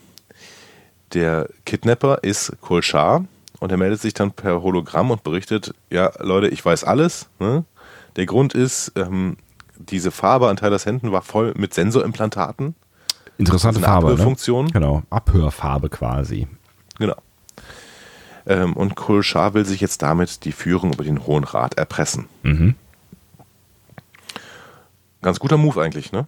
Der 1.13 1.47
Kidnapper 1.65 2.19
ist 2.23 2.53
Kolchar 2.61 3.25
und 3.59 3.71
er 3.71 3.77
meldet 3.77 4.01
sich 4.01 4.13
dann 4.13 4.31
per 4.31 4.61
Hologramm 4.61 5.11
und 5.11 5.23
berichtet, 5.23 5.73
ja 5.89 6.11
Leute, 6.19 6.47
ich 6.47 6.63
weiß 6.65 6.83
alles. 6.83 7.27
Ne? 7.39 7.65
Der 8.15 8.25
Grund 8.25 8.53
ist, 8.53 8.91
ähm, 8.95 9.37
diese 9.77 10.11
Farbe 10.11 10.47
an 10.49 10.57
Tylers 10.57 10.85
Händen 10.85 11.11
war 11.11 11.21
voll 11.21 11.53
mit 11.57 11.73
Sensorimplantaten. 11.73 12.75
Interessante 13.41 13.79
Farbe. 13.79 14.07
Ne? 14.07 14.13
Abhörfunktion. 14.13 14.67
Genau, 14.67 15.03
Abhörfarbe 15.09 15.89
quasi. 15.89 16.47
Genau. 16.99 17.15
Ähm, 18.45 18.73
und 18.73 18.95
Kolchar 18.95 19.53
will 19.53 19.65
sich 19.65 19.81
jetzt 19.81 20.01
damit 20.01 20.45
die 20.45 20.51
Führung 20.51 20.93
über 20.93 21.03
den 21.03 21.25
Hohen 21.25 21.43
Rat 21.43 21.75
erpressen. 21.75 22.27
Mhm. 22.43 22.75
Ganz 25.21 25.39
guter 25.39 25.57
Move 25.57 25.81
eigentlich, 25.81 26.11
ne? 26.11 26.27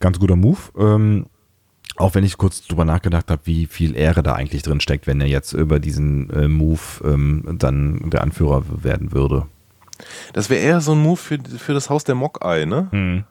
Ganz 0.00 0.18
guter 0.18 0.36
Move. 0.36 0.58
Ähm, 0.76 1.26
auch 1.96 2.14
wenn 2.14 2.24
ich 2.24 2.38
kurz 2.38 2.62
drüber 2.62 2.84
nachgedacht 2.84 3.30
habe, 3.30 3.42
wie 3.44 3.66
viel 3.66 3.96
Ehre 3.96 4.22
da 4.22 4.34
eigentlich 4.34 4.62
drin 4.62 4.80
steckt, 4.80 5.06
wenn 5.06 5.20
er 5.20 5.28
jetzt 5.28 5.52
über 5.52 5.78
diesen 5.78 6.30
äh, 6.30 6.48
Move 6.48 6.80
ähm, 7.04 7.56
dann 7.58 8.10
der 8.10 8.22
Anführer 8.22 8.64
werden 8.82 9.12
würde. 9.12 9.46
Das 10.32 10.50
wäre 10.50 10.60
eher 10.60 10.80
so 10.80 10.92
ein 10.92 11.02
Move 11.02 11.16
für, 11.16 11.38
für 11.58 11.74
das 11.74 11.90
Haus 11.90 12.02
der 12.02 12.14
Mockeye, 12.14 12.66
ne? 12.66 13.24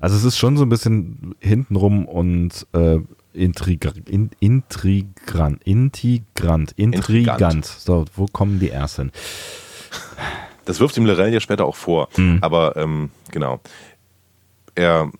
Also 0.00 0.16
es 0.16 0.24
ist 0.24 0.38
schon 0.38 0.56
so 0.56 0.64
ein 0.64 0.68
bisschen 0.68 1.34
hintenrum 1.40 2.06
und 2.06 2.66
äh, 2.72 2.98
intrigra 3.32 3.92
in, 4.08 4.30
intrigrant, 4.40 5.62
intigrant, 5.64 6.72
intrigant. 6.72 6.96
Intrigant. 6.96 7.66
So, 7.66 8.04
wo 8.14 8.26
kommen 8.26 8.60
die 8.60 8.68
erst 8.68 8.96
hin? 8.96 9.12
Das 10.64 10.80
wirft 10.80 10.96
ihm 10.96 11.06
Lorel 11.06 11.32
ja 11.32 11.40
später 11.40 11.64
auch 11.64 11.76
vor. 11.76 12.08
Mhm. 12.16 12.38
Aber 12.40 12.76
ähm, 12.76 13.10
genau. 13.30 13.60
Er, 14.74 15.10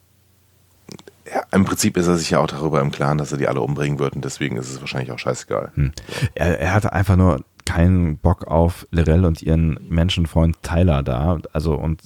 ja, 1.25 1.43
im 1.51 1.65
Prinzip 1.65 1.97
ist 1.97 2.07
er 2.07 2.17
sich 2.17 2.31
ja 2.31 2.39
auch 2.39 2.47
darüber 2.47 2.81
im 2.81 2.91
Klaren, 2.91 3.17
dass 3.17 3.31
er 3.31 3.37
die 3.37 3.47
alle 3.47 3.61
umbringen 3.61 3.99
wird 3.99 4.15
und 4.15 4.25
deswegen 4.25 4.57
ist 4.57 4.69
es 4.69 4.79
wahrscheinlich 4.81 5.11
auch 5.11 5.19
scheißegal. 5.19 5.71
Er, 6.35 6.59
er 6.59 6.73
hatte 6.73 6.93
einfach 6.93 7.15
nur 7.15 7.43
keinen 7.65 8.17
Bock 8.17 8.47
auf 8.47 8.87
Lorel 8.91 9.25
und 9.25 9.41
ihren 9.41 9.79
Menschenfreund 9.89 10.61
Tyler 10.63 11.03
da. 11.03 11.39
Also 11.53 11.75
und 11.75 12.01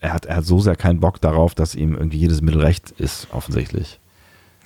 er 0.00 0.12
hat, 0.12 0.26
er 0.26 0.36
hat 0.36 0.44
so 0.44 0.60
sehr 0.60 0.76
keinen 0.76 1.00
Bock 1.00 1.20
darauf, 1.20 1.54
dass 1.54 1.74
ihm 1.74 1.94
irgendwie 1.94 2.18
jedes 2.18 2.42
Mittel 2.42 2.60
recht 2.60 2.92
ist, 2.92 3.28
offensichtlich. 3.32 4.00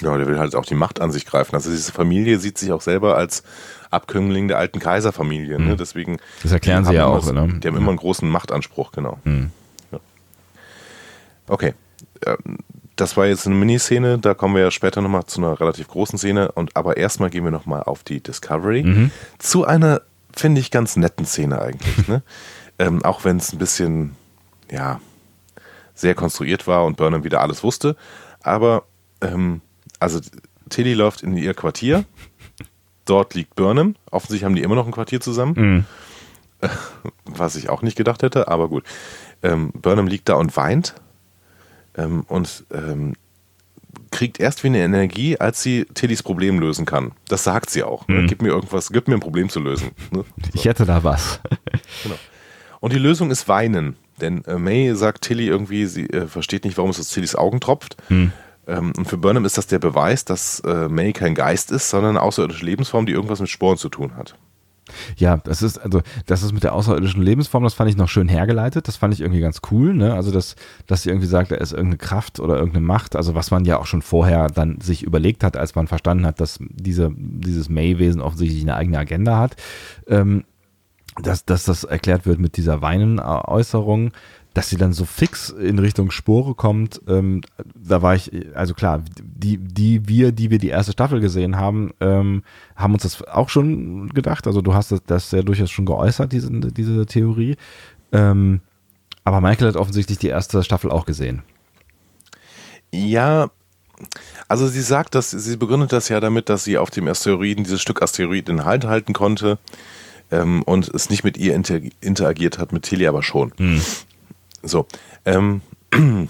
Ja, 0.02 0.16
der 0.16 0.28
will 0.28 0.38
halt 0.38 0.54
auch 0.54 0.64
die 0.64 0.76
Macht 0.76 1.00
an 1.00 1.10
sich 1.10 1.26
greifen. 1.26 1.56
Also 1.56 1.70
diese 1.70 1.90
Familie 1.90 2.38
sieht 2.38 2.56
sich 2.56 2.70
auch 2.70 2.82
selber 2.82 3.16
als 3.16 3.42
Abkömmling 3.90 4.46
der 4.46 4.58
alten 4.58 4.78
Kaiserfamilie. 4.78 5.58
Ne? 5.58 5.76
Deswegen 5.76 6.12
Mhm. 6.12 6.18
Das 6.42 6.52
erklären 6.52 6.84
sie 6.84 6.94
ja 6.94 7.06
auch, 7.06 7.26
immer, 7.26 7.46
ne? 7.46 7.58
Die 7.58 7.66
haben 7.66 7.76
immer 7.76 7.88
einen 7.88 7.96
großen 7.96 8.28
Machtanspruch, 8.28 8.92
genau. 8.92 9.18
Hm. 9.24 9.50
Ja. 9.90 9.98
Okay. 11.48 11.74
Ähm, 12.24 12.58
Das 12.96 13.16
war 13.16 13.26
jetzt 13.26 13.46
eine 13.46 13.54
Miniszene, 13.54 14.18
da 14.18 14.34
kommen 14.34 14.54
wir 14.56 14.62
ja 14.62 14.70
später 14.72 15.00
nochmal 15.00 15.24
zu 15.26 15.40
einer 15.40 15.58
relativ 15.60 15.86
großen 15.88 16.18
Szene. 16.18 16.50
Und 16.52 16.76
aber 16.76 16.96
erstmal 16.96 17.30
gehen 17.30 17.44
wir 17.44 17.52
nochmal 17.52 17.82
auf 17.84 18.02
die 18.02 18.20
Discovery. 18.20 18.82
Mhm. 18.82 19.10
Zu 19.38 19.64
einer, 19.64 20.02
finde 20.38 20.60
ich, 20.60 20.70
ganz 20.70 20.96
netten 20.96 21.26
Szene 21.26 21.60
eigentlich. 21.60 22.08
ne? 22.08 22.22
ähm, 22.78 23.04
auch 23.04 23.24
wenn 23.24 23.36
es 23.36 23.52
ein 23.52 23.58
bisschen, 23.58 24.16
ja, 24.70 25.00
sehr 25.94 26.14
konstruiert 26.14 26.66
war 26.66 26.84
und 26.84 26.96
Burnham 26.96 27.24
wieder 27.24 27.40
alles 27.40 27.62
wusste. 27.62 27.96
Aber, 28.40 28.84
ähm, 29.20 29.60
also 29.98 30.20
Tilly 30.70 30.94
läuft 30.94 31.22
in 31.22 31.36
ihr 31.36 31.54
Quartier. 31.54 32.04
Dort 33.04 33.34
liegt 33.34 33.54
Burnham. 33.56 33.96
Offensichtlich 34.10 34.44
haben 34.44 34.54
die 34.54 34.62
immer 34.62 34.74
noch 34.74 34.86
ein 34.86 34.92
Quartier 34.92 35.20
zusammen. 35.20 35.54
Mhm. 36.60 36.68
Was 37.24 37.56
ich 37.56 37.68
auch 37.68 37.82
nicht 37.82 37.96
gedacht 37.96 38.22
hätte, 38.22 38.48
aber 38.48 38.68
gut. 38.68 38.84
Ähm, 39.42 39.70
Burnham 39.72 40.06
liegt 40.06 40.28
da 40.28 40.34
und 40.34 40.56
weint 40.56 40.94
ähm, 41.96 42.24
und 42.28 42.64
ähm, 42.72 43.14
kriegt 44.10 44.40
erst 44.40 44.64
wieder 44.64 44.76
Energie, 44.76 45.38
als 45.38 45.62
sie 45.62 45.86
Tillys 45.94 46.22
Problem 46.22 46.58
lösen 46.58 46.86
kann. 46.86 47.12
Das 47.28 47.44
sagt 47.44 47.70
sie 47.70 47.82
auch. 47.82 48.06
Ne? 48.08 48.26
Gib 48.26 48.42
mir 48.42 48.48
irgendwas, 48.48 48.90
gib 48.90 49.08
mir 49.08 49.14
ein 49.14 49.20
Problem 49.20 49.48
zu 49.48 49.60
lösen. 49.60 49.90
Ne? 50.10 50.24
Ich 50.54 50.64
hätte 50.64 50.84
da 50.84 51.04
was. 51.04 51.40
Und 52.80 52.92
die 52.92 52.98
Lösung 52.98 53.30
ist 53.30 53.48
Weinen. 53.48 53.96
Denn 54.20 54.44
äh, 54.44 54.58
May 54.58 54.94
sagt 54.94 55.22
Tilly 55.22 55.46
irgendwie, 55.46 55.86
sie 55.86 56.08
äh, 56.10 56.26
versteht 56.26 56.64
nicht, 56.64 56.76
warum 56.76 56.90
es 56.90 56.98
aus 56.98 57.08
Tillys 57.08 57.36
Augen 57.36 57.60
tropft. 57.60 57.96
Ähm, 58.68 58.92
und 58.96 59.06
für 59.06 59.16
Burnham 59.16 59.44
ist 59.44 59.58
das 59.58 59.66
der 59.66 59.78
Beweis, 59.78 60.24
dass 60.24 60.60
äh, 60.60 60.88
May 60.88 61.12
kein 61.12 61.34
Geist 61.34 61.72
ist, 61.72 61.88
sondern 61.88 62.10
eine 62.10 62.22
außerirdische 62.22 62.64
Lebensform, 62.64 63.06
die 63.06 63.12
irgendwas 63.12 63.40
mit 63.40 63.48
Sporen 63.48 63.78
zu 63.78 63.88
tun 63.88 64.16
hat. 64.16 64.36
Ja, 65.16 65.38
das 65.38 65.62
ist, 65.62 65.78
also, 65.78 66.02
das 66.26 66.42
ist 66.42 66.52
mit 66.52 66.64
der 66.64 66.74
außerirdischen 66.74 67.22
Lebensform, 67.22 67.64
das 67.64 67.74
fand 67.74 67.90
ich 67.90 67.96
noch 67.96 68.08
schön 68.08 68.28
hergeleitet. 68.28 68.88
Das 68.88 68.96
fand 68.96 69.14
ich 69.14 69.20
irgendwie 69.20 69.40
ganz 69.40 69.60
cool, 69.70 69.94
ne? 69.94 70.14
Also, 70.14 70.30
dass, 70.30 70.56
dass 70.86 71.02
sie 71.02 71.10
irgendwie 71.10 71.26
sagt, 71.26 71.50
da 71.50 71.56
ist 71.56 71.72
irgendeine 71.72 71.98
Kraft 71.98 72.40
oder 72.40 72.56
irgendeine 72.56 72.86
Macht, 72.86 73.16
also 73.16 73.34
was 73.34 73.50
man 73.50 73.64
ja 73.64 73.78
auch 73.78 73.86
schon 73.86 74.02
vorher 74.02 74.48
dann 74.48 74.80
sich 74.80 75.02
überlegt 75.02 75.44
hat, 75.44 75.56
als 75.56 75.74
man 75.74 75.86
verstanden 75.86 76.26
hat, 76.26 76.40
dass 76.40 76.58
diese, 76.60 77.10
dieses 77.16 77.68
May-Wesen 77.68 78.20
offensichtlich 78.20 78.62
eine 78.62 78.74
eigene 78.74 78.98
Agenda 78.98 79.38
hat. 79.38 79.56
Ähm, 80.06 80.44
dass, 81.22 81.44
dass 81.44 81.64
das 81.64 81.84
erklärt 81.84 82.26
wird 82.26 82.38
mit 82.38 82.56
dieser 82.56 82.80
Weinen-Äußerung, 82.80 84.12
dass 84.58 84.70
sie 84.70 84.76
dann 84.76 84.92
so 84.92 85.04
fix 85.04 85.50
in 85.50 85.78
Richtung 85.78 86.10
Spore 86.10 86.56
kommt, 86.56 87.00
ähm, 87.06 87.42
da 87.76 88.02
war 88.02 88.16
ich, 88.16 88.32
also 88.56 88.74
klar, 88.74 89.04
die, 89.22 89.56
die 89.56 90.08
wir, 90.08 90.32
die 90.32 90.50
wir 90.50 90.58
die 90.58 90.70
erste 90.70 90.90
Staffel 90.90 91.20
gesehen 91.20 91.58
haben, 91.58 91.92
ähm, 92.00 92.42
haben 92.74 92.92
uns 92.92 93.04
das 93.04 93.22
auch 93.22 93.50
schon 93.50 94.08
gedacht. 94.08 94.48
Also 94.48 94.60
du 94.60 94.74
hast 94.74 94.90
das, 94.90 95.04
das 95.06 95.30
ja 95.30 95.42
durchaus 95.42 95.70
schon 95.70 95.86
geäußert, 95.86 96.32
diese, 96.32 96.50
diese 96.50 97.06
Theorie. 97.06 97.54
Ähm, 98.10 98.60
aber 99.22 99.40
Michael 99.40 99.68
hat 99.68 99.76
offensichtlich 99.76 100.18
die 100.18 100.26
erste 100.26 100.64
Staffel 100.64 100.90
auch 100.90 101.06
gesehen. 101.06 101.44
Ja, 102.92 103.52
also 104.48 104.66
sie 104.66 104.82
sagt, 104.82 105.14
dass 105.14 105.30
sie 105.30 105.56
begründet 105.56 105.92
das 105.92 106.08
ja 106.08 106.18
damit, 106.18 106.48
dass 106.48 106.64
sie 106.64 106.78
auf 106.78 106.90
dem 106.90 107.06
Asteroiden 107.06 107.62
dieses 107.62 107.80
Stück 107.80 108.02
Asteroid 108.02 108.48
in 108.48 108.64
Halt 108.64 108.86
halten 108.86 109.12
konnte 109.12 109.60
ähm, 110.32 110.64
und 110.64 110.88
es 110.88 111.10
nicht 111.10 111.22
mit 111.22 111.36
ihr 111.36 111.54
inter 111.54 111.78
interagiert 112.00 112.58
hat, 112.58 112.72
mit 112.72 112.82
Tilly 112.82 113.06
aber 113.06 113.22
schon. 113.22 113.52
So. 114.62 114.86
Ähm, 115.24 115.62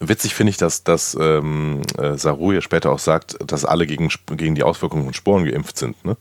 witzig 0.00 0.34
finde 0.34 0.50
ich, 0.50 0.56
dass, 0.56 0.84
dass 0.84 1.16
ähm, 1.20 1.82
äh, 1.98 2.16
Saru 2.16 2.52
ja 2.52 2.60
später 2.60 2.90
auch 2.90 2.98
sagt, 2.98 3.38
dass 3.44 3.64
alle 3.64 3.86
gegen, 3.86 4.08
gegen 4.36 4.54
die 4.54 4.62
Auswirkungen 4.62 5.04
von 5.04 5.14
Sporen 5.14 5.44
geimpft 5.44 5.78
sind. 5.78 6.04
Ne? 6.04 6.16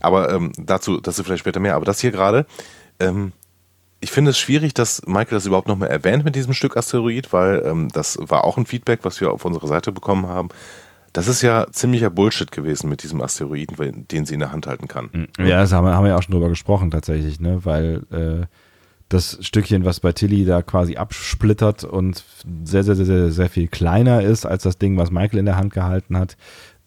Aber 0.00 0.32
ähm, 0.32 0.52
dazu, 0.58 1.00
dazu 1.00 1.24
vielleicht 1.24 1.40
später 1.40 1.60
mehr. 1.60 1.76
Aber 1.76 1.84
das 1.84 2.00
hier 2.00 2.10
gerade, 2.10 2.46
ähm, 3.00 3.32
ich 4.00 4.10
finde 4.10 4.32
es 4.32 4.38
schwierig, 4.38 4.74
dass 4.74 5.06
Michael 5.06 5.36
das 5.36 5.46
überhaupt 5.46 5.68
nochmal 5.68 5.88
erwähnt 5.88 6.24
mit 6.24 6.36
diesem 6.36 6.52
Stück 6.52 6.76
Asteroid, 6.76 7.32
weil 7.32 7.62
ähm, 7.64 7.88
das 7.88 8.18
war 8.20 8.44
auch 8.44 8.58
ein 8.58 8.66
Feedback, 8.66 9.00
was 9.02 9.20
wir 9.20 9.32
auf 9.32 9.44
unserer 9.46 9.66
Seite 9.66 9.92
bekommen 9.92 10.26
haben. 10.26 10.50
Das 11.14 11.28
ist 11.28 11.42
ja 11.42 11.68
ziemlicher 11.70 12.10
Bullshit 12.10 12.50
gewesen 12.50 12.90
mit 12.90 13.02
diesem 13.02 13.22
Asteroiden, 13.22 14.06
den 14.08 14.26
sie 14.26 14.34
in 14.34 14.40
der 14.40 14.52
Hand 14.52 14.66
halten 14.66 14.88
kann. 14.88 15.10
Ja, 15.38 15.60
das 15.60 15.72
haben 15.72 15.86
wir, 15.86 15.94
haben 15.94 16.04
wir 16.04 16.10
ja 16.10 16.16
auch 16.16 16.22
schon 16.22 16.32
drüber 16.32 16.48
gesprochen 16.48 16.90
tatsächlich, 16.90 17.40
ne? 17.40 17.64
Weil 17.64 18.02
äh, 18.10 18.46
das 19.08 19.38
Stückchen, 19.40 19.84
was 19.84 20.00
bei 20.00 20.12
Tilly 20.12 20.44
da 20.44 20.62
quasi 20.62 20.96
absplittert 20.96 21.84
und 21.84 22.24
sehr, 22.64 22.84
sehr, 22.84 22.96
sehr, 22.96 23.06
sehr, 23.06 23.30
sehr 23.30 23.48
viel 23.48 23.68
kleiner 23.68 24.22
ist 24.22 24.46
als 24.46 24.62
das 24.62 24.78
Ding, 24.78 24.96
was 24.96 25.10
Michael 25.10 25.40
in 25.40 25.46
der 25.46 25.56
Hand 25.56 25.72
gehalten 25.72 26.16
hat, 26.18 26.36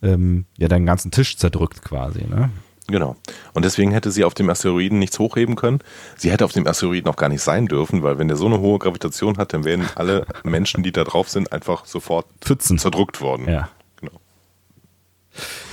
ähm, 0.01 0.45
ja, 0.57 0.67
den 0.67 0.85
ganzen 0.85 1.11
Tisch 1.11 1.37
zerdrückt 1.37 1.83
quasi, 1.83 2.23
ne? 2.27 2.49
Genau. 2.89 3.17
Und 3.53 3.65
deswegen 3.65 3.91
hätte 3.91 4.11
sie 4.11 4.23
auf 4.23 4.33
dem 4.33 4.49
Asteroiden 4.49 4.97
nichts 4.97 5.19
hochheben 5.19 5.55
können. 5.55 5.79
Sie 6.15 6.31
hätte 6.31 6.45
auf 6.45 6.53
dem 6.53 6.65
Asteroiden 6.65 7.11
auch 7.11 7.17
gar 7.17 7.27
nicht 7.27 7.41
sein 7.41 7.65
dürfen, 7.65 8.01
weil 8.01 8.17
wenn 8.17 8.29
der 8.29 8.37
so 8.37 8.45
eine 8.45 8.59
hohe 8.59 8.79
Gravitation 8.79 9.37
hat, 9.37 9.53
dann 9.53 9.65
wären 9.65 9.85
alle 9.95 10.25
Menschen, 10.43 10.83
die 10.83 10.93
da 10.93 11.03
drauf 11.03 11.27
sind, 11.27 11.51
einfach 11.51 11.85
sofort 11.85 12.27
Pfützen. 12.39 12.77
zerdrückt 12.77 13.19
worden. 13.19 13.49
Ja. 13.49 13.69
Genau. 13.99 14.13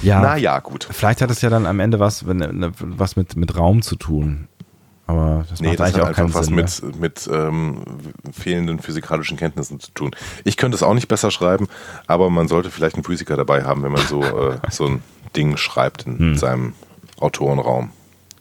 Ja. 0.03 0.21
Naja, 0.21 0.59
gut. 0.59 0.89
Vielleicht 0.91 1.23
hat 1.23 1.31
es 1.31 1.41
ja 1.41 1.51
dann 1.51 1.66
am 1.66 1.79
Ende 1.79 2.01
was, 2.01 2.27
wenn, 2.27 2.39
ne, 2.39 2.73
was 2.81 3.15
mit, 3.15 3.37
mit 3.37 3.57
Raum 3.57 3.83
zu 3.83 3.95
tun. 3.95 4.49
Aber 5.06 5.44
das 5.51 5.60
Nee, 5.60 5.68
macht 5.68 5.81
das 5.81 5.86
eigentlich 5.89 5.97
hat 5.97 6.02
auch 6.02 6.09
einfach 6.09 6.43
keinen 6.43 6.56
was 6.56 6.76
Sinn. 6.76 6.86
mit, 6.90 6.94
ne? 6.97 7.01
mit 7.01 7.31
ähm, 7.32 7.82
fehlenden 8.32 8.78
physikalischen 8.81 9.36
Kenntnissen 9.36 9.78
zu 9.81 9.90
tun. 9.93 10.16
Ich 10.44 10.56
könnte 10.56 10.76
es 10.76 10.82
auch 10.82 10.94
nicht 10.94 11.09
besser 11.09 11.31
schreiben, 11.31 11.68
aber 12.06 12.31
man 12.31 12.48
sollte 12.48 12.70
vielleicht 12.70 12.97
einen 12.97 13.05
Physiker 13.05 13.36
dabei 13.36 13.64
haben, 13.64 13.82
wenn 13.82 13.93
man 13.93 14.06
so, 14.06 14.22
äh, 14.51 14.59
so 14.70 14.86
ein 14.86 15.02
Ding 15.36 15.56
schreibt 15.59 16.06
in 16.06 16.18
Hm. 16.18 16.36
seinem 16.39 16.72
Autorenraum. 17.20 17.90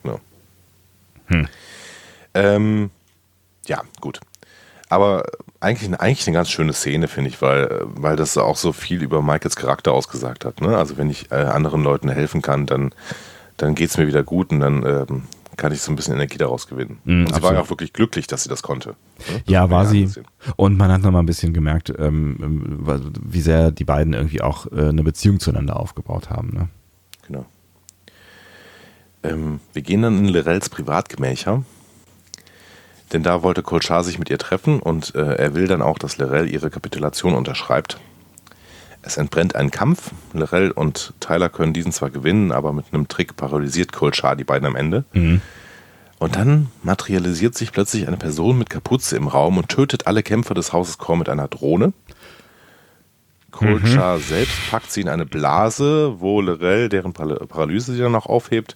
Ja. 0.05 0.15
Hm. 1.27 1.47
Ähm, 2.33 2.89
ja, 3.67 3.81
gut. 3.99 4.19
Aber 4.89 5.23
eigentlich, 5.59 5.99
eigentlich 5.99 6.27
eine 6.27 6.35
ganz 6.35 6.49
schöne 6.49 6.73
Szene, 6.73 7.07
finde 7.07 7.29
ich, 7.29 7.41
weil, 7.41 7.81
weil 7.85 8.15
das 8.15 8.37
auch 8.37 8.57
so 8.57 8.73
viel 8.73 9.01
über 9.01 9.21
Michaels 9.21 9.55
Charakter 9.55 9.91
ausgesagt 9.91 10.45
hat. 10.45 10.61
Ne? 10.61 10.77
Also 10.77 10.97
wenn 10.97 11.09
ich 11.09 11.31
äh, 11.31 11.35
anderen 11.35 11.83
Leuten 11.83 12.09
helfen 12.09 12.41
kann, 12.41 12.65
dann, 12.67 12.93
dann 13.57 13.73
geht 13.75 13.89
es 13.89 13.97
mir 13.97 14.07
wieder 14.07 14.23
gut 14.23 14.51
und 14.51 14.59
dann 14.59 14.85
ähm, 14.85 15.23
kann 15.57 15.71
ich 15.71 15.81
so 15.81 15.91
ein 15.91 15.95
bisschen 15.95 16.15
Energie 16.15 16.37
daraus 16.37 16.67
gewinnen. 16.67 16.99
Mm, 17.03 17.09
und 17.09 17.17
sie 17.17 17.23
absolut. 17.25 17.43
war 17.43 17.53
ja 17.53 17.61
auch 17.61 17.69
wirklich 17.69 17.93
glücklich, 17.93 18.27
dass 18.27 18.43
sie 18.43 18.49
das 18.49 18.63
konnte. 18.63 18.89
Ne? 18.89 18.95
Das 19.27 19.41
ja, 19.45 19.69
war 19.69 19.85
sie. 19.85 20.09
Und 20.55 20.77
man 20.77 20.91
hat 20.91 21.01
nochmal 21.01 21.23
ein 21.23 21.27
bisschen 21.27 21.53
gemerkt, 21.53 21.93
ähm, 21.97 22.79
wie 23.23 23.41
sehr 23.41 23.71
die 23.71 23.85
beiden 23.85 24.13
irgendwie 24.13 24.41
auch 24.41 24.67
äh, 24.71 24.89
eine 24.89 25.03
Beziehung 25.03 25.39
zueinander 25.39 25.77
aufgebaut 25.79 26.29
haben. 26.29 26.49
Ne? 26.49 26.69
Genau. 27.27 27.45
Ähm, 29.23 29.59
wir 29.73 29.81
gehen 29.81 30.01
dann 30.01 30.17
in 30.17 30.25
Lirels 30.25 30.69
Privatgemächer. 30.69 31.63
Denn 33.13 33.21
da 33.21 33.43
wollte 33.43 33.61
Kolchar 33.61 34.03
sich 34.03 34.17
mit 34.17 34.31
ihr 34.31 34.39
treffen 34.39 34.79
und 34.79 35.13
äh, 35.13 35.35
er 35.35 35.53
will 35.53 35.67
dann 35.67 35.83
auch, 35.83 35.99
dass 35.99 36.17
Lirel 36.17 36.49
ihre 36.49 36.71
Kapitulation 36.71 37.35
unterschreibt. 37.35 37.99
Es 39.03 39.17
entbrennt 39.17 39.55
ein 39.55 39.69
Kampf. 39.69 40.11
Lirel 40.31 40.71
und 40.71 41.13
Tyler 41.19 41.49
können 41.49 41.73
diesen 41.73 41.91
zwar 41.91 42.09
gewinnen, 42.09 42.51
aber 42.51 42.71
mit 42.71 42.85
einem 42.91 43.09
Trick 43.09 43.35
paralysiert 43.35 43.91
Kolchar 43.91 44.35
die 44.35 44.45
beiden 44.45 44.65
am 44.65 44.77
Ende. 44.77 45.03
Mhm. 45.11 45.41
Und 46.19 46.37
dann 46.37 46.69
materialisiert 46.83 47.53
sich 47.53 47.73
plötzlich 47.73 48.07
eine 48.07 48.15
Person 48.15 48.57
mit 48.57 48.69
Kapuze 48.69 49.17
im 49.17 49.27
Raum 49.27 49.57
und 49.57 49.67
tötet 49.67 50.07
alle 50.07 50.23
Kämpfer 50.23 50.53
des 50.53 50.71
Hauses 50.71 50.97
Core 50.97 51.17
mit 51.17 51.27
einer 51.27 51.49
Drohne. 51.49 51.91
Kolchar 53.51 54.17
mhm. 54.17 54.21
selbst 54.21 54.57
packt 54.71 54.89
sie 54.89 55.01
in 55.01 55.09
eine 55.09 55.25
Blase, 55.25 56.21
wo 56.21 56.39
Lirel, 56.39 56.87
deren 56.87 57.11
Paralyse 57.11 57.93
sie 57.93 57.99
dann 57.99 58.13
noch 58.13 58.25
aufhebt, 58.25 58.75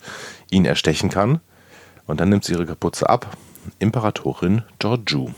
ihn 0.51 0.65
erstechen 0.65 1.09
kann. 1.09 1.39
Und 2.05 2.19
dann 2.19 2.27
nimmt 2.27 2.43
sie 2.43 2.53
ihre 2.53 2.65
Kapuze 2.65 3.09
ab. 3.09 3.37
Imperatorin 3.79 4.63
Georgiou. 4.79 5.31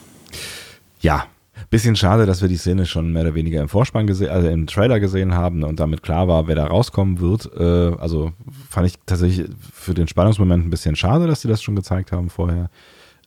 Ja, 0.99 1.27
bisschen 1.69 1.95
schade, 1.95 2.25
dass 2.25 2.41
wir 2.41 2.49
die 2.49 2.57
Szene 2.57 2.85
schon 2.85 3.13
mehr 3.13 3.23
oder 3.23 3.35
weniger 3.35 3.61
im 3.61 3.69
Vorspann 3.69 4.07
gesehen, 4.07 4.29
also 4.29 4.47
im 4.47 4.67
Trailer 4.67 4.99
gesehen 4.99 5.35
haben 5.35 5.63
und 5.63 5.79
damit 5.79 6.01
klar 6.03 6.27
war, 6.27 6.47
wer 6.47 6.55
da 6.55 6.65
rauskommen 6.65 7.19
wird. 7.19 7.49
Äh, 7.55 7.97
also 7.99 8.33
fand 8.69 8.87
ich 8.87 8.95
tatsächlich 9.05 9.49
für 9.71 9.93
den 9.93 10.07
Spannungsmoment 10.07 10.65
ein 10.65 10.69
bisschen 10.69 10.95
schade, 10.95 11.27
dass 11.27 11.41
sie 11.41 11.47
das 11.47 11.61
schon 11.61 11.75
gezeigt 11.75 12.11
haben 12.11 12.29
vorher. 12.29 12.69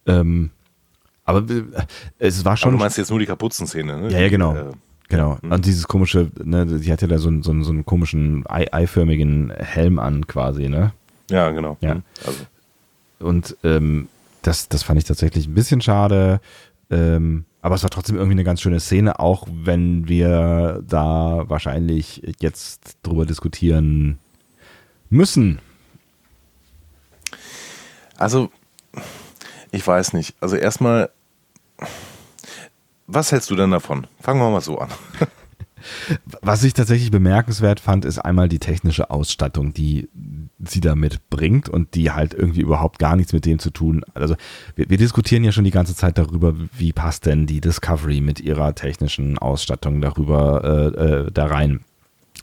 Ähm, 0.06 0.51
aber 1.24 1.48
äh, 1.48 1.62
es 2.19 2.44
war 2.44 2.56
schon. 2.56 2.70
Aber 2.70 2.78
du 2.78 2.82
meinst 2.82 2.98
jetzt 2.98 3.10
nur 3.10 3.20
die 3.20 3.27
Kapuzenszene, 3.27 3.98
ne? 3.98 4.10
Ja, 4.10 4.20
ja, 4.20 4.28
genau. 4.28 4.55
Äh, 4.55 4.64
Genau. 5.12 5.36
Mhm. 5.43 5.52
Und 5.52 5.66
dieses 5.66 5.86
komische, 5.86 6.31
ne, 6.43 6.64
die 6.64 6.90
hat 6.90 7.02
ja 7.02 7.09
da 7.09 7.19
so, 7.19 7.31
so, 7.43 7.62
so 7.62 7.70
einen 7.70 7.85
komischen 7.85 8.44
eiförmigen 8.47 9.51
Helm 9.51 9.98
an 9.98 10.27
quasi, 10.27 10.70
ne? 10.70 10.93
Ja, 11.28 11.51
genau. 11.51 11.77
Ja. 11.82 11.97
Mhm. 11.97 12.02
Also. 12.27 12.39
Und 13.19 13.56
ähm, 13.62 14.09
das, 14.40 14.70
das 14.70 14.82
fand 14.82 14.98
ich 14.98 15.05
tatsächlich 15.05 15.47
ein 15.47 15.55
bisschen 15.55 15.82
schade. 15.82 16.40
Ähm, 16.90 17.44
aber 17.63 17.75
es 17.75 17.83
war 17.83 17.91
trotzdem 17.91 18.17
irgendwie 18.17 18.35
eine 18.35 18.45
ganz 18.45 18.61
schöne 18.61 18.81
Szene, 18.81 19.19
auch 19.19 19.47
wenn 19.51 20.09
wir 20.09 20.83
da 20.87 21.45
wahrscheinlich 21.49 22.23
jetzt 22.41 22.99
drüber 23.03 23.25
diskutieren 23.25 24.19
müssen. 25.09 25.61
Also, 28.19 28.51
ich 29.71 29.87
weiß 29.87 30.13
nicht. 30.13 30.35
Also 30.41 30.57
erstmal 30.57 31.11
was 33.07 33.31
hältst 33.31 33.51
du 33.51 33.57
denn 33.57 33.71
davon? 33.71 34.07
Fangen 34.21 34.41
wir 34.41 34.51
mal 34.51 34.61
so 34.61 34.79
an. 34.79 34.89
Was 36.41 36.65
ich 36.65 36.75
tatsächlich 36.75 37.11
bemerkenswert 37.11 37.81
fand, 37.81 38.05
ist 38.05 38.19
einmal 38.19 38.49
die 38.49 38.59
technische 38.59 39.11
Ausstattung, 39.11 39.73
die 39.73 40.09
sie 40.65 40.81
damit 40.81 41.29
bringt 41.31 41.69
und 41.69 41.95
die 41.95 42.11
halt 42.11 42.35
irgendwie 42.35 42.61
überhaupt 42.61 42.99
gar 42.99 43.17
nichts 43.17 43.33
mit 43.33 43.45
dem 43.45 43.59
zu 43.59 43.71
tun. 43.71 44.05
Also 44.15 44.37
wir, 44.77 44.89
wir, 44.91 44.99
diskutieren 44.99 45.45
ja 45.45 45.53
schon 45.53 45.65
die 45.65 45.71
ganze 45.71 45.95
Zeit 45.95 46.19
darüber, 46.19 46.55
wie 46.77 46.93
passt 46.93 47.27
denn 47.27 47.47
die 47.47 47.61
Discovery 47.61 48.21
mit 48.21 48.41
ihrer 48.41 48.75
technischen 48.75 49.39
Ausstattung 49.39 50.01
darüber 50.01 50.93
äh, 50.97 51.05
äh, 51.05 51.31
da 51.33 51.47
rein 51.47 51.81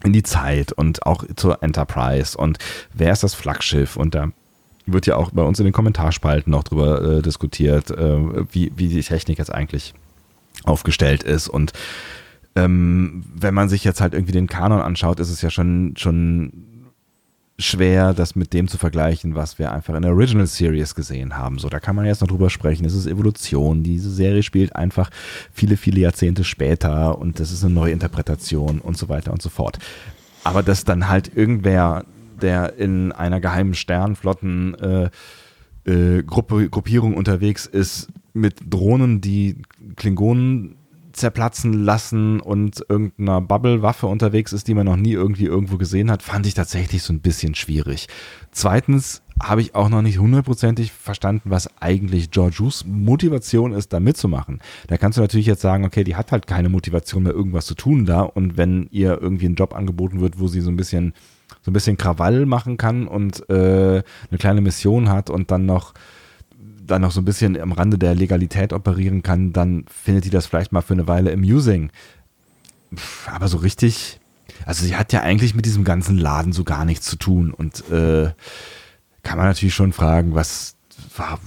in 0.04 0.12
die 0.12 0.22
Zeit 0.22 0.72
und 0.72 1.06
auch 1.06 1.24
zur 1.36 1.62
Enterprise 1.62 2.36
und 2.36 2.58
wer 2.94 3.12
ist 3.12 3.22
das 3.22 3.34
Flaggschiff 3.34 3.96
und 3.96 4.14
da 4.14 4.30
wird 4.86 5.06
ja 5.06 5.16
auch 5.16 5.30
bei 5.30 5.42
uns 5.42 5.58
in 5.58 5.64
den 5.64 5.74
Kommentarspalten 5.74 6.50
noch 6.50 6.64
drüber 6.64 7.18
äh, 7.18 7.22
diskutiert, 7.22 7.90
äh, 7.90 8.18
wie, 8.52 8.72
wie 8.76 8.88
die 8.88 9.02
Technik 9.02 9.38
jetzt 9.38 9.52
eigentlich 9.52 9.94
aufgestellt 10.64 11.22
ist. 11.22 11.48
Und 11.48 11.72
ähm, 12.56 13.24
wenn 13.34 13.54
man 13.54 13.68
sich 13.68 13.84
jetzt 13.84 14.00
halt 14.00 14.14
irgendwie 14.14 14.32
den 14.32 14.46
Kanon 14.46 14.80
anschaut, 14.80 15.20
ist 15.20 15.30
es 15.30 15.42
ja 15.42 15.50
schon, 15.50 15.94
schon 15.96 16.70
schwer, 17.60 18.14
das 18.14 18.34
mit 18.34 18.52
dem 18.52 18.68
zu 18.68 18.78
vergleichen, 18.78 19.34
was 19.34 19.58
wir 19.58 19.72
einfach 19.72 19.94
in 19.94 20.02
der 20.02 20.12
Original 20.12 20.46
Series 20.46 20.94
gesehen 20.94 21.36
haben. 21.36 21.58
So, 21.58 21.68
da 21.68 21.78
kann 21.78 21.94
man 21.94 22.06
jetzt 22.06 22.20
noch 22.20 22.28
drüber 22.28 22.50
sprechen. 22.50 22.84
Es 22.84 22.94
ist 22.94 23.06
Evolution. 23.06 23.82
Diese 23.82 24.10
Serie 24.10 24.42
spielt 24.42 24.74
einfach 24.74 25.10
viele, 25.52 25.76
viele 25.76 26.00
Jahrzehnte 26.00 26.44
später 26.44 27.18
und 27.18 27.38
das 27.38 27.52
ist 27.52 27.64
eine 27.64 27.74
neue 27.74 27.92
Interpretation 27.92 28.80
und 28.80 28.96
so 28.96 29.08
weiter 29.08 29.32
und 29.32 29.42
so 29.42 29.48
fort. 29.48 29.78
Aber 30.42 30.62
dass 30.62 30.84
dann 30.84 31.08
halt 31.08 31.36
irgendwer, 31.36 32.04
der 32.40 32.78
in 32.78 33.12
einer 33.12 33.40
geheimen 33.40 33.74
Sternflotten 33.74 34.74
äh, 34.74 35.10
äh, 35.84 36.22
Gruppe, 36.22 36.68
Gruppierung 36.68 37.14
unterwegs 37.14 37.66
ist, 37.66 38.08
mit 38.32 38.56
Drohnen, 38.68 39.20
die 39.20 39.62
Klingonen 39.96 40.76
zerplatzen 41.20 41.72
lassen 41.72 42.40
und 42.40 42.84
irgendeiner 42.88 43.40
Bubble-Waffe 43.40 44.06
unterwegs 44.06 44.52
ist, 44.52 44.68
die 44.68 44.74
man 44.74 44.86
noch 44.86 44.96
nie 44.96 45.12
irgendwie 45.12 45.44
irgendwo 45.44 45.76
gesehen 45.76 46.10
hat, 46.10 46.22
fand 46.22 46.46
ich 46.46 46.54
tatsächlich 46.54 47.02
so 47.02 47.12
ein 47.12 47.20
bisschen 47.20 47.54
schwierig. 47.54 48.08
Zweitens 48.50 49.22
habe 49.40 49.62
ich 49.62 49.74
auch 49.74 49.88
noch 49.88 50.02
nicht 50.02 50.18
hundertprozentig 50.18 50.92
verstanden, 50.92 51.50
was 51.50 51.70
eigentlich 51.80 52.30
Georgious 52.30 52.84
Motivation 52.86 53.72
ist, 53.72 53.92
da 53.92 54.00
mitzumachen. 54.00 54.60
Da 54.88 54.96
kannst 54.96 55.18
du 55.18 55.22
natürlich 55.22 55.46
jetzt 55.46 55.62
sagen, 55.62 55.84
okay, 55.84 56.04
die 56.04 56.16
hat 56.16 56.32
halt 56.32 56.46
keine 56.46 56.68
Motivation 56.68 57.22
mehr, 57.22 57.32
irgendwas 57.32 57.66
zu 57.66 57.74
tun 57.74 58.04
da 58.04 58.22
und 58.22 58.56
wenn 58.56 58.88
ihr 58.90 59.20
irgendwie 59.20 59.46
ein 59.46 59.54
Job 59.54 59.74
angeboten 59.74 60.20
wird, 60.20 60.38
wo 60.38 60.48
sie 60.48 60.60
so 60.60 60.70
ein 60.70 60.76
bisschen 60.76 61.14
so 61.62 61.70
ein 61.70 61.74
bisschen 61.74 61.96
Krawall 61.96 62.46
machen 62.46 62.76
kann 62.76 63.06
und 63.06 63.48
äh, 63.50 64.02
eine 64.30 64.38
kleine 64.38 64.60
Mission 64.60 65.08
hat 65.08 65.30
und 65.30 65.50
dann 65.50 65.66
noch 65.66 65.94
dann 66.90 67.02
noch 67.02 67.12
so 67.12 67.20
ein 67.20 67.24
bisschen 67.24 67.60
am 67.60 67.72
Rande 67.72 67.98
der 67.98 68.14
Legalität 68.14 68.72
operieren 68.72 69.22
kann, 69.22 69.52
dann 69.52 69.84
findet 69.88 70.24
die 70.24 70.30
das 70.30 70.46
vielleicht 70.46 70.72
mal 70.72 70.82
für 70.82 70.94
eine 70.94 71.08
Weile 71.08 71.32
amusing. 71.32 71.90
Aber 73.26 73.48
so 73.48 73.58
richtig, 73.58 74.20
also 74.66 74.84
sie 74.84 74.96
hat 74.96 75.12
ja 75.12 75.22
eigentlich 75.22 75.54
mit 75.54 75.64
diesem 75.64 75.84
ganzen 75.84 76.18
Laden 76.18 76.52
so 76.52 76.64
gar 76.64 76.84
nichts 76.84 77.06
zu 77.06 77.16
tun 77.16 77.52
und 77.52 77.88
äh, 77.90 78.30
kann 79.22 79.38
man 79.38 79.46
natürlich 79.46 79.74
schon 79.74 79.92
fragen, 79.92 80.34
was 80.34 80.76
war, 81.16 81.38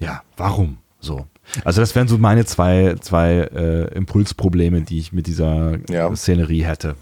ja, 0.00 0.22
warum 0.36 0.78
so? 1.00 1.26
Also 1.64 1.80
das 1.80 1.94
wären 1.94 2.08
so 2.08 2.18
meine 2.18 2.44
zwei, 2.46 2.96
zwei 3.00 3.48
äh, 3.54 3.94
Impulsprobleme, 3.94 4.80
die 4.82 4.98
ich 4.98 5.12
mit 5.12 5.26
dieser 5.26 5.78
ja. 5.88 6.14
Szenerie 6.14 6.64
hätte. 6.64 6.96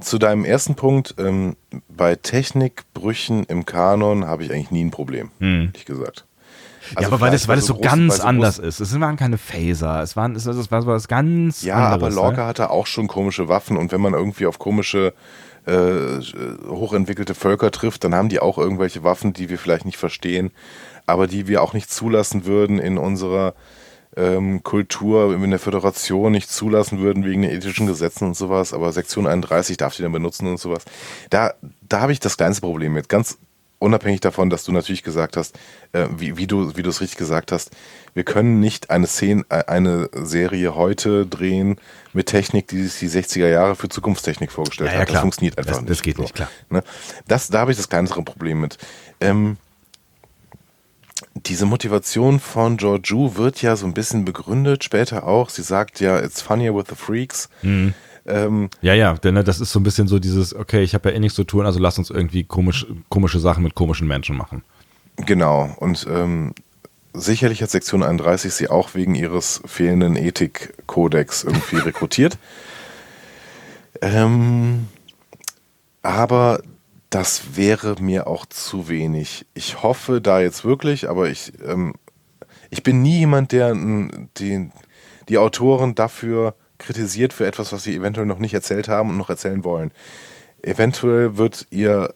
Zu 0.00 0.18
deinem 0.18 0.44
ersten 0.44 0.74
Punkt, 0.74 1.14
ähm, 1.18 1.56
bei 1.88 2.16
Technikbrüchen 2.16 3.44
im 3.44 3.64
Kanon 3.64 4.26
habe 4.26 4.42
ich 4.42 4.52
eigentlich 4.52 4.72
nie 4.72 4.84
ein 4.84 4.90
Problem, 4.90 5.30
hm. 5.38 5.66
ehrlich 5.66 5.84
gesagt. 5.84 6.26
Also 6.94 7.02
ja, 7.02 7.06
aber 7.08 7.20
weil 7.20 7.34
es, 7.34 7.48
weil 7.48 7.58
es 7.58 7.66
so, 7.66 7.74
groß, 7.74 7.82
ganz 7.82 8.16
so 8.18 8.22
anders 8.22 8.58
ist. 8.58 8.80
Es 8.80 8.98
waren 9.00 9.16
keine 9.16 9.38
Phaser. 9.38 10.02
Es, 10.02 10.16
waren, 10.16 10.36
es, 10.36 10.46
es 10.46 10.70
war 10.70 10.86
was 10.86 11.08
ganz 11.08 11.62
ja, 11.62 11.92
anderes. 11.92 12.16
Aber 12.16 12.22
Lorca 12.22 12.42
ne? 12.42 12.46
hatte 12.46 12.70
auch 12.70 12.86
schon 12.86 13.08
komische 13.08 13.48
Waffen 13.48 13.76
und 13.76 13.92
wenn 13.92 14.00
man 14.00 14.14
irgendwie 14.14 14.46
auf 14.46 14.58
komische 14.58 15.14
äh, 15.66 16.20
hochentwickelte 16.68 17.34
Völker 17.34 17.70
trifft, 17.70 18.04
dann 18.04 18.14
haben 18.14 18.28
die 18.28 18.40
auch 18.40 18.58
irgendwelche 18.58 19.02
Waffen, 19.02 19.32
die 19.32 19.48
wir 19.48 19.58
vielleicht 19.58 19.86
nicht 19.86 19.96
verstehen, 19.96 20.50
aber 21.06 21.26
die 21.26 21.46
wir 21.48 21.62
auch 21.62 21.72
nicht 21.72 21.90
zulassen 21.90 22.44
würden 22.44 22.78
in 22.78 22.98
unserer 22.98 23.54
ähm, 24.16 24.62
Kultur, 24.62 25.34
in 25.34 25.50
der 25.50 25.58
Föderation 25.58 26.32
nicht 26.32 26.50
zulassen 26.50 27.00
würden 27.00 27.24
wegen 27.24 27.42
den 27.42 27.50
ethischen 27.50 27.86
Gesetzen 27.86 28.26
und 28.26 28.36
sowas, 28.36 28.72
aber 28.72 28.92
Sektion 28.92 29.26
31 29.26 29.76
darf 29.76 29.96
die 29.96 30.02
dann 30.02 30.12
benutzen 30.12 30.46
und 30.46 30.58
sowas. 30.58 30.84
Da, 31.30 31.54
da 31.82 32.00
habe 32.00 32.12
ich 32.12 32.20
das 32.20 32.36
kleinste 32.36 32.60
Problem 32.60 32.92
mit. 32.92 33.08
Ganz 33.08 33.38
unabhängig 33.78 34.20
davon, 34.20 34.50
dass 34.50 34.64
du 34.64 34.72
natürlich 34.72 35.02
gesagt 35.02 35.36
hast, 35.36 35.58
äh, 35.92 36.06
wie, 36.16 36.36
wie, 36.36 36.46
du 36.46 36.76
wie 36.76 36.82
du 36.82 36.90
es 36.90 37.00
richtig 37.00 37.18
gesagt 37.18 37.52
hast, 37.52 37.70
wir 38.14 38.24
können 38.24 38.60
nicht 38.60 38.90
eine 38.90 39.06
Szene, 39.06 39.44
äh, 39.48 39.64
eine 39.66 40.08
Serie 40.12 40.74
heute 40.74 41.26
drehen 41.26 41.76
mit 42.12 42.26
Technik, 42.26 42.68
die 42.68 42.82
sich 42.84 42.98
die 42.98 43.18
60er 43.18 43.48
Jahre 43.48 43.76
für 43.76 43.88
Zukunftstechnik 43.88 44.52
vorgestellt 44.52 44.90
ja, 44.90 44.96
ja, 44.96 45.00
hat. 45.02 45.10
Das 45.10 45.20
funktioniert 45.20 45.58
einfach 45.58 45.72
das, 45.72 45.80
nicht. 45.80 45.90
Das 45.90 46.02
geht 46.02 46.16
so. 46.16 46.22
nicht, 46.22 46.34
klar. 46.34 46.50
Ne? 46.70 46.82
Das, 47.28 47.48
da 47.48 47.60
habe 47.60 47.72
ich 47.72 47.76
das 47.76 47.88
kleinere 47.88 48.22
Problem 48.22 48.60
mit. 48.60 48.78
Ähm, 49.20 49.56
diese 51.34 51.66
Motivation 51.66 52.40
von 52.40 52.76
Georgiou 52.76 53.36
wird 53.36 53.60
ja 53.60 53.76
so 53.76 53.86
ein 53.86 53.94
bisschen 53.94 54.24
begründet, 54.24 54.84
später 54.84 55.26
auch. 55.26 55.50
Sie 55.50 55.62
sagt 55.62 56.00
ja, 56.00 56.20
it's 56.20 56.40
funnier 56.40 56.74
with 56.74 56.86
the 56.88 56.94
freaks. 56.94 57.48
Mhm. 57.62 57.94
Ähm, 58.26 58.70
ja, 58.80 58.94
ja, 58.94 59.14
denn 59.14 59.34
ne, 59.34 59.44
das 59.44 59.60
ist 59.60 59.70
so 59.70 59.80
ein 59.80 59.82
bisschen 59.82 60.08
so 60.08 60.18
dieses, 60.18 60.54
okay, 60.54 60.82
ich 60.82 60.94
habe 60.94 61.10
ja 61.10 61.16
eh 61.16 61.20
nichts 61.20 61.36
zu 61.36 61.44
tun, 61.44 61.66
also 61.66 61.78
lass 61.78 61.98
uns 61.98 62.10
irgendwie 62.10 62.44
komisch, 62.44 62.86
komische 63.08 63.38
Sachen 63.38 63.62
mit 63.62 63.74
komischen 63.74 64.08
Menschen 64.08 64.36
machen. 64.36 64.62
Genau, 65.16 65.74
und 65.78 66.06
ähm, 66.10 66.54
sicherlich 67.12 67.62
hat 67.62 67.70
Sektion 67.70 68.02
31 68.02 68.52
sie 68.52 68.68
auch 68.68 68.94
wegen 68.94 69.14
ihres 69.14 69.60
fehlenden 69.66 70.16
Ethikkodex 70.16 71.44
irgendwie 71.44 71.76
rekrutiert. 71.84 72.38
Ähm, 74.00 74.88
aber 76.02 76.62
das 77.10 77.56
wäre 77.56 77.96
mir 78.00 78.26
auch 78.26 78.46
zu 78.46 78.88
wenig. 78.88 79.46
Ich 79.54 79.82
hoffe 79.82 80.20
da 80.20 80.40
jetzt 80.40 80.64
wirklich, 80.64 81.08
aber 81.08 81.28
ich, 81.28 81.52
ähm, 81.64 81.94
ich 82.70 82.82
bin 82.82 83.02
nie 83.02 83.20
jemand, 83.20 83.52
der 83.52 83.72
die, 83.74 84.70
die 85.28 85.38
Autoren 85.38 85.94
dafür 85.94 86.56
kritisiert 86.78 87.32
für 87.32 87.46
etwas, 87.46 87.72
was 87.72 87.84
sie 87.84 87.94
eventuell 87.94 88.26
noch 88.26 88.38
nicht 88.38 88.54
erzählt 88.54 88.88
haben 88.88 89.10
und 89.10 89.16
noch 89.16 89.30
erzählen 89.30 89.64
wollen. 89.64 89.90
Eventuell 90.62 91.36
wird 91.36 91.66
ihr 91.70 92.14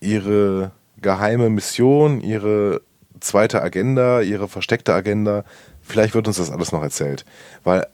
ihre 0.00 0.72
geheime 1.00 1.50
Mission, 1.50 2.20
ihre 2.20 2.82
zweite 3.20 3.62
Agenda, 3.62 4.20
ihre 4.20 4.48
versteckte 4.48 4.94
Agenda, 4.94 5.44
vielleicht 5.82 6.14
wird 6.14 6.26
uns 6.26 6.38
das 6.38 6.50
alles 6.50 6.72
noch 6.72 6.82
erzählt. 6.82 7.24
Weil 7.64 7.86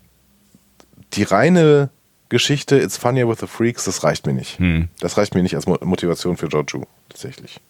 die 1.15 1.25
reine 1.25 1.91
Geschichte 2.29 2.79
It's 2.79 2.97
Funnier 2.97 3.29
with 3.29 3.39
the 3.41 3.47
Freaks, 3.47 3.85
das 3.85 4.03
reicht 4.03 4.27
mir 4.27 4.33
nicht. 4.33 4.59
Hm. 4.59 4.89
Das 5.01 5.17
reicht 5.17 5.35
mir 5.35 5.43
nicht 5.43 5.55
als 5.55 5.67
Motivation 5.67 6.37
für 6.37 6.49
Giorgio, 6.49 6.87
tatsächlich. 7.09 7.61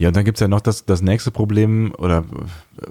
Ja, 0.00 0.08
und 0.08 0.16
dann 0.16 0.24
gibt 0.24 0.38
es 0.38 0.40
ja 0.40 0.48
noch 0.48 0.62
das, 0.62 0.86
das 0.86 1.02
nächste 1.02 1.30
Problem, 1.30 1.92
oder 1.98 2.24
äh, 2.80 2.86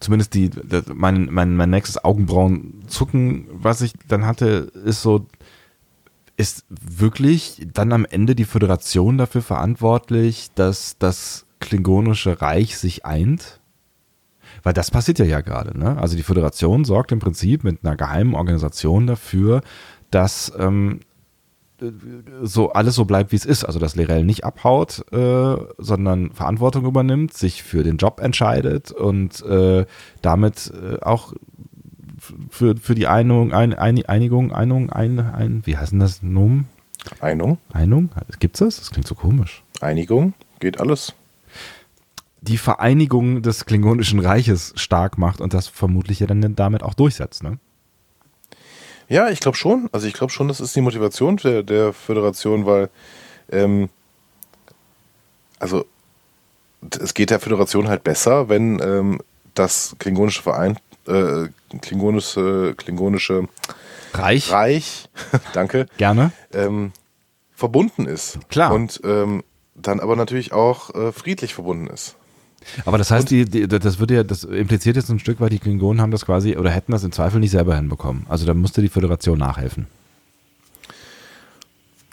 zumindest 0.00 0.34
die, 0.34 0.50
das, 0.50 0.86
mein, 0.92 1.28
mein, 1.30 1.54
mein 1.54 1.70
nächstes 1.70 2.04
Augenbrauenzucken, 2.04 3.46
was 3.52 3.80
ich 3.80 3.92
dann 4.08 4.26
hatte, 4.26 4.72
ist 4.84 5.00
so, 5.00 5.24
ist 6.36 6.64
wirklich 6.68 7.64
dann 7.72 7.92
am 7.92 8.04
Ende 8.04 8.34
die 8.34 8.44
Föderation 8.44 9.18
dafür 9.18 9.42
verantwortlich, 9.42 10.50
dass 10.56 10.98
das 10.98 11.46
klingonische 11.60 12.42
Reich 12.42 12.76
sich 12.76 13.06
eint? 13.06 13.60
Weil 14.64 14.72
das 14.72 14.90
passiert 14.90 15.20
ja 15.20 15.26
ja 15.26 15.42
gerade. 15.42 15.78
Ne? 15.78 15.96
Also 15.96 16.16
die 16.16 16.24
Föderation 16.24 16.84
sorgt 16.84 17.12
im 17.12 17.20
Prinzip 17.20 17.62
mit 17.62 17.84
einer 17.84 17.94
geheimen 17.94 18.34
Organisation 18.34 19.06
dafür, 19.06 19.62
dass 20.10 20.52
ähm, 20.58 20.98
so 22.42 22.72
alles 22.72 22.94
so 22.94 23.04
bleibt, 23.04 23.32
wie 23.32 23.36
es 23.36 23.44
ist. 23.44 23.64
Also 23.64 23.78
dass 23.78 23.96
Lerell 23.96 24.24
nicht 24.24 24.44
abhaut, 24.44 25.04
äh, 25.12 25.56
sondern 25.78 26.32
Verantwortung 26.32 26.84
übernimmt, 26.84 27.34
sich 27.34 27.62
für 27.62 27.82
den 27.82 27.96
Job 27.96 28.20
entscheidet 28.20 28.90
und 28.92 29.44
äh, 29.44 29.86
damit 30.22 30.72
äh, 30.74 31.00
auch 31.00 31.32
für, 32.50 32.76
für 32.76 32.94
die 32.94 33.06
Einigung, 33.06 33.52
ein, 33.52 33.74
ein, 33.74 34.04
Einigung, 34.06 34.52
Einigung, 34.52 34.90
ein, 34.90 35.20
ein, 35.20 35.62
wie 35.64 35.76
heißt 35.76 35.92
denn 35.92 36.00
das 36.00 36.22
Nomen? 36.22 36.68
Einigung. 37.20 37.58
Einigung? 37.72 38.10
Gibt's 38.38 38.58
das? 38.58 38.78
Das 38.78 38.90
klingt 38.90 39.06
so 39.06 39.14
komisch. 39.14 39.62
Einigung, 39.80 40.34
geht 40.60 40.80
alles. 40.80 41.14
Die 42.40 42.58
Vereinigung 42.58 43.42
des 43.42 43.66
Klingonischen 43.66 44.20
Reiches 44.20 44.72
stark 44.76 45.18
macht 45.18 45.40
und 45.40 45.54
das 45.54 45.68
vermutlich 45.68 46.20
ja 46.20 46.26
dann 46.26 46.54
damit 46.54 46.82
auch 46.82 46.94
durchsetzt, 46.94 47.42
ne? 47.42 47.58
Ja, 49.08 49.30
ich 49.30 49.40
glaube 49.40 49.56
schon. 49.56 49.88
Also 49.92 50.06
ich 50.06 50.14
glaube 50.14 50.32
schon, 50.32 50.48
das 50.48 50.60
ist 50.60 50.76
die 50.76 50.80
Motivation 50.80 51.36
der, 51.38 51.62
der 51.62 51.92
Föderation, 51.92 52.66
weil 52.66 52.90
ähm, 53.50 53.88
also 55.58 55.86
es 57.00 57.14
geht 57.14 57.30
der 57.30 57.40
Föderation 57.40 57.88
halt 57.88 58.04
besser, 58.04 58.48
wenn 58.48 58.80
ähm, 58.80 59.20
das 59.54 59.96
klingonische 59.98 60.42
Verein, 60.42 60.78
äh, 61.06 61.48
klingonische, 61.80 62.74
klingonische 62.76 63.48
Reich, 64.14 64.52
Reich 64.52 65.08
danke, 65.52 65.86
gerne, 65.96 66.32
ähm, 66.52 66.92
verbunden 67.54 68.06
ist. 68.06 68.38
Klar. 68.48 68.72
Und 68.72 69.00
ähm, 69.04 69.42
dann 69.74 70.00
aber 70.00 70.16
natürlich 70.16 70.52
auch 70.52 70.94
äh, 70.94 71.12
friedlich 71.12 71.54
verbunden 71.54 71.86
ist. 71.88 72.16
Aber 72.84 72.98
das 72.98 73.10
heißt, 73.10 73.30
die, 73.30 73.44
die, 73.44 73.68
das 73.68 73.98
würde 73.98 74.14
ja, 74.14 74.24
das 74.24 74.44
impliziert 74.44 74.96
jetzt 74.96 75.10
ein 75.10 75.18
Stück 75.18 75.40
weit, 75.40 75.52
die 75.52 75.58
Klingonen 75.58 76.00
haben 76.00 76.10
das 76.10 76.26
quasi 76.26 76.56
oder 76.56 76.70
hätten 76.70 76.92
das 76.92 77.04
im 77.04 77.12
Zweifel 77.12 77.40
nicht 77.40 77.50
selber 77.50 77.76
hinbekommen. 77.76 78.26
Also 78.28 78.46
da 78.46 78.54
musste 78.54 78.82
die 78.82 78.88
Föderation 78.88 79.38
nachhelfen. 79.38 79.86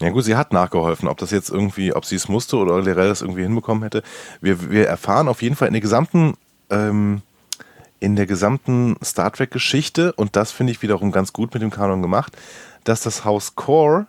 Ja 0.02 0.10
gut, 0.10 0.26
sie 0.26 0.36
hat 0.36 0.52
nachgeholfen. 0.52 1.08
Ob 1.08 1.18
das 1.18 1.32
jetzt 1.32 1.50
irgendwie, 1.50 1.94
ob 1.94 2.06
sie 2.06 2.16
es 2.16 2.28
musste 2.28 2.58
oder 2.58 2.82
Lirel 2.82 3.08
das 3.08 3.22
irgendwie 3.22 3.44
hinbekommen 3.44 3.84
hätte. 3.84 4.04
Wir, 4.42 4.70
wir 4.70 4.88
erfahren 4.88 5.28
auf 5.28 5.42
jeden 5.42 5.56
Fall 5.56 5.68
in 5.68 5.74
der 5.74 5.82
gesamten, 5.82 6.36
ähm, 6.70 7.22
in 8.00 8.16
der 8.16 8.26
gesamten 8.26 8.98
Star 9.04 9.32
Trek-Geschichte, 9.32 10.12
und 10.14 10.36
das 10.36 10.52
finde 10.52 10.72
ich 10.72 10.82
wiederum 10.82 11.12
ganz 11.12 11.32
gut 11.32 11.54
mit 11.54 11.64
dem 11.64 11.72
Kanon 11.72 12.02
gemacht, 12.02 12.36
dass 12.84 13.02
das 13.02 13.24
Haus 13.24 13.56
Core, 13.56 14.08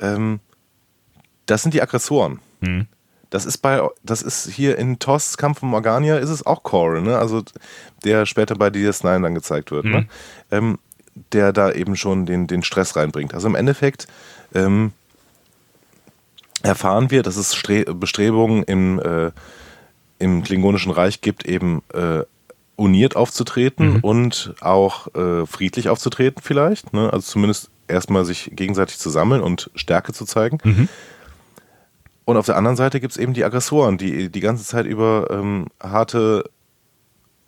ähm, 0.00 0.40
das 1.46 1.62
sind 1.62 1.72
die 1.72 1.82
Aggressoren. 1.82 2.40
Mhm. 2.60 2.88
Das 3.30 3.44
ist 3.44 3.58
bei, 3.58 3.80
das 4.02 4.22
ist 4.22 4.48
hier 4.48 4.78
in 4.78 4.98
TOS 4.98 5.36
Kampf 5.36 5.62
um 5.62 5.70
Morgania 5.70 6.16
ist 6.18 6.30
es 6.30 6.46
auch 6.46 6.62
Core, 6.62 7.02
ne? 7.02 7.18
Also 7.18 7.42
der 8.04 8.26
später 8.26 8.54
bei 8.54 8.68
DS9 8.68 9.22
dann 9.22 9.34
gezeigt 9.34 9.70
wird, 9.70 9.84
ne? 9.84 9.90
mhm. 9.90 9.96
ne? 9.96 10.08
Ähm, 10.50 10.78
der 11.32 11.52
da 11.52 11.72
eben 11.72 11.96
schon 11.96 12.26
den, 12.26 12.46
den 12.46 12.62
Stress 12.62 12.94
reinbringt. 12.94 13.34
Also 13.34 13.48
im 13.48 13.54
Endeffekt 13.54 14.06
ähm, 14.54 14.92
erfahren 16.62 17.10
wir, 17.10 17.22
dass 17.22 17.36
es 17.36 17.54
Stre 17.54 17.84
Bestrebungen 17.94 18.62
im, 18.64 19.00
äh, 19.00 19.30
im 20.18 20.42
Klingonischen 20.42 20.92
Reich 20.92 21.20
gibt, 21.20 21.46
eben 21.46 21.82
äh, 21.94 22.22
uniert 22.76 23.16
aufzutreten 23.16 23.94
mhm. 23.94 24.00
und 24.00 24.54
auch 24.60 25.14
äh, 25.14 25.46
friedlich 25.46 25.88
aufzutreten 25.88 26.42
vielleicht. 26.42 26.92
Ne? 26.92 27.10
Also 27.12 27.32
zumindest 27.32 27.70
erstmal 27.88 28.24
sich 28.24 28.50
gegenseitig 28.52 28.98
zu 28.98 29.10
sammeln 29.10 29.40
und 29.40 29.70
Stärke 29.74 30.12
zu 30.12 30.24
zeigen. 30.26 30.58
Mhm. 30.62 30.88
Und 32.26 32.36
auf 32.36 32.44
der 32.44 32.56
anderen 32.56 32.76
Seite 32.76 33.00
gibt 33.00 33.12
es 33.12 33.18
eben 33.18 33.34
die 33.34 33.44
Aggressoren, 33.44 33.98
die 33.98 34.28
die 34.30 34.40
ganze 34.40 34.64
Zeit 34.64 34.84
über 34.84 35.28
ähm, 35.30 35.66
harte 35.80 36.50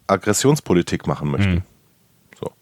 Aggressionspolitik 0.06 1.06
machen 1.08 1.30
möchten. 1.32 1.54
Mhm. 1.54 1.62
So. 2.40 2.52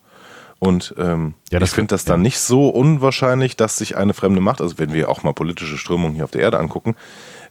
Und 0.59 0.95
ähm, 0.97 1.35
ja, 1.53 1.61
ich 1.61 1.71
finde 1.71 1.95
das 1.95 2.07
dann 2.07 2.23
nicht 2.23 2.39
so 2.39 2.71
unwahrscheinlich, 2.71 3.55
dass 3.55 3.77
sich 3.77 3.99
eine 3.99 4.15
fremde 4.15 4.41
Macht, 4.41 4.63
also 4.63 4.79
wenn 4.79 4.95
wir 4.95 5.11
auch 5.11 5.25
mal 5.25 5.35
politische 5.35 5.77
Strömungen 5.77 6.15
hier 6.15 6.25
auf 6.25 6.31
der 6.31 6.41
Erde 6.41 6.59
angucken, 6.59 6.97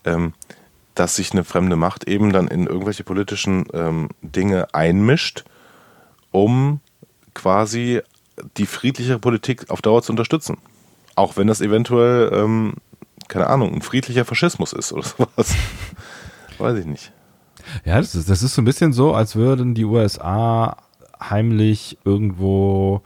ähm, 0.04 0.34
dass 0.96 1.18
sich 1.18 1.32
eine 1.32 1.44
fremde 1.44 1.76
Macht 1.76 2.08
eben 2.08 2.34
dann 2.34 2.48
in 2.48 2.66
irgendwelche 2.66 3.04
politischen 3.04 3.68
ähm, 3.72 4.10
Dinge 4.24 4.74
einmischt, 4.74 5.46
um 6.32 6.80
quasi 7.36 8.02
die 8.58 8.66
friedliche 8.66 9.20
Politik 9.20 9.70
auf 9.70 9.84
Dauer 9.84 10.02
zu 10.02 10.12
unterstützen. 10.12 10.58
Auch 11.16 11.38
wenn 11.38 11.46
das 11.46 11.62
eventuell 11.62 12.32
ähm, 12.34 12.74
keine 13.28 13.48
Ahnung, 13.48 13.74
ein 13.74 13.82
friedlicher 13.82 14.26
Faschismus 14.26 14.74
ist 14.74 14.94
oder 14.94 15.04
sowas. 15.18 15.56
Weiß 16.58 16.78
ich 16.80 16.86
nicht. 16.86 17.12
Ja, 17.84 17.98
das 17.98 18.16
ist, 18.16 18.30
das 18.30 18.44
ist 18.44 18.56
so 18.56 18.62
ein 18.62 18.66
bisschen 18.66 18.94
so, 18.94 19.14
als 19.14 19.36
würden 19.36 19.74
die 19.74 19.86
USA 19.86 20.78
heimlich 21.20 21.98
irgendwo 22.06 23.02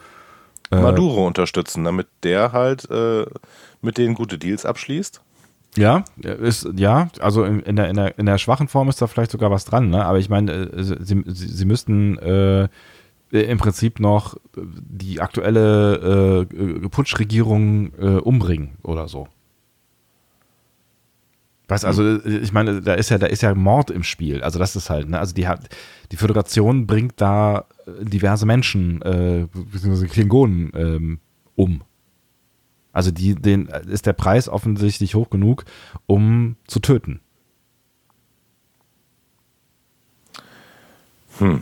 äh, 0.71 0.79
Maduro 0.79 1.25
unterstützen, 1.25 1.83
damit 1.83 2.07
der 2.23 2.51
halt 2.51 2.89
äh, 2.89 3.25
mit 3.81 3.97
denen 3.97 4.15
gute 4.15 4.37
Deals 4.37 4.65
abschließt. 4.65 5.21
Ja, 5.77 6.03
ist, 6.17 6.67
ja, 6.75 7.09
also 7.19 7.43
in, 7.43 7.75
der, 7.75 7.89
in, 7.89 7.95
der, 7.95 8.17
in 8.17 8.25
der 8.25 8.39
schwachen 8.39 8.67
Form 8.67 8.89
ist 8.89 9.01
da 9.01 9.07
vielleicht 9.07 9.31
sogar 9.31 9.51
was 9.51 9.65
dran, 9.65 9.89
ne? 9.89 10.03
aber 10.03 10.17
ich 10.17 10.29
meine, 10.29 10.51
äh, 10.51 10.83
sie, 10.83 10.95
sie, 10.99 11.23
sie 11.25 11.65
müssten 11.65 12.17
äh, 12.17 12.67
im 13.31 13.59
Prinzip 13.59 13.99
noch 13.99 14.37
die 14.57 15.21
aktuelle 15.21 16.47
äh, 16.49 16.89
Putschregierung 16.89 17.93
äh, 17.99 18.05
umbringen 18.17 18.77
oder 18.81 19.07
so. 19.07 19.27
Weißt 21.69 21.85
also 21.85 22.03
äh, 22.03 22.37
ich 22.39 22.51
meine, 22.51 22.81
da 22.81 22.95
ist 22.95 23.09
ja, 23.09 23.17
da 23.17 23.27
ist 23.27 23.43
ja 23.43 23.53
Mord 23.53 23.91
im 23.91 24.03
Spiel. 24.03 24.41
Also 24.41 24.59
das 24.59 24.75
ist 24.75 24.89
halt, 24.89 25.07
ne? 25.07 25.19
Also 25.19 25.33
die 25.33 25.47
hat, 25.47 25.69
die 26.11 26.17
Föderation 26.17 26.87
bringt 26.87 27.21
da 27.21 27.65
äh, 27.85 28.03
diverse 28.03 28.45
Menschen, 28.45 29.01
äh, 29.03 29.47
beziehungsweise 29.53 30.07
Klingonen 30.07 30.71
ähm, 30.75 31.19
um. 31.55 31.83
Also 32.91 33.11
die, 33.11 33.35
den 33.35 33.67
ist 33.67 34.07
der 34.07 34.13
Preis 34.13 34.49
offensichtlich 34.49 35.13
hoch 35.13 35.29
genug, 35.29 35.63
um 36.07 36.55
zu 36.65 36.79
töten. 36.79 37.21
Hm. 41.37 41.61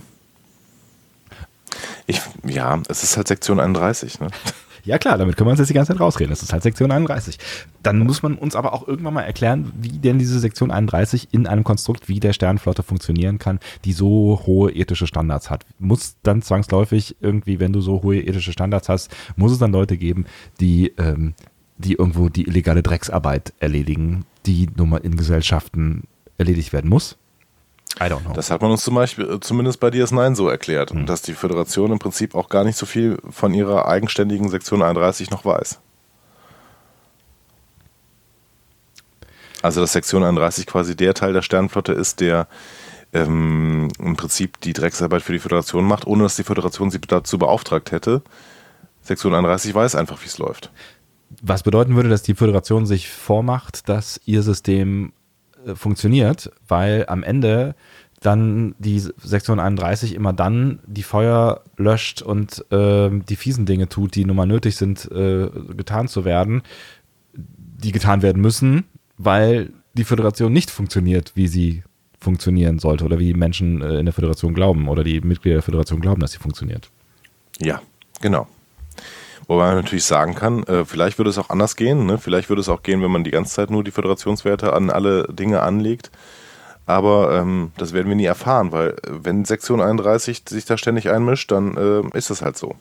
Ich, 2.07 2.21
ja, 2.45 2.81
es 2.88 3.03
ist 3.03 3.17
halt 3.17 3.27
Sektion 3.27 3.59
31, 3.59 4.21
ne? 4.21 4.29
Ja 4.88 4.97
klar, 4.97 5.18
damit 5.18 5.35
können 5.35 5.47
wir 5.47 5.51
uns 5.51 5.59
jetzt 5.59 5.68
die 5.68 5.73
ganze 5.73 5.91
Zeit 5.91 5.99
rausreden. 5.99 6.30
Das 6.30 6.41
ist 6.41 6.53
halt 6.53 6.64
Sektion 6.64 6.91
31. 6.91 7.38
Dann 7.84 7.99
muss 7.99 8.23
man 8.23 8.35
uns 8.35 8.55
aber 8.55 8.72
auch 8.72 8.88
irgendwann 8.88 9.15
mal 9.15 9.23
erklären, 9.23 9.69
wie 9.76 9.99
denn 9.99 10.18
diese 10.18 10.39
Sektion 10.39 10.72
31 10.72 11.27
in 11.31 11.45
einem 11.45 11.65
Konstrukt 11.65 12.07
wie 12.07 12.22
der 12.22 12.31
Sternflotte 12.31 12.84
funktionieren 12.84 13.38
kann, 13.38 13.59
die 13.84 13.91
so 13.91 14.41
hohe 14.45 14.72
ethische 14.72 15.05
Standards 15.05 15.49
hat. 15.49 15.65
Muss 15.77 16.15
dann 16.23 16.41
zwangsläufig 16.41 17.18
irgendwie, 17.19 17.59
wenn 17.59 17.73
du 17.73 17.81
so 17.81 18.01
hohe 18.01 18.22
ethische 18.22 18.53
Standards 18.53 18.88
hast, 18.88 19.14
muss 19.35 19.51
es 19.51 19.57
dann 19.57 19.73
Leute 19.73 19.97
geben, 19.97 20.26
die, 20.61 20.93
ähm, 20.97 21.34
die 21.77 21.95
irgendwo 21.95 22.30
die 22.30 22.47
illegale 22.47 22.81
Drecksarbeit 22.81 23.53
erledigen, 23.59 24.23
die 24.45 24.69
nun 24.73 24.88
mal 24.88 25.01
in 25.01 25.18
Gesellschaften 25.18 26.03
erledigt 26.38 26.72
werden 26.72 26.89
muss. 26.89 27.18
I 27.99 28.03
don't 28.03 28.22
know. 28.22 28.34
Das 28.34 28.52
hat 28.52 28.61
man 28.61 28.72
uns 28.72 28.84
zum 28.84 28.95
Beispiel, 28.95 29.30
äh, 29.30 29.40
zumindest 29.40 29.80
bei 29.80 29.90
DS9 29.90 30.36
so 30.36 30.49
erklärt, 30.49 30.91
hm. 30.91 31.06
dass 31.06 31.22
die 31.22 31.34
Föderation 31.34 31.91
im 31.91 31.99
Prinzip 31.99 32.36
auch 32.36 32.49
gar 32.49 32.64
nicht 32.64 32.78
so 32.78 32.86
viel 32.86 33.18
von 33.30 33.53
ihrer 33.53 33.88
eigenständigen 33.88 34.49
Sektion 34.49 34.82
31 34.82 35.32
noch 35.32 35.45
weiß. 35.45 35.80
Also, 39.61 39.82
dass 39.82 39.94
Sektion 39.94 40.24
31 40.24 40.68
quasi 40.68 40.95
der 40.95 41.14
Teil 41.14 41.34
der 41.34 41.41
Sternenflotte 41.41 41.94
ist, 41.94 42.19
der 42.19 42.48
ähm, 43.14 43.90
im 43.99 44.15
Prinzip 44.15 44.61
die 44.61 44.74
Drecksarbeit 44.74 45.22
für 45.22 45.34
die 45.34 45.40
Föderation 45.40 45.86
macht, 45.86 46.06
ohne 46.06 46.24
dass 46.24 46.36
die 46.36 46.44
Föderation 46.44 46.91
sie 46.91 46.99
dazu 46.99 47.38
beauftragt 47.38 47.91
hätte. 47.91 48.22
Sektion 49.02 49.34
31 49.34 49.74
weiß 49.74 49.95
einfach, 49.95 50.22
wie 50.22 50.28
es 50.28 50.38
läuft. 50.38 50.72
Was 51.41 51.64
bedeuten 51.64 51.95
würde, 51.95 52.10
dass 52.10 52.24
die 52.24 52.36
Föderation 52.36 52.86
sich 52.86 53.10
vormacht, 53.10 53.90
dass 53.90 54.22
ihr 54.26 54.44
System 54.44 55.11
äh, 55.65 55.75
funktioniert, 55.75 56.51
weil 56.67 57.05
am 57.07 57.23
Ende 57.23 57.75
dann 58.19 58.73
die 58.79 58.99
Sektion 58.99 59.59
31 59.59 60.15
immer 60.15 60.34
dann 60.34 60.79
die 60.88 61.03
Feuer 61.03 61.61
löscht 61.77 62.21
und 62.21 62.65
äh, 62.71 63.09
die 63.11 63.35
fiesen 63.35 63.65
Dinge 63.65 63.89
tut, 63.89 64.15
die 64.15 64.25
nun 64.25 64.35
mal 64.35 64.47
nötig 64.47 64.75
sind, 64.75 65.09
äh, 65.11 65.49
getan 65.75 66.07
zu 66.07 66.25
werden, 66.25 66.63
die 67.34 67.91
getan 67.91 68.23
werden 68.23 68.41
müssen, 68.41 68.85
weil 69.17 69.71
die 69.93 70.03
Föderation 70.03 70.51
nicht 70.51 70.71
funktioniert, 70.71 71.34
wie 71.35 71.47
sie 71.47 71.84
funktionieren 72.19 72.79
sollte 72.79 73.05
oder 73.05 73.19
wie 73.19 73.34
Menschen 73.34 73.81
äh, 73.81 73.99
in 73.99 74.05
der 74.05 74.13
Föderation 74.13 74.55
glauben 74.55 74.88
oder 74.88 75.03
die 75.03 75.21
Mitglieder 75.21 75.57
der 75.57 75.63
Föderation 75.63 76.01
glauben, 76.01 76.19
dass 76.19 76.31
sie 76.31 76.39
funktioniert. 76.39 76.89
Ja, 77.59 77.81
genau. 78.19 78.47
Wobei 79.48 79.68
man 79.68 79.76
natürlich 79.78 80.03
sagen 80.03 80.36
kann, 80.36 80.64
äh, 80.64 80.84
vielleicht 80.84 81.18
würde 81.18 81.30
es 81.30 81.38
auch 81.38 81.49
anders 81.49 81.76
gehen. 81.76 82.06
Ne? 82.06 82.18
Vielleicht 82.18 82.49
würde 82.49 82.61
es 82.61 82.69
auch 82.69 82.84
gehen, 82.84 83.02
wenn 83.02 83.11
man 83.11 83.24
die 83.24 83.32
ganze 83.32 83.53
Zeit 83.53 83.69
nur 83.69 83.84
die 83.84 83.91
Föderationswerte 83.91 84.74
an 84.74 84.90
alle 84.90 85.28
Dinge 85.32 85.61
anlegt. 85.61 86.11
Aber 86.86 87.38
ähm, 87.38 87.72
das 87.78 87.91
werden 87.94 88.07
wir 88.07 88.15
nie 88.15 88.26
erfahren, 88.26 88.72
weil 88.72 88.91
äh, 88.91 88.95
wenn 89.10 89.45
Sektion 89.45 89.82
31 89.82 90.44
sich 90.48 90.65
da 90.65 90.78
ständig 90.78 91.10
einmischt, 91.10 91.52
dann 91.52 91.76
äh, 91.76 92.18
ist 92.18 92.30
das 92.30 92.41
halt 92.41 92.57
so. 92.57 92.76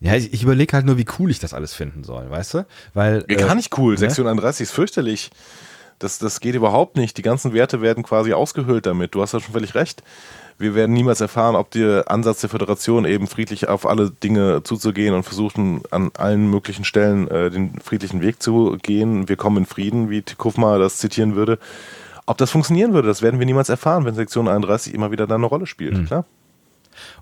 Ja, 0.00 0.14
ich, 0.14 0.32
ich 0.32 0.42
überlege 0.42 0.72
halt 0.72 0.86
nur, 0.86 0.98
wie 0.98 1.06
cool 1.18 1.30
ich 1.30 1.38
das 1.38 1.54
alles 1.54 1.72
finden 1.72 2.04
soll, 2.04 2.30
weißt 2.30 2.54
du? 2.54 2.66
Weil, 2.94 3.24
ja, 3.28 3.36
gar 3.36 3.54
nicht 3.54 3.76
cool. 3.78 3.94
Ne? 3.94 3.98
Sektion 3.98 4.26
31 4.26 4.64
ist 4.64 4.72
fürchterlich. 4.72 5.30
Das, 6.00 6.18
das 6.18 6.40
geht 6.40 6.54
überhaupt 6.54 6.96
nicht. 6.96 7.16
Die 7.16 7.22
ganzen 7.22 7.52
Werte 7.52 7.80
werden 7.80 8.02
quasi 8.04 8.32
ausgehöhlt 8.32 8.86
damit. 8.86 9.14
Du 9.14 9.22
hast 9.22 9.32
ja 9.32 9.40
schon 9.40 9.52
völlig 9.52 9.74
recht. 9.74 10.02
Wir 10.58 10.74
werden 10.74 10.92
niemals 10.92 11.20
erfahren, 11.20 11.54
ob 11.54 11.70
der 11.70 12.10
Ansatz 12.10 12.40
der 12.40 12.50
Föderation 12.50 13.04
eben 13.04 13.28
friedlich 13.28 13.68
auf 13.68 13.86
alle 13.86 14.10
Dinge 14.10 14.62
zuzugehen 14.64 15.14
und 15.14 15.22
versuchen, 15.22 15.82
an 15.90 16.10
allen 16.18 16.50
möglichen 16.50 16.84
Stellen 16.84 17.28
äh, 17.28 17.50
den 17.50 17.78
friedlichen 17.80 18.20
Weg 18.22 18.42
zu 18.42 18.76
gehen. 18.82 19.28
Wir 19.28 19.36
kommen 19.36 19.58
in 19.58 19.66
Frieden, 19.66 20.10
wie 20.10 20.22
Tikufma 20.22 20.78
das 20.78 20.98
zitieren 20.98 21.36
würde. 21.36 21.58
Ob 22.26 22.38
das 22.38 22.50
funktionieren 22.50 22.92
würde, 22.92 23.08
das 23.08 23.22
werden 23.22 23.38
wir 23.38 23.46
niemals 23.46 23.68
erfahren, 23.68 24.04
wenn 24.04 24.14
Sektion 24.14 24.48
31 24.48 24.92
immer 24.92 25.10
wieder 25.12 25.26
da 25.26 25.36
eine 25.36 25.46
Rolle 25.46 25.66
spielt, 25.66 25.96
mhm. 25.96 26.06
klar. 26.06 26.24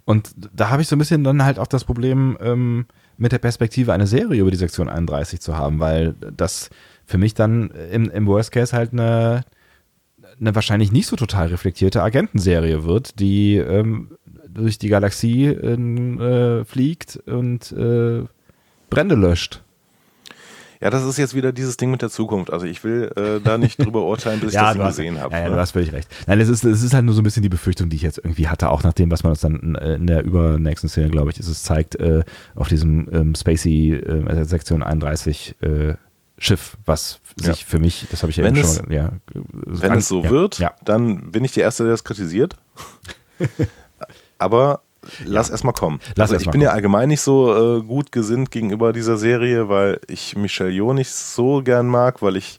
Und 0.04 0.30
da 0.54 0.70
habe 0.70 0.82
ich 0.82 0.88
so 0.88 0.96
ein 0.96 0.98
bisschen 0.98 1.22
dann 1.22 1.44
halt 1.44 1.58
auch 1.58 1.66
das 1.66 1.84
Problem, 1.84 2.38
ähm, 2.40 2.86
mit 3.18 3.32
der 3.32 3.38
Perspektive 3.38 3.92
eine 3.92 4.06
Serie 4.06 4.40
über 4.40 4.50
die 4.50 4.56
Sektion 4.56 4.88
31 4.88 5.40
zu 5.40 5.56
haben, 5.56 5.80
weil 5.80 6.14
das 6.36 6.70
für 7.04 7.18
mich 7.18 7.34
dann 7.34 7.70
im, 7.70 8.10
im 8.10 8.26
Worst 8.26 8.52
Case 8.52 8.76
halt 8.76 8.92
eine, 8.92 9.44
eine 10.40 10.54
wahrscheinlich 10.54 10.92
nicht 10.92 11.06
so 11.06 11.16
total 11.16 11.48
reflektierte 11.48 12.02
Agentenserie 12.02 12.84
wird, 12.84 13.20
die 13.20 13.56
ähm, 13.56 14.10
durch 14.48 14.78
die 14.78 14.88
Galaxie 14.88 15.46
äh, 15.46 16.64
fliegt 16.64 17.20
und 17.26 17.72
äh, 17.72 18.24
Brände 18.90 19.14
löscht. 19.14 19.62
Ja, 20.80 20.90
das 20.90 21.04
ist 21.04 21.16
jetzt 21.16 21.34
wieder 21.34 21.52
dieses 21.52 21.76
Ding 21.78 21.90
mit 21.90 22.02
der 22.02 22.10
Zukunft. 22.10 22.52
Also 22.52 22.66
ich 22.66 22.84
will 22.84 23.10
äh, 23.16 23.40
da 23.42 23.56
nicht 23.56 23.78
drüber 23.84 24.04
urteilen, 24.04 24.40
bis 24.40 24.50
ich 24.50 24.54
ja, 24.54 24.74
das 24.74 24.82
hast, 24.82 24.96
gesehen 24.96 25.20
habe. 25.20 25.32
Ja, 25.32 25.40
ja, 25.40 25.48
ne? 25.48 25.54
du 25.54 25.60
hast 25.60 25.72
völlig 25.72 25.92
recht. 25.92 26.08
Nein, 26.26 26.40
es 26.40 26.48
ist, 26.48 26.64
es 26.64 26.82
ist 26.82 26.92
halt 26.92 27.04
nur 27.04 27.14
so 27.14 27.22
ein 27.22 27.24
bisschen 27.24 27.42
die 27.42 27.48
Befürchtung, 27.48 27.88
die 27.88 27.96
ich 27.96 28.02
jetzt 28.02 28.18
irgendwie 28.18 28.48
hatte, 28.48 28.70
auch 28.70 28.82
nach 28.82 28.92
dem, 28.92 29.10
was 29.10 29.22
man 29.22 29.30
uns 29.30 29.40
dann 29.40 29.74
in 29.74 30.06
der 30.06 30.24
übernächsten 30.24 30.88
Szene, 30.88 31.08
glaube 31.08 31.30
ich, 31.30 31.40
ist 31.40 31.48
es 31.48 31.62
zeigt, 31.62 31.96
äh, 31.96 32.24
auf 32.54 32.68
diesem 32.68 33.08
ähm, 33.12 33.34
Spacey 33.34 33.94
äh, 33.94 34.44
Sektion 34.44 34.82
31 34.82 35.56
äh, 35.60 35.94
Schiff, 36.38 36.76
was 36.84 37.20
sich 37.36 37.60
ja. 37.60 37.66
für 37.66 37.78
mich, 37.78 38.06
das 38.10 38.22
habe 38.22 38.30
ich 38.30 38.36
ja 38.36 38.44
wenn 38.44 38.56
eben 38.56 38.64
es, 38.64 38.76
schon, 38.76 38.90
ja. 38.90 39.12
Wenn 39.32 39.94
es 39.94 40.08
so 40.08 40.22
ja, 40.22 40.30
wird, 40.30 40.58
ja. 40.58 40.74
dann 40.84 41.30
bin 41.30 41.44
ich 41.44 41.52
der 41.52 41.64
Erste, 41.64 41.84
der 41.84 41.92
das 41.92 42.04
kritisiert. 42.04 42.56
Aber 44.38 44.82
lass 45.24 45.48
ja. 45.48 45.52
erstmal 45.52 45.72
kommen. 45.72 46.00
Lass 46.14 46.30
also 46.30 46.36
ich 46.36 46.44
bin 46.44 46.52
kommen. 46.52 46.62
ja 46.62 46.70
allgemein 46.70 47.08
nicht 47.08 47.22
so 47.22 47.78
äh, 47.78 47.82
gut 47.82 48.12
gesinnt 48.12 48.50
gegenüber 48.50 48.92
dieser 48.92 49.16
Serie, 49.16 49.68
weil 49.68 50.00
ich 50.08 50.36
Michelle 50.36 50.70
Yeoh 50.70 50.92
nicht 50.92 51.10
so 51.10 51.62
gern 51.62 51.86
mag, 51.86 52.20
weil 52.20 52.36
ich 52.36 52.58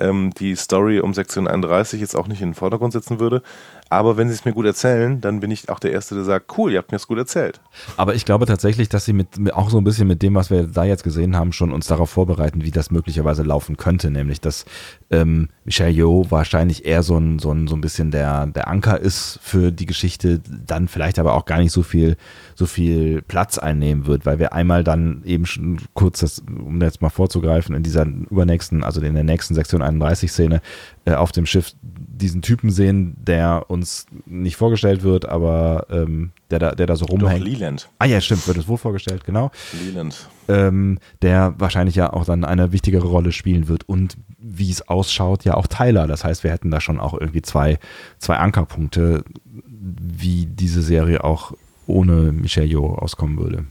ähm, 0.00 0.32
die 0.38 0.54
Story 0.54 1.00
um 1.00 1.14
Sektion 1.14 1.48
31 1.48 2.00
jetzt 2.00 2.16
auch 2.16 2.28
nicht 2.28 2.40
in 2.40 2.50
den 2.50 2.54
Vordergrund 2.54 2.92
setzen 2.92 3.18
würde. 3.18 3.42
Aber 3.90 4.16
wenn 4.16 4.28
sie 4.28 4.34
es 4.34 4.44
mir 4.44 4.52
gut 4.52 4.66
erzählen, 4.66 5.20
dann 5.20 5.40
bin 5.40 5.50
ich 5.50 5.68
auch 5.68 5.78
der 5.78 5.92
Erste, 5.92 6.14
der 6.14 6.24
sagt, 6.24 6.58
cool, 6.58 6.72
ihr 6.72 6.78
habt 6.78 6.90
mir 6.92 6.96
es 6.96 7.06
gut 7.06 7.18
erzählt. 7.18 7.60
Aber 7.96 8.14
ich 8.14 8.24
glaube 8.24 8.46
tatsächlich, 8.46 8.88
dass 8.88 9.04
sie 9.04 9.12
mit, 9.12 9.28
auch 9.52 9.70
so 9.70 9.78
ein 9.78 9.84
bisschen 9.84 10.06
mit 10.06 10.22
dem, 10.22 10.34
was 10.34 10.50
wir 10.50 10.64
da 10.64 10.84
jetzt 10.84 11.04
gesehen 11.04 11.36
haben, 11.36 11.52
schon 11.52 11.72
uns 11.72 11.86
darauf 11.86 12.10
vorbereiten, 12.10 12.62
wie 12.62 12.70
das 12.70 12.90
möglicherweise 12.90 13.42
laufen 13.42 13.76
könnte. 13.76 14.10
Nämlich, 14.10 14.40
dass 14.40 14.66
ähm, 15.10 15.48
Michelle 15.64 15.90
Yeoh 15.90 16.26
wahrscheinlich 16.30 16.84
eher 16.84 17.02
so 17.02 17.16
ein, 17.16 17.38
so 17.38 17.50
ein, 17.52 17.66
so 17.66 17.76
ein 17.76 17.80
bisschen 17.80 18.10
der, 18.10 18.46
der 18.46 18.68
Anker 18.68 19.00
ist 19.00 19.38
für 19.42 19.72
die 19.72 19.86
Geschichte, 19.86 20.40
dann 20.66 20.88
vielleicht 20.88 21.18
aber 21.18 21.34
auch 21.34 21.46
gar 21.46 21.58
nicht 21.58 21.72
so 21.72 21.82
viel, 21.82 22.16
so 22.54 22.66
viel 22.66 23.22
Platz 23.22 23.58
einnehmen 23.58 24.06
wird, 24.06 24.26
weil 24.26 24.38
wir 24.38 24.52
einmal 24.52 24.84
dann 24.84 25.22
eben 25.24 25.46
schon 25.46 25.78
kurz, 25.94 26.20
das, 26.20 26.40
um 26.40 26.80
jetzt 26.82 27.00
mal 27.00 27.10
vorzugreifen, 27.10 27.74
in 27.74 27.82
dieser 27.82 28.04
übernächsten, 28.04 28.84
also 28.84 29.00
in 29.00 29.14
der 29.14 29.24
nächsten 29.24 29.54
Sektion 29.54 29.80
31 29.80 30.30
Szene 30.30 30.60
äh, 31.04 31.14
auf 31.14 31.32
dem 31.32 31.46
Schiff 31.46 31.72
diesen 32.18 32.42
Typen 32.42 32.70
sehen, 32.70 33.16
der 33.18 33.66
uns 33.68 34.06
nicht 34.26 34.56
vorgestellt 34.56 35.02
wird, 35.02 35.28
aber 35.28 35.86
ähm, 35.90 36.32
der, 36.50 36.58
da, 36.58 36.74
der 36.74 36.86
da 36.86 36.96
so 36.96 37.06
rumhängt. 37.06 37.40
Doch, 37.40 37.46
Leland. 37.46 37.88
Ah 37.98 38.04
ja, 38.06 38.20
stimmt, 38.20 38.46
wird 38.46 38.58
es 38.58 38.68
wohl 38.68 38.78
vorgestellt, 38.78 39.24
genau. 39.24 39.50
Leland. 39.84 40.28
Ähm, 40.48 40.98
der 41.22 41.54
wahrscheinlich 41.58 41.94
ja 41.94 42.12
auch 42.12 42.24
dann 42.24 42.44
eine 42.44 42.72
wichtigere 42.72 43.06
Rolle 43.06 43.32
spielen 43.32 43.68
wird 43.68 43.88
und 43.88 44.16
wie 44.38 44.70
es 44.70 44.88
ausschaut, 44.88 45.44
ja 45.44 45.54
auch 45.54 45.66
Tyler. 45.66 46.06
Das 46.06 46.24
heißt, 46.24 46.44
wir 46.44 46.50
hätten 46.50 46.70
da 46.70 46.80
schon 46.80 47.00
auch 47.00 47.14
irgendwie 47.14 47.42
zwei, 47.42 47.78
zwei 48.18 48.36
Ankerpunkte, 48.36 49.24
wie 49.64 50.46
diese 50.46 50.82
Serie 50.82 51.24
auch 51.24 51.52
ohne 51.86 52.32
Michelle 52.32 52.66
Yeoh 52.66 52.94
auskommen 52.94 53.38
würde. 53.38 53.64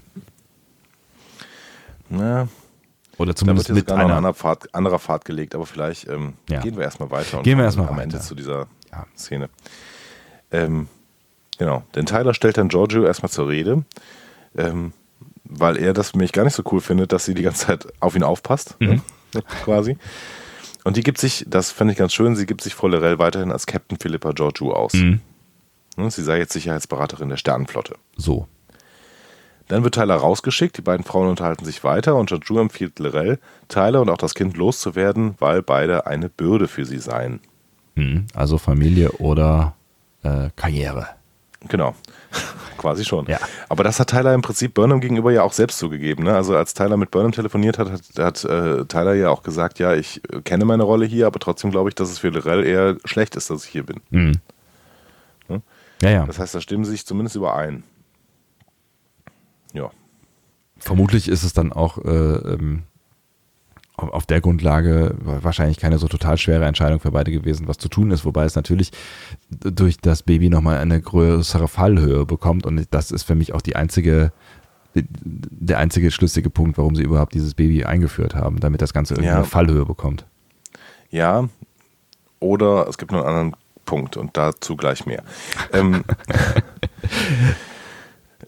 Ja, 2.09 2.47
oder 3.17 3.35
zumindest 3.35 3.69
mit 3.69 3.91
einer 3.91 4.15
anderer 4.15 4.33
Fahrt, 4.33 4.73
anderer 4.73 4.99
Fahrt 4.99 5.25
gelegt, 5.25 5.55
aber 5.55 5.65
vielleicht 5.65 6.07
ähm, 6.07 6.33
ja. 6.49 6.61
gehen 6.61 6.75
wir 6.75 6.83
erstmal 6.83 7.11
weiter 7.11 7.37
und 7.37 7.43
gehen 7.43 7.57
wir 7.57 7.65
erstmal 7.65 7.87
am 7.87 7.93
weiter. 7.93 8.03
Ende 8.03 8.19
zu 8.19 8.35
dieser 8.35 8.67
ja. 8.91 9.05
Szene. 9.15 9.49
Ähm, 10.51 10.87
genau, 11.57 11.83
denn 11.95 12.05
Tyler 12.05 12.33
stellt 12.33 12.57
dann 12.57 12.69
Giorgio 12.69 13.03
erstmal 13.03 13.31
zur 13.31 13.49
Rede, 13.49 13.83
ähm, 14.55 14.93
weil 15.43 15.77
er 15.77 15.93
das 15.93 16.15
mich 16.15 16.31
gar 16.31 16.43
nicht 16.43 16.53
so 16.53 16.63
cool 16.71 16.81
findet, 16.81 17.11
dass 17.11 17.25
sie 17.25 17.33
die 17.33 17.43
ganze 17.43 17.67
Zeit 17.67 17.87
auf 17.99 18.15
ihn 18.15 18.23
aufpasst, 18.23 18.75
mhm. 18.79 19.01
ne, 19.33 19.41
quasi. 19.63 19.97
Und 20.83 20.95
die 20.95 21.03
gibt 21.03 21.17
sich, 21.17 21.45
das 21.47 21.71
fand 21.71 21.91
ich 21.91 21.97
ganz 21.97 22.13
schön, 22.13 22.35
sie 22.35 22.45
gibt 22.45 22.61
sich 22.61 22.73
vor 22.73 22.89
Lorel 22.89 23.19
weiterhin 23.19 23.51
als 23.51 23.65
Captain 23.65 23.97
Philippa 23.99 24.31
Giorgio 24.31 24.73
aus. 24.73 24.93
Mhm. 24.93 25.19
Ne, 25.97 26.11
sie 26.11 26.23
sei 26.23 26.37
jetzt 26.37 26.53
Sicherheitsberaterin 26.53 27.27
der 27.27 27.37
Sternenflotte. 27.37 27.95
So. 28.15 28.47
Dann 29.67 29.83
wird 29.83 29.95
Tyler 29.95 30.15
rausgeschickt, 30.15 30.77
die 30.77 30.81
beiden 30.81 31.05
Frauen 31.05 31.27
unterhalten 31.27 31.65
sich 31.65 31.83
weiter 31.83 32.15
und 32.15 32.31
Joju 32.31 32.59
empfiehlt 32.59 32.99
Lorel, 32.99 33.39
Tyler 33.67 34.01
und 34.01 34.09
auch 34.09 34.17
das 34.17 34.33
Kind 34.33 34.55
loszuwerden, 34.55 35.35
weil 35.39 35.61
beide 35.61 36.07
eine 36.07 36.29
Bürde 36.29 36.67
für 36.67 36.85
sie 36.85 36.99
seien. 36.99 37.41
Hm, 37.95 38.27
also 38.33 38.57
Familie 38.57 39.11
oder 39.13 39.75
äh, 40.23 40.49
Karriere. 40.55 41.07
Genau, 41.67 41.95
quasi 42.77 43.03
schon. 43.03 43.25
Ja. 43.25 43.39
Aber 43.67 43.83
das 43.83 43.99
hat 43.99 44.11
Tyler 44.11 44.33
im 44.33 44.41
Prinzip 44.41 44.73
Burnham 44.73 45.01
gegenüber 45.01 45.31
ja 45.31 45.41
auch 45.41 45.53
selbst 45.53 45.79
zugegeben. 45.79 46.23
Ne? 46.23 46.33
Also 46.33 46.55
als 46.55 46.73
Tyler 46.73 46.95
mit 46.95 47.11
Burnham 47.11 47.31
telefoniert 47.31 47.77
hat, 47.77 47.91
hat, 47.91 48.01
hat 48.17 48.43
äh, 48.45 48.85
Tyler 48.85 49.15
ja 49.15 49.29
auch 49.29 49.43
gesagt, 49.43 49.79
ja, 49.79 49.95
ich 49.95 50.21
äh, 50.31 50.41
kenne 50.41 50.65
meine 50.65 50.83
Rolle 50.83 51.05
hier, 51.05 51.27
aber 51.27 51.39
trotzdem 51.39 51.71
glaube 51.71 51.89
ich, 51.89 51.95
dass 51.95 52.09
es 52.09 52.19
für 52.19 52.29
Lorel 52.29 52.63
eher 52.63 52.97
schlecht 53.05 53.35
ist, 53.35 53.49
dass 53.49 53.65
ich 53.65 53.71
hier 53.71 53.83
bin. 53.83 53.99
Mhm. 54.11 54.33
Ne? 55.49 55.61
Ja, 56.01 56.09
ja. 56.09 56.25
Das 56.25 56.39
heißt, 56.39 56.55
da 56.55 56.61
stimmen 56.61 56.85
sie 56.85 56.91
sich 56.91 57.05
zumindest 57.05 57.35
überein. 57.35 57.83
Vermutlich 60.79 61.27
ist 61.27 61.43
es 61.43 61.53
dann 61.53 61.73
auch 61.73 61.97
äh, 61.99 62.09
ähm, 62.09 62.83
auf 63.97 64.27
der 64.27 64.41
Grundlage 64.41 65.15
wahrscheinlich 65.19 65.77
keine 65.79 65.97
so 65.97 66.07
total 66.07 66.37
schwere 66.37 66.65
Entscheidung 66.65 66.99
für 66.99 67.11
beide 67.11 67.31
gewesen, 67.31 67.67
was 67.67 67.79
zu 67.79 67.89
tun 67.89 68.11
ist, 68.11 68.25
wobei 68.25 68.45
es 68.45 68.55
natürlich 68.55 68.91
durch 69.49 69.97
das 69.97 70.21
Baby 70.21 70.49
nochmal 70.49 70.77
eine 70.77 71.01
größere 71.01 71.67
Fallhöhe 71.67 72.25
bekommt 72.25 72.67
und 72.67 72.87
das 72.91 73.09
ist 73.09 73.23
für 73.23 73.33
mich 73.33 73.53
auch 73.53 73.61
die 73.61 73.75
einzige, 73.75 74.31
der 74.93 75.79
einzige 75.79 76.11
schlüssige 76.11 76.51
Punkt, 76.51 76.77
warum 76.77 76.95
sie 76.95 77.03
überhaupt 77.03 77.33
dieses 77.33 77.55
Baby 77.55 77.85
eingeführt 77.85 78.35
haben, 78.35 78.59
damit 78.59 78.83
das 78.83 78.93
Ganze 78.93 79.15
irgendeine 79.15 79.39
ja. 79.39 79.45
Fallhöhe 79.45 79.85
bekommt. 79.85 80.25
Ja, 81.09 81.49
oder 82.39 82.87
es 82.87 82.99
gibt 82.99 83.11
noch 83.11 83.25
einen 83.25 83.27
anderen 83.27 83.55
Punkt 83.85 84.15
und 84.15 84.37
dazu 84.37 84.75
gleich 84.75 85.07
mehr. 85.07 85.23
ähm, 85.73 86.03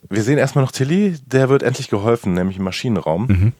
Wir 0.09 0.23
sehen 0.23 0.37
erstmal 0.37 0.63
noch 0.63 0.71
Tilly, 0.71 1.17
der 1.25 1.49
wird 1.49 1.63
endlich 1.63 1.89
geholfen, 1.89 2.33
nämlich 2.33 2.57
im 2.57 2.63
Maschinenraum. 2.63 3.27
Mhm. 3.27 3.53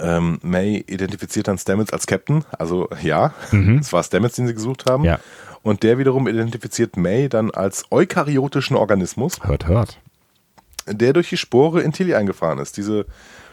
Ähm, 0.00 0.38
May 0.42 0.84
identifiziert 0.86 1.48
dann 1.48 1.58
Stamets 1.58 1.92
als 1.92 2.06
Captain, 2.06 2.44
also 2.58 2.88
ja, 3.00 3.32
mhm. 3.52 3.78
es 3.80 3.92
war 3.92 4.02
Stamets, 4.02 4.36
den 4.36 4.46
sie 4.46 4.54
gesucht 4.54 4.90
haben. 4.90 5.04
Ja. 5.04 5.20
Und 5.62 5.82
der 5.82 5.98
wiederum 5.98 6.28
identifiziert 6.28 6.96
May 6.96 7.28
dann 7.28 7.50
als 7.50 7.84
eukaryotischen 7.90 8.76
Organismus. 8.76 9.38
Hört, 9.42 9.66
hört. 9.66 9.98
Der 10.86 11.12
durch 11.12 11.28
die 11.28 11.36
Spore 11.36 11.82
in 11.82 11.92
Tilly 11.92 12.14
eingefahren 12.14 12.58
ist. 12.58 12.76
Diese 12.76 13.06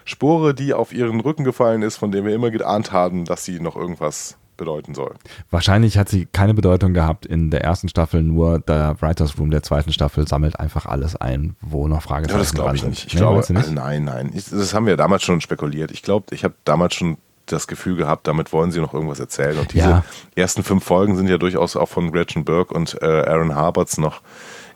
Spore, 0.06 0.54
die 0.54 0.74
auf 0.74 0.94
ihren 0.94 1.20
Rücken 1.20 1.44
gefallen 1.44 1.82
ist, 1.82 1.98
von 1.98 2.12
der 2.12 2.24
wir 2.24 2.34
immer 2.34 2.52
geahnt 2.52 2.92
haben, 2.92 3.26
dass 3.26 3.44
sie 3.44 3.60
noch 3.60 3.76
irgendwas 3.76 4.38
bedeuten 4.58 4.94
soll. 4.94 5.14
Wahrscheinlich 5.52 5.98
hat 5.98 6.10
sie 6.10 6.26
keine 6.26 6.54
Bedeutung 6.54 6.94
gehabt 6.94 7.26
in 7.26 7.52
der 7.52 7.64
ersten 7.64 7.90
Staffel, 7.90 8.24
nur 8.24 8.60
der 8.60 8.96
Writers 9.02 9.38
Room 9.38 9.52
der 9.52 9.64
zweiten 9.64 9.92
Staffel 9.92 10.28
sammelt 10.28 10.60
einfach 10.60 10.86
alles 10.86 11.16
ein, 11.16 11.56
wo 11.62 11.88
noch 11.88 12.02
Fragezeichen 12.02 12.38
ja, 12.38 12.44
das 12.44 12.54
glaube 12.54 12.76
ich 12.76 12.84
nicht. 12.84 13.08
Ich 13.08 13.14
nee, 13.14 13.20
glaube, 13.20 13.54
nicht? 13.54 13.72
nein, 13.72 14.04
nein. 14.04 14.32
Ich, 14.34 14.50
das 14.50 14.74
haben 14.74 14.86
wir 14.86 14.98
damals 14.98 15.24
schon 15.24 15.42
spekuliert. 15.42 15.92
Ich 15.92 16.02
glaube, 16.02 16.34
ich 16.34 16.44
habe 16.44 16.56
damals 16.64 16.96
schon 16.96 17.18
das 17.46 17.68
Gefühl 17.68 17.96
gehabt, 17.96 18.28
damit 18.28 18.52
wollen 18.54 18.72
sie 18.72 18.80
noch 18.80 18.94
irgendwas 18.94 19.20
erzählen. 19.20 19.58
Und 19.58 19.74
diese 19.74 19.90
Ja. 19.90 20.06
ersten 20.36 20.64
fünf 20.64 20.84
Folgen 20.84 21.16
sind 21.16 21.28
ja 21.28 21.38
durchaus 21.38 21.76
auch 21.76 21.90
von 21.90 22.12
Gretchen 22.12 22.44
Burke 22.44 22.74
und 22.74 23.02
äh, 23.02 23.06
Aaron 23.06 23.56
Harberts 23.56 23.98
noch 23.98 24.22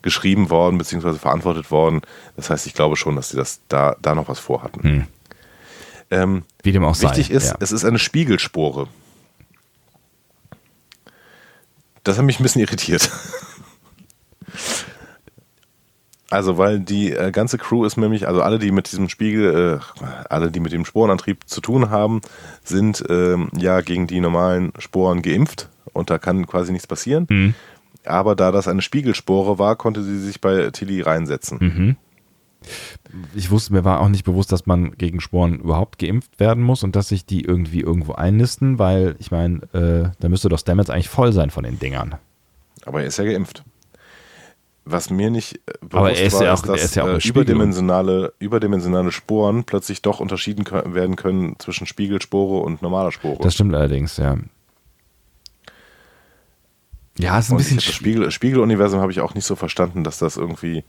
geschrieben 0.02 0.50
worden, 0.50 0.78
beziehungsweise 0.78 1.20
verantwortet 1.20 1.72
worden. 1.72 2.02
Das 2.36 2.50
heißt, 2.50 2.68
ich 2.68 2.74
glaube 2.74 2.96
schon, 2.96 3.16
dass 3.16 3.30
sie 3.30 3.38
das 3.38 3.62
da, 3.68 3.96
da 4.02 4.16
noch 4.16 4.30
was 4.30 4.40
vorhatten. 4.40 4.84
Hm. 4.84 5.08
Ähm, 6.12 6.44
Wie 6.64 6.72
dem 6.72 6.84
auch 6.84 6.96
sei. 6.96 7.10
Wichtig 7.10 7.32
ist, 7.32 7.50
ja. 7.50 7.56
es 7.60 7.72
ist 7.72 7.86
eine 7.86 8.00
Spiegelspore. 8.00 8.88
Das 12.04 12.18
hat 12.18 12.26
mich 12.26 12.40
ein 12.40 12.44
bisschen 12.44 12.62
irritiert. 12.62 13.10
Also, 16.32 16.58
weil 16.58 16.80
die 16.80 17.12
äh, 17.12 17.32
ganze 17.32 17.58
Crew 17.58 17.86
ist 17.86 17.98
nämlich, 17.98 18.28
also 18.28 18.44
alle, 18.44 18.60
die 18.60 18.72
mit 18.72 18.92
diesem 18.92 19.10
Spiegel, 19.10 19.80
äh, 19.82 20.04
alle, 20.30 20.52
die 20.52 20.60
mit 20.60 20.72
dem 20.72 20.86
Sporenantrieb 20.86 21.48
zu 21.48 21.60
tun 21.60 21.90
haben, 21.90 22.22
sind 22.64 23.04
ähm, 23.10 23.50
ja 23.58 23.82
gegen 23.82 24.06
die 24.06 24.20
normalen 24.20 24.72
Sporen 24.78 25.24
geimpft 25.24 25.70
und 25.92 26.12
da 26.12 26.20
kann 26.20 26.46
quasi 26.46 26.72
nichts 26.72 26.88
passieren. 26.88 27.26
Hm. 27.30 27.56
Aber 28.06 28.36
da 28.36 28.52
das 28.52 28.68
eine 28.68 28.82
Spiegelspore 28.82 29.58
war, 29.60 29.76
konnte 29.76 30.04
sie 30.04 30.20
sich 30.20 30.40
bei 30.40 30.70
Tilly 30.72 31.02
reinsetzen. 31.02 31.58
Mhm. 31.60 31.96
Ich 33.34 33.50
wusste, 33.52 33.74
mir 33.74 33.84
war 33.86 34.02
auch 34.02 34.10
nicht 34.10 34.26
bewusst, 34.26 34.52
dass 34.52 34.66
man 34.66 34.92
gegen 34.98 35.22
Sporen 35.22 35.60
überhaupt 35.60 35.98
geimpft 35.98 36.40
werden 36.40 36.64
muss 36.64 36.84
und 36.84 36.96
dass 36.96 37.08
sich 37.08 37.26
die 37.26 37.42
irgendwie 37.44 37.80
irgendwo 37.82 38.14
einnisten, 38.14 38.78
weil 38.80 39.16
ich 39.20 39.32
meine, 39.32 39.60
äh, 39.74 40.12
da 40.20 40.30
müsste 40.30 40.50
doch 40.50 40.60
Stamets 40.60 40.90
eigentlich 40.90 41.10
voll 41.10 41.32
sein 41.34 41.50
von 41.50 41.64
den 41.64 41.80
Dingern. 41.80 42.16
Aber 42.86 43.02
er 43.02 43.08
ist 43.08 43.18
ja 43.18 43.24
geimpft. 43.26 43.64
Was 44.86 45.10
mir 45.10 45.30
nicht 45.30 45.56
äh, 45.56 45.60
bewusst 45.82 45.94
Aber 45.96 46.12
er 46.12 46.24
ist 46.26 46.34
war, 46.34 46.44
ja 46.44 46.54
ist, 46.54 46.64
auch- 46.64 46.68
dass 46.68 46.84
ist 46.84 46.96
ja 46.96 47.04
auch 47.04 47.08
äh, 47.24 47.28
überdimensionale, 47.28 48.34
überdimensionale 48.40 49.12
Sporen 49.12 49.64
plötzlich 49.64 50.02
doch 50.02 50.20
unterschieden 50.20 50.66
werden 50.94 51.16
können 51.16 51.56
zwischen 51.60 51.88
Spiegelspore 51.88 52.62
und 52.64 52.82
normaler 52.82 53.12
Spore. 53.12 53.40
Das 53.42 53.54
stimmt 53.54 53.74
allerdings, 53.76 54.18
ja. 54.18 54.38
Ja, 57.18 57.38
es 57.38 57.46
ist 57.46 57.52
ein 57.52 57.54
und 57.54 57.58
bisschen 57.60 57.78
das. 57.78 57.86
Spiegel, 57.86 58.32
Spiegeluniversum 58.32 59.02
habe 59.02 59.12
ich 59.12 59.20
auch 59.20 59.34
nicht 59.36 59.46
so 59.46 59.56
verstanden, 59.56 60.04
dass 60.04 60.20
das 60.20 60.38
irgendwie 60.38 60.84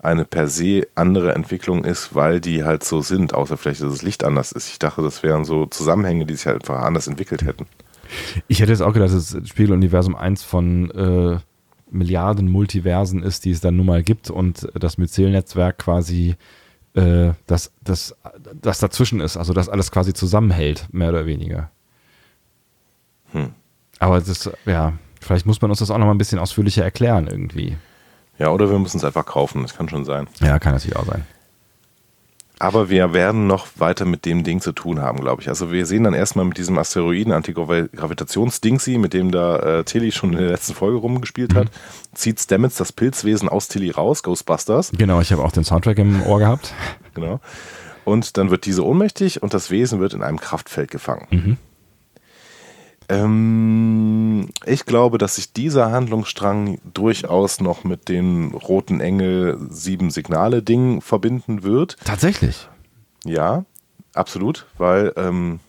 eine 0.00 0.24
per 0.24 0.48
se 0.48 0.86
andere 0.94 1.34
Entwicklung 1.34 1.84
ist, 1.84 2.14
weil 2.14 2.40
die 2.40 2.64
halt 2.64 2.84
so 2.84 3.00
sind, 3.00 3.34
außer 3.34 3.56
vielleicht, 3.56 3.82
dass 3.82 3.90
das 3.90 4.02
Licht 4.02 4.24
anders 4.24 4.52
ist. 4.52 4.68
Ich 4.68 4.78
dachte, 4.78 5.02
das 5.02 5.22
wären 5.22 5.44
so 5.44 5.66
Zusammenhänge, 5.66 6.26
die 6.26 6.34
sich 6.34 6.46
halt 6.46 6.62
einfach 6.62 6.84
anders 6.84 7.06
entwickelt 7.06 7.42
hätten. 7.44 7.66
Ich 8.46 8.60
hätte 8.60 8.72
jetzt 8.72 8.82
auch 8.82 8.92
gedacht, 8.92 9.12
dass 9.12 9.32
das 9.32 9.48
Spiegeluniversum 9.48 10.14
eins 10.14 10.42
von 10.42 10.90
äh, 10.90 11.38
Milliarden 11.90 12.48
Multiversen 12.48 13.22
ist, 13.22 13.44
die 13.44 13.50
es 13.50 13.60
dann 13.60 13.76
nun 13.76 13.86
mal 13.86 14.02
gibt 14.02 14.30
und 14.30 14.68
das 14.74 14.98
Myzel-Netzwerk 14.98 15.78
quasi 15.78 16.36
äh, 16.94 17.32
das, 17.46 17.72
das, 17.82 18.16
das 18.54 18.78
dazwischen 18.78 19.20
ist, 19.20 19.36
also 19.36 19.52
das 19.52 19.68
alles 19.68 19.90
quasi 19.90 20.14
zusammenhält, 20.14 20.86
mehr 20.92 21.10
oder 21.10 21.26
weniger. 21.26 21.70
Hm. 23.32 23.50
Aber 23.98 24.20
das, 24.20 24.50
ja, 24.66 24.94
vielleicht 25.20 25.46
muss 25.46 25.60
man 25.60 25.70
uns 25.70 25.80
das 25.80 25.90
auch 25.90 25.98
noch 25.98 26.06
mal 26.06 26.14
ein 26.14 26.18
bisschen 26.18 26.38
ausführlicher 26.38 26.84
erklären 26.84 27.26
irgendwie. 27.28 27.76
Ja, 28.38 28.50
oder 28.50 28.70
wir 28.70 28.78
müssen 28.78 28.98
es 28.98 29.04
einfach 29.04 29.26
kaufen, 29.26 29.62
das 29.62 29.76
kann 29.76 29.88
schon 29.88 30.04
sein. 30.04 30.28
Ja, 30.40 30.58
kann 30.58 30.72
natürlich 30.72 30.96
auch 30.96 31.06
sein. 31.06 31.24
Aber 32.58 32.88
wir 32.88 33.12
werden 33.12 33.46
noch 33.46 33.66
weiter 33.76 34.06
mit 34.06 34.24
dem 34.24 34.42
Ding 34.42 34.62
zu 34.62 34.72
tun 34.72 35.00
haben, 35.00 35.20
glaube 35.20 35.42
ich. 35.42 35.48
Also 35.48 35.72
wir 35.72 35.84
sehen 35.84 36.04
dann 36.04 36.14
erstmal 36.14 36.46
mit 36.46 36.56
diesem 36.56 36.78
Asteroiden 36.78 37.32
Antigravitationsdingsy, 37.32 38.96
mit 38.96 39.12
dem 39.12 39.30
da 39.30 39.80
äh, 39.80 39.84
Tilly 39.84 40.10
schon 40.10 40.32
in 40.32 40.38
der 40.38 40.48
letzten 40.48 40.72
Folge 40.72 40.96
rumgespielt 40.96 41.54
hat, 41.54 41.68
zieht 42.14 42.40
Stamets 42.40 42.76
das 42.76 42.92
Pilzwesen 42.92 43.50
aus 43.50 43.68
Tilly 43.68 43.90
raus, 43.90 44.22
Ghostbusters, 44.22 44.92
Genau, 44.96 45.20
ich 45.20 45.32
habe 45.32 45.44
auch 45.44 45.52
den 45.52 45.64
Soundtrack 45.64 45.98
im 45.98 46.22
Ohr 46.22 46.38
gehabt. 46.38 46.72
genau. 47.14 47.40
Und 48.06 48.38
dann 48.38 48.50
wird 48.50 48.64
diese 48.64 48.86
ohnmächtig 48.86 49.42
und 49.42 49.52
das 49.52 49.70
Wesen 49.70 50.00
wird 50.00 50.14
in 50.14 50.22
einem 50.22 50.40
Kraftfeld 50.40 50.90
gefangen. 50.90 51.26
Mhm. 51.30 51.56
Ähm, 53.08 54.48
ich 54.64 54.84
glaube, 54.84 55.18
dass 55.18 55.36
sich 55.36 55.52
dieser 55.52 55.90
Handlungsstrang 55.90 56.78
durchaus 56.92 57.60
noch 57.60 57.84
mit 57.84 58.08
dem 58.08 58.54
Roten 58.54 59.00
Engel 59.00 59.58
sieben 59.70 60.10
Signale 60.10 60.62
Ding 60.62 61.00
verbinden 61.00 61.62
wird. 61.62 61.96
Tatsächlich. 62.04 62.68
Ja, 63.24 63.64
absolut, 64.14 64.66
weil 64.78 65.12
ähm, 65.16 65.60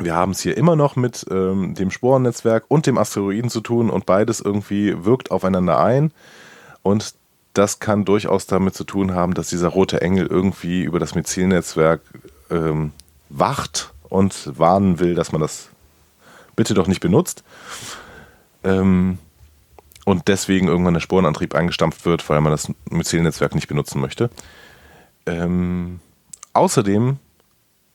wir 0.00 0.14
haben 0.14 0.32
es 0.32 0.40
hier 0.40 0.56
immer 0.56 0.76
noch 0.76 0.96
mit 0.96 1.26
ähm, 1.30 1.74
dem 1.74 1.90
Sporennetzwerk 1.90 2.64
und 2.68 2.86
dem 2.86 2.98
Asteroiden 2.98 3.50
zu 3.50 3.60
tun 3.60 3.90
und 3.90 4.06
beides 4.06 4.40
irgendwie 4.40 5.04
wirkt 5.04 5.30
aufeinander 5.30 5.80
ein 5.80 6.12
und 6.82 7.14
das 7.54 7.80
kann 7.80 8.04
durchaus 8.04 8.46
damit 8.46 8.74
zu 8.74 8.84
tun 8.84 9.14
haben, 9.14 9.34
dass 9.34 9.48
dieser 9.48 9.68
rote 9.68 10.00
Engel 10.00 10.26
irgendwie 10.26 10.84
über 10.84 11.00
das 11.00 11.16
Myzel-Netzwerk 11.16 12.02
ähm, 12.50 12.92
wacht 13.28 13.92
und 14.08 14.56
warnen 14.56 15.00
will, 15.00 15.16
dass 15.16 15.32
man 15.32 15.40
das 15.40 15.68
bitte 16.58 16.74
doch 16.74 16.88
nicht 16.88 17.00
benutzt. 17.00 17.44
Ähm, 18.64 19.18
und 20.04 20.26
deswegen 20.26 20.66
irgendwann 20.66 20.94
der 20.94 21.00
Sporenantrieb 21.00 21.54
eingestampft 21.54 22.04
wird, 22.04 22.28
weil 22.28 22.40
man 22.40 22.50
das 22.50 22.72
Myzel-Netzwerk 22.90 23.54
nicht 23.54 23.68
benutzen 23.68 24.00
möchte. 24.00 24.28
Ähm, 25.24 26.00
außerdem 26.54 27.18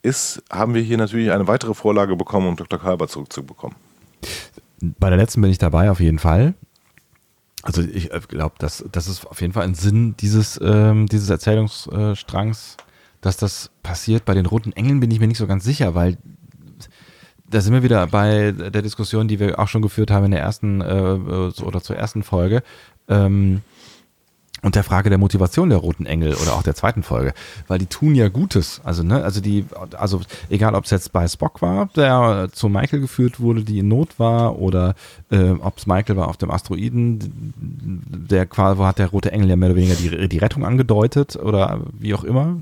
ist, 0.02 0.42
haben 0.50 0.76
wir 0.76 0.82
hier 0.82 0.98
natürlich 0.98 1.32
eine 1.32 1.48
weitere 1.48 1.74
Vorlage 1.74 2.16
bekommen, 2.16 2.48
um 2.48 2.56
Dr. 2.56 2.80
Kalber 2.80 3.08
zurückzubekommen. 3.10 3.76
Bei 4.80 5.10
der 5.10 5.18
letzten 5.18 5.42
bin 5.42 5.52
ich 5.52 5.58
dabei, 5.58 5.92
auf 5.92 6.00
jeden 6.00 6.20
Fall. 6.20 6.54
Also 7.64 7.82
ich 7.82 8.12
glaube, 8.30 8.56
das, 8.60 8.86
das 8.92 9.08
ist 9.08 9.26
auf 9.26 9.42
jeden 9.42 9.54
Fall 9.54 9.64
ein 9.64 9.76
Sinn 9.76 10.16
dieses, 10.18 10.60
ähm, 10.64 11.08
dieses 11.08 11.30
Erzählungsstrangs, 11.30 12.78
dass 13.20 13.36
das 13.36 13.72
passiert. 13.82 14.24
Bei 14.24 14.34
den 14.34 14.46
Roten 14.46 14.72
Engeln 14.72 15.02
bin 15.02 15.12
ich 15.12 15.20
mir 15.20 15.28
nicht 15.28 15.38
so 15.38 15.48
ganz 15.48 15.66
sicher, 15.66 15.96
weil 15.96 16.18
da 17.54 17.62
sind 17.62 17.74
wir 17.74 17.84
wieder 17.84 18.08
bei 18.08 18.52
der 18.52 18.82
Diskussion, 18.82 19.28
die 19.28 19.40
wir 19.40 19.60
auch 19.60 19.68
schon 19.68 19.82
geführt 19.82 20.10
haben 20.12 20.26
in 20.26 20.32
der 20.32 20.42
ersten 20.42 20.82
äh, 20.82 21.52
so- 21.52 21.66
oder 21.66 21.82
zur 21.82 21.96
ersten 21.96 22.24
Folge. 22.24 22.64
Ähm, 23.08 23.62
und 24.64 24.76
der 24.76 24.84
Frage 24.84 25.10
der 25.10 25.20
Motivation 25.20 25.70
der 25.70 25.78
roten 25.78 26.06
Engel 26.06 26.34
oder 26.36 26.56
auch 26.56 26.64
der 26.64 26.74
zweiten 26.74 27.04
Folge, 27.04 27.34
weil 27.68 27.80
die 27.80 27.86
tun 27.86 28.16
ja 28.16 28.30
Gutes. 28.30 28.82
Also 28.84 29.04
ne, 29.04 29.24
also 29.24 29.42
die, 29.42 29.66
also 29.98 30.22
egal 30.50 30.74
ob 30.74 30.86
es 30.86 30.92
jetzt 30.92 31.12
bei 31.14 31.28
Spock 31.28 31.62
war, 31.62 31.90
der 31.96 32.50
zu 32.52 32.70
Michael 32.70 33.02
geführt 33.02 33.40
wurde, 33.40 33.64
die 33.64 33.80
in 33.80 33.88
Not 33.90 34.18
war, 34.20 34.58
oder 34.60 34.96
äh, 35.32 35.52
ob 35.52 35.78
es 35.78 35.86
Michael 35.86 36.16
war 36.18 36.28
auf 36.30 36.38
dem 36.38 36.50
Asteroiden, 36.50 37.54
der 37.56 38.46
quasi, 38.46 38.78
wo 38.80 38.86
hat 38.86 39.00
der 39.00 39.08
rote 39.10 39.32
Engel 39.32 39.50
ja 39.50 39.56
mehr 39.56 39.70
oder 39.70 39.78
weniger 39.78 39.96
die, 39.96 40.30
die 40.30 40.38
Rettung 40.38 40.66
angedeutet 40.66 41.36
oder 41.36 41.82
wie 42.00 42.14
auch 42.14 42.24
immer, 42.24 42.58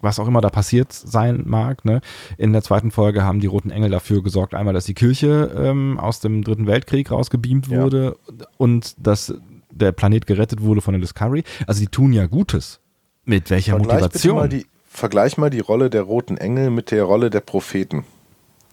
was 0.00 0.18
auch 0.18 0.26
immer 0.26 0.40
da 0.40 0.48
passiert 0.50 0.92
sein 0.92 1.42
mag. 1.46 1.84
Ne? 1.84 2.00
In 2.38 2.52
der 2.52 2.62
zweiten 2.62 2.90
Folge 2.90 3.24
haben 3.24 3.40
die 3.40 3.46
roten 3.46 3.70
Engel 3.70 3.90
dafür 3.90 4.22
gesorgt, 4.22 4.54
einmal, 4.54 4.74
dass 4.74 4.86
die 4.86 4.94
Kirche 4.94 5.50
ähm, 5.56 5.98
aus 5.98 6.20
dem 6.20 6.42
Dritten 6.44 6.66
Weltkrieg 6.66 7.10
rausgebeamt 7.10 7.68
Ja. 7.68 7.82
wurde 7.82 8.16
und 8.56 8.94
dass 9.06 9.34
der 9.72 9.92
Planet 9.92 10.26
gerettet 10.26 10.62
wurde 10.62 10.80
von 10.80 10.92
der 10.92 11.00
Discovery. 11.00 11.44
Also 11.66 11.80
die 11.80 11.88
tun 11.88 12.12
ja 12.12 12.26
Gutes. 12.26 12.80
Mit 13.24 13.50
welcher 13.50 13.72
Vergleich, 13.72 14.00
Motivation? 14.00 14.36
mal 14.36 14.48
die, 14.48 14.66
vergleich 14.88 15.38
mal 15.38 15.50
die 15.50 15.60
Rolle 15.60 15.90
der 15.90 16.02
roten 16.02 16.36
Engel 16.36 16.70
mit 16.70 16.90
der 16.90 17.04
Rolle 17.04 17.30
der 17.30 17.40
Propheten 17.40 18.04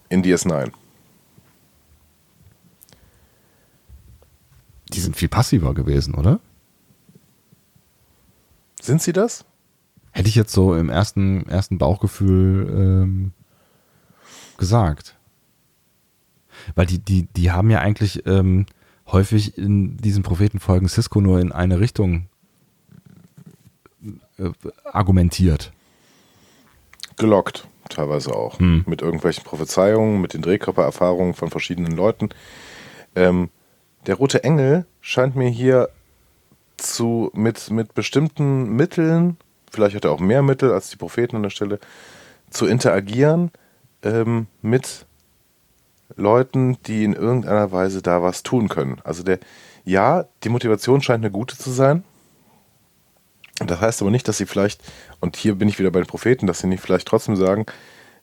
in 0.10 0.24
DS9. 0.24 0.72
die 4.94 5.00
sind 5.00 5.16
viel 5.16 5.30
passiver 5.30 5.74
gewesen, 5.74 6.16
oder? 6.16 6.40
Sind 8.82 9.02
sie 9.02 9.14
das? 9.14 9.46
Hätte 10.12 10.30
ich 10.30 10.36
jetzt 10.36 10.52
so 10.52 10.76
im 10.76 10.90
ersten, 10.90 11.48
ersten 11.48 11.78
Bauchgefühl 11.78 12.68
ähm, 12.70 13.32
gesagt. 14.58 15.18
Weil 16.76 16.88
die, 16.88 17.00
die, 17.00 17.28
die 17.28 17.52
haben 17.52 17.70
ja 17.70 17.80
eigentlich 17.80 18.26
ähm, 18.26 18.66
häufig 19.12 19.58
in 19.58 19.98
diesen 19.98 20.24
Prophetenfolgen 20.24 20.88
Cisco 20.88 21.22
nur 21.22 21.40
in 21.40 21.52
eine 21.52 21.80
Richtung 21.80 22.28
äh, 24.38 24.50
argumentiert. 24.86 25.72
Gelockt, 27.18 27.68
teilweise 27.90 28.34
auch. 28.34 28.60
Hm. 28.60 28.84
Mit 28.88 29.02
irgendwelchen 29.02 29.44
Prophezeiungen, 29.44 30.22
mit 30.22 30.34
den 30.34 30.42
Drehkörpererfahrungen 30.42 31.34
von 31.34 31.50
verschiedenen 31.50 31.92
Leuten. 31.92 32.30
Ähm, 33.16 33.50
der 34.06 34.16
rote 34.16 34.44
Engel 34.44 34.86
scheint 35.02 35.36
mir 35.36 35.50
hier 35.50 35.90
zu, 36.78 37.30
mit, 37.34 37.70
mit 37.72 37.94
bestimmten 37.94 38.76
Mitteln, 38.76 39.38
vielleicht 39.72 39.96
hat 39.96 40.06
er 40.06 40.12
auch 40.12 40.20
mehr 40.20 40.42
Mittel 40.42 40.72
als 40.72 40.90
die 40.90 40.96
Propheten 40.96 41.36
an 41.36 41.44
der 41.44 41.50
Stelle, 41.50 41.80
zu 42.50 42.66
interagieren 42.66 43.52
ähm, 44.02 44.48
mit 44.62 45.06
Leuten, 46.16 46.78
die 46.84 47.04
in 47.04 47.14
irgendeiner 47.14 47.72
Weise 47.72 48.02
da 48.02 48.22
was 48.22 48.44
tun 48.44 48.70
können. 48.70 49.00
Also 49.04 49.24
der, 49.24 49.40
ja, 49.86 50.26
die 50.44 50.50
Motivation 50.50 51.02
scheint 51.02 51.24
eine 51.24 51.32
gute 51.32 51.58
zu 51.58 51.72
sein. 51.72 52.04
Das 53.60 53.82
heißt 53.82 54.02
aber 54.02 54.12
nicht, 54.12 54.28
dass 54.28 54.38
sie 54.38 54.46
vielleicht, 54.46 54.82
und 55.20 55.36
hier 55.36 55.56
bin 55.56 55.68
ich 55.68 55.80
wieder 55.80 55.92
bei 55.92 56.00
den 56.00 56.08
Propheten, 56.08 56.48
dass 56.48 56.60
sie 56.60 56.68
nicht 56.68 56.82
vielleicht 56.82 57.08
trotzdem 57.08 57.36
sagen, 57.36 57.66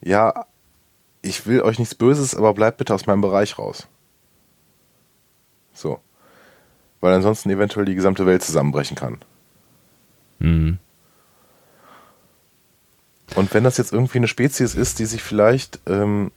ja, 0.00 0.46
ich 1.22 1.46
will 1.46 1.60
euch 1.60 1.78
nichts 1.78 1.94
Böses, 1.94 2.34
aber 2.34 2.54
bleibt 2.54 2.78
bitte 2.78 2.94
aus 2.94 3.06
meinem 3.06 3.20
Bereich 3.20 3.58
raus. 3.58 3.86
So. 5.72 6.00
Weil 7.00 7.12
ansonsten 7.12 7.50
eventuell 7.50 7.84
die 7.84 7.94
gesamte 7.94 8.24
Welt 8.26 8.42
zusammenbrechen 8.42 8.96
kann. 8.96 9.18
Mhm. 10.38 10.78
Und 13.34 13.52
wenn 13.52 13.64
das 13.64 13.76
jetzt 13.76 13.92
irgendwie 13.92 14.18
eine 14.18 14.28
Spezies 14.28 14.74
ist, 14.74 14.98
die 14.98 15.04
sich 15.04 15.22
vielleicht, 15.22 15.80
ähm, 15.86 16.30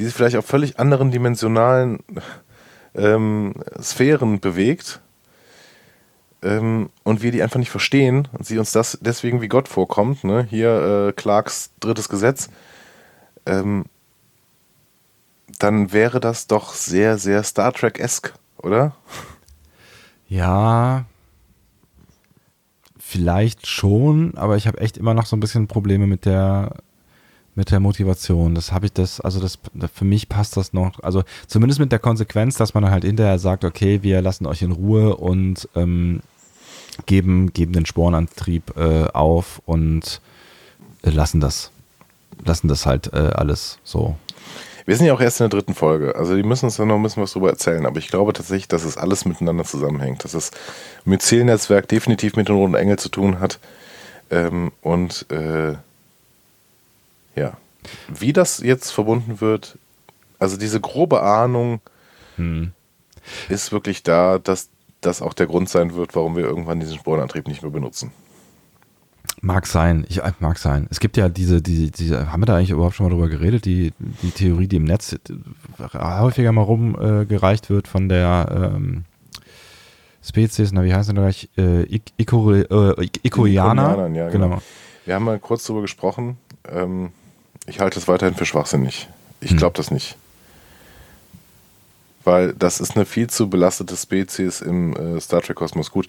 die 0.00 0.06
sich 0.06 0.14
vielleicht 0.14 0.36
auf 0.36 0.46
völlig 0.46 0.78
anderen 0.80 1.10
dimensionalen 1.10 1.98
ähm, 2.94 3.52
Sphären 3.82 4.40
bewegt 4.40 5.00
ähm, 6.40 6.88
und 7.04 7.20
wir 7.20 7.32
die 7.32 7.42
einfach 7.42 7.58
nicht 7.58 7.70
verstehen 7.70 8.26
und 8.32 8.46
sie 8.46 8.58
uns 8.58 8.72
das 8.72 8.98
deswegen 9.02 9.42
wie 9.42 9.48
Gott 9.48 9.68
vorkommt, 9.68 10.24
ne? 10.24 10.46
hier 10.48 11.08
äh, 11.08 11.12
Clarks 11.12 11.72
drittes 11.80 12.08
Gesetz, 12.08 12.48
ähm, 13.44 13.84
dann 15.58 15.92
wäre 15.92 16.18
das 16.18 16.46
doch 16.46 16.72
sehr, 16.72 17.18
sehr 17.18 17.42
Star 17.42 17.74
Trek-esque, 17.74 18.32
oder? 18.56 18.96
Ja, 20.28 21.04
vielleicht 22.98 23.66
schon, 23.66 24.32
aber 24.36 24.56
ich 24.56 24.66
habe 24.66 24.78
echt 24.78 24.96
immer 24.96 25.12
noch 25.12 25.26
so 25.26 25.36
ein 25.36 25.40
bisschen 25.40 25.68
Probleme 25.68 26.06
mit 26.06 26.24
der 26.24 26.76
mit 27.54 27.70
der 27.70 27.80
Motivation. 27.80 28.54
Das 28.54 28.72
habe 28.72 28.86
ich 28.86 28.92
das, 28.92 29.20
also 29.20 29.40
das 29.40 29.58
für 29.92 30.04
mich 30.04 30.28
passt 30.28 30.56
das 30.56 30.72
noch, 30.72 31.02
also 31.02 31.22
zumindest 31.46 31.80
mit 31.80 31.92
der 31.92 31.98
Konsequenz, 31.98 32.56
dass 32.56 32.74
man 32.74 32.90
halt 32.90 33.04
hinterher 33.04 33.38
sagt, 33.38 33.64
okay, 33.64 34.02
wir 34.02 34.22
lassen 34.22 34.46
euch 34.46 34.62
in 34.62 34.72
Ruhe 34.72 35.16
und 35.16 35.68
ähm, 35.74 36.20
geben, 37.06 37.52
geben 37.52 37.72
den 37.72 37.86
Sporenantrieb 37.86 38.76
äh, 38.76 39.04
auf 39.12 39.62
und 39.66 40.20
äh, 41.02 41.10
lassen 41.10 41.40
das, 41.40 41.70
lassen 42.44 42.68
das 42.68 42.86
halt 42.86 43.12
äh, 43.12 43.16
alles 43.34 43.78
so. 43.84 44.16
Wir 44.86 44.96
sind 44.96 45.06
ja 45.06 45.14
auch 45.14 45.20
erst 45.20 45.40
in 45.40 45.48
der 45.48 45.58
dritten 45.58 45.74
Folge, 45.74 46.16
also 46.16 46.34
die 46.34 46.42
müssen 46.42 46.64
uns 46.64 46.78
ja 46.78 46.84
noch 46.84 46.96
ein 46.96 47.02
bisschen 47.02 47.22
was 47.22 47.32
drüber 47.32 47.50
erzählen, 47.50 47.86
aber 47.86 47.98
ich 47.98 48.08
glaube 48.08 48.32
tatsächlich, 48.32 48.68
dass 48.68 48.84
es 48.84 48.96
alles 48.96 49.24
miteinander 49.24 49.64
zusammenhängt, 49.64 50.24
dass 50.24 50.34
es 50.34 50.50
mit 51.04 51.22
Zielnetzwerk 51.22 51.86
definitiv 51.86 52.34
mit 52.36 52.48
den 52.48 52.56
Roten 52.56 52.74
Engel 52.74 52.98
zu 52.98 53.08
tun 53.08 53.38
hat 53.38 53.60
ähm, 54.30 54.72
und 54.80 55.30
äh, 55.30 55.74
ja, 57.34 57.52
wie 58.08 58.32
das 58.32 58.58
jetzt 58.58 58.90
verbunden 58.90 59.40
wird, 59.40 59.78
also 60.38 60.56
diese 60.56 60.80
grobe 60.80 61.22
Ahnung 61.22 61.80
hm. 62.36 62.72
ist 63.48 63.72
wirklich 63.72 64.02
da, 64.02 64.38
dass 64.38 64.70
das 65.00 65.22
auch 65.22 65.34
der 65.34 65.46
Grund 65.46 65.68
sein 65.68 65.94
wird, 65.94 66.14
warum 66.14 66.36
wir 66.36 66.44
irgendwann 66.44 66.80
diesen 66.80 66.96
Sporenantrieb 66.96 67.46
nicht 67.46 67.62
mehr 67.62 67.70
benutzen. 67.70 68.12
Mag 69.42 69.66
sein, 69.66 70.04
ich, 70.08 70.22
äh, 70.22 70.32
mag 70.40 70.58
sein. 70.58 70.86
Es 70.90 71.00
gibt 71.00 71.16
ja 71.16 71.30
diese, 71.30 71.62
diese, 71.62 71.90
diese, 71.90 72.30
haben 72.30 72.42
wir 72.42 72.46
da 72.46 72.56
eigentlich 72.56 72.70
überhaupt 72.70 72.94
schon 72.94 73.06
mal 73.06 73.10
drüber 73.10 73.28
geredet, 73.28 73.64
die, 73.64 73.92
die 74.22 74.32
Theorie, 74.32 74.68
die 74.68 74.76
im 74.76 74.84
Netz 74.84 75.16
häufiger 75.94 76.52
mal 76.52 76.62
rumgereicht 76.62 77.66
äh, 77.66 77.68
wird 77.70 77.88
von 77.88 78.10
der 78.10 78.72
ähm, 78.74 79.04
Spezies, 80.22 80.72
na 80.72 80.84
wie 80.84 80.92
heißt 80.92 81.08
denn 81.08 81.16
gleich? 81.16 81.48
Äh, 81.56 82.00
Ikori, 82.18 82.60
äh, 82.60 83.08
Ikorianer. 83.22 84.08
Ja, 84.08 84.28
genau. 84.28 84.48
genau. 84.48 84.62
Wir 85.06 85.14
haben 85.14 85.24
mal 85.24 85.38
kurz 85.38 85.64
darüber 85.64 85.82
gesprochen. 85.82 86.36
Ähm, 86.68 87.12
ich 87.66 87.80
halte 87.80 87.98
es 87.98 88.08
weiterhin 88.08 88.34
für 88.34 88.46
schwachsinnig. 88.46 89.08
Ich 89.40 89.50
hm. 89.50 89.58
glaube 89.58 89.76
das 89.76 89.90
nicht 89.90 90.16
weil 92.24 92.52
das 92.52 92.80
ist 92.80 92.96
eine 92.96 93.06
viel 93.06 93.28
zu 93.28 93.48
belastete 93.48 93.96
Spezies 93.96 94.60
im 94.60 94.94
äh, 94.94 95.20
Star 95.20 95.42
Trek-Kosmos. 95.42 95.90
Gut, 95.90 96.06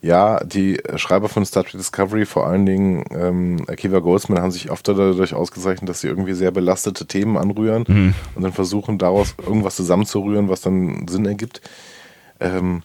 ja, 0.00 0.42
die 0.44 0.80
Schreiber 0.96 1.28
von 1.28 1.44
Star 1.44 1.64
Trek 1.64 1.78
Discovery, 1.78 2.26
vor 2.26 2.46
allen 2.46 2.66
Dingen 2.66 3.04
ähm, 3.10 3.64
Akiva 3.66 3.98
Goldsman, 3.98 4.40
haben 4.40 4.52
sich 4.52 4.70
oft 4.70 4.86
dadurch 4.86 5.34
ausgezeichnet, 5.34 5.88
dass 5.88 6.00
sie 6.00 6.06
irgendwie 6.06 6.34
sehr 6.34 6.52
belastete 6.52 7.06
Themen 7.06 7.36
anrühren 7.36 7.84
mhm. 7.88 8.14
und 8.34 8.42
dann 8.42 8.52
versuchen, 8.52 8.98
daraus 8.98 9.34
irgendwas 9.44 9.76
zusammenzurühren, 9.76 10.48
was 10.48 10.60
dann 10.60 11.08
Sinn 11.08 11.26
ergibt. 11.26 11.60
Ähm, 12.38 12.82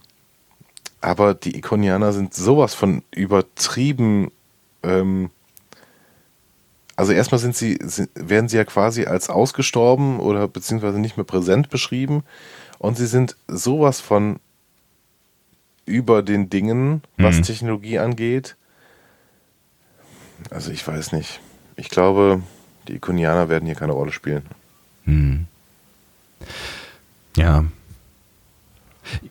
aber 1.02 1.36
die 1.36 1.56
Ikonianer 1.56 2.14
sind 2.14 2.34
sowas 2.34 2.74
von 2.74 3.04
übertrieben. 3.12 4.32
Ähm, 4.82 5.30
also 6.96 7.12
erstmal 7.12 7.40
sind 7.40 7.56
sie, 7.56 7.80
werden 8.16 8.48
sie 8.48 8.58
ja 8.58 8.66
quasi 8.66 9.06
als 9.06 9.30
ausgestorben 9.30 10.20
oder 10.20 10.48
beziehungsweise 10.48 11.00
nicht 11.00 11.18
mehr 11.18 11.26
präsent 11.26 11.70
beschrieben. 11.70 12.24
Und 12.78 12.98
sie 12.98 13.08
sind 13.08 13.36
sowas 13.48 14.00
von 14.00 14.40
über 15.86 16.22
den 16.22 16.50
Dingen, 16.50 17.02
was 17.18 17.38
mhm. 17.38 17.44
Technologie 17.44 18.00
angeht. 18.00 18.56
Also 20.50 20.72
ich 20.72 20.86
weiß 20.88 21.14
nicht. 21.14 21.40
Ich 21.76 21.90
glaube, 21.90 22.42
die 22.88 22.96
Ikonianer 22.96 23.50
werden 23.50 23.66
hier 23.66 23.76
keine 23.76 23.94
Rolle 23.94 24.12
spielen. 24.12 24.44
Mhm. 25.06 25.48
Ja. 27.36 27.66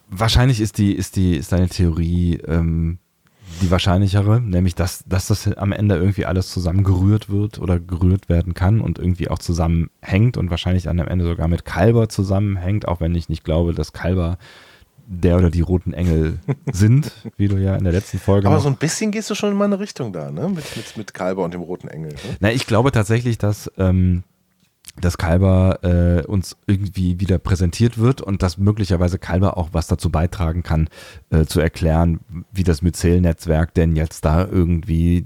Wahrscheinlich 0.09 0.59
ist 0.59 0.77
die, 0.77 0.93
ist 0.93 1.15
die, 1.15 1.35
ist 1.37 1.51
deine 1.51 1.69
Theorie 1.69 2.39
ähm, 2.47 2.99
die 3.61 3.71
wahrscheinlichere, 3.71 4.41
nämlich 4.41 4.75
dass, 4.75 5.03
dass 5.05 5.27
das 5.27 5.47
am 5.57 5.71
Ende 5.71 5.95
irgendwie 5.95 6.25
alles 6.25 6.49
zusammengerührt 6.49 7.29
wird 7.29 7.59
oder 7.59 7.79
gerührt 7.79 8.29
werden 8.29 8.53
kann 8.53 8.81
und 8.81 8.99
irgendwie 8.99 9.29
auch 9.29 9.39
zusammenhängt 9.39 10.37
und 10.37 10.49
wahrscheinlich 10.49 10.83
dann 10.83 10.99
am 10.99 11.07
Ende 11.07 11.25
sogar 11.25 11.47
mit 11.47 11.65
Kalber 11.65 12.09
zusammenhängt, 12.09 12.87
auch 12.87 12.99
wenn 12.99 13.15
ich 13.15 13.29
nicht 13.29 13.43
glaube, 13.43 13.73
dass 13.73 13.93
Kalber 13.93 14.37
der 15.05 15.37
oder 15.37 15.49
die 15.49 15.61
roten 15.61 15.93
Engel 15.93 16.39
sind, 16.71 17.11
wie 17.37 17.47
du 17.47 17.57
ja 17.57 17.75
in 17.75 17.83
der 17.83 17.93
letzten 17.93 18.19
Folge. 18.19 18.47
Aber 18.47 18.59
so 18.59 18.69
ein 18.69 18.77
bisschen 18.77 19.11
gehst 19.11 19.29
du 19.29 19.35
schon 19.35 19.51
in 19.51 19.57
meine 19.57 19.79
Richtung 19.79 20.13
da, 20.13 20.31
ne? 20.31 20.47
Mit, 20.49 20.75
mit, 20.75 20.97
mit 20.97 21.13
Kalber 21.13 21.43
und 21.43 21.53
dem 21.53 21.61
roten 21.61 21.87
Engel. 21.87 22.13
Ne? 22.13 22.37
Na, 22.39 22.51
ich 22.51 22.67
glaube 22.67 22.91
tatsächlich, 22.91 23.37
dass 23.37 23.71
ähm, 23.77 24.23
dass 25.01 25.17
Kalber 25.17 25.79
äh, 25.83 26.25
uns 26.25 26.55
irgendwie 26.67 27.19
wieder 27.19 27.39
präsentiert 27.39 27.97
wird 27.97 28.21
und 28.21 28.43
dass 28.43 28.57
möglicherweise 28.57 29.17
Kalber 29.17 29.57
auch 29.57 29.69
was 29.71 29.87
dazu 29.87 30.11
beitragen 30.11 30.61
kann, 30.61 30.87
äh, 31.31 31.45
zu 31.45 31.59
erklären, 31.59 32.19
wie 32.51 32.63
das 32.63 32.81
Myzel-Netzwerk 32.81 33.73
denn 33.73 33.95
jetzt 33.95 34.23
da 34.23 34.47
irgendwie 34.47 35.25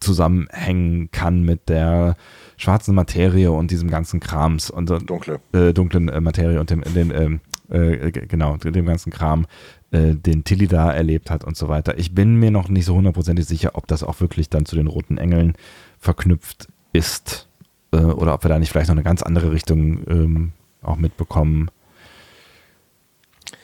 zusammenhängen 0.00 1.10
kann 1.10 1.42
mit 1.42 1.68
der 1.68 2.16
schwarzen 2.56 2.94
Materie 2.94 3.50
und 3.52 3.70
diesem 3.70 3.90
ganzen 3.90 4.20
Krams 4.20 4.70
und 4.70 4.90
Dunkle. 4.90 5.40
Äh, 5.52 5.72
dunklen 5.72 6.08
äh, 6.08 6.20
Materie 6.20 6.60
und 6.60 6.70
dem, 6.70 6.82
dem 6.82 7.10
ähm, 7.12 7.40
äh, 7.68 8.10
genau, 8.10 8.56
dem 8.56 8.86
ganzen 8.86 9.12
Kram, 9.12 9.46
äh, 9.92 10.14
den 10.14 10.44
Tilly 10.44 10.66
da 10.66 10.92
erlebt 10.92 11.30
hat 11.30 11.44
und 11.44 11.56
so 11.56 11.68
weiter. 11.68 11.98
Ich 11.98 12.14
bin 12.14 12.36
mir 12.36 12.50
noch 12.50 12.68
nicht 12.68 12.84
so 12.84 12.94
hundertprozentig 12.94 13.46
sicher, 13.46 13.70
ob 13.74 13.86
das 13.86 14.02
auch 14.02 14.20
wirklich 14.20 14.50
dann 14.50 14.66
zu 14.66 14.76
den 14.76 14.88
roten 14.88 15.16
Engeln 15.18 15.54
verknüpft 15.98 16.68
ist 16.92 17.48
äh, 17.92 17.98
oder 17.98 18.34
ob 18.34 18.44
wir 18.44 18.48
da 18.48 18.58
nicht 18.58 18.70
vielleicht 18.70 18.88
noch 18.88 18.94
eine 18.94 19.02
ganz 19.02 19.22
andere 19.22 19.52
Richtung 19.52 20.00
ähm, 20.08 20.52
auch 20.82 20.96
mitbekommen. 20.96 21.70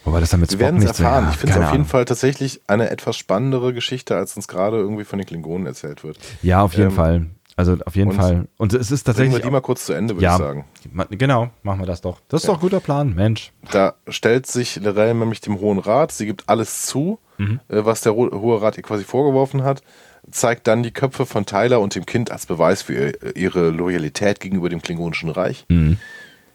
Wobei 0.04 0.20
das 0.20 0.30
dann 0.30 0.40
mit 0.40 0.50
Wir 0.50 0.58
werden 0.58 0.82
es 0.82 0.98
erfahren. 0.98 1.28
ich 1.30 1.36
finde 1.36 1.58
es 1.58 1.64
auf 1.64 1.72
jeden 1.72 1.84
Fall 1.84 2.04
tatsächlich 2.04 2.60
eine 2.66 2.90
etwas 2.90 3.16
spannendere 3.16 3.72
Geschichte, 3.72 4.16
als 4.16 4.36
uns 4.36 4.48
gerade 4.48 4.78
irgendwie 4.78 5.04
von 5.04 5.18
den 5.18 5.26
Klingonen 5.26 5.66
erzählt 5.66 6.02
wird. 6.02 6.18
Ja, 6.42 6.62
auf 6.62 6.74
jeden 6.74 6.90
ähm, 6.90 6.96
Fall. 6.96 7.26
Also 7.54 7.76
auf 7.84 7.94
jeden 7.94 8.10
und 8.10 8.16
Fall. 8.16 8.48
Und 8.56 8.72
es 8.72 8.90
ist 8.90 9.04
tatsächlich. 9.04 9.32
Bringen 9.32 9.44
wir 9.44 9.48
die 9.48 9.52
mal 9.52 9.60
kurz 9.60 9.84
zu 9.84 9.92
Ende, 9.92 10.14
würde 10.14 10.24
ja, 10.24 10.32
ich 10.32 10.38
sagen. 10.38 10.64
Genau, 11.10 11.50
machen 11.62 11.80
wir 11.80 11.86
das 11.86 12.00
doch. 12.00 12.20
Das 12.28 12.42
ist 12.42 12.48
ja. 12.48 12.54
doch 12.54 12.58
ein 12.58 12.62
guter 12.62 12.80
Plan, 12.80 13.14
Mensch. 13.14 13.52
Da 13.70 13.94
stellt 14.08 14.46
sich 14.46 14.76
Lorel 14.76 15.14
nämlich 15.14 15.40
dem 15.40 15.60
Hohen 15.60 15.78
Rat. 15.78 16.12
Sie 16.12 16.26
gibt 16.26 16.48
alles 16.48 16.82
zu, 16.82 17.18
mhm. 17.38 17.60
äh, 17.68 17.84
was 17.84 18.00
der 18.00 18.14
Hohe 18.14 18.62
Rat 18.62 18.78
ihr 18.78 18.82
quasi 18.82 19.04
vorgeworfen 19.04 19.62
hat 19.62 19.82
zeigt 20.30 20.66
dann 20.66 20.82
die 20.82 20.92
Köpfe 20.92 21.26
von 21.26 21.46
Tyler 21.46 21.80
und 21.80 21.94
dem 21.94 22.06
Kind 22.06 22.30
als 22.30 22.46
Beweis 22.46 22.82
für 22.82 23.12
ihre 23.34 23.70
Loyalität 23.70 24.40
gegenüber 24.40 24.68
dem 24.68 24.82
Klingonischen 24.82 25.30
Reich. 25.30 25.64
Mhm. 25.68 25.98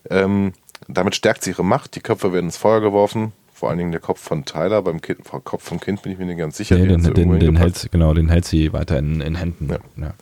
Ähm, 0.09 0.53
damit 0.87 1.15
stärkt 1.15 1.43
sie 1.43 1.51
ihre 1.51 1.65
Macht. 1.65 1.95
Die 1.95 1.99
Köpfe 1.99 2.31
werden 2.33 2.45
ins 2.45 2.57
Feuer 2.57 2.81
geworfen. 2.81 3.33
Vor 3.53 3.69
allen 3.69 3.79
Dingen 3.79 3.91
der 3.91 3.99
Kopf 3.99 4.21
von 4.21 4.45
Tyler. 4.45 4.81
Beim 4.83 5.01
kind, 5.01 5.19
Kopf 5.43 5.63
vom 5.63 5.79
Kind 5.79 6.03
bin 6.03 6.11
ich 6.11 6.19
mir 6.19 6.25
nicht 6.25 6.37
ganz 6.37 6.57
sicher. 6.57 6.77
Nee, 6.77 6.87
den, 6.87 7.01
den, 7.01 7.39
den 7.39 7.55
hält, 7.57 7.89
genau, 7.91 8.13
den 8.13 8.29
hält 8.29 8.45
sie 8.45 8.71
weiter 8.71 8.99
in, 8.99 9.19
in 9.19 9.35
Händen. 9.35 9.69
Ja. 9.69 9.79
Ja. 9.97 10.13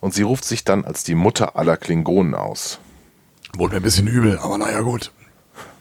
Und 0.00 0.14
sie 0.14 0.22
ruft 0.22 0.44
sich 0.44 0.64
dann 0.64 0.84
als 0.84 1.02
die 1.04 1.14
Mutter 1.14 1.56
aller 1.56 1.76
Klingonen 1.76 2.34
aus. 2.34 2.78
Wurde 3.56 3.74
mir 3.74 3.80
ein 3.80 3.84
bisschen 3.84 4.06
übel, 4.06 4.38
aber 4.38 4.58
naja, 4.58 4.80
gut. 4.80 5.12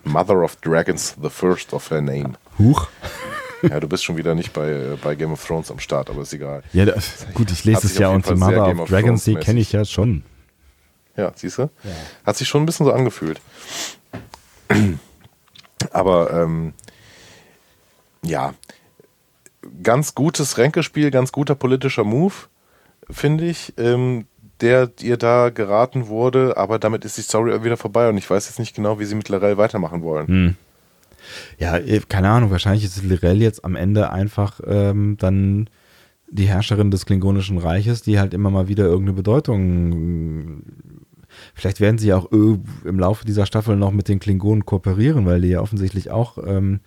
Mother 0.06 0.41
of 0.41 0.56
Dragons, 0.57 1.15
the 1.22 1.30
first 1.30 1.73
of 1.73 1.90
her 1.91 2.02
name. 2.02 2.34
Huch. 2.57 2.88
Ja, 3.69 3.80
du 3.80 3.88
bist 3.88 4.03
schon 4.03 4.18
wieder 4.18 4.35
nicht 4.35 4.52
bei, 4.53 4.98
bei 5.02 5.15
Game 5.15 5.31
of 5.31 5.45
Thrones 5.45 5.72
am 5.72 5.80
Start, 5.80 6.10
aber 6.10 6.22
ist 6.22 6.34
egal. 6.34 6.64
Ja, 6.73 6.85
das, 6.85 7.26
gut, 7.34 7.49
ich 7.49 7.64
lese 7.64 7.88
es 7.88 7.98
ja 7.98 8.10
und 8.10 8.26
The 8.26 8.35
Mother 8.35 8.68
of, 8.68 8.80
of 8.81 8.90
Dragons, 8.90 9.23
die 9.23 9.35
kenne 9.35 9.61
ich 9.61 9.72
ja 9.72 9.85
schon. 9.85 10.23
Ja, 11.15 11.31
siehst 11.35 11.57
du? 11.57 11.64
Ja. 11.64 11.69
Hat 12.26 12.35
sich 12.35 12.48
schon 12.48 12.64
ein 12.64 12.65
bisschen 12.65 12.85
so 12.85 12.91
angefühlt. 12.91 13.40
Aber 15.91 16.31
ähm, 16.31 16.73
ja, 18.23 18.53
ganz 19.81 20.15
gutes 20.15 20.57
Ränkespiel, 20.57 21.11
ganz 21.11 21.31
guter 21.31 21.56
politischer 21.56 22.03
Move, 22.03 22.34
finde 23.10 23.45
ich, 23.45 23.73
ähm, 23.77 24.26
der 24.61 24.91
ihr 25.02 25.18
da 25.18 25.49
geraten 25.49 26.07
wurde, 26.07 26.57
aber 26.57 26.80
damit 26.80 27.06
ist 27.06 27.18
die 27.18 27.22
Story 27.22 27.64
wieder 27.64 27.77
vorbei 27.77 28.10
und 28.10 28.18
ich 28.18 28.30
weiß 28.30 28.48
jetzt 28.48 28.60
nicht 28.60 28.76
genau, 28.76 28.99
wie 28.99 29.06
sie 29.06 29.15
mit 29.15 29.30
Larell 29.30 29.57
weitermachen 29.57 30.02
wollen. 30.03 30.27
Hm. 30.27 30.56
Ja, 31.60 31.78
eh, 31.78 32.02
keine 32.08 32.30
Ahnung, 32.30 32.52
wahrscheinlich 32.52 32.84
ist 32.84 33.04
Lirel 33.04 33.41
jetzt 33.41 33.64
am 33.66 33.76
Ende 33.76 34.12
einfach 34.12 34.60
ähm, 34.66 35.18
dann 35.20 35.70
die 36.30 36.48
Herrscherin 36.48 36.91
des 36.91 37.06
Klingonischen 37.06 37.58
Reiches, 37.58 38.02
die 38.02 38.20
halt 38.20 38.34
immer 38.34 38.50
mal 38.50 38.68
wieder 38.68 38.86
irgendeine 38.86 39.14
Bedeutung. 39.14 40.64
Vielleicht 41.54 41.80
werden 41.80 41.98
sie 41.98 42.14
auch 42.14 42.32
im 42.32 43.00
Laufe 43.00 43.26
dieser 43.26 43.45
Staffel 43.45 43.76
noch 43.76 43.91
mit 43.91 44.08
den 44.08 44.20
Klingonen 44.20 44.66
kooperieren, 44.66 45.26
weil 45.26 45.41
die 45.41 45.50
ja 45.50 45.62
offensichtlich 45.62 46.12
auch 46.12 46.38
ähm, 46.45 46.80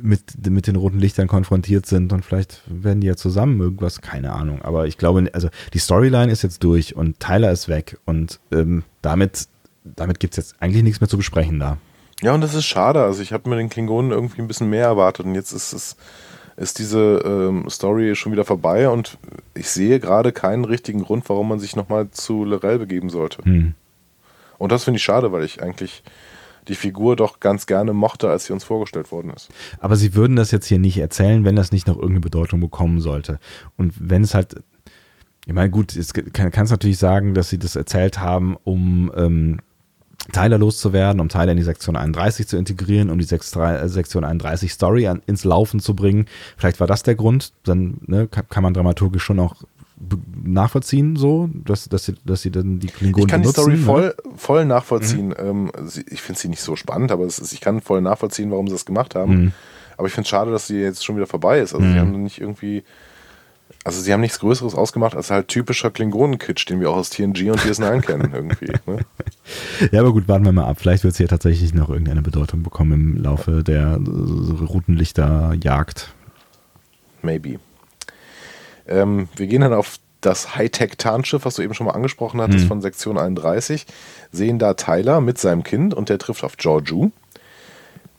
mit, 0.00 0.46
mit 0.48 0.66
den 0.66 0.76
roten 0.76 0.98
Lichtern 0.98 1.26
konfrontiert 1.26 1.86
sind 1.86 2.12
und 2.12 2.24
vielleicht 2.24 2.62
werden 2.66 3.00
die 3.00 3.06
ja 3.06 3.16
zusammen 3.16 3.60
irgendwas, 3.60 4.00
keine 4.00 4.32
Ahnung. 4.32 4.62
Aber 4.62 4.86
ich 4.86 4.98
glaube, 4.98 5.28
also 5.32 5.48
die 5.72 5.78
Storyline 5.78 6.30
ist 6.30 6.42
jetzt 6.42 6.62
durch 6.64 6.96
und 6.96 7.20
Tyler 7.20 7.50
ist 7.50 7.68
weg 7.68 7.98
und 8.04 8.40
ähm, 8.52 8.84
damit, 9.02 9.48
damit 9.84 10.20
gibt 10.20 10.34
es 10.34 10.36
jetzt 10.36 10.62
eigentlich 10.62 10.82
nichts 10.82 11.00
mehr 11.00 11.08
zu 11.08 11.16
besprechen 11.16 11.58
da. 11.58 11.78
Ja, 12.22 12.34
und 12.34 12.40
das 12.40 12.54
ist 12.54 12.64
schade. 12.64 13.02
Also 13.02 13.22
ich 13.22 13.32
habe 13.32 13.48
mir 13.48 13.56
den 13.56 13.68
Klingonen 13.68 14.10
irgendwie 14.10 14.40
ein 14.40 14.48
bisschen 14.48 14.70
mehr 14.70 14.86
erwartet 14.86 15.26
und 15.26 15.34
jetzt 15.34 15.52
ist 15.52 15.72
es 15.72 15.96
ist 16.56 16.78
diese 16.78 17.22
ähm, 17.24 17.68
Story 17.68 18.16
schon 18.16 18.32
wieder 18.32 18.44
vorbei 18.44 18.88
und 18.88 19.18
ich 19.54 19.68
sehe 19.68 20.00
gerade 20.00 20.32
keinen 20.32 20.64
richtigen 20.64 21.02
Grund, 21.02 21.28
warum 21.28 21.48
man 21.48 21.58
sich 21.58 21.76
nochmal 21.76 22.10
zu 22.10 22.44
Lorel 22.44 22.78
begeben 22.78 23.10
sollte. 23.10 23.44
Hm. 23.44 23.74
Und 24.58 24.72
das 24.72 24.84
finde 24.84 24.96
ich 24.96 25.04
schade, 25.04 25.32
weil 25.32 25.44
ich 25.44 25.62
eigentlich 25.62 26.02
die 26.68 26.74
Figur 26.74 27.14
doch 27.14 27.40
ganz 27.40 27.66
gerne 27.66 27.92
mochte, 27.92 28.28
als 28.30 28.46
sie 28.46 28.52
uns 28.52 28.64
vorgestellt 28.64 29.12
worden 29.12 29.30
ist. 29.30 29.50
Aber 29.78 29.96
sie 29.96 30.14
würden 30.14 30.34
das 30.34 30.50
jetzt 30.50 30.66
hier 30.66 30.78
nicht 30.78 30.98
erzählen, 30.98 31.44
wenn 31.44 31.56
das 31.56 31.72
nicht 31.72 31.86
noch 31.86 31.96
irgendeine 31.96 32.20
Bedeutung 32.20 32.60
bekommen 32.60 33.00
sollte. 33.00 33.38
Und 33.76 33.92
wenn 33.98 34.22
es 34.22 34.34
halt, 34.34 34.56
ich 35.46 35.52
meine, 35.52 35.70
gut, 35.70 35.94
es 35.94 36.12
kann 36.12 36.50
es 36.52 36.70
natürlich 36.70 36.98
sagen, 36.98 37.34
dass 37.34 37.50
sie 37.50 37.58
das 37.58 37.76
erzählt 37.76 38.18
haben, 38.18 38.56
um 38.64 39.12
ähm, 39.14 39.60
Tyler 40.32 40.58
loszuwerden, 40.58 41.20
um 41.20 41.28
Tyler 41.28 41.52
in 41.52 41.56
die 41.56 41.62
Sektion 41.62 41.96
31 41.96 42.48
zu 42.48 42.56
integrieren, 42.56 43.10
um 43.10 43.18
die 43.18 43.26
äh, 43.34 43.88
Sektion 43.88 44.24
31 44.24 44.72
Story 44.72 45.06
an, 45.06 45.22
ins 45.26 45.44
Laufen 45.44 45.80
zu 45.80 45.94
bringen. 45.94 46.26
Vielleicht 46.56 46.80
war 46.80 46.86
das 46.86 47.02
der 47.02 47.14
Grund. 47.14 47.52
Dann 47.64 47.98
ne, 48.06 48.26
kann, 48.26 48.48
kann 48.48 48.62
man 48.62 48.74
dramaturgisch 48.74 49.22
schon 49.22 49.38
auch 49.38 49.56
nachvollziehen, 50.44 51.16
so, 51.16 51.48
dass, 51.52 51.88
dass, 51.88 52.04
sie, 52.04 52.14
dass 52.24 52.42
sie 52.42 52.50
dann 52.50 52.78
die 52.80 52.88
Klingonen 52.88 53.26
Ich 53.26 53.30
kann 53.30 53.40
benutzen, 53.40 53.70
die 53.70 53.76
Story 53.82 54.00
ne? 54.02 54.12
voll, 54.12 54.14
voll 54.36 54.64
nachvollziehen. 54.66 55.28
Mhm. 55.28 55.70
Ich 56.10 56.20
finde 56.20 56.40
sie 56.40 56.48
nicht 56.48 56.60
so 56.60 56.76
spannend, 56.76 57.12
aber 57.12 57.24
ist, 57.24 57.52
ich 57.52 57.60
kann 57.60 57.80
voll 57.80 58.02
nachvollziehen, 58.02 58.50
warum 58.50 58.68
sie 58.68 58.74
das 58.74 58.84
gemacht 58.84 59.14
haben. 59.14 59.36
Mhm. 59.36 59.52
Aber 59.96 60.06
ich 60.06 60.12
finde 60.12 60.26
es 60.26 60.28
schade, 60.28 60.50
dass 60.50 60.66
sie 60.66 60.76
jetzt 60.76 61.04
schon 61.04 61.16
wieder 61.16 61.26
vorbei 61.26 61.60
ist. 61.60 61.74
Also 61.74 61.86
mhm. 61.86 61.92
sie 61.92 61.98
haben 61.98 62.22
nicht 62.22 62.40
irgendwie, 62.40 62.84
also 63.86 64.00
sie 64.00 64.12
haben 64.12 64.20
nichts 64.20 64.40
Größeres 64.40 64.74
ausgemacht 64.74 65.14
als 65.14 65.30
halt 65.30 65.46
typischer 65.46 65.92
Klingonen-Kitsch, 65.92 66.68
den 66.68 66.80
wir 66.80 66.90
auch 66.90 66.96
aus 66.96 67.10
TNG 67.10 67.52
und 67.52 67.60
DS9 67.60 68.00
kennen 68.00 68.30
irgendwie. 68.34 68.72
Ne? 68.84 68.98
Ja, 69.92 70.00
aber 70.00 70.12
gut, 70.12 70.26
warten 70.26 70.44
wir 70.44 70.50
mal 70.50 70.64
ab. 70.64 70.78
Vielleicht 70.80 71.04
wird 71.04 71.12
es 71.12 71.18
hier 71.18 71.28
tatsächlich 71.28 71.72
noch 71.72 71.88
irgendeine 71.88 72.20
Bedeutung 72.20 72.64
bekommen 72.64 72.92
im 72.92 73.22
Laufe 73.22 73.62
der 73.62 74.00
äh, 74.04 74.64
Routenlichterjagd. 74.64 76.12
Maybe. 77.22 77.60
Ähm, 78.88 79.28
wir 79.36 79.46
gehen 79.46 79.60
dann 79.60 79.72
auf 79.72 80.00
das 80.20 80.56
Hightech-Tarnschiff, 80.56 81.44
was 81.44 81.54
du 81.54 81.62
eben 81.62 81.74
schon 81.74 81.86
mal 81.86 81.92
angesprochen 81.92 82.40
hattest, 82.40 82.64
mhm. 82.64 82.68
von 82.68 82.80
Sektion 82.82 83.18
31, 83.18 83.86
sehen 84.32 84.58
da 84.58 84.74
Tyler 84.74 85.20
mit 85.20 85.38
seinem 85.38 85.62
Kind 85.62 85.94
und 85.94 86.08
der 86.08 86.18
trifft 86.18 86.42
auf 86.42 86.56
Georgiou. 86.56 87.12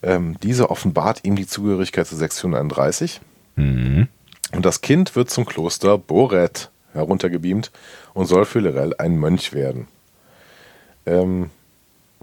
Ähm, 0.01 0.37
diese 0.41 0.69
offenbart 0.69 1.25
ihm 1.25 1.35
die 1.35 1.45
Zugehörigkeit 1.45 2.07
zur 2.07 2.17
Sektion 2.17 2.55
31. 2.55 3.19
Mhm. 3.57 4.07
Und 4.53 4.65
das 4.65 4.81
Kind 4.81 5.15
wird 5.15 5.29
zum 5.29 5.45
Kloster 5.45 5.97
Boret 5.97 6.69
heruntergebeamt 6.93 7.71
und 8.13 8.25
soll 8.25 8.45
für 8.45 8.59
Lorel 8.59 8.95
ein 8.97 9.17
Mönch 9.17 9.53
werden. 9.53 9.87
Ähm, 11.05 11.49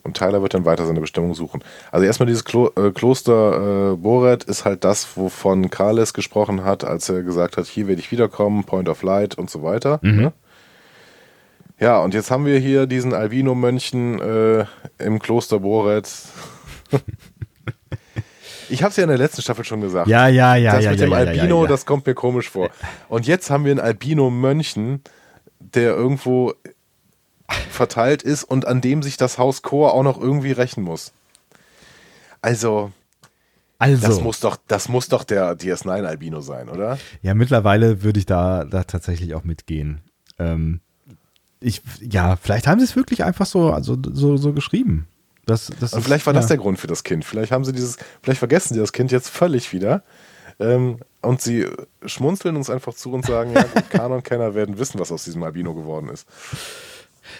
und 0.02 0.18
Tyler 0.18 0.42
wird 0.42 0.52
dann 0.52 0.66
weiter 0.66 0.86
seine 0.86 1.00
Bestimmung 1.00 1.34
suchen. 1.34 1.64
Also 1.90 2.04
erstmal 2.04 2.26
dieses 2.26 2.44
Klo 2.44 2.70
äh, 2.76 2.90
Kloster 2.90 3.92
äh, 3.92 3.96
Boret 3.96 4.44
ist 4.44 4.66
halt 4.66 4.84
das, 4.84 5.16
wovon 5.16 5.70
Karles 5.70 6.12
gesprochen 6.12 6.64
hat, 6.64 6.84
als 6.84 7.08
er 7.08 7.22
gesagt 7.22 7.56
hat, 7.56 7.66
hier 7.66 7.88
werde 7.88 8.00
ich 8.00 8.12
wiederkommen, 8.12 8.64
Point 8.64 8.88
of 8.90 9.02
Light 9.02 9.36
und 9.38 9.48
so 9.48 9.62
weiter. 9.62 10.00
Mhm. 10.02 10.16
Ne? 10.16 10.32
Ja, 11.80 12.00
und 12.00 12.14
jetzt 12.14 12.30
haben 12.30 12.44
wir 12.44 12.58
hier 12.58 12.86
diesen 12.86 13.14
Albino-Mönchen 13.14 14.20
äh, 14.20 14.66
im 14.98 15.18
Kloster 15.18 15.60
Boret. 15.60 16.08
Ich 18.68 18.82
habe 18.82 18.90
es 18.90 18.96
ja 18.96 19.04
in 19.04 19.08
der 19.08 19.18
letzten 19.18 19.42
Staffel 19.42 19.64
schon 19.64 19.80
gesagt. 19.80 20.08
Ja, 20.08 20.28
ja, 20.28 20.56
ja. 20.56 20.74
Das 20.74 20.84
ja, 20.84 20.90
mit 20.90 21.00
ja, 21.00 21.06
dem 21.06 21.12
ja, 21.12 21.18
Albino, 21.18 21.66
das 21.66 21.86
kommt 21.86 22.06
mir 22.06 22.14
komisch 22.14 22.50
vor. 22.50 22.70
Und 23.08 23.26
jetzt 23.26 23.50
haben 23.50 23.64
wir 23.64 23.72
einen 23.72 23.80
Albino-Mönchen, 23.80 25.02
der 25.58 25.94
irgendwo 25.94 26.54
verteilt 27.70 28.22
ist 28.22 28.44
und 28.44 28.66
an 28.66 28.80
dem 28.80 29.02
sich 29.02 29.16
das 29.16 29.38
Haus 29.38 29.62
Chor 29.62 29.94
auch 29.94 30.02
noch 30.02 30.20
irgendwie 30.20 30.52
rächen 30.52 30.82
muss. 30.82 31.12
Also, 32.40 32.92
also. 33.78 34.06
Das 34.06 34.20
muss 34.20 34.40
doch, 34.40 34.56
das 34.68 34.88
muss 34.88 35.08
doch 35.08 35.24
der 35.24 35.58
DS9 35.58 36.04
Albino 36.04 36.40
sein, 36.40 36.68
oder? 36.68 36.98
Ja, 37.22 37.34
mittlerweile 37.34 38.02
würde 38.02 38.18
ich 38.18 38.26
da, 38.26 38.64
da 38.64 38.84
tatsächlich 38.84 39.34
auch 39.34 39.44
mitgehen. 39.44 40.00
Ähm, 40.38 40.80
ich, 41.60 41.82
ja, 42.00 42.36
vielleicht 42.36 42.66
haben 42.66 42.78
sie 42.78 42.84
es 42.84 42.96
wirklich 42.96 43.24
einfach 43.24 43.46
so, 43.46 43.72
also, 43.72 43.96
so, 44.12 44.36
so 44.36 44.52
geschrieben. 44.52 45.06
Das, 45.46 45.70
das 45.80 45.92
und 45.92 46.02
vielleicht 46.02 46.26
war 46.26 46.34
ja. 46.34 46.40
das 46.40 46.48
der 46.48 46.56
Grund 46.56 46.78
für 46.78 46.86
das 46.86 47.04
Kind. 47.04 47.24
Vielleicht 47.24 47.52
haben 47.52 47.64
sie 47.64 47.72
dieses, 47.72 47.96
vielleicht 48.22 48.38
vergessen 48.38 48.74
sie 48.74 48.80
das 48.80 48.92
Kind 48.92 49.12
jetzt 49.12 49.28
völlig 49.28 49.72
wieder. 49.72 50.02
Ähm, 50.60 50.98
und 51.20 51.40
sie 51.40 51.66
schmunzeln 52.06 52.56
uns 52.56 52.70
einfach 52.70 52.94
zu 52.94 53.12
und 53.12 53.26
sagen, 53.26 53.52
ja, 53.52 53.64
Kanon-Kenner 53.90 54.54
werden 54.54 54.78
wissen, 54.78 55.00
was 55.00 55.10
aus 55.10 55.24
diesem 55.24 55.42
Albino 55.42 55.74
geworden 55.74 56.08
ist. 56.08 56.26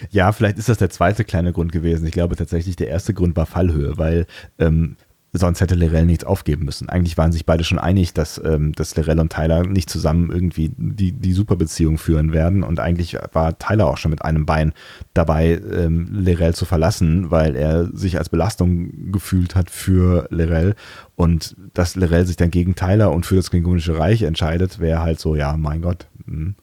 Ja, 0.09 0.31
vielleicht 0.31 0.57
ist 0.57 0.67
das 0.67 0.79
der 0.79 0.89
zweite 0.89 1.23
kleine 1.23 1.53
Grund 1.53 1.71
gewesen. 1.71 2.05
Ich 2.05 2.11
glaube 2.11 2.35
tatsächlich, 2.35 2.75
der 2.75 2.87
erste 2.87 3.13
Grund 3.13 3.35
war 3.35 3.45
Fallhöhe, 3.45 3.97
weil 3.97 4.25
ähm, 4.59 4.97
sonst 5.37 5.61
hätte 5.61 5.75
Lorel 5.75 6.05
nichts 6.05 6.23
aufgeben 6.23 6.65
müssen. 6.65 6.89
Eigentlich 6.89 7.17
waren 7.17 7.31
sich 7.31 7.45
beide 7.45 7.63
schon 7.63 7.79
einig, 7.79 8.13
dass, 8.13 8.41
ähm, 8.43 8.73
dass 8.73 8.95
Lorel 8.95 9.19
und 9.19 9.31
Tyler 9.31 9.63
nicht 9.63 9.89
zusammen 9.89 10.31
irgendwie 10.31 10.71
die, 10.77 11.11
die 11.11 11.33
Superbeziehung 11.33 11.97
führen 11.97 12.33
werden. 12.33 12.63
Und 12.63 12.79
eigentlich 12.79 13.17
war 13.33 13.57
Tyler 13.57 13.87
auch 13.87 13.97
schon 13.97 14.11
mit 14.11 14.23
einem 14.23 14.45
Bein 14.45 14.73
dabei, 15.13 15.61
ähm, 15.71 16.07
Lorel 16.11 16.53
zu 16.53 16.65
verlassen, 16.65 17.31
weil 17.31 17.55
er 17.55 17.85
sich 17.95 18.17
als 18.17 18.29
Belastung 18.29 19.11
gefühlt 19.11 19.55
hat 19.55 19.69
für 19.69 20.27
Lorel. 20.29 20.75
Und 21.15 21.55
dass 21.73 21.95
Lorel 21.95 22.25
sich 22.25 22.37
dann 22.37 22.51
gegen 22.51 22.75
Tyler 22.75 23.11
und 23.11 23.25
für 23.25 23.35
das 23.35 23.49
Klingonische 23.49 23.97
Reich 23.97 24.21
entscheidet, 24.23 24.79
wäre 24.79 25.01
halt 25.01 25.19
so, 25.19 25.35
ja, 25.35 25.55
mein 25.57 25.81
Gott, 25.81 26.07
mh, 26.25 26.35
hm, 26.35 26.55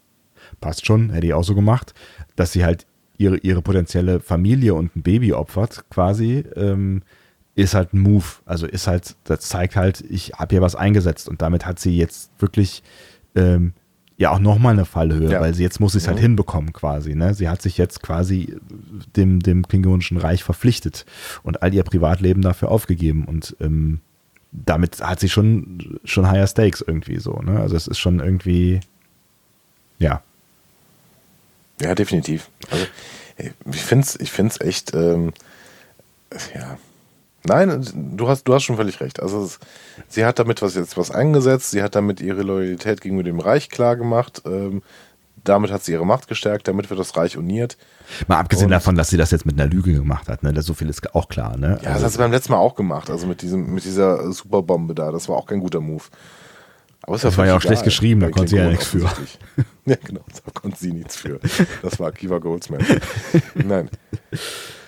passt 0.60 0.86
schon, 0.86 1.10
hätte 1.10 1.26
ich 1.26 1.34
auch 1.34 1.44
so 1.44 1.54
gemacht, 1.54 1.94
dass 2.36 2.52
sie 2.52 2.64
halt 2.64 2.86
ihre, 3.18 3.36
ihre 3.38 3.62
potenzielle 3.62 4.20
Familie 4.20 4.74
und 4.74 4.96
ein 4.96 5.02
Baby 5.02 5.32
opfert, 5.32 5.84
quasi, 5.90 6.44
ähm, 6.56 7.02
ist 7.54 7.74
halt 7.74 7.92
ein 7.92 8.00
Move. 8.00 8.24
Also 8.44 8.66
ist 8.66 8.86
halt, 8.86 9.16
das 9.24 9.40
zeigt 9.40 9.76
halt, 9.76 10.02
ich 10.08 10.32
habe 10.34 10.54
hier 10.54 10.62
was 10.62 10.74
eingesetzt 10.74 11.28
und 11.28 11.42
damit 11.42 11.66
hat 11.66 11.78
sie 11.78 11.96
jetzt 11.96 12.30
wirklich 12.38 12.82
ähm, 13.34 13.72
ja 14.16 14.30
auch 14.30 14.38
nochmal 14.38 14.72
eine 14.72 14.84
Fallhöhe, 14.84 15.30
ja. 15.30 15.40
weil 15.40 15.54
sie 15.54 15.62
jetzt 15.62 15.80
muss 15.80 15.92
sie 15.92 15.98
es 15.98 16.06
halt 16.06 16.18
mhm. 16.18 16.22
hinbekommen 16.22 16.72
quasi. 16.72 17.14
Ne? 17.14 17.34
Sie 17.34 17.48
hat 17.48 17.62
sich 17.62 17.78
jetzt 17.78 18.02
quasi 18.02 18.56
dem, 19.16 19.40
dem 19.40 19.66
Klingonischen 19.66 20.16
Reich 20.16 20.44
verpflichtet 20.44 21.04
und 21.42 21.62
all 21.62 21.74
ihr 21.74 21.82
Privatleben 21.82 22.42
dafür 22.42 22.70
aufgegeben 22.70 23.24
und 23.24 23.56
ähm, 23.60 24.00
damit 24.52 25.00
hat 25.00 25.18
sie 25.18 25.30
schon, 25.30 25.98
schon 26.04 26.30
higher 26.30 26.46
stakes 26.46 26.82
irgendwie 26.86 27.18
so. 27.18 27.34
Ne? 27.38 27.58
Also 27.58 27.74
es 27.74 27.86
ist 27.86 27.98
schon 27.98 28.20
irgendwie, 28.20 28.80
ja, 29.98 30.22
ja, 31.82 31.94
definitiv. 31.94 32.48
Also, 32.70 32.86
ich 33.72 33.82
finde 33.82 34.06
es 34.06 34.20
ich 34.20 34.30
find's 34.30 34.60
echt, 34.60 34.94
ähm, 34.94 35.32
ja. 36.54 36.78
Nein, 37.44 37.84
du 38.16 38.28
hast, 38.28 38.44
du 38.44 38.54
hast 38.54 38.62
schon 38.62 38.76
völlig 38.76 39.00
recht. 39.00 39.20
Also 39.20 39.44
es, 39.44 39.58
sie 40.08 40.24
hat 40.24 40.38
damit 40.38 40.62
was 40.62 40.74
jetzt 40.74 40.96
was 40.96 41.10
eingesetzt, 41.10 41.70
sie 41.70 41.82
hat 41.82 41.94
damit 41.94 42.20
ihre 42.20 42.42
Loyalität 42.42 43.00
gegenüber 43.00 43.24
dem 43.24 43.40
Reich 43.40 43.68
klar 43.68 43.96
gemacht, 43.96 44.42
ähm, 44.46 44.82
damit 45.44 45.72
hat 45.72 45.82
sie 45.82 45.92
ihre 45.92 46.06
Macht 46.06 46.28
gestärkt, 46.28 46.68
damit 46.68 46.88
wird 46.88 47.00
das 47.00 47.16
Reich 47.16 47.36
uniert. 47.36 47.76
Mal 48.28 48.38
abgesehen 48.38 48.66
und, 48.66 48.70
davon, 48.70 48.94
dass 48.94 49.10
sie 49.10 49.16
das 49.16 49.32
jetzt 49.32 49.44
mit 49.44 49.58
einer 49.58 49.68
Lüge 49.68 49.92
gemacht 49.92 50.28
hat, 50.28 50.44
ne? 50.44 50.62
so 50.62 50.74
viel 50.74 50.88
ist 50.88 51.14
auch 51.14 51.28
klar, 51.28 51.56
ne? 51.56 51.68
Ja, 51.68 51.74
das 51.76 51.86
also, 51.86 52.04
hat 52.04 52.12
sie 52.12 52.18
beim 52.18 52.30
letzten 52.30 52.52
Mal 52.52 52.58
auch 52.58 52.76
gemacht, 52.76 53.10
also 53.10 53.26
mit 53.26 53.42
diesem, 53.42 53.74
mit 53.74 53.84
dieser 53.84 54.32
Superbombe 54.32 54.94
da. 54.94 55.10
Das 55.10 55.28
war 55.28 55.36
auch 55.36 55.46
kein 55.46 55.60
guter 55.60 55.80
Move. 55.80 56.04
Aber 57.04 57.18
das 57.18 57.36
war 57.36 57.46
ja 57.46 57.54
auch 57.54 57.58
egal. 57.58 57.68
schlecht 57.68 57.84
geschrieben, 57.84 58.20
da 58.20 58.30
konnte 58.30 58.50
sie 58.50 58.56
ja 58.56 58.68
nichts 58.68 58.86
für. 58.86 59.00
ja, 59.86 59.96
genau, 60.04 60.20
da 60.44 60.52
konnte 60.52 60.78
sie 60.78 60.92
nichts 60.92 61.16
für. 61.16 61.40
Das 61.82 61.98
war 61.98 62.12
Kiva 62.12 62.38
Goldsman. 62.38 62.86
Nein. 63.54 63.88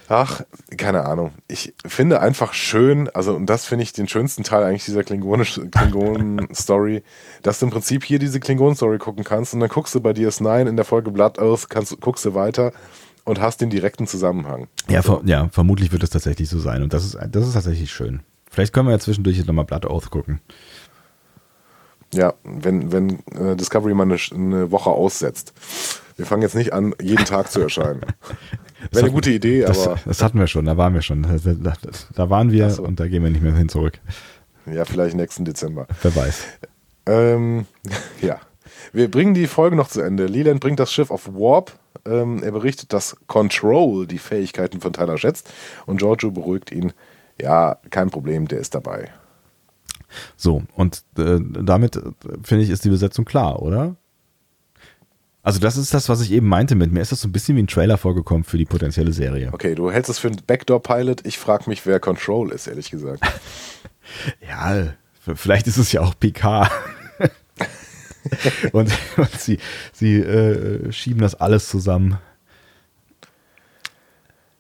Ach, 0.08 0.42
keine 0.76 1.06
Ahnung. 1.06 1.32
Ich 1.48 1.74
finde 1.86 2.20
einfach 2.20 2.52
schön, 2.52 3.08
also 3.10 3.34
und 3.34 3.46
das 3.46 3.64
finde 3.64 3.84
ich 3.84 3.92
den 3.92 4.08
schönsten 4.08 4.42
Teil 4.42 4.62
eigentlich 4.62 4.84
dieser 4.84 5.02
Klingonen-Story, 5.02 7.02
dass 7.42 7.58
du 7.58 7.66
im 7.66 7.72
Prinzip 7.72 8.04
hier 8.04 8.18
diese 8.18 8.40
Klingonen-Story 8.40 8.98
gucken 8.98 9.24
kannst 9.24 9.54
und 9.54 9.60
dann 9.60 9.70
guckst 9.70 9.94
du 9.94 10.00
bei 10.00 10.10
DS9 10.10 10.68
in 10.68 10.76
der 10.76 10.84
Folge 10.84 11.10
Blood 11.10 11.38
Oath, 11.38 11.70
kannst, 11.70 11.98
guckst 12.00 12.24
du 12.24 12.34
weiter 12.34 12.72
und 13.24 13.40
hast 13.40 13.62
den 13.62 13.70
direkten 13.70 14.06
Zusammenhang. 14.06 14.68
Ja, 14.88 15.02
ver 15.02 15.22
ja, 15.24 15.48
vermutlich 15.48 15.92
wird 15.92 16.02
es 16.02 16.10
tatsächlich 16.10 16.48
so 16.48 16.58
sein 16.58 16.82
und 16.82 16.92
das 16.92 17.04
ist, 17.04 17.18
das 17.30 17.46
ist 17.46 17.54
tatsächlich 17.54 17.90
schön. 17.90 18.20
Vielleicht 18.50 18.72
können 18.72 18.86
wir 18.86 18.92
ja 18.92 19.00
zwischendurch 19.00 19.36
jetzt 19.36 19.46
nochmal 19.46 19.64
Blood 19.64 19.86
Oath 19.86 20.10
gucken. 20.10 20.40
Ja, 22.14 22.34
wenn, 22.44 22.92
wenn 22.92 23.18
äh, 23.38 23.56
Discovery 23.56 23.94
mal 23.94 24.04
eine, 24.04 24.16
eine, 24.34 24.70
Woche 24.70 24.90
aussetzt. 24.90 25.52
Wir 26.16 26.26
fangen 26.26 26.42
jetzt 26.42 26.54
nicht 26.54 26.72
an, 26.72 26.94
jeden 27.00 27.24
Tag 27.24 27.50
zu 27.50 27.60
erscheinen. 27.60 28.02
Wäre 28.92 29.06
eine 29.06 29.14
gute 29.14 29.30
Idee, 29.30 29.62
das, 29.62 29.86
aber. 29.86 29.98
Das 30.04 30.22
hatten 30.22 30.38
wir 30.38 30.46
schon, 30.46 30.66
da 30.66 30.76
waren 30.76 30.94
wir 30.94 31.02
schon. 31.02 31.22
Da, 31.22 31.72
da 32.14 32.30
waren 32.30 32.52
wir 32.52 32.70
so. 32.70 32.82
und 32.82 33.00
da 33.00 33.08
gehen 33.08 33.22
wir 33.22 33.30
nicht 33.30 33.42
mehr 33.42 33.54
hin 33.54 33.68
zurück. 33.68 33.98
Ja, 34.66 34.84
vielleicht 34.84 35.16
nächsten 35.16 35.44
Dezember. 35.44 35.86
Wer 36.02 36.14
weiß. 36.14 36.44
Ähm, 37.06 37.66
ja. 38.20 38.38
Wir 38.92 39.10
bringen 39.10 39.34
die 39.34 39.46
Folge 39.46 39.76
noch 39.76 39.88
zu 39.88 40.00
Ende. 40.02 40.26
Leland 40.26 40.60
bringt 40.60 40.78
das 40.78 40.92
Schiff 40.92 41.10
auf 41.10 41.26
Warp. 41.34 41.72
Ähm, 42.06 42.42
er 42.42 42.52
berichtet, 42.52 42.92
dass 42.92 43.16
Control 43.26 44.06
die 44.06 44.18
Fähigkeiten 44.18 44.80
von 44.80 44.92
Tyler 44.92 45.18
schätzt 45.18 45.52
und 45.86 45.96
Giorgio 45.96 46.30
beruhigt 46.30 46.70
ihn. 46.70 46.92
Ja, 47.40 47.78
kein 47.90 48.10
Problem, 48.10 48.46
der 48.46 48.60
ist 48.60 48.74
dabei. 48.74 49.10
So, 50.36 50.62
und 50.74 51.04
äh, 51.18 51.38
damit, 51.40 51.96
äh, 51.96 52.02
finde 52.42 52.64
ich, 52.64 52.70
ist 52.70 52.84
die 52.84 52.90
Besetzung 52.90 53.24
klar, 53.24 53.62
oder? 53.62 53.96
Also 55.42 55.60
das 55.60 55.76
ist 55.76 55.92
das, 55.92 56.08
was 56.08 56.22
ich 56.22 56.32
eben 56.32 56.48
meinte 56.48 56.74
mit 56.74 56.90
mir. 56.90 57.00
Ist 57.00 57.12
das 57.12 57.20
so 57.20 57.28
ein 57.28 57.32
bisschen 57.32 57.56
wie 57.56 57.62
ein 57.62 57.66
Trailer 57.66 57.98
vorgekommen 57.98 58.44
für 58.44 58.56
die 58.56 58.64
potenzielle 58.64 59.12
Serie? 59.12 59.50
Okay, 59.52 59.74
du 59.74 59.90
hältst 59.90 60.10
es 60.10 60.18
für 60.18 60.28
einen 60.28 60.40
Backdoor-Pilot. 60.46 61.26
Ich 61.26 61.38
frage 61.38 61.68
mich, 61.68 61.84
wer 61.84 62.00
Control 62.00 62.50
ist, 62.50 62.66
ehrlich 62.66 62.90
gesagt. 62.90 63.22
ja, 64.48 64.94
vielleicht 65.34 65.66
ist 65.66 65.76
es 65.76 65.92
ja 65.92 66.00
auch 66.00 66.14
PK. 66.18 66.70
und, 68.72 68.90
und, 69.16 69.40
sie, 69.40 69.58
sie 69.92 70.16
äh, 70.16 70.92
schieben 70.92 71.20
das 71.20 71.34
alles 71.34 71.68
zusammen. 71.68 72.18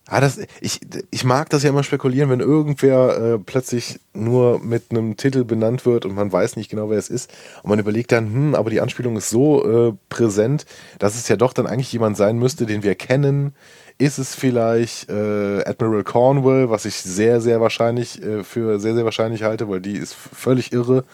Ah, 0.06 0.20
das, 0.20 0.38
ich, 0.60 0.80
ich 1.10 1.24
mag 1.24 1.48
das 1.48 1.62
ja 1.62 1.70
immer 1.70 1.82
spekulieren, 1.82 2.28
wenn 2.28 2.40
irgendwer 2.40 3.16
äh, 3.16 3.38
plötzlich 3.38 4.00
nur 4.12 4.58
mit 4.58 4.90
einem 4.90 5.16
Titel 5.16 5.44
benannt 5.44 5.86
wird 5.86 6.04
und 6.04 6.14
man 6.14 6.30
weiß 6.30 6.56
nicht 6.56 6.68
genau, 6.70 6.90
wer 6.90 6.98
es 6.98 7.08
ist. 7.08 7.32
Und 7.62 7.70
man 7.70 7.78
überlegt 7.78 8.12
dann, 8.12 8.26
hm, 8.26 8.54
aber 8.54 8.68
die 8.68 8.82
Anspielung 8.82 9.16
ist 9.16 9.30
so 9.30 9.88
äh, 9.88 9.94
präsent, 10.10 10.66
dass 10.98 11.16
es 11.16 11.28
ja 11.28 11.36
doch 11.36 11.54
dann 11.54 11.66
eigentlich 11.66 11.90
jemand 11.90 12.18
sein 12.18 12.38
müsste, 12.38 12.66
den 12.66 12.82
wir 12.82 12.94
kennen, 12.96 13.54
ist 13.96 14.18
es 14.18 14.34
vielleicht 14.34 15.08
äh, 15.08 15.62
Admiral 15.64 16.02
Cornwall, 16.02 16.68
was 16.68 16.84
ich 16.84 16.96
sehr, 16.96 17.40
sehr 17.40 17.60
wahrscheinlich 17.60 18.20
äh, 18.20 18.42
für 18.42 18.80
sehr, 18.80 18.94
sehr 18.94 19.04
wahrscheinlich 19.04 19.44
halte, 19.44 19.68
weil 19.68 19.80
die 19.80 19.92
ist 19.92 20.14
völlig 20.14 20.72
irre. 20.72 21.04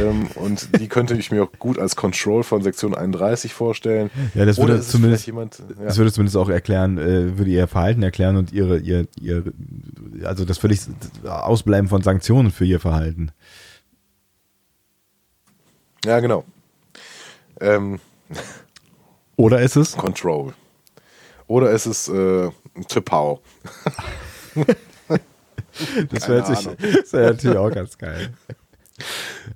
Ähm, 0.00 0.28
und 0.34 0.80
die 0.80 0.88
könnte 0.88 1.14
ich 1.14 1.30
mir 1.30 1.44
auch 1.44 1.52
gut 1.58 1.78
als 1.78 1.96
Control 1.96 2.42
von 2.42 2.62
Sektion 2.62 2.94
31 2.94 3.52
vorstellen. 3.52 4.10
Ja, 4.34 4.46
das 4.46 4.58
würde 4.58 4.80
zumindest, 4.80 5.26
jemand, 5.26 5.58
ja. 5.58 5.84
das 5.84 5.98
würde 5.98 6.12
zumindest 6.12 6.36
auch 6.38 6.48
erklären, 6.48 6.96
äh, 6.96 7.36
würde 7.36 7.50
ihr 7.50 7.68
Verhalten 7.68 8.02
erklären 8.02 8.36
und 8.36 8.52
ihre, 8.52 8.78
ihr, 8.78 9.06
ihr, 9.20 9.44
also 10.24 10.46
das 10.46 10.56
völlig 10.56 10.80
Ausbleiben 11.24 11.88
von 11.88 12.02
Sanktionen 12.02 12.52
für 12.52 12.64
ihr 12.64 12.80
Verhalten. 12.80 13.32
Ja, 16.06 16.20
genau. 16.20 16.44
Ähm. 17.60 18.00
Oder 19.36 19.60
ist 19.60 19.76
es? 19.76 19.96
Control. 19.96 20.54
Oder 21.46 21.70
ist 21.70 21.86
es 21.86 22.08
äh, 22.08 22.50
Tipau? 22.88 23.40
das 26.10 26.28
wäre 26.28 26.46
wär 26.46 27.30
natürlich 27.32 27.58
auch 27.58 27.70
ganz 27.70 27.98
geil. 27.98 28.32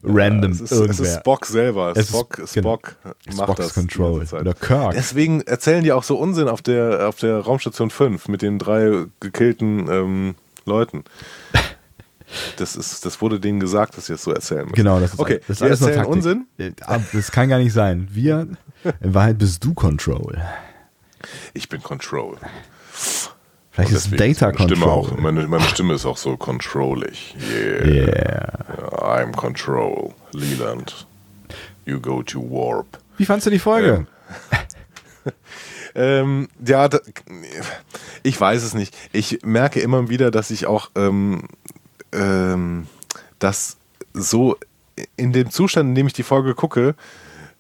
Random. 0.02 0.52
Ja, 0.52 0.65
es, 0.65 0.73
ist, 0.73 0.73
es, 0.73 1.01
ist, 1.01 1.16
Spock 1.20 1.47
selber. 1.47 1.93
Es 1.97 2.09
Spock, 2.09 2.39
ist, 2.39 2.59
Spock 2.59 2.97
macht 3.27 3.36
Spock's 3.36 3.56
das. 3.59 3.74
Control. 3.74 4.27
Oder 4.32 4.55
Kirk. 4.55 4.94
Deswegen 4.94 5.43
erzählen 5.43 5.85
die 5.85 5.93
auch 5.93 6.02
so 6.02 6.16
Unsinn 6.16 6.48
auf 6.48 6.62
der, 6.62 7.09
auf 7.09 7.16
der 7.16 7.39
Raumstation 7.39 7.90
5 7.90 8.28
mit 8.28 8.43
den 8.43 8.59
drei 8.59 9.06
gekillten 9.20 9.89
ähm, 9.89 10.35
Leuten. 10.65 11.05
Das, 12.56 12.77
ist, 12.77 13.06
das 13.06 13.23
wurde 13.23 13.40
denen 13.40 13.59
gesagt, 13.59 13.97
dass 13.97 14.06
sie 14.06 14.12
das 14.12 14.23
so 14.23 14.32
erzählen 14.32 14.65
müssen. 14.65 14.74
Genau, 14.74 15.01
das 15.01 15.15
ist, 15.15 15.20
okay, 15.20 15.40
das 15.48 15.59
ist 15.59 15.62
alles 15.62 15.81
erzählen 15.81 16.05
Unsinn. 16.05 16.47
Das 17.12 17.32
kann 17.32 17.48
gar 17.48 17.59
nicht 17.59 17.73
sein. 17.73 18.09
Wir, 18.10 18.48
in 19.01 19.15
Wahrheit 19.15 19.39
bist 19.39 19.65
du 19.65 19.73
Control. 19.73 20.39
Ich 21.54 21.68
bin 21.68 21.82
Control. 21.82 22.36
Vielleicht 23.72 23.92
ist 23.92 24.20
Data 24.20 24.50
Control. 24.50 24.76
Stimme 24.76 24.86
auch, 24.86 25.16
meine, 25.16 25.46
meine 25.46 25.64
Stimme 25.64 25.94
ist 25.94 26.04
auch 26.04 26.16
so 26.16 26.36
controllig. 26.36 27.36
Yeah. 27.40 27.86
yeah. 27.86 28.48
I'm 29.00 29.32
Control. 29.32 30.14
Leland. 30.32 31.06
You 31.86 32.00
go 32.00 32.22
to 32.22 32.40
Warp. 32.40 32.98
Wie 33.16 33.24
fandst 33.24 33.46
du 33.46 33.50
die 33.50 33.58
Folge? 33.58 34.06
Ähm, 35.24 35.32
ähm, 35.94 36.48
ja, 36.64 36.88
da, 36.88 36.98
ich 38.22 38.40
weiß 38.40 38.62
es 38.62 38.74
nicht. 38.74 38.96
Ich 39.12 39.40
merke 39.42 39.80
immer 39.80 40.08
wieder, 40.08 40.30
dass 40.30 40.50
ich 40.50 40.66
auch 40.66 40.90
ähm, 40.96 41.44
ähm, 42.12 42.86
das 43.38 43.76
so 44.12 44.56
in 45.16 45.32
dem 45.32 45.50
Zustand, 45.50 45.90
in 45.90 45.94
dem 45.94 46.06
ich 46.06 46.12
die 46.12 46.22
Folge 46.22 46.54
gucke, 46.54 46.94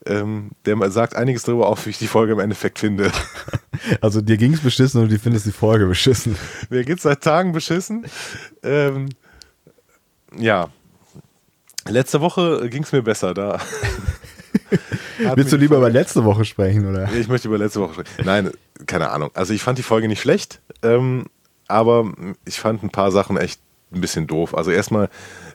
ähm, 0.08 0.50
der 0.64 0.90
sagt 0.90 1.14
einiges 1.14 1.44
darüber 1.44 1.68
auf, 1.68 1.86
wie 1.86 1.90
ich 1.90 1.98
die 1.98 2.06
Folge 2.06 2.32
im 2.32 2.40
Endeffekt 2.40 2.78
finde. 2.78 3.12
Also 4.00 4.20
dir 4.20 4.36
ging 4.36 4.52
es 4.52 4.60
beschissen 4.60 5.00
und 5.00 5.12
du 5.12 5.18
findest 5.20 5.46
die 5.46 5.52
Folge 5.52 5.86
beschissen. 5.86 6.36
Mir 6.68 6.84
geht 6.84 6.96
es 6.96 7.04
seit 7.04 7.22
Tagen 7.22 7.52
beschissen. 7.52 8.06
Ähm, 8.64 9.10
ja. 10.36 10.68
Letzte 11.86 12.20
Woche 12.20 12.68
ging 12.70 12.82
es 12.82 12.90
mir 12.90 13.02
besser. 13.02 13.34
Da 13.34 13.60
Willst 15.34 15.52
du 15.52 15.56
lieber 15.56 15.76
über 15.76 15.90
letzte 15.90 16.24
Woche 16.24 16.44
sprechen, 16.44 16.88
oder? 16.88 17.10
Ich 17.12 17.28
möchte 17.28 17.48
über 17.48 17.58
letzte 17.58 17.80
Woche 17.80 17.94
sprechen. 17.94 18.10
Nein, 18.24 18.50
keine 18.86 19.10
Ahnung. 19.10 19.30
Also 19.34 19.52
ich 19.52 19.62
fand 19.62 19.78
die 19.78 19.82
Folge 19.82 20.08
nicht 20.08 20.20
schlecht, 20.20 20.60
ähm, 20.82 21.26
aber 21.66 22.12
ich 22.44 22.58
fand 22.58 22.82
ein 22.82 22.90
paar 22.90 23.10
Sachen 23.10 23.36
echt 23.36 23.60
ein 23.92 24.00
bisschen 24.00 24.26
doof. 24.26 24.54
Also 24.56 24.70
erstmal 24.70 25.08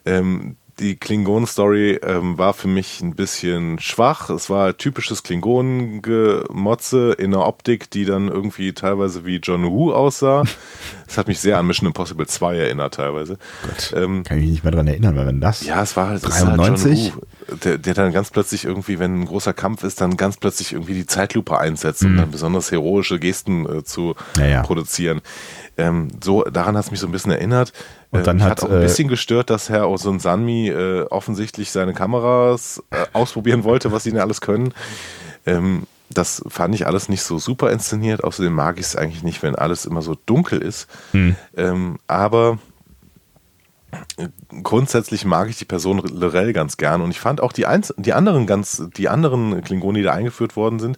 ähm, 0.06 0.58
die 0.80 0.96
Klingonen-Story 0.96 2.00
ähm, 2.04 2.38
war 2.38 2.54
für 2.54 2.68
mich 2.68 3.02
ein 3.02 3.16
bisschen 3.16 3.80
schwach. 3.80 4.30
Es 4.30 4.50
war 4.50 4.76
typisches 4.78 5.24
Klingonen-Gemotze 5.24 7.14
in 7.14 7.34
einer 7.34 7.46
Optik, 7.46 7.90
die 7.92 8.06
dann 8.06 8.28
irgendwie 8.28 8.74
teilweise 8.74 9.26
wie 9.26 9.38
John 9.38 9.66
Woo 9.66 9.92
aussah. 9.94 10.44
Das 11.06 11.20
hat 11.20 11.28
mich 11.28 11.40
sehr 11.40 11.60
an 11.60 11.68
Mission 11.68 11.86
Impossible 11.86 12.26
2 12.26 12.58
erinnert, 12.58 12.96
teilweise. 12.96 13.38
Gott, 13.68 13.94
ähm, 13.96 14.24
kann 14.24 14.40
ich 14.40 14.46
mich 14.46 14.52
nicht 14.54 14.64
mehr 14.64 14.72
daran 14.72 14.88
erinnern, 14.88 15.16
weil 15.16 15.28
wenn 15.28 15.40
das. 15.40 15.64
Ja, 15.64 15.84
es 15.84 15.96
war 15.96 16.08
halt, 16.08 16.24
93? 16.24 16.90
Halt 16.90 17.14
John 17.14 17.22
Woo, 17.22 17.56
der, 17.64 17.78
der, 17.78 17.94
dann 17.94 18.14
ganz 18.14 18.32
plötzlich 18.32 18.66
irgendwie, 18.66 18.98
wenn 18.98 19.22
ein 19.22 19.26
großer 19.26 19.54
Kampf 19.54 19.84
ist, 19.84 20.02
dann 20.02 20.18
ganz 20.18 20.38
plötzlich 20.38 20.74
irgendwie 20.74 20.96
die 20.96 21.06
Zeitlupe 21.06 21.60
einsetzt, 21.60 22.02
mhm. 22.02 22.10
um 22.10 22.18
dann 22.18 22.32
besonders 22.32 22.72
heroische 22.72 23.20
Gesten 23.20 23.66
äh, 23.66 23.84
zu 23.84 24.16
ja, 24.38 24.46
ja. 24.48 24.64
produzieren. 24.64 25.22
Ähm, 25.78 26.10
so, 26.24 26.44
daran 26.44 26.78
hat 26.78 26.86
es 26.86 26.92
mich 26.92 27.00
so 27.00 27.08
ein 27.08 27.12
bisschen 27.12 27.32
erinnert. 27.32 27.74
Und 28.12 28.28
dann 28.28 28.40
äh, 28.40 28.44
hat 28.44 28.64
auch 28.64 28.70
ein 28.70 28.82
bisschen 28.82 29.08
gestört, 29.08 29.50
dass 29.50 29.70
Herr 29.70 29.90
Osun 29.90 30.20
Sanmi 30.20 30.70
äh, 30.70 31.04
offensichtlich 31.10 31.72
seine 31.72 31.94
Kameras 31.94 32.84
äh, 32.92 33.06
ausprobieren 33.14 33.64
wollte, 33.64 33.92
was 33.92 34.04
sie 34.04 34.12
denn 34.12 34.20
alles 34.20 34.42
können. 34.42 34.74
Ähm, 35.46 35.84
das 36.10 36.44
fand 36.48 36.76
ich 36.76 36.86
alles 36.86 37.10
nicht 37.10 37.24
so 37.24 37.40
super 37.40 37.72
inszeniert. 37.72 38.24
Außerdem 38.24 38.54
mag 38.54 38.78
ich 38.78 38.86
es 38.86 38.96
eigentlich 38.96 39.24
nicht, 39.24 39.42
wenn 39.42 39.56
alles 39.56 39.86
immer 39.86 40.02
so 40.02 40.16
dunkel 40.26 40.62
ist. 40.62 40.88
Hm. 41.12 41.36
Ähm, 41.58 41.98
aber 42.08 42.60
grundsätzlich 44.64 45.26
mag 45.26 45.50
ich 45.50 45.58
die 45.58 45.66
Person 45.66 46.00
Lorel 46.00 46.54
ganz 46.54 46.78
gern 46.78 47.02
und 47.02 47.12
ich 47.12 47.20
fand 47.20 47.42
auch 47.42 47.54
die, 47.54 47.66
Einz 47.66 47.94
die 47.98 48.14
anderen 48.14 48.48
ganz, 48.48 48.84
die 48.96 49.10
anderen 49.10 49.64
Klingonen, 49.64 49.96
die 49.96 50.04
da 50.04 50.14
eingeführt 50.14 50.56
worden 50.56 50.80
sind, 50.80 50.98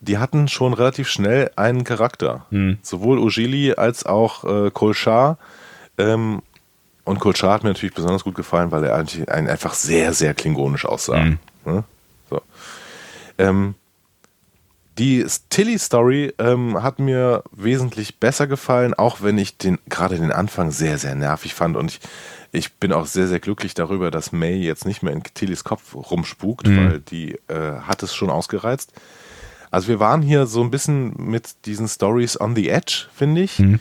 die 0.00 0.18
hatten 0.18 0.48
schon 0.48 0.74
relativ 0.74 1.08
schnell 1.08 1.50
einen 1.56 1.84
Charakter. 1.84 2.46
Hm. 2.50 2.78
Sowohl 2.82 3.18
Ujili 3.18 3.72
als 3.74 4.04
auch 4.06 4.44
äh, 4.44 4.70
Kolchar. 4.70 5.38
Ähm, 5.98 6.42
und 7.04 7.20
Kolchar 7.20 7.54
hat 7.54 7.62
mir 7.62 7.70
natürlich 7.70 7.94
besonders 7.94 8.24
gut 8.24 8.34
gefallen, 8.34 8.72
weil 8.72 8.84
er 8.84 8.96
eigentlich 8.96 9.28
einfach 9.30 9.74
sehr, 9.74 10.12
sehr 10.12 10.34
klingonisch 10.34 10.84
aussah. 10.84 11.22
Mhm. 11.22 11.38
Ne? 11.64 11.84
So. 12.28 12.42
Ähm, 13.38 13.74
die 14.98 15.24
Tilly-Story 15.50 16.34
ähm, 16.38 16.82
hat 16.82 16.98
mir 16.98 17.44
wesentlich 17.52 18.18
besser 18.18 18.46
gefallen, 18.46 18.94
auch 18.94 19.18
wenn 19.20 19.36
ich 19.38 19.58
den 19.58 19.78
gerade 19.88 20.16
den 20.16 20.32
Anfang 20.32 20.70
sehr, 20.70 20.98
sehr 20.98 21.14
nervig 21.14 21.54
fand. 21.54 21.76
Und 21.76 21.90
ich, 21.90 22.00
ich 22.50 22.74
bin 22.74 22.92
auch 22.92 23.06
sehr, 23.06 23.28
sehr 23.28 23.40
glücklich 23.40 23.74
darüber, 23.74 24.10
dass 24.10 24.32
May 24.32 24.56
jetzt 24.56 24.86
nicht 24.86 25.02
mehr 25.02 25.12
in 25.12 25.22
Tillys 25.22 25.64
Kopf 25.64 25.94
rumspukt, 25.94 26.66
mhm. 26.66 26.76
weil 26.76 27.00
die 27.00 27.32
äh, 27.48 27.80
hat 27.82 28.02
es 28.02 28.14
schon 28.14 28.30
ausgereizt. 28.30 28.92
Also 29.70 29.88
wir 29.88 30.00
waren 30.00 30.22
hier 30.22 30.46
so 30.46 30.62
ein 30.62 30.70
bisschen 30.70 31.14
mit 31.16 31.66
diesen 31.66 31.88
Stories 31.88 32.40
on 32.40 32.54
the 32.54 32.68
edge, 32.68 33.06
finde 33.14 33.42
ich. 33.42 33.58
Mhm. 33.58 33.80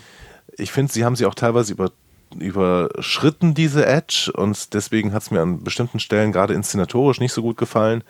Ich 0.57 0.71
finde, 0.71 0.91
sie 0.91 1.05
haben 1.05 1.15
sie 1.15 1.25
auch 1.25 1.35
teilweise 1.35 1.73
über, 1.73 1.91
überschritten, 2.37 3.53
diese 3.53 3.85
Edge, 3.85 4.31
und 4.33 4.73
deswegen 4.73 5.13
hat 5.13 5.23
es 5.23 5.31
mir 5.31 5.41
an 5.41 5.63
bestimmten 5.63 5.99
Stellen 5.99 6.31
gerade 6.31 6.53
inszenatorisch 6.53 7.19
nicht 7.19 7.33
so 7.33 7.41
gut 7.41 7.57
gefallen. 7.57 8.03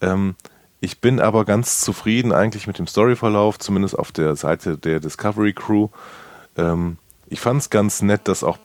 Ähm, 0.00 0.36
ich 0.80 1.00
bin 1.00 1.18
aber 1.18 1.44
ganz 1.44 1.80
zufrieden 1.80 2.32
eigentlich 2.32 2.66
mit 2.66 2.78
dem 2.78 2.86
Storyverlauf, 2.86 3.58
zumindest 3.58 3.98
auf 3.98 4.12
der 4.12 4.36
Seite 4.36 4.76
der 4.76 5.00
Discovery 5.00 5.52
Crew. 5.52 5.88
Ähm, 6.56 6.98
ich 7.26 7.40
fand 7.40 7.62
es 7.62 7.70
ganz 7.70 8.02
nett, 8.02 8.28
dass 8.28 8.44
auch 8.44 8.58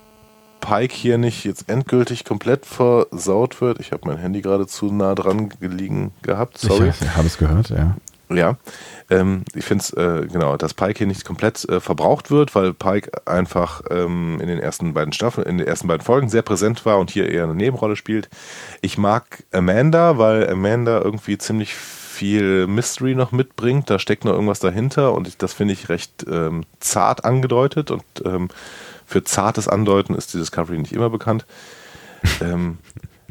Pike 0.60 0.94
hier 0.94 1.18
nicht 1.18 1.46
jetzt 1.46 1.70
endgültig 1.70 2.26
komplett 2.26 2.66
versaut 2.66 3.62
wird. 3.62 3.80
Ich 3.80 3.92
habe 3.92 4.08
mein 4.08 4.18
Handy 4.18 4.42
gerade 4.42 4.68
zu 4.68 4.92
nah 4.92 5.16
dran 5.16 5.50
gelegen 5.50 6.12
gehabt. 6.22 6.58
Sorry. 6.58 6.90
Ich 6.90 7.16
habe 7.16 7.28
es 7.28 7.38
gehört, 7.38 7.70
ja. 7.70 7.96
Ja, 8.32 8.58
ähm, 9.10 9.44
ich 9.56 9.66
finde 9.66 9.84
es, 9.84 9.92
äh, 9.94 10.28
genau, 10.28 10.56
dass 10.56 10.76
Pike 10.76 11.00
hier 11.00 11.08
nicht 11.08 11.26
komplett 11.26 11.68
äh, 11.68 11.80
verbraucht 11.80 12.30
wird, 12.30 12.54
weil 12.54 12.74
Pike 12.74 13.26
einfach 13.26 13.82
ähm, 13.90 14.40
in 14.40 14.48
den 14.48 14.60
ersten 14.60 14.94
beiden 14.94 15.14
Staffeln, 15.14 15.48
in 15.48 15.58
den 15.58 15.66
ersten 15.66 15.88
beiden 15.88 16.06
Folgen 16.06 16.30
sehr 16.30 16.44
präsent 16.44 16.86
war 16.86 17.00
und 17.00 17.10
hier 17.10 17.28
eher 17.28 17.46
eine 17.46 17.56
Nebenrolle 17.56 17.96
spielt. 17.96 18.30
Ich 18.82 19.00
mag 19.00 19.44
Amanda, 19.52 20.20
weil 20.20 20.48
Amanda 20.48 21.02
irgendwie 21.02 21.40
ziemlich 21.40 21.74
viel 21.74 22.68
Mystery 22.68 23.16
noch 23.16 23.32
mitbringt. 23.32 23.90
Da 23.90 23.98
steckt 23.98 24.26
noch 24.26 24.34
irgendwas 24.34 24.60
dahinter 24.60 25.14
und 25.14 25.28
ich, 25.28 25.38
das 25.38 25.54
finde 25.54 25.74
ich 25.74 25.90
recht 25.90 26.26
ähm, 26.30 26.66
zart 26.80 27.26
angedeutet 27.26 27.90
und 27.90 28.04
ähm, 28.26 28.50
für 29.08 29.24
zartes 29.24 29.68
Andeuten 29.68 30.14
ist 30.14 30.36
die 30.36 30.38
Discovery 30.38 30.78
nicht 30.78 30.94
immer 30.94 31.10
bekannt. 31.10 31.48
Ähm, 32.42 32.78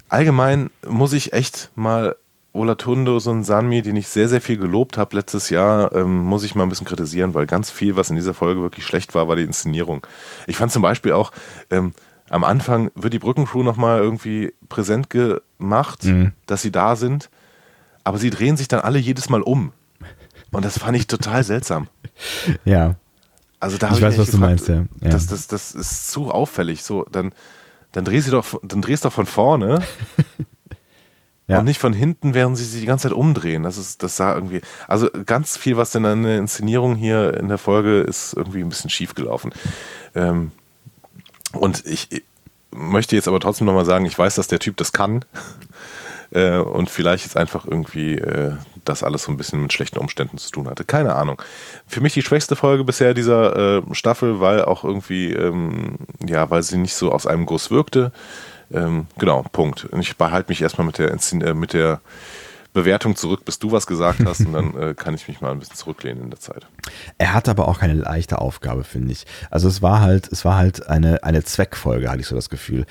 allgemein 0.08 0.70
muss 0.86 1.12
ich 1.12 1.34
echt 1.34 1.70
mal 1.76 2.16
Olatundos 2.52 3.26
und 3.26 3.44
Sanmi, 3.44 3.82
den 3.82 3.96
ich 3.96 4.08
sehr, 4.08 4.28
sehr 4.28 4.40
viel 4.40 4.56
gelobt 4.56 4.96
habe 4.96 5.16
letztes 5.16 5.50
Jahr, 5.50 5.94
ähm, 5.94 6.18
muss 6.18 6.44
ich 6.44 6.54
mal 6.54 6.62
ein 6.62 6.68
bisschen 6.68 6.86
kritisieren, 6.86 7.34
weil 7.34 7.46
ganz 7.46 7.70
viel, 7.70 7.96
was 7.96 8.10
in 8.10 8.16
dieser 8.16 8.34
Folge 8.34 8.62
wirklich 8.62 8.84
schlecht 8.86 9.14
war, 9.14 9.28
war 9.28 9.36
die 9.36 9.42
Inszenierung. 9.42 10.06
Ich 10.46 10.56
fand 10.56 10.72
zum 10.72 10.82
Beispiel 10.82 11.12
auch, 11.12 11.30
ähm, 11.70 11.92
am 12.30 12.44
Anfang 12.44 12.90
wird 12.94 13.14
die 13.14 13.18
Brückencrew 13.18 13.62
nochmal 13.62 14.00
irgendwie 14.00 14.52
präsent 14.68 15.08
gemacht, 15.10 16.04
mhm. 16.04 16.32
dass 16.46 16.62
sie 16.62 16.72
da 16.72 16.96
sind, 16.96 17.30
aber 18.04 18.18
sie 18.18 18.30
drehen 18.30 18.56
sich 18.56 18.68
dann 18.68 18.80
alle 18.80 18.98
jedes 18.98 19.28
Mal 19.28 19.42
um. 19.42 19.72
Und 20.50 20.64
das 20.64 20.78
fand 20.78 20.96
ich 20.96 21.06
total 21.06 21.44
seltsam. 21.44 21.88
Ja. 22.64 22.96
Also 23.60 23.76
da 23.76 23.90
ich 23.92 24.00
weiß, 24.00 24.14
ich 24.14 24.20
was 24.20 24.30
gefragt, 24.30 24.32
du 24.32 24.38
meinst, 24.38 24.68
ja. 24.68 24.84
ja. 25.00 25.10
Das, 25.10 25.26
das, 25.26 25.46
das 25.46 25.72
ist 25.72 26.10
zu 26.10 26.30
auffällig. 26.30 26.82
So, 26.82 27.04
dann, 27.10 27.32
dann 27.92 28.04
drehst 28.04 28.28
du 28.28 28.32
doch, 28.32 28.60
dann 28.62 28.82
drehst 28.82 29.04
doch 29.04 29.12
von 29.12 29.26
vorne 29.26 29.82
ja. 31.48 31.58
und 31.58 31.64
nicht 31.64 31.80
von 31.80 31.92
hinten, 31.92 32.34
während 32.34 32.56
sie 32.56 32.64
sich 32.64 32.80
die 32.80 32.86
ganze 32.86 33.08
Zeit 33.08 33.16
umdrehen. 33.16 33.62
Das 33.62 33.78
ist, 33.78 34.02
das 34.02 34.16
sah 34.16 34.34
irgendwie, 34.34 34.60
also 34.86 35.08
ganz 35.26 35.56
viel, 35.56 35.76
was 35.76 35.90
denn 35.90 36.04
an 36.04 36.22
der 36.22 36.38
Inszenierung 36.38 36.94
hier 36.94 37.34
in 37.34 37.48
der 37.48 37.58
Folge 37.58 38.00
ist, 38.00 38.34
irgendwie 38.34 38.60
ein 38.60 38.68
bisschen 38.68 38.90
schief 38.90 39.14
gelaufen. 39.14 39.52
Ähm, 40.14 40.52
und 41.52 41.84
ich, 41.86 42.12
ich 42.12 42.22
möchte 42.70 43.16
jetzt 43.16 43.28
aber 43.28 43.40
trotzdem 43.40 43.66
nochmal 43.66 43.86
sagen, 43.86 44.04
ich 44.04 44.18
weiß, 44.18 44.34
dass 44.34 44.48
der 44.48 44.58
Typ 44.58 44.76
das 44.76 44.92
kann. 44.92 45.24
Äh, 46.30 46.58
und 46.58 46.90
vielleicht 46.90 47.24
jetzt 47.24 47.38
einfach 47.38 47.64
irgendwie 47.64 48.16
äh, 48.16 48.52
das 48.84 49.02
alles 49.02 49.22
so 49.22 49.32
ein 49.32 49.38
bisschen 49.38 49.62
mit 49.62 49.72
schlechten 49.72 49.98
Umständen 49.98 50.36
zu 50.36 50.50
tun 50.50 50.68
hatte. 50.68 50.84
Keine 50.84 51.14
Ahnung. 51.14 51.40
Für 51.86 52.02
mich 52.02 52.12
die 52.12 52.20
schwächste 52.20 52.54
Folge 52.54 52.84
bisher 52.84 53.14
dieser 53.14 53.78
äh, 53.78 53.82
Staffel, 53.92 54.38
weil 54.38 54.62
auch 54.62 54.84
irgendwie, 54.84 55.32
ähm, 55.32 55.96
ja, 56.26 56.50
weil 56.50 56.62
sie 56.62 56.76
nicht 56.76 56.94
so 56.94 57.12
aus 57.12 57.26
einem 57.26 57.46
Guss 57.46 57.70
wirkte. 57.70 58.12
Ähm, 58.72 59.06
genau, 59.18 59.44
Punkt. 59.52 59.88
Ich 59.98 60.16
behalte 60.16 60.50
mich 60.50 60.62
erstmal 60.62 60.86
mit 60.86 60.98
der, 60.98 61.10
äh, 61.12 61.54
mit 61.54 61.72
der 61.72 62.00
Bewertung 62.74 63.16
zurück, 63.16 63.44
bis 63.44 63.58
du 63.58 63.72
was 63.72 63.86
gesagt 63.86 64.20
hast 64.24 64.40
und 64.40 64.52
dann 64.52 64.74
äh, 64.80 64.94
kann 64.94 65.14
ich 65.14 65.26
mich 65.26 65.40
mal 65.40 65.50
ein 65.50 65.58
bisschen 65.58 65.76
zurücklehnen 65.76 66.24
in 66.24 66.30
der 66.30 66.38
Zeit. 66.38 66.66
Er 67.16 67.34
hatte 67.34 67.50
aber 67.50 67.66
auch 67.66 67.80
keine 67.80 67.94
leichte 67.94 68.40
Aufgabe, 68.40 68.84
finde 68.84 69.12
ich. 69.12 69.26
Also 69.50 69.68
es 69.68 69.82
war 69.82 70.00
halt, 70.00 70.30
es 70.30 70.44
war 70.44 70.56
halt 70.56 70.86
eine, 70.86 71.24
eine 71.24 71.42
Zweckfolge, 71.42 72.10
hatte 72.10 72.20
ich 72.20 72.26
so 72.26 72.36
das 72.36 72.50
Gefühl. 72.50 72.84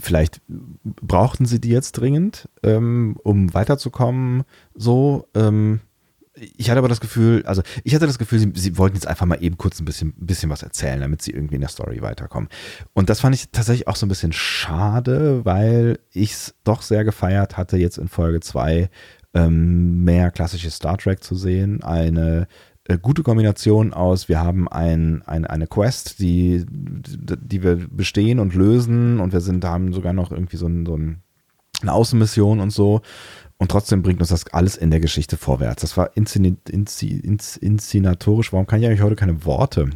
Vielleicht 0.00 0.40
brauchten 0.84 1.44
sie 1.44 1.60
die 1.60 1.70
jetzt 1.70 1.92
dringend, 1.92 2.48
ähm, 2.62 3.16
um 3.22 3.52
weiterzukommen, 3.52 4.44
so, 4.74 5.28
ähm, 5.34 5.80
ich 6.36 6.68
hatte 6.68 6.78
aber 6.78 6.88
das 6.88 7.00
Gefühl, 7.00 7.44
also 7.46 7.62
ich 7.82 7.94
hatte 7.94 8.06
das 8.06 8.18
Gefühl, 8.18 8.38
sie, 8.38 8.52
sie, 8.54 8.76
wollten 8.78 8.96
jetzt 8.96 9.06
einfach 9.06 9.26
mal 9.26 9.42
eben 9.42 9.56
kurz 9.56 9.80
ein 9.80 9.84
bisschen, 9.84 10.12
bisschen 10.16 10.50
was 10.50 10.62
erzählen, 10.62 11.00
damit 11.00 11.22
sie 11.22 11.30
irgendwie 11.30 11.54
in 11.54 11.62
der 11.62 11.70
Story 11.70 12.02
weiterkommen. 12.02 12.48
Und 12.92 13.08
das 13.08 13.20
fand 13.20 13.34
ich 13.34 13.50
tatsächlich 13.50 13.88
auch 13.88 13.96
so 13.96 14.06
ein 14.06 14.10
bisschen 14.10 14.32
schade, 14.32 15.44
weil 15.44 15.98
ich 16.12 16.32
es 16.32 16.54
doch 16.64 16.82
sehr 16.82 17.04
gefeiert 17.04 17.56
hatte, 17.56 17.76
jetzt 17.78 17.98
in 17.98 18.08
Folge 18.08 18.40
2 18.40 18.90
ähm, 19.34 20.04
mehr 20.04 20.30
klassisches 20.30 20.76
Star 20.76 20.98
Trek 20.98 21.22
zu 21.22 21.34
sehen. 21.34 21.82
Eine 21.82 22.48
äh, 22.84 22.98
gute 22.98 23.22
Kombination 23.22 23.92
aus, 23.92 24.28
wir 24.28 24.40
haben 24.40 24.68
ein, 24.68 25.22
ein, 25.26 25.46
eine 25.46 25.66
Quest, 25.66 26.18
die, 26.18 26.64
die 26.68 27.62
wir 27.62 27.76
bestehen 27.90 28.38
und 28.38 28.54
lösen 28.54 29.20
und 29.20 29.32
wir 29.32 29.40
sind, 29.40 29.64
haben 29.64 29.92
sogar 29.92 30.12
noch 30.12 30.30
irgendwie 30.30 30.56
so, 30.56 30.66
ein, 30.66 30.86
so 30.86 30.96
ein, 30.96 31.22
eine 31.82 31.92
Außenmission 31.92 32.60
und 32.60 32.70
so. 32.70 33.00
Und 33.58 33.70
trotzdem 33.70 34.02
bringt 34.02 34.20
uns 34.20 34.28
das 34.28 34.46
alles 34.48 34.76
in 34.76 34.90
der 34.90 35.00
Geschichte 35.00 35.36
vorwärts. 35.36 35.80
Das 35.80 35.96
war 35.96 36.10
inszenatorisch. 36.14 38.52
Warum 38.52 38.66
kann 38.66 38.80
ich 38.80 38.86
eigentlich 38.86 39.02
heute 39.02 39.16
keine 39.16 39.44
Worte? 39.44 39.90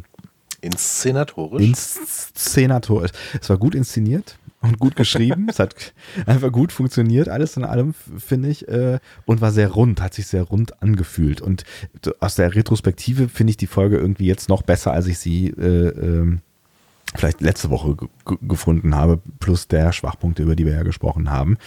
Inszenatorisch? 0.61 1.63
Inszenatorisch. 1.63 3.11
Es 3.39 3.49
war 3.49 3.57
gut 3.57 3.75
inszeniert 3.75 4.37
und 4.61 4.79
gut 4.79 4.95
geschrieben. 4.95 5.47
es 5.49 5.59
hat 5.59 5.93
einfach 6.25 6.51
gut 6.51 6.71
funktioniert, 6.71 7.29
alles 7.29 7.57
in 7.57 7.63
allem, 7.63 7.93
finde 7.93 8.49
ich. 8.49 8.67
Äh, 8.67 8.99
und 9.25 9.41
war 9.41 9.51
sehr 9.51 9.69
rund, 9.69 10.01
hat 10.01 10.13
sich 10.13 10.27
sehr 10.27 10.43
rund 10.43 10.81
angefühlt. 10.81 11.41
Und 11.41 11.63
aus 12.19 12.35
der 12.35 12.55
Retrospektive 12.55 13.29
finde 13.29 13.51
ich 13.51 13.57
die 13.57 13.67
Folge 13.67 13.97
irgendwie 13.97 14.25
jetzt 14.25 14.49
noch 14.49 14.61
besser, 14.61 14.93
als 14.93 15.07
ich 15.07 15.19
sie 15.19 15.47
äh, 15.47 15.87
äh, 15.87 16.37
vielleicht 17.15 17.41
letzte 17.41 17.69
Woche 17.69 17.97
gefunden 18.41 18.95
habe, 18.95 19.19
plus 19.39 19.67
der 19.67 19.91
Schwachpunkte, 19.91 20.43
über 20.43 20.55
die 20.55 20.65
wir 20.65 20.73
ja 20.73 20.83
gesprochen 20.83 21.29
haben. 21.29 21.57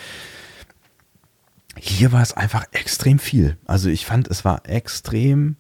Hier 1.87 2.13
war 2.13 2.23
es 2.23 2.33
einfach 2.33 2.65
extrem 2.73 3.19
viel. 3.19 3.59
Also 3.67 3.91
ich 3.91 4.07
fand, 4.07 4.29
es 4.29 4.43
war 4.43 4.63
extrem 4.67 5.57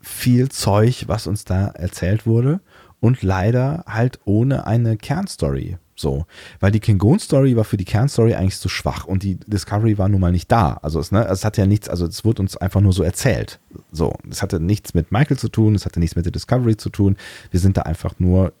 viel 0.00 0.48
Zeug, 0.48 1.04
was 1.06 1.28
uns 1.28 1.44
da 1.44 1.68
erzählt 1.68 2.26
wurde 2.26 2.60
und 2.98 3.22
leider 3.22 3.84
halt 3.86 4.18
ohne 4.24 4.66
eine 4.66 4.96
Kernstory. 4.96 5.78
So, 5.94 6.26
weil 6.58 6.72
die 6.72 6.80
Klingon-Story 6.80 7.54
war 7.54 7.62
für 7.62 7.76
die 7.76 7.84
Kernstory 7.84 8.34
eigentlich 8.34 8.58
zu 8.58 8.68
schwach 8.68 9.04
und 9.04 9.22
die 9.22 9.36
Discovery 9.36 9.96
war 9.96 10.08
nun 10.08 10.20
mal 10.20 10.32
nicht 10.32 10.50
da. 10.50 10.80
Also 10.82 10.98
es, 10.98 11.12
ne, 11.12 11.24
es 11.28 11.44
hat 11.44 11.56
ja 11.56 11.66
nichts, 11.66 11.88
also 11.88 12.04
es 12.04 12.24
wurde 12.24 12.42
uns 12.42 12.56
einfach 12.56 12.80
nur 12.80 12.92
so 12.92 13.04
erzählt. 13.04 13.60
So, 13.92 14.14
es 14.28 14.42
hatte 14.42 14.58
nichts 14.58 14.94
mit 14.94 15.12
Michael 15.12 15.38
zu 15.38 15.48
tun, 15.48 15.76
es 15.76 15.86
hatte 15.86 16.00
nichts 16.00 16.16
mit 16.16 16.24
der 16.24 16.32
Discovery 16.32 16.78
zu 16.78 16.90
tun. 16.90 17.16
Wir 17.52 17.60
sind 17.60 17.76
da 17.76 17.82
einfach 17.82 18.14
nur 18.18 18.52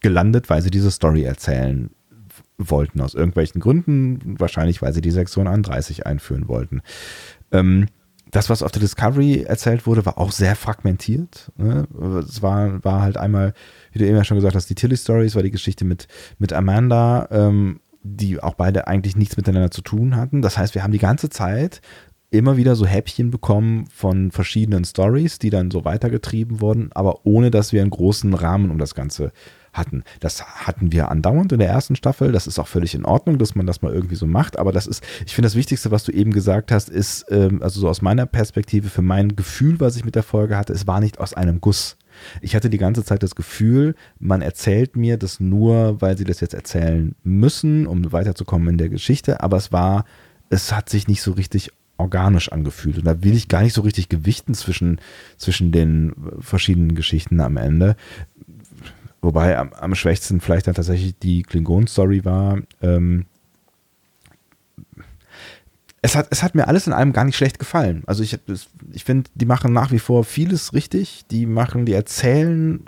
gelandet, 0.00 0.48
weil 0.48 0.62
sie 0.62 0.70
diese 0.70 0.90
Story 0.90 1.24
erzählen 1.24 1.90
wollten, 2.58 3.00
aus 3.00 3.14
irgendwelchen 3.14 3.60
Gründen. 3.60 4.38
Wahrscheinlich, 4.38 4.82
weil 4.82 4.92
sie 4.92 5.00
die 5.00 5.10
Sektion 5.10 5.46
31 5.46 6.06
einführen 6.06 6.48
wollten. 6.48 6.82
Ähm, 7.52 7.86
das, 8.30 8.50
was 8.50 8.62
auf 8.62 8.72
der 8.72 8.80
Discovery 8.80 9.42
erzählt 9.42 9.86
wurde, 9.86 10.04
war 10.04 10.18
auch 10.18 10.32
sehr 10.32 10.56
fragmentiert. 10.56 11.52
Ne? 11.56 11.86
Es 12.26 12.42
war, 12.42 12.82
war 12.84 13.00
halt 13.00 13.16
einmal, 13.16 13.54
wie 13.92 14.00
du 14.00 14.06
eben 14.06 14.16
ja 14.16 14.24
schon 14.24 14.36
gesagt 14.36 14.56
hast, 14.56 14.68
die 14.68 14.74
Tilly 14.74 14.96
Stories, 14.96 15.36
war 15.36 15.42
die 15.42 15.52
Geschichte 15.52 15.84
mit, 15.84 16.08
mit 16.38 16.52
Amanda, 16.52 17.28
ähm, 17.30 17.80
die 18.02 18.42
auch 18.42 18.54
beide 18.54 18.88
eigentlich 18.88 19.16
nichts 19.16 19.36
miteinander 19.36 19.70
zu 19.70 19.82
tun 19.82 20.16
hatten. 20.16 20.42
Das 20.42 20.58
heißt, 20.58 20.74
wir 20.74 20.82
haben 20.82 20.92
die 20.92 20.98
ganze 20.98 21.30
Zeit 21.30 21.80
immer 22.30 22.56
wieder 22.56 22.74
so 22.74 22.86
Häppchen 22.86 23.30
bekommen 23.30 23.86
von 23.92 24.32
verschiedenen 24.32 24.84
Stories, 24.84 25.38
die 25.38 25.50
dann 25.50 25.70
so 25.70 25.84
weitergetrieben 25.84 26.60
wurden, 26.60 26.90
aber 26.92 27.24
ohne 27.24 27.52
dass 27.52 27.72
wir 27.72 27.80
einen 27.80 27.90
großen 27.90 28.34
Rahmen 28.34 28.70
um 28.70 28.78
das 28.78 28.94
Ganze 28.96 29.32
hatten. 29.74 30.04
Das 30.20 30.42
hatten 30.42 30.92
wir 30.92 31.10
andauernd 31.10 31.52
in 31.52 31.58
der 31.58 31.68
ersten 31.68 31.96
Staffel. 31.96 32.32
Das 32.32 32.46
ist 32.46 32.58
auch 32.58 32.68
völlig 32.68 32.94
in 32.94 33.04
Ordnung, 33.04 33.38
dass 33.38 33.54
man 33.54 33.66
das 33.66 33.82
mal 33.82 33.92
irgendwie 33.92 34.14
so 34.14 34.26
macht. 34.26 34.58
Aber 34.58 34.72
das 34.72 34.86
ist, 34.86 35.04
ich 35.26 35.34
finde, 35.34 35.46
das 35.46 35.56
Wichtigste, 35.56 35.90
was 35.90 36.04
du 36.04 36.12
eben 36.12 36.32
gesagt 36.32 36.72
hast, 36.72 36.88
ist, 36.88 37.26
ähm, 37.30 37.62
also 37.62 37.80
so 37.80 37.88
aus 37.88 38.00
meiner 38.00 38.26
Perspektive, 38.26 38.88
für 38.88 39.02
mein 39.02 39.36
Gefühl, 39.36 39.80
was 39.80 39.96
ich 39.96 40.04
mit 40.04 40.14
der 40.14 40.22
Folge 40.22 40.56
hatte, 40.56 40.72
es 40.72 40.86
war 40.86 41.00
nicht 41.00 41.20
aus 41.20 41.34
einem 41.34 41.60
Guss. 41.60 41.96
Ich 42.40 42.54
hatte 42.54 42.70
die 42.70 42.78
ganze 42.78 43.04
Zeit 43.04 43.22
das 43.22 43.34
Gefühl, 43.34 43.94
man 44.18 44.40
erzählt 44.40 44.96
mir 44.96 45.16
das 45.16 45.40
nur, 45.40 46.00
weil 46.00 46.16
sie 46.16 46.24
das 46.24 46.40
jetzt 46.40 46.54
erzählen 46.54 47.14
müssen, 47.24 47.86
um 47.86 48.12
weiterzukommen 48.12 48.68
in 48.68 48.78
der 48.78 48.88
Geschichte. 48.88 49.42
Aber 49.42 49.56
es 49.56 49.72
war, 49.72 50.04
es 50.50 50.72
hat 50.72 50.88
sich 50.88 51.08
nicht 51.08 51.22
so 51.22 51.32
richtig 51.32 51.72
organisch 51.96 52.50
angefühlt. 52.50 52.98
Und 52.98 53.04
da 53.04 53.22
will 53.22 53.34
ich 53.34 53.48
gar 53.48 53.62
nicht 53.62 53.72
so 53.72 53.82
richtig 53.82 54.08
gewichten 54.08 54.54
zwischen, 54.54 55.00
zwischen 55.36 55.70
den 55.72 56.12
verschiedenen 56.40 56.94
Geschichten 56.94 57.40
am 57.40 57.56
Ende. 57.56 57.96
Wobei 59.24 59.56
am, 59.56 59.72
am 59.72 59.94
schwächsten 59.94 60.40
vielleicht 60.40 60.66
dann 60.66 60.74
tatsächlich 60.74 61.18
die 61.18 61.42
Klingon-Story 61.42 62.24
war. 62.24 62.58
Ähm, 62.82 63.24
es 66.02 66.14
hat, 66.14 66.28
es 66.30 66.42
hat 66.42 66.54
mir 66.54 66.68
alles 66.68 66.86
in 66.86 66.92
allem 66.92 67.14
gar 67.14 67.24
nicht 67.24 67.36
schlecht 67.36 67.58
gefallen. 67.58 68.02
Also 68.06 68.22
ich, 68.22 68.38
ich 68.92 69.04
finde, 69.04 69.30
die 69.34 69.46
machen 69.46 69.72
nach 69.72 69.90
wie 69.90 69.98
vor 69.98 70.24
vieles 70.24 70.74
richtig. 70.74 71.24
Die 71.30 71.46
machen, 71.46 71.86
die 71.86 71.94
erzählen 71.94 72.84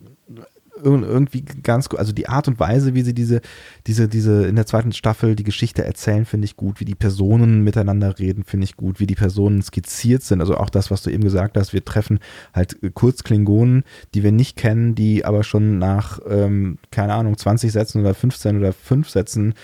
irgendwie 0.82 1.42
ganz 1.42 1.88
gut, 1.88 1.98
also 1.98 2.12
die 2.12 2.28
Art 2.28 2.48
und 2.48 2.60
Weise, 2.60 2.94
wie 2.94 3.02
sie 3.02 3.14
diese, 3.14 3.40
diese, 3.86 4.08
diese 4.08 4.46
in 4.46 4.56
der 4.56 4.66
zweiten 4.66 4.92
Staffel 4.92 5.36
die 5.36 5.44
Geschichte 5.44 5.84
erzählen, 5.84 6.24
finde 6.24 6.44
ich 6.44 6.56
gut, 6.56 6.80
wie 6.80 6.84
die 6.84 6.94
Personen 6.94 7.62
miteinander 7.62 8.18
reden, 8.18 8.44
finde 8.44 8.64
ich 8.64 8.76
gut, 8.76 9.00
wie 9.00 9.06
die 9.06 9.14
Personen 9.14 9.62
skizziert 9.62 10.22
sind, 10.22 10.40
also 10.40 10.56
auch 10.56 10.70
das, 10.70 10.90
was 10.90 11.02
du 11.02 11.10
eben 11.10 11.24
gesagt 11.24 11.56
hast, 11.56 11.72
wir 11.72 11.84
treffen 11.84 12.20
halt 12.52 12.78
kurz 12.94 13.22
Klingonen, 13.22 13.84
die 14.14 14.22
wir 14.22 14.32
nicht 14.32 14.56
kennen, 14.56 14.94
die 14.94 15.24
aber 15.24 15.44
schon 15.44 15.78
nach, 15.78 16.20
ähm, 16.28 16.78
keine 16.90 17.14
Ahnung, 17.14 17.36
20 17.36 17.72
Sätzen 17.72 18.00
oder 18.00 18.14
15 18.14 18.58
oder 18.58 18.72
5 18.72 19.08
Sätzen 19.08 19.54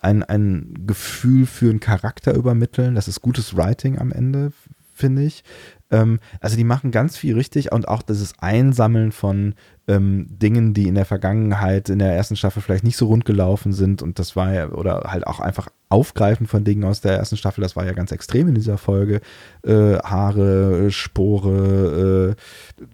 ein, 0.00 0.22
ein 0.22 0.74
Gefühl 0.86 1.46
für 1.46 1.70
einen 1.70 1.80
Charakter 1.80 2.34
übermitteln. 2.34 2.94
Das 2.94 3.08
ist 3.08 3.22
gutes 3.22 3.56
Writing 3.56 3.98
am 3.98 4.12
Ende, 4.12 4.52
finde 4.94 5.22
ich. 5.22 5.44
Ähm, 5.90 6.20
also 6.40 6.56
die 6.56 6.64
machen 6.64 6.90
ganz 6.90 7.16
viel 7.16 7.34
richtig 7.34 7.72
und 7.72 7.88
auch 7.88 8.02
dieses 8.02 8.38
Einsammeln 8.38 9.12
von 9.12 9.54
ähm, 9.86 10.26
Dingen, 10.30 10.72
die 10.72 10.88
in 10.88 10.94
der 10.94 11.04
Vergangenheit, 11.04 11.88
in 11.88 11.98
der 11.98 12.14
ersten 12.14 12.36
Staffel 12.36 12.62
vielleicht 12.62 12.84
nicht 12.84 12.96
so 12.96 13.06
rund 13.06 13.24
gelaufen 13.24 13.72
sind 13.72 14.00
und 14.00 14.18
das 14.18 14.34
war 14.36 14.52
ja, 14.52 14.70
oder 14.70 15.02
halt 15.08 15.26
auch 15.26 15.40
einfach 15.40 15.68
Aufgreifen 15.88 16.46
von 16.46 16.64
Dingen 16.64 16.84
aus 16.84 17.00
der 17.00 17.16
ersten 17.16 17.36
Staffel, 17.36 17.60
das 17.60 17.76
war 17.76 17.84
ja 17.84 17.92
ganz 17.92 18.12
extrem 18.12 18.48
in 18.48 18.54
dieser 18.54 18.78
Folge. 18.78 19.20
Äh, 19.62 19.98
Haare, 19.98 20.90
Spore, 20.90 22.36
äh, 22.36 22.84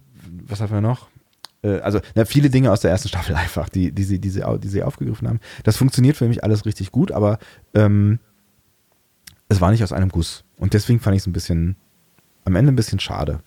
was 0.47 0.61
haben 0.61 0.73
wir 0.73 0.81
noch? 0.81 1.09
Äh, 1.63 1.79
also 1.81 2.01
na, 2.15 2.25
viele 2.25 2.51
Dinge 2.51 2.73
aus 2.73 2.81
der 2.81 2.91
ersten 2.91 3.09
Staffel 3.09 3.35
einfach, 3.37 3.69
die, 3.69 3.93
die, 3.93 4.05
sie, 4.05 4.19
die, 4.19 4.31
sie, 4.31 4.43
die 4.59 4.69
sie 4.69 4.83
aufgegriffen 4.83 5.29
haben. 5.29 5.41
Das 5.65 5.77
funktioniert 5.77 6.17
für 6.17 6.29
mich 6.29 6.45
alles 6.45 6.67
richtig 6.67 6.93
gut, 6.93 7.13
aber 7.13 7.39
ähm, 7.75 8.19
es 9.49 9.61
war 9.61 9.71
nicht 9.71 9.83
aus 9.83 9.93
einem 9.93 10.11
Guss. 10.11 10.45
Und 10.57 10.75
deswegen 10.75 11.01
fand 11.01 11.17
ich 11.17 11.23
es 11.23 11.27
ein 11.27 11.33
bisschen, 11.33 11.77
am 12.45 12.57
Ende 12.57 12.73
ein 12.73 12.77
bisschen 12.77 13.01
schade. 13.01 13.41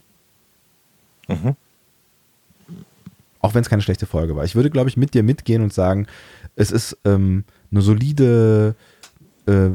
Mhm. 1.28 1.56
Auch 3.40 3.54
wenn 3.54 3.62
es 3.62 3.70
keine 3.70 3.82
schlechte 3.82 4.06
Folge 4.06 4.36
war. 4.36 4.46
Ich 4.46 4.56
würde, 4.56 4.70
glaube 4.70 4.90
ich, 4.90 4.98
mit 4.98 5.14
dir 5.14 5.24
mitgehen 5.24 5.62
und 5.62 5.74
sagen, 5.74 6.08
es 6.56 6.72
ist 6.72 6.98
ähm, 7.04 7.44
eine 7.72 7.82
solide 7.82 8.76
äh, 9.46 9.70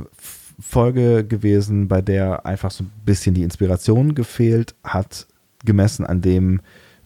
Folge 0.61 1.25
gewesen, 1.25 1.89
bei 1.89 2.01
der 2.01 2.47
einfach 2.47 2.71
so 2.71 2.85
ein 2.85 2.91
bisschen 3.05 3.35
die 3.35 3.43
Inspiration 3.43 4.15
gefehlt 4.15 4.75
hat, 4.83 5.27
gemessen 5.65 6.07
an 6.07 6.21
dem, 6.21 6.61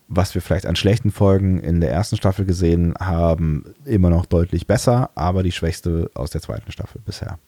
was 0.09 0.34
wir 0.34 0.43
vielleicht 0.43 0.66
an 0.66 0.76
schlechten 0.76 1.10
Folgen 1.10 1.60
in 1.60 1.80
der 1.80 1.90
ersten 1.90 2.16
Staffel 2.16 2.44
gesehen 2.44 2.94
haben, 3.01 3.64
immer 3.84 4.10
noch 4.10 4.26
deutlich 4.26 4.66
besser, 4.66 5.10
aber 5.14 5.43
die 5.43 5.52
schwächste 5.52 6.10
aus 6.14 6.30
der 6.30 6.43
zweiten 6.43 6.70
Staffel 6.70 7.01
bisher. 7.05 7.39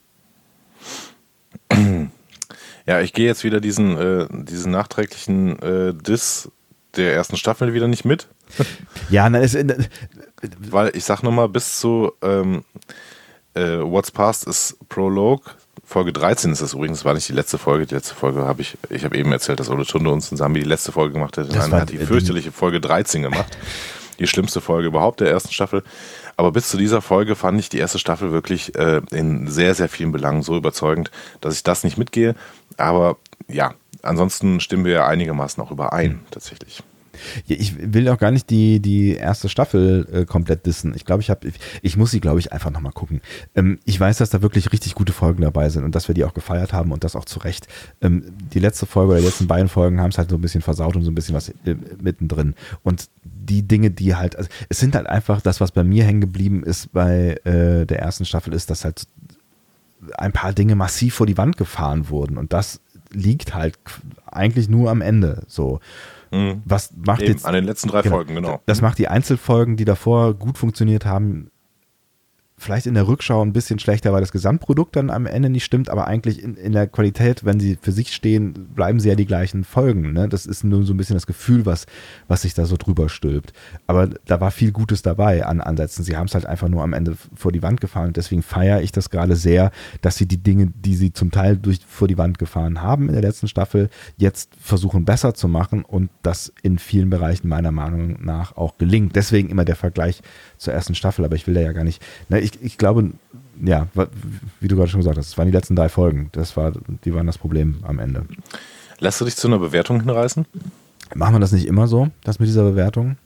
Ja, 2.87 3.01
ich 3.01 3.13
gehe 3.13 3.27
jetzt 3.27 3.45
wieder 3.45 3.61
diesen, 3.61 3.97
äh, 3.97 4.27
diesen 4.31 4.73
nachträglichen 4.73 5.59
äh, 5.61 5.95
Diss 5.95 6.51
der 6.97 7.15
ersten 7.15 7.37
Staffel 7.37 7.75
wieder 7.75 7.89
nicht 7.89 8.05
mit. 8.05 8.29
ja, 9.11 9.29
na, 9.29 9.41
es, 9.41 9.55
äh, 9.55 9.77
weil 10.59 10.95
ich 10.95 11.05
sag 11.05 11.23
nochmal, 11.23 11.49
bis 11.49 11.79
zu 11.79 12.13
ähm, 12.23 12.65
äh, 13.55 13.79
What's 13.79 14.11
Past 14.11 14.47
ist 14.47 14.77
Prologue. 14.89 15.45
Folge 15.83 16.13
13 16.13 16.53
ist 16.53 16.63
das 16.63 16.73
übrigens, 16.73 17.05
war 17.05 17.15
nicht 17.15 17.29
die 17.29 17.35
letzte 17.35 17.59
Folge. 17.59 17.87
Die 17.87 17.95
letzte 17.95 18.15
Folge 18.15 18.43
habe 18.43 18.63
ich, 18.63 18.77
ich 18.91 19.05
habe 19.05 19.17
eben 19.17 19.33
erzählt, 19.33 19.61
dass 19.61 19.69
Ole 19.69 19.85
Tunde 19.85 20.11
uns 20.11 20.29
zusammen 20.29 20.55
die 20.55 20.63
letzte 20.63 20.93
Folge 20.93 21.15
gemacht 21.15 21.37
hat. 21.37 21.49
Nein, 21.51 21.73
hat 21.73 21.91
die 21.91 21.99
fürchterliche 21.99 22.53
Folge 22.53 22.81
13 22.81 23.23
gemacht. 23.23 23.59
Die 24.21 24.29
schlimmste 24.29 24.61
Folge 24.61 24.87
überhaupt 24.87 25.19
der 25.19 25.31
ersten 25.31 25.53
Staffel. 25.53 25.83
Aber 26.37 26.53
bis 26.53 26.69
zu 26.69 26.77
dieser 26.77 27.03
Folge 27.03 27.35
fand 27.35 27.59
ich 27.59 27.69
die 27.69 27.79
erste 27.79 27.99
Staffel 27.99 28.33
wirklich 28.33 28.75
äh, 28.77 29.01
in 29.11 29.49
sehr, 29.49 29.75
sehr 29.75 29.89
vielen 29.89 30.13
Belangen 30.13 30.43
so 30.43 30.57
überzeugend, 30.57 31.11
dass 31.41 31.57
ich 31.57 31.63
das 31.63 31.85
nicht 31.85 31.99
mitgehe. 31.99 32.35
Aber 32.77 33.17
ja, 33.49 33.75
ansonsten 34.03 34.61
stimmen 34.61 34.85
wir 34.85 34.93
ja 34.93 35.07
einigermaßen 35.07 35.63
auch 35.63 35.71
überein, 35.71 36.13
mhm. 36.13 36.21
tatsächlich. 36.31 36.83
Ich 37.47 37.77
will 37.93 38.09
auch 38.09 38.19
gar 38.19 38.31
nicht 38.31 38.51
die, 38.51 38.81
die 38.81 39.15
erste 39.15 39.49
Staffel 39.49 40.07
äh, 40.13 40.25
komplett 40.25 40.67
dissen. 40.67 40.95
Ich 40.95 41.05
glaube, 41.05 41.23
ich 41.23 41.31
habe, 41.31 41.47
ich, 41.47 41.55
ich, 41.83 41.97
muss 41.97 42.11
sie, 42.11 42.21
glaube 42.21 42.41
ich, 42.41 42.53
einfach 42.53 42.71
nochmal 42.71 42.93
gucken. 42.93 43.21
Ähm, 43.55 43.79
ich 43.85 43.99
weiß, 43.99 44.19
dass 44.19 44.31
da 44.31 44.43
wirklich 44.43 44.73
richtig 44.73 44.95
gute 44.95 45.13
Folgen 45.13 45.43
dabei 45.43 45.69
sind 45.69 45.85
und 45.85 45.95
dass 45.95 46.09
wir 46.09 46.15
die 46.15 46.25
auch 46.25 46.35
gefeiert 46.35 46.73
haben 46.73 46.93
und 46.93 47.05
das 47.05 47.17
auch 47.17 47.25
zu 47.25 47.39
Recht. 47.41 47.69
Ähm, 48.01 48.25
die 48.53 48.59
letzte 48.59 48.87
Folge 48.87 49.13
oder 49.13 49.21
die 49.21 49.27
letzten 49.27 49.47
beiden 49.47 49.69
Folgen 49.69 50.01
haben 50.01 50.11
es 50.11 50.19
halt 50.19 50.31
so 50.31 50.37
ein 50.37 50.41
bisschen 50.41 50.63
versaut 50.63 50.97
und 50.97 51.03
so 51.03 51.11
ein 51.11 51.15
bisschen 51.15 51.35
was 51.35 51.51
äh, 51.51 51.77
mittendrin. 52.01 52.55
Und 52.83 53.09
die 53.23 53.63
Dinge, 53.63 53.91
die 53.91 54.15
halt, 54.15 54.37
also 54.37 54.49
es 54.69 54.79
sind 54.79 54.95
halt 54.95 55.07
einfach 55.07 55.41
das, 55.41 55.61
was 55.61 55.73
bei 55.73 55.85
mir 55.85 56.05
hängen 56.05 56.21
geblieben 56.21 56.65
ist 56.65 56.93
bei 56.93 57.37
äh, 57.45 57.87
der 57.87 58.01
ersten 58.01 58.25
Staffel, 58.25 58.53
ist, 58.53 58.71
dass 58.71 58.85
halt 58.85 59.07
ein 60.17 60.33
paar 60.33 60.53
Dinge 60.53 60.77
massiv 60.77 61.15
vor 61.15 61.27
die 61.27 61.39
Wand 61.39 61.57
gefahren 61.57 62.09
wurden 62.09 62.39
und 62.39 62.53
das 62.53 62.81
liegt 63.11 63.55
halt 63.55 63.79
eigentlich 64.27 64.69
nur 64.69 64.91
am 64.91 65.01
Ende 65.01 65.45
so. 65.47 65.81
Mhm. 66.31 66.63
Was 66.65 66.93
macht 66.97 67.23
Eben, 67.23 67.33
jetzt 67.33 67.47
an 67.47 67.55
den 67.55 67.65
letzten 67.65 67.89
drei 67.89 68.03
genau, 68.03 68.17
Folgen, 68.17 68.35
genau. 68.35 68.61
Das 68.67 68.81
macht 68.81 68.99
die 68.99 69.09
Einzelfolgen, 69.09 69.77
die 69.77 69.85
davor 69.85 70.35
gut 70.35 70.59
funktioniert 70.59 71.07
haben, 71.07 71.51
vielleicht 72.65 72.87
in 72.87 72.95
der 72.95 73.07
Rückschau 73.07 73.43
ein 73.43 73.53
bisschen 73.53 73.79
schlechter, 73.79 74.13
weil 74.13 74.21
das 74.21 74.33
Gesamtprodukt 74.33 74.97
dann 74.97 75.11
am 75.11 75.27
Ende 75.27 75.51
nicht 75.51 75.65
stimmt, 75.65 75.89
aber 75.89 76.07
eigentlich 76.07 76.43
in, 76.43 76.57
in 76.57 76.73
der 76.73 76.87
Qualität, 76.87 77.45
wenn 77.45 77.61
sie 77.61 77.79
für 77.81 77.93
sich 77.93 78.13
stehen, 78.13 78.53
bleiben 78.75 78.99
sie 78.99 79.09
ja 79.09 79.15
die 79.15 79.27
gleichen 79.27 79.65
Folgen. 79.65 80.13
Ne? 80.13 80.29
Das 80.29 80.47
ist 80.47 80.65
nur 80.65 80.85
so 80.85 80.95
ein 80.95 80.97
bisschen 80.97 81.15
das 81.15 81.27
Gefühl, 81.27 81.67
was, 81.67 81.87
was 82.27 82.43
sich 82.43 82.55
da 82.55 82.67
so 82.67 82.77
drüber 82.77 83.09
stülpt. 83.09 83.53
Aber 83.87 84.09
da 84.27 84.41
war 84.41 84.51
viel 84.51 84.73
Gutes 84.73 85.03
dabei 85.03 85.45
an 85.47 85.61
Ansätzen. 85.61 86.05
Sie 86.05 86.17
haben 86.17 86.27
es 86.27 86.35
halt 86.35 86.47
einfach 86.47 86.69
nur 86.69 86.83
am 86.83 86.93
Ende 86.93 87.17
vor 87.35 87.53
die 87.53 87.63
Wand 87.63 87.81
gefahren. 87.81 88.09
Und 88.09 88.17
deswegen 88.17 88.43
feiere 88.43 88.83
ich 88.83 88.93
das 88.93 89.11
gerade 89.11 89.37
sehr, 89.37 89.71
dass 90.01 90.17
sie 90.17 90.27
die 90.27 90.43
Dinge, 90.43 90.73
die 90.75 90.97
sie 90.97 91.13
zum 91.13 91.31
Teil 91.31 91.57
durch, 91.57 91.81
vor 91.87 92.09
die 92.09 92.19
Wand 92.19 92.39
gefahren 92.39 92.83
haben 92.83 93.09
in 93.09 93.13
der 93.13 93.23
letzten 93.23 93.49
Staffel, 93.49 93.91
jetzt 94.17 94.53
versuchen 94.59 95.05
besser 95.05 95.35
zu 95.35 95.49
machen 95.49 95.85
und 95.85 96.11
das 96.23 96.53
in 96.63 96.79
vielen 96.79 97.11
Bereichen 97.11 97.49
meiner 97.49 97.73
Meinung 97.73 98.25
nach 98.25 98.57
auch 98.57 98.79
gelingt. 98.79 99.15
Deswegen 99.17 99.51
immer 99.51 99.65
der 99.65 99.77
Vergleich 99.77 100.23
zur 100.65 100.75
ersten 100.75 100.95
Staffel, 100.95 101.25
aber 101.25 101.37
ich 101.37 101.47
will 101.47 101.55
da 101.55 101.61
ja 101.61 101.73
gar 101.73 101.85
nicht. 101.85 102.03
Ne, 102.29 102.41
ich, 102.41 102.63
ich 102.63 102.79
glaube, 102.79 103.13
ja, 103.63 103.87
wie 104.61 104.69
du 104.69 104.77
gerade 104.77 104.91
schon 104.91 105.01
gesagt 105.01 105.19
hast, 105.19 105.29
es 105.29 105.39
waren 105.39 105.47
die 105.47 105.53
letzten 105.53 105.77
drei 105.77 105.89
Folgen. 105.89 106.29
Das 106.33 106.57
war, 106.57 106.73
die 107.05 107.15
waren 107.15 107.27
das 107.27 107.39
Problem 107.39 107.79
am 107.83 107.99
Ende. 107.99 108.25
Lässt 108.99 109.21
du 109.21 109.25
dich 109.25 109.37
zu 109.37 109.47
einer 109.49 109.59
Bewertung 109.59 110.01
hinreißen? 110.01 110.47
Machen 111.15 111.35
wir 111.35 111.41
das 111.41 111.53
nicht 111.53 111.67
immer 111.67 111.87
so, 111.87 112.09
das 112.25 112.39
mit 112.39 112.49
dieser 112.49 112.65
Bewertung? 112.65 113.17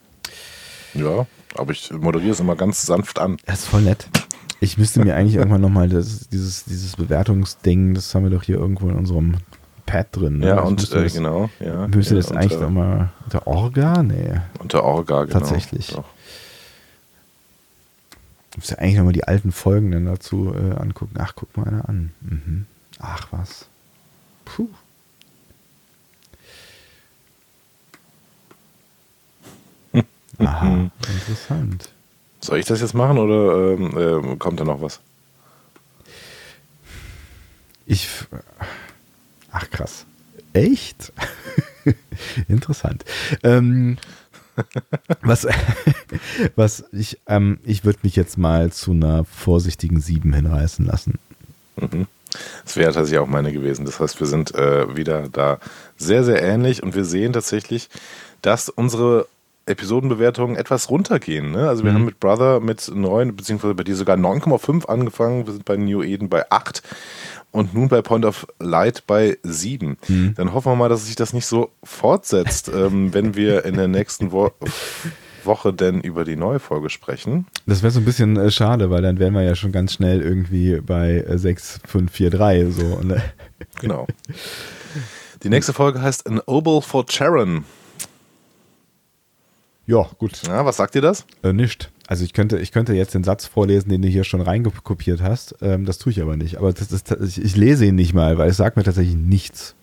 Ja, 0.94 1.27
aber 1.56 1.73
ich 1.73 1.90
moderiere 1.93 2.32
es 2.32 2.40
immer 2.40 2.56
ganz 2.56 2.82
sanft 2.82 3.19
an. 3.19 3.39
Das 3.47 3.60
ist 3.60 3.66
voll 3.66 3.82
nett. 3.82 4.09
Ich 4.60 4.77
müsste 4.77 5.01
mir 5.01 5.15
eigentlich 5.15 5.36
irgendwann 5.36 5.60
nochmal 5.60 5.89
dieses, 5.89 6.65
dieses 6.65 6.97
Bewertungsding, 6.97 7.94
das 7.94 8.15
haben 8.15 8.24
wir 8.24 8.31
doch 8.31 8.43
hier 8.43 8.56
irgendwo 8.56 8.89
in 8.89 8.97
unserem 8.97 9.36
Pad 9.86 10.09
drin. 10.12 10.39
Ne? 10.39 10.48
Ja, 10.48 10.60
und 10.60 10.93
äh, 10.93 11.09
genau. 11.09 11.48
Ja, 11.60 11.89
müsste 11.89 12.15
ja, 12.15 12.20
das 12.20 12.32
eigentlich 12.32 12.60
nochmal 12.60 13.10
unter 13.24 13.47
Orga? 13.47 14.02
Nee. 14.02 14.40
Unter 14.59 14.85
Orga, 14.85 15.24
genau. 15.24 15.39
Tatsächlich. 15.39 15.89
Doch. 15.94 16.05
Du 18.59 18.60
musst 18.60 18.72
ja 18.72 18.78
eigentlich 18.78 18.97
nochmal 18.97 19.12
die 19.12 19.22
alten 19.22 19.52
Folgen 19.52 19.93
dann 19.93 20.06
dazu 20.06 20.52
äh, 20.52 20.74
angucken. 20.74 21.14
Ach, 21.20 21.32
guck 21.36 21.56
mal 21.56 21.68
einer 21.68 21.89
an. 21.89 22.12
Mhm. 22.22 22.66
Ach, 22.98 23.28
was. 23.30 23.66
Puh. 24.44 24.68
Aha, 30.39 30.90
interessant. 31.09 31.90
Soll 32.40 32.59
ich 32.59 32.66
das 32.66 32.80
jetzt 32.80 32.94
machen 32.94 33.18
oder 33.18 33.74
ähm, 33.74 34.32
äh, 34.32 34.36
kommt 34.39 34.59
da 34.59 34.64
noch 34.64 34.82
was? 34.82 34.98
Ich. 37.86 38.09
Ach, 39.52 39.70
krass. 39.70 40.05
Echt? 40.52 41.12
interessant. 42.48 43.05
Ähm, 43.44 43.98
was, 45.22 45.47
was 46.56 46.85
ich, 46.93 47.20
ähm, 47.26 47.59
ich 47.64 47.85
würde 47.85 48.01
mich 48.02 48.16
jetzt 48.16 48.39
mal 48.39 48.72
zu 48.72 48.93
einer 48.93 49.24
vorsichtigen 49.24 50.01
7 50.01 50.32
hinreißen 50.32 50.85
lassen. 50.85 51.18
Mhm. 51.76 52.06
Das 52.64 52.76
wäre 52.76 52.93
tatsächlich 52.93 53.20
auch 53.20 53.26
meine 53.26 53.52
gewesen. 53.52 53.85
Das 53.86 54.01
heißt, 54.01 54.20
wir 54.20 54.26
sind 54.26 54.55
äh, 54.55 54.97
wieder 54.97 55.28
da 55.28 55.59
sehr, 55.97 56.24
sehr 56.24 56.43
ähnlich 56.43 56.82
und 56.82 56.94
wir 56.94 57.05
sehen 57.05 57.32
tatsächlich, 57.32 57.89
dass 58.43 58.68
unsere 58.68 59.26
Episodenbewertungen 59.68 60.56
etwas 60.56 60.90
runtergehen. 60.90 61.51
Ne? 61.51 61.68
Also 61.68 61.85
wir 61.85 61.90
mhm. 61.90 61.97
haben 61.97 62.05
mit 62.06 62.20
Brother 62.20 62.60
mit 62.60 62.90
9, 62.93 63.36
beziehungsweise 63.36 63.74
bei 63.74 63.85
dir 63.85 63.97
sogar 63.97 64.16
9,5 64.16 64.86
angefangen. 64.86 65.47
Wir 65.47 65.52
sind 65.52 65.64
bei 65.64 65.76
New 65.76 66.02
Eden 66.02 66.28
bei 66.28 66.51
8 66.51 66.82
und 67.51 67.75
nun 67.75 67.89
bei 67.89 68.03
Point 68.03 68.25
of 68.25 68.47
Light 68.59 69.05
bei 69.07 69.39
7. 69.43 69.97
Mhm. 70.07 70.35
Dann 70.37 70.53
hoffen 70.53 70.73
wir 70.73 70.77
mal, 70.77 70.89
dass 70.89 71.07
sich 71.07 71.16
das 71.16 71.33
nicht 71.33 71.47
so 71.47 71.70
fortsetzt, 71.83 72.69
ähm, 72.75 73.15
wenn 73.15 73.35
wir 73.35 73.65
in 73.65 73.77
der 73.77 73.89
nächsten 73.89 74.33
Wo 74.33 74.51
Woche 75.45 75.73
denn 75.73 76.01
über 76.01 76.25
die 76.25 76.37
neue 76.37 76.59
Folge 76.59 76.91
sprechen. 76.91 77.47
Das 77.66 77.83
wäre 77.83 77.91
so 77.91 78.01
ein 78.01 78.05
bisschen 78.05 78.37
äh, 78.37 78.51
schade, 78.51 78.91
weil 78.91 79.03
dann 79.03 79.19
wären 79.19 79.35
wir 79.35 79.43
ja 79.43 79.55
schon 79.55 79.73
ganz 79.73 79.95
schnell 79.95 80.20
irgendwie 80.20 80.81
bei 80.81 81.25
äh, 81.27 81.39
6, 81.39 81.81
5, 81.87 82.12
4, 82.12 82.31
3. 82.31 82.70
So, 82.70 83.01
ne? 83.01 83.23
Genau. 83.81 84.07
Die 85.43 85.49
nächste 85.49 85.73
Folge 85.73 86.03
heißt 86.03 86.27
An 86.27 86.41
Obel 86.47 86.81
for 86.81 87.07
Charon. 87.09 87.65
Ja, 89.87 90.07
gut. 90.19 90.43
Ja, 90.47 90.65
was 90.65 90.77
sagt 90.77 90.95
dir 90.95 91.03
das? 91.03 91.25
Äh, 91.43 91.53
nicht. 91.53 91.91
Also 92.09 92.24
ich 92.24 92.32
könnte, 92.32 92.59
ich 92.59 92.72
könnte 92.72 92.94
jetzt 92.94 93.12
den 93.12 93.22
Satz 93.22 93.44
vorlesen, 93.44 93.90
den 93.90 94.01
du 94.01 94.09
hier 94.09 94.24
schon 94.24 94.40
reinkopiert 94.40 95.20
hast. 95.20 95.56
Ähm, 95.60 95.85
das 95.85 95.98
tue 95.98 96.10
ich 96.10 96.22
aber 96.22 96.39
nicht. 96.39 96.56
Aber 96.56 96.72
das 96.72 96.90
ist, 96.90 97.39
ich 97.39 97.55
lese 97.55 97.85
ihn 97.85 97.97
nicht 97.97 98.14
mal, 98.14 98.39
weil 98.39 98.48
es 98.48 98.56
sagt 98.56 98.78
mir 98.78 98.82
tatsächlich 98.82 99.14
nichts. 99.14 99.74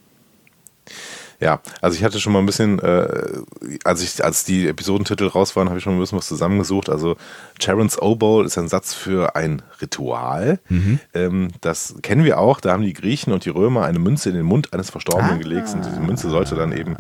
Ja, 1.40 1.62
also 1.82 1.96
ich 1.96 2.04
hatte 2.04 2.20
schon 2.20 2.34
mal 2.34 2.40
ein 2.40 2.48
bisschen, 2.48 2.80
äh, 2.80 3.44
als 3.84 4.02
ich, 4.02 4.24
als 4.24 4.44
die 4.44 4.68
Episodentitel 4.68 5.28
raus 5.28 5.56
waren, 5.56 5.68
habe 5.68 5.78
ich 5.78 5.84
schon 5.84 5.94
ein 5.94 6.00
bisschen 6.00 6.18
was 6.18 6.28
zusammengesucht. 6.28 6.90
Also 6.90 7.16
Charon's 7.60 8.02
O-Bowl 8.02 8.44
ist 8.44 8.58
ein 8.58 8.70
Satz 8.70 8.96
für 8.96 9.36
ein 9.36 9.62
Ritual. 9.80 10.60
Mhm. 10.70 11.00
Ähm, 11.14 11.50
das 11.62 11.94
kennen 12.02 12.24
wir 12.24 12.40
auch. 12.40 12.60
Da 12.60 12.72
haben 12.72 12.82
die 12.82 12.94
Griechen 12.94 13.34
und 13.34 13.46
die 13.46 13.50
Römer 13.50 13.86
eine 13.86 14.00
Münze 14.00 14.30
in 14.30 14.36
den 14.36 14.46
Mund 14.46 14.74
eines 14.74 14.90
Verstorbenen 14.90 15.36
ah. 15.36 15.38
gelegt 15.38 15.70
und 15.76 15.86
diese 15.86 16.00
Münze 16.00 16.32
sollte 16.32 16.56
dann 16.56 16.72
eben 16.72 16.98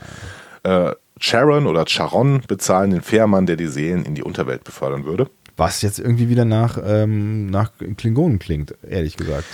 äh, 0.61 0.91
Charon 1.19 1.67
oder 1.67 1.85
Charon 1.85 2.41
bezahlen 2.47 2.91
den 2.91 3.01
Fährmann, 3.01 3.45
der 3.45 3.55
die 3.55 3.67
Seelen 3.67 4.05
in 4.05 4.15
die 4.15 4.23
Unterwelt 4.23 4.63
befördern 4.63 5.05
würde. 5.05 5.29
Was 5.57 5.81
jetzt 5.81 5.99
irgendwie 5.99 6.29
wieder 6.29 6.43
nach, 6.43 6.77
ähm, 6.83 7.47
nach 7.47 7.71
Klingonen 7.97 8.39
klingt, 8.39 8.75
ehrlich 8.87 9.15
gesagt. 9.15 9.45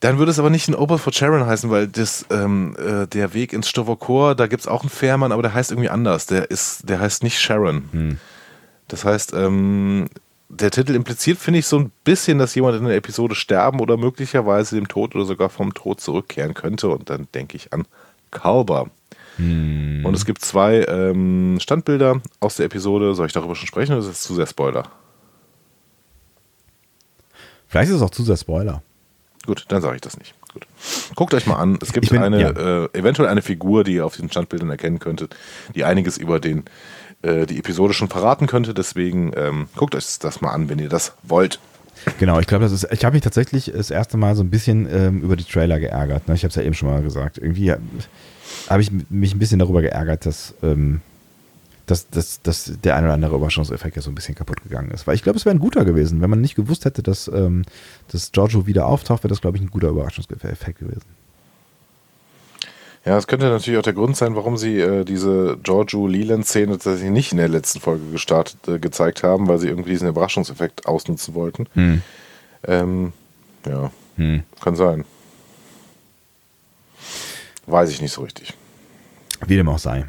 Dann 0.00 0.18
würde 0.18 0.30
es 0.30 0.38
aber 0.38 0.50
nicht 0.50 0.68
ein 0.68 0.74
Opal 0.74 0.98
for 0.98 1.12
Charon 1.12 1.46
heißen, 1.46 1.70
weil 1.70 1.88
das, 1.88 2.26
ähm, 2.30 2.76
äh, 2.78 3.06
der 3.06 3.34
Weg 3.34 3.52
ins 3.52 3.68
Stovokor, 3.68 4.34
da 4.34 4.46
gibt 4.46 4.60
es 4.60 4.68
auch 4.68 4.82
einen 4.82 4.90
Fährmann, 4.90 5.32
aber 5.32 5.42
der 5.42 5.54
heißt 5.54 5.72
irgendwie 5.72 5.88
anders. 5.88 6.26
Der, 6.26 6.50
ist, 6.50 6.88
der 6.88 7.00
heißt 7.00 7.22
nicht 7.22 7.40
Sharon. 7.40 7.88
Hm. 7.92 8.18
Das 8.88 9.04
heißt, 9.04 9.32
ähm, 9.34 10.08
der 10.48 10.70
Titel 10.70 10.94
impliziert, 10.94 11.38
finde 11.38 11.60
ich, 11.60 11.66
so 11.66 11.78
ein 11.78 11.92
bisschen, 12.04 12.38
dass 12.38 12.54
jemand 12.54 12.76
in 12.76 12.84
der 12.84 12.96
Episode 12.96 13.34
sterben 13.34 13.80
oder 13.80 13.96
möglicherweise 13.96 14.74
dem 14.74 14.88
Tod 14.88 15.14
oder 15.14 15.24
sogar 15.24 15.48
vom 15.48 15.74
Tod 15.74 16.00
zurückkehren 16.00 16.54
könnte. 16.54 16.88
Und 16.88 17.08
dann 17.08 17.28
denke 17.34 17.56
ich 17.56 17.72
an 17.72 17.86
Kalber. 18.30 18.90
Hm. 19.36 20.04
Und 20.04 20.14
es 20.14 20.24
gibt 20.24 20.44
zwei 20.44 20.84
ähm, 20.84 21.58
Standbilder 21.60 22.20
aus 22.40 22.56
der 22.56 22.66
Episode. 22.66 23.14
Soll 23.14 23.26
ich 23.26 23.32
darüber 23.32 23.54
schon 23.54 23.66
sprechen 23.66 23.92
oder 23.92 24.00
ist 24.00 24.10
das 24.10 24.22
zu 24.22 24.34
sehr 24.34 24.46
Spoiler? 24.46 24.90
Vielleicht 27.68 27.90
ist 27.90 27.96
es 27.96 28.02
auch 28.02 28.10
zu 28.10 28.24
sehr 28.24 28.36
Spoiler. 28.36 28.82
Gut, 29.46 29.64
dann 29.68 29.80
sage 29.80 29.94
ich 29.94 30.00
das 30.00 30.18
nicht. 30.18 30.34
Gut. 30.52 30.66
Guckt 31.14 31.34
euch 31.34 31.46
mal 31.46 31.56
an. 31.56 31.78
Es 31.80 31.92
gibt 31.92 32.10
bin, 32.10 32.22
eine, 32.22 32.40
ja. 32.40 32.50
äh, 32.84 32.88
eventuell 32.92 33.28
eine 33.28 33.42
Figur, 33.42 33.84
die 33.84 33.94
ihr 33.94 34.06
auf 34.06 34.16
diesen 34.16 34.30
Standbildern 34.30 34.70
erkennen 34.70 34.98
könntet, 34.98 35.36
die 35.74 35.84
einiges 35.84 36.18
über 36.18 36.40
den, 36.40 36.64
äh, 37.22 37.46
die 37.46 37.58
Episode 37.58 37.94
schon 37.94 38.08
verraten 38.08 38.48
könnte. 38.48 38.74
Deswegen 38.74 39.32
ähm, 39.36 39.68
guckt 39.76 39.94
euch 39.94 40.18
das 40.18 40.40
mal 40.40 40.50
an, 40.50 40.68
wenn 40.68 40.80
ihr 40.80 40.88
das 40.88 41.14
wollt. 41.22 41.60
Genau, 42.18 42.40
ich 42.40 42.46
glaube, 42.46 42.64
das 42.64 42.72
ist. 42.72 42.88
Ich 42.90 43.04
habe 43.04 43.14
mich 43.14 43.22
tatsächlich 43.22 43.72
das 43.74 43.90
erste 43.90 44.16
Mal 44.16 44.34
so 44.34 44.42
ein 44.42 44.50
bisschen 44.50 44.88
ähm, 44.90 45.20
über 45.22 45.36
die 45.36 45.44
Trailer 45.44 45.78
geärgert. 45.78 46.28
Ne? 46.28 46.34
Ich 46.34 46.42
habe 46.42 46.48
es 46.48 46.56
ja 46.56 46.62
eben 46.62 46.74
schon 46.74 46.88
mal 46.88 47.02
gesagt. 47.02 47.38
Irgendwie 47.38 47.74
habe 48.68 48.82
ich 48.82 48.90
mich 49.10 49.34
ein 49.34 49.38
bisschen 49.38 49.58
darüber 49.58 49.82
geärgert, 49.82 50.26
dass, 50.26 50.54
ähm, 50.62 51.00
dass, 51.86 52.08
dass, 52.08 52.40
dass 52.42 52.72
der 52.82 52.96
ein 52.96 53.04
oder 53.04 53.14
andere 53.14 53.36
Überraschungseffekt 53.36 53.96
ja 53.96 54.02
so 54.02 54.10
ein 54.10 54.14
bisschen 54.14 54.34
kaputt 54.34 54.62
gegangen 54.62 54.90
ist. 54.90 55.06
Weil 55.06 55.14
ich 55.14 55.22
glaube, 55.22 55.38
es 55.38 55.44
wäre 55.44 55.54
ein 55.54 55.60
guter 55.60 55.84
gewesen. 55.84 56.20
Wenn 56.20 56.30
man 56.30 56.40
nicht 56.40 56.54
gewusst 56.54 56.84
hätte, 56.84 57.02
dass, 57.02 57.28
ähm, 57.28 57.64
dass 58.12 58.32
Giorgio 58.32 58.66
wieder 58.66 58.86
auftaucht, 58.86 59.24
wäre 59.24 59.30
das, 59.30 59.40
glaube 59.40 59.56
ich, 59.56 59.62
ein 59.62 59.70
guter 59.70 59.88
Überraschungseffekt 59.88 60.78
gewesen. 60.78 61.20
Ja, 63.04 63.16
es 63.16 63.26
könnte 63.26 63.46
natürlich 63.46 63.78
auch 63.78 63.84
der 63.84 63.94
Grund 63.94 64.16
sein, 64.16 64.36
warum 64.36 64.58
sie 64.58 64.78
äh, 64.78 65.04
diese 65.04 65.56
Giorgio 65.62 66.06
Leland-Szene 66.06 66.72
tatsächlich 66.72 67.10
nicht 67.10 67.32
in 67.32 67.38
der 67.38 67.48
letzten 67.48 67.80
Folge 67.80 68.04
gestartet, 68.12 68.68
äh, 68.68 68.78
gezeigt 68.78 69.22
haben, 69.22 69.48
weil 69.48 69.58
sie 69.58 69.68
irgendwie 69.68 69.90
diesen 69.90 70.08
Überraschungseffekt 70.08 70.86
ausnutzen 70.86 71.34
wollten. 71.34 71.66
Hm. 71.72 72.02
Ähm, 72.66 73.12
ja, 73.66 73.90
hm. 74.16 74.42
kann 74.60 74.76
sein. 74.76 75.04
Weiß 77.70 77.90
ich 77.90 78.02
nicht 78.02 78.12
so 78.12 78.22
richtig. 78.22 78.54
Wie 79.46 79.56
dem 79.56 79.68
auch 79.68 79.78
sei. 79.78 80.06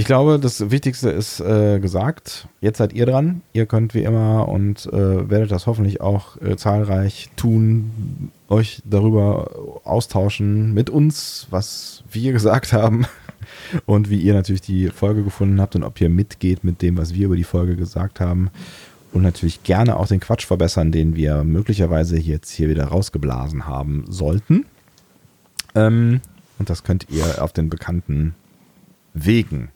Ich 0.00 0.06
glaube, 0.06 0.38
das 0.38 0.70
Wichtigste 0.70 1.10
ist 1.10 1.40
äh, 1.40 1.78
gesagt. 1.78 2.48
Jetzt 2.62 2.78
seid 2.78 2.94
ihr 2.94 3.04
dran. 3.04 3.42
Ihr 3.52 3.66
könnt 3.66 3.92
wie 3.92 4.02
immer 4.02 4.48
und 4.48 4.86
äh, 4.86 5.28
werdet 5.28 5.50
das 5.50 5.66
hoffentlich 5.66 6.00
auch 6.00 6.40
äh, 6.40 6.56
zahlreich 6.56 7.28
tun, 7.36 8.30
euch 8.48 8.80
darüber 8.86 9.50
austauschen 9.84 10.72
mit 10.72 10.88
uns, 10.88 11.48
was 11.50 12.02
wir 12.10 12.32
gesagt 12.32 12.72
haben 12.72 13.04
und 13.84 14.08
wie 14.08 14.20
ihr 14.20 14.32
natürlich 14.32 14.62
die 14.62 14.88
Folge 14.88 15.22
gefunden 15.22 15.60
habt 15.60 15.76
und 15.76 15.82
ob 15.82 16.00
ihr 16.00 16.08
mitgeht 16.08 16.64
mit 16.64 16.80
dem, 16.80 16.96
was 16.96 17.12
wir 17.12 17.26
über 17.26 17.36
die 17.36 17.44
Folge 17.44 17.76
gesagt 17.76 18.20
haben. 18.20 18.50
Und 19.12 19.22
natürlich 19.22 19.64
gerne 19.64 19.96
auch 19.96 20.06
den 20.06 20.20
Quatsch 20.20 20.46
verbessern, 20.46 20.92
den 20.92 21.14
wir 21.14 21.44
möglicherweise 21.44 22.16
jetzt 22.16 22.50
hier 22.52 22.70
wieder 22.70 22.84
rausgeblasen 22.84 23.66
haben 23.66 24.04
sollten. 24.08 24.64
Ähm, 25.74 26.20
und 26.58 26.70
das 26.70 26.84
könnt 26.84 27.06
ihr 27.10 27.42
auf 27.42 27.52
den 27.52 27.70
bekannten 27.70 28.34
Wegen 29.14 29.70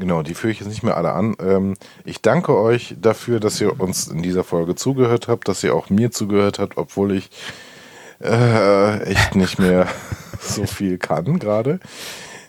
Genau, 0.00 0.22
die 0.22 0.34
führe 0.34 0.52
ich 0.52 0.60
jetzt 0.60 0.68
nicht 0.68 0.82
mehr 0.82 0.96
alle 0.96 1.12
an. 1.12 1.36
Ähm, 1.40 1.74
ich 2.04 2.22
danke 2.22 2.56
euch 2.56 2.96
dafür, 3.00 3.38
dass 3.38 3.60
ihr 3.60 3.78
uns 3.80 4.08
in 4.08 4.22
dieser 4.22 4.44
Folge 4.44 4.74
zugehört 4.74 5.28
habt, 5.28 5.46
dass 5.46 5.62
ihr 5.62 5.74
auch 5.74 5.90
mir 5.90 6.10
zugehört 6.10 6.58
habt, 6.58 6.78
obwohl 6.78 7.14
ich 7.14 7.28
äh, 8.22 9.02
echt 9.02 9.34
nicht 9.34 9.58
mehr 9.58 9.86
so 10.40 10.64
viel 10.64 10.96
kann 10.96 11.38
gerade. 11.38 11.80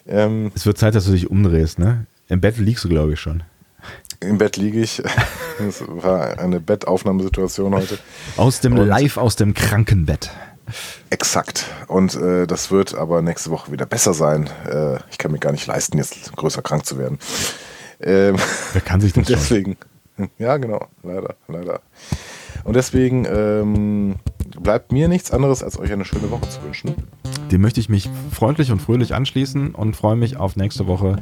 Ähm, 0.07 0.51
es 0.55 0.65
wird 0.65 0.77
Zeit, 0.77 0.95
dass 0.95 1.05
du 1.05 1.11
dich 1.11 1.29
umdrehst, 1.29 1.77
ne? 1.77 2.05
Im 2.29 2.39
Bett 2.39 2.57
liegst 2.57 2.85
du, 2.85 2.89
glaube 2.89 3.13
ich, 3.13 3.19
schon. 3.19 3.43
Im 4.21 4.37
Bett 4.37 4.57
liege 4.57 4.79
ich. 4.79 5.03
Es 5.59 5.83
war 5.87 6.39
eine 6.39 6.59
Bettaufnahmesituation 6.59 7.75
heute. 7.75 7.99
Aus 8.35 8.61
dem 8.61 8.79
Und 8.79 8.87
Live 8.87 9.17
aus 9.17 9.35
dem 9.35 9.53
Krankenbett. 9.53 10.31
Exakt. 11.09 11.65
Und 11.87 12.15
äh, 12.15 12.47
das 12.47 12.71
wird 12.71 12.95
aber 12.95 13.21
nächste 13.21 13.51
Woche 13.51 13.71
wieder 13.71 13.85
besser 13.85 14.13
sein. 14.13 14.49
Äh, 14.69 14.97
ich 15.09 15.17
kann 15.17 15.31
mir 15.31 15.39
gar 15.39 15.51
nicht 15.51 15.67
leisten, 15.67 15.97
jetzt 15.97 16.35
größer 16.35 16.61
krank 16.61 16.85
zu 16.85 16.97
werden. 16.97 17.19
Ähm, 17.99 18.35
Wer 18.73 18.81
kann 18.81 19.01
sich 19.01 19.13
das 19.13 19.25
Deswegen. 19.27 19.77
Schon? 20.17 20.29
Ja, 20.37 20.57
genau. 20.57 20.87
Leider, 21.03 21.35
leider. 21.47 21.81
Und 22.63 22.75
deswegen 22.75 23.25
ähm, 23.25 24.15
bleibt 24.59 24.91
mir 24.91 25.07
nichts 25.07 25.31
anderes, 25.31 25.63
als 25.63 25.79
euch 25.79 25.91
eine 25.91 26.05
schöne 26.05 26.29
Woche 26.29 26.47
zu 26.49 26.61
wünschen. 26.63 26.95
Dem 27.51 27.61
möchte 27.61 27.79
ich 27.79 27.89
mich 27.89 28.09
freundlich 28.31 28.71
und 28.71 28.81
fröhlich 28.81 29.13
anschließen 29.13 29.73
und 29.73 29.95
freue 29.95 30.15
mich 30.15 30.37
auf 30.37 30.55
nächste 30.55 30.87
Woche 30.87 31.17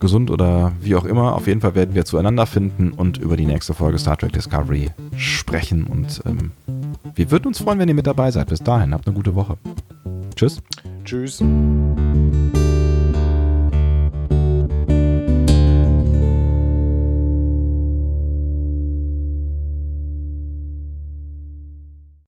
gesund 0.00 0.30
oder 0.30 0.72
wie 0.80 0.96
auch 0.96 1.04
immer. 1.04 1.34
Auf 1.34 1.46
jeden 1.46 1.60
Fall 1.60 1.74
werden 1.74 1.94
wir 1.94 2.04
zueinander 2.04 2.46
finden 2.46 2.92
und 2.92 3.18
über 3.18 3.36
die 3.36 3.46
nächste 3.46 3.74
Folge 3.74 3.98
Star 3.98 4.16
Trek 4.16 4.32
Discovery 4.32 4.90
sprechen. 5.16 5.84
Und 5.84 6.22
ähm, 6.26 6.52
wir 7.14 7.30
würden 7.30 7.46
uns 7.46 7.60
freuen, 7.60 7.78
wenn 7.78 7.88
ihr 7.88 7.94
mit 7.94 8.06
dabei 8.06 8.30
seid. 8.30 8.48
Bis 8.48 8.60
dahin, 8.60 8.92
habt 8.92 9.06
eine 9.06 9.14
gute 9.14 9.34
Woche. 9.34 9.56
Tschüss. 10.34 10.62
Tschüss. 11.04 11.42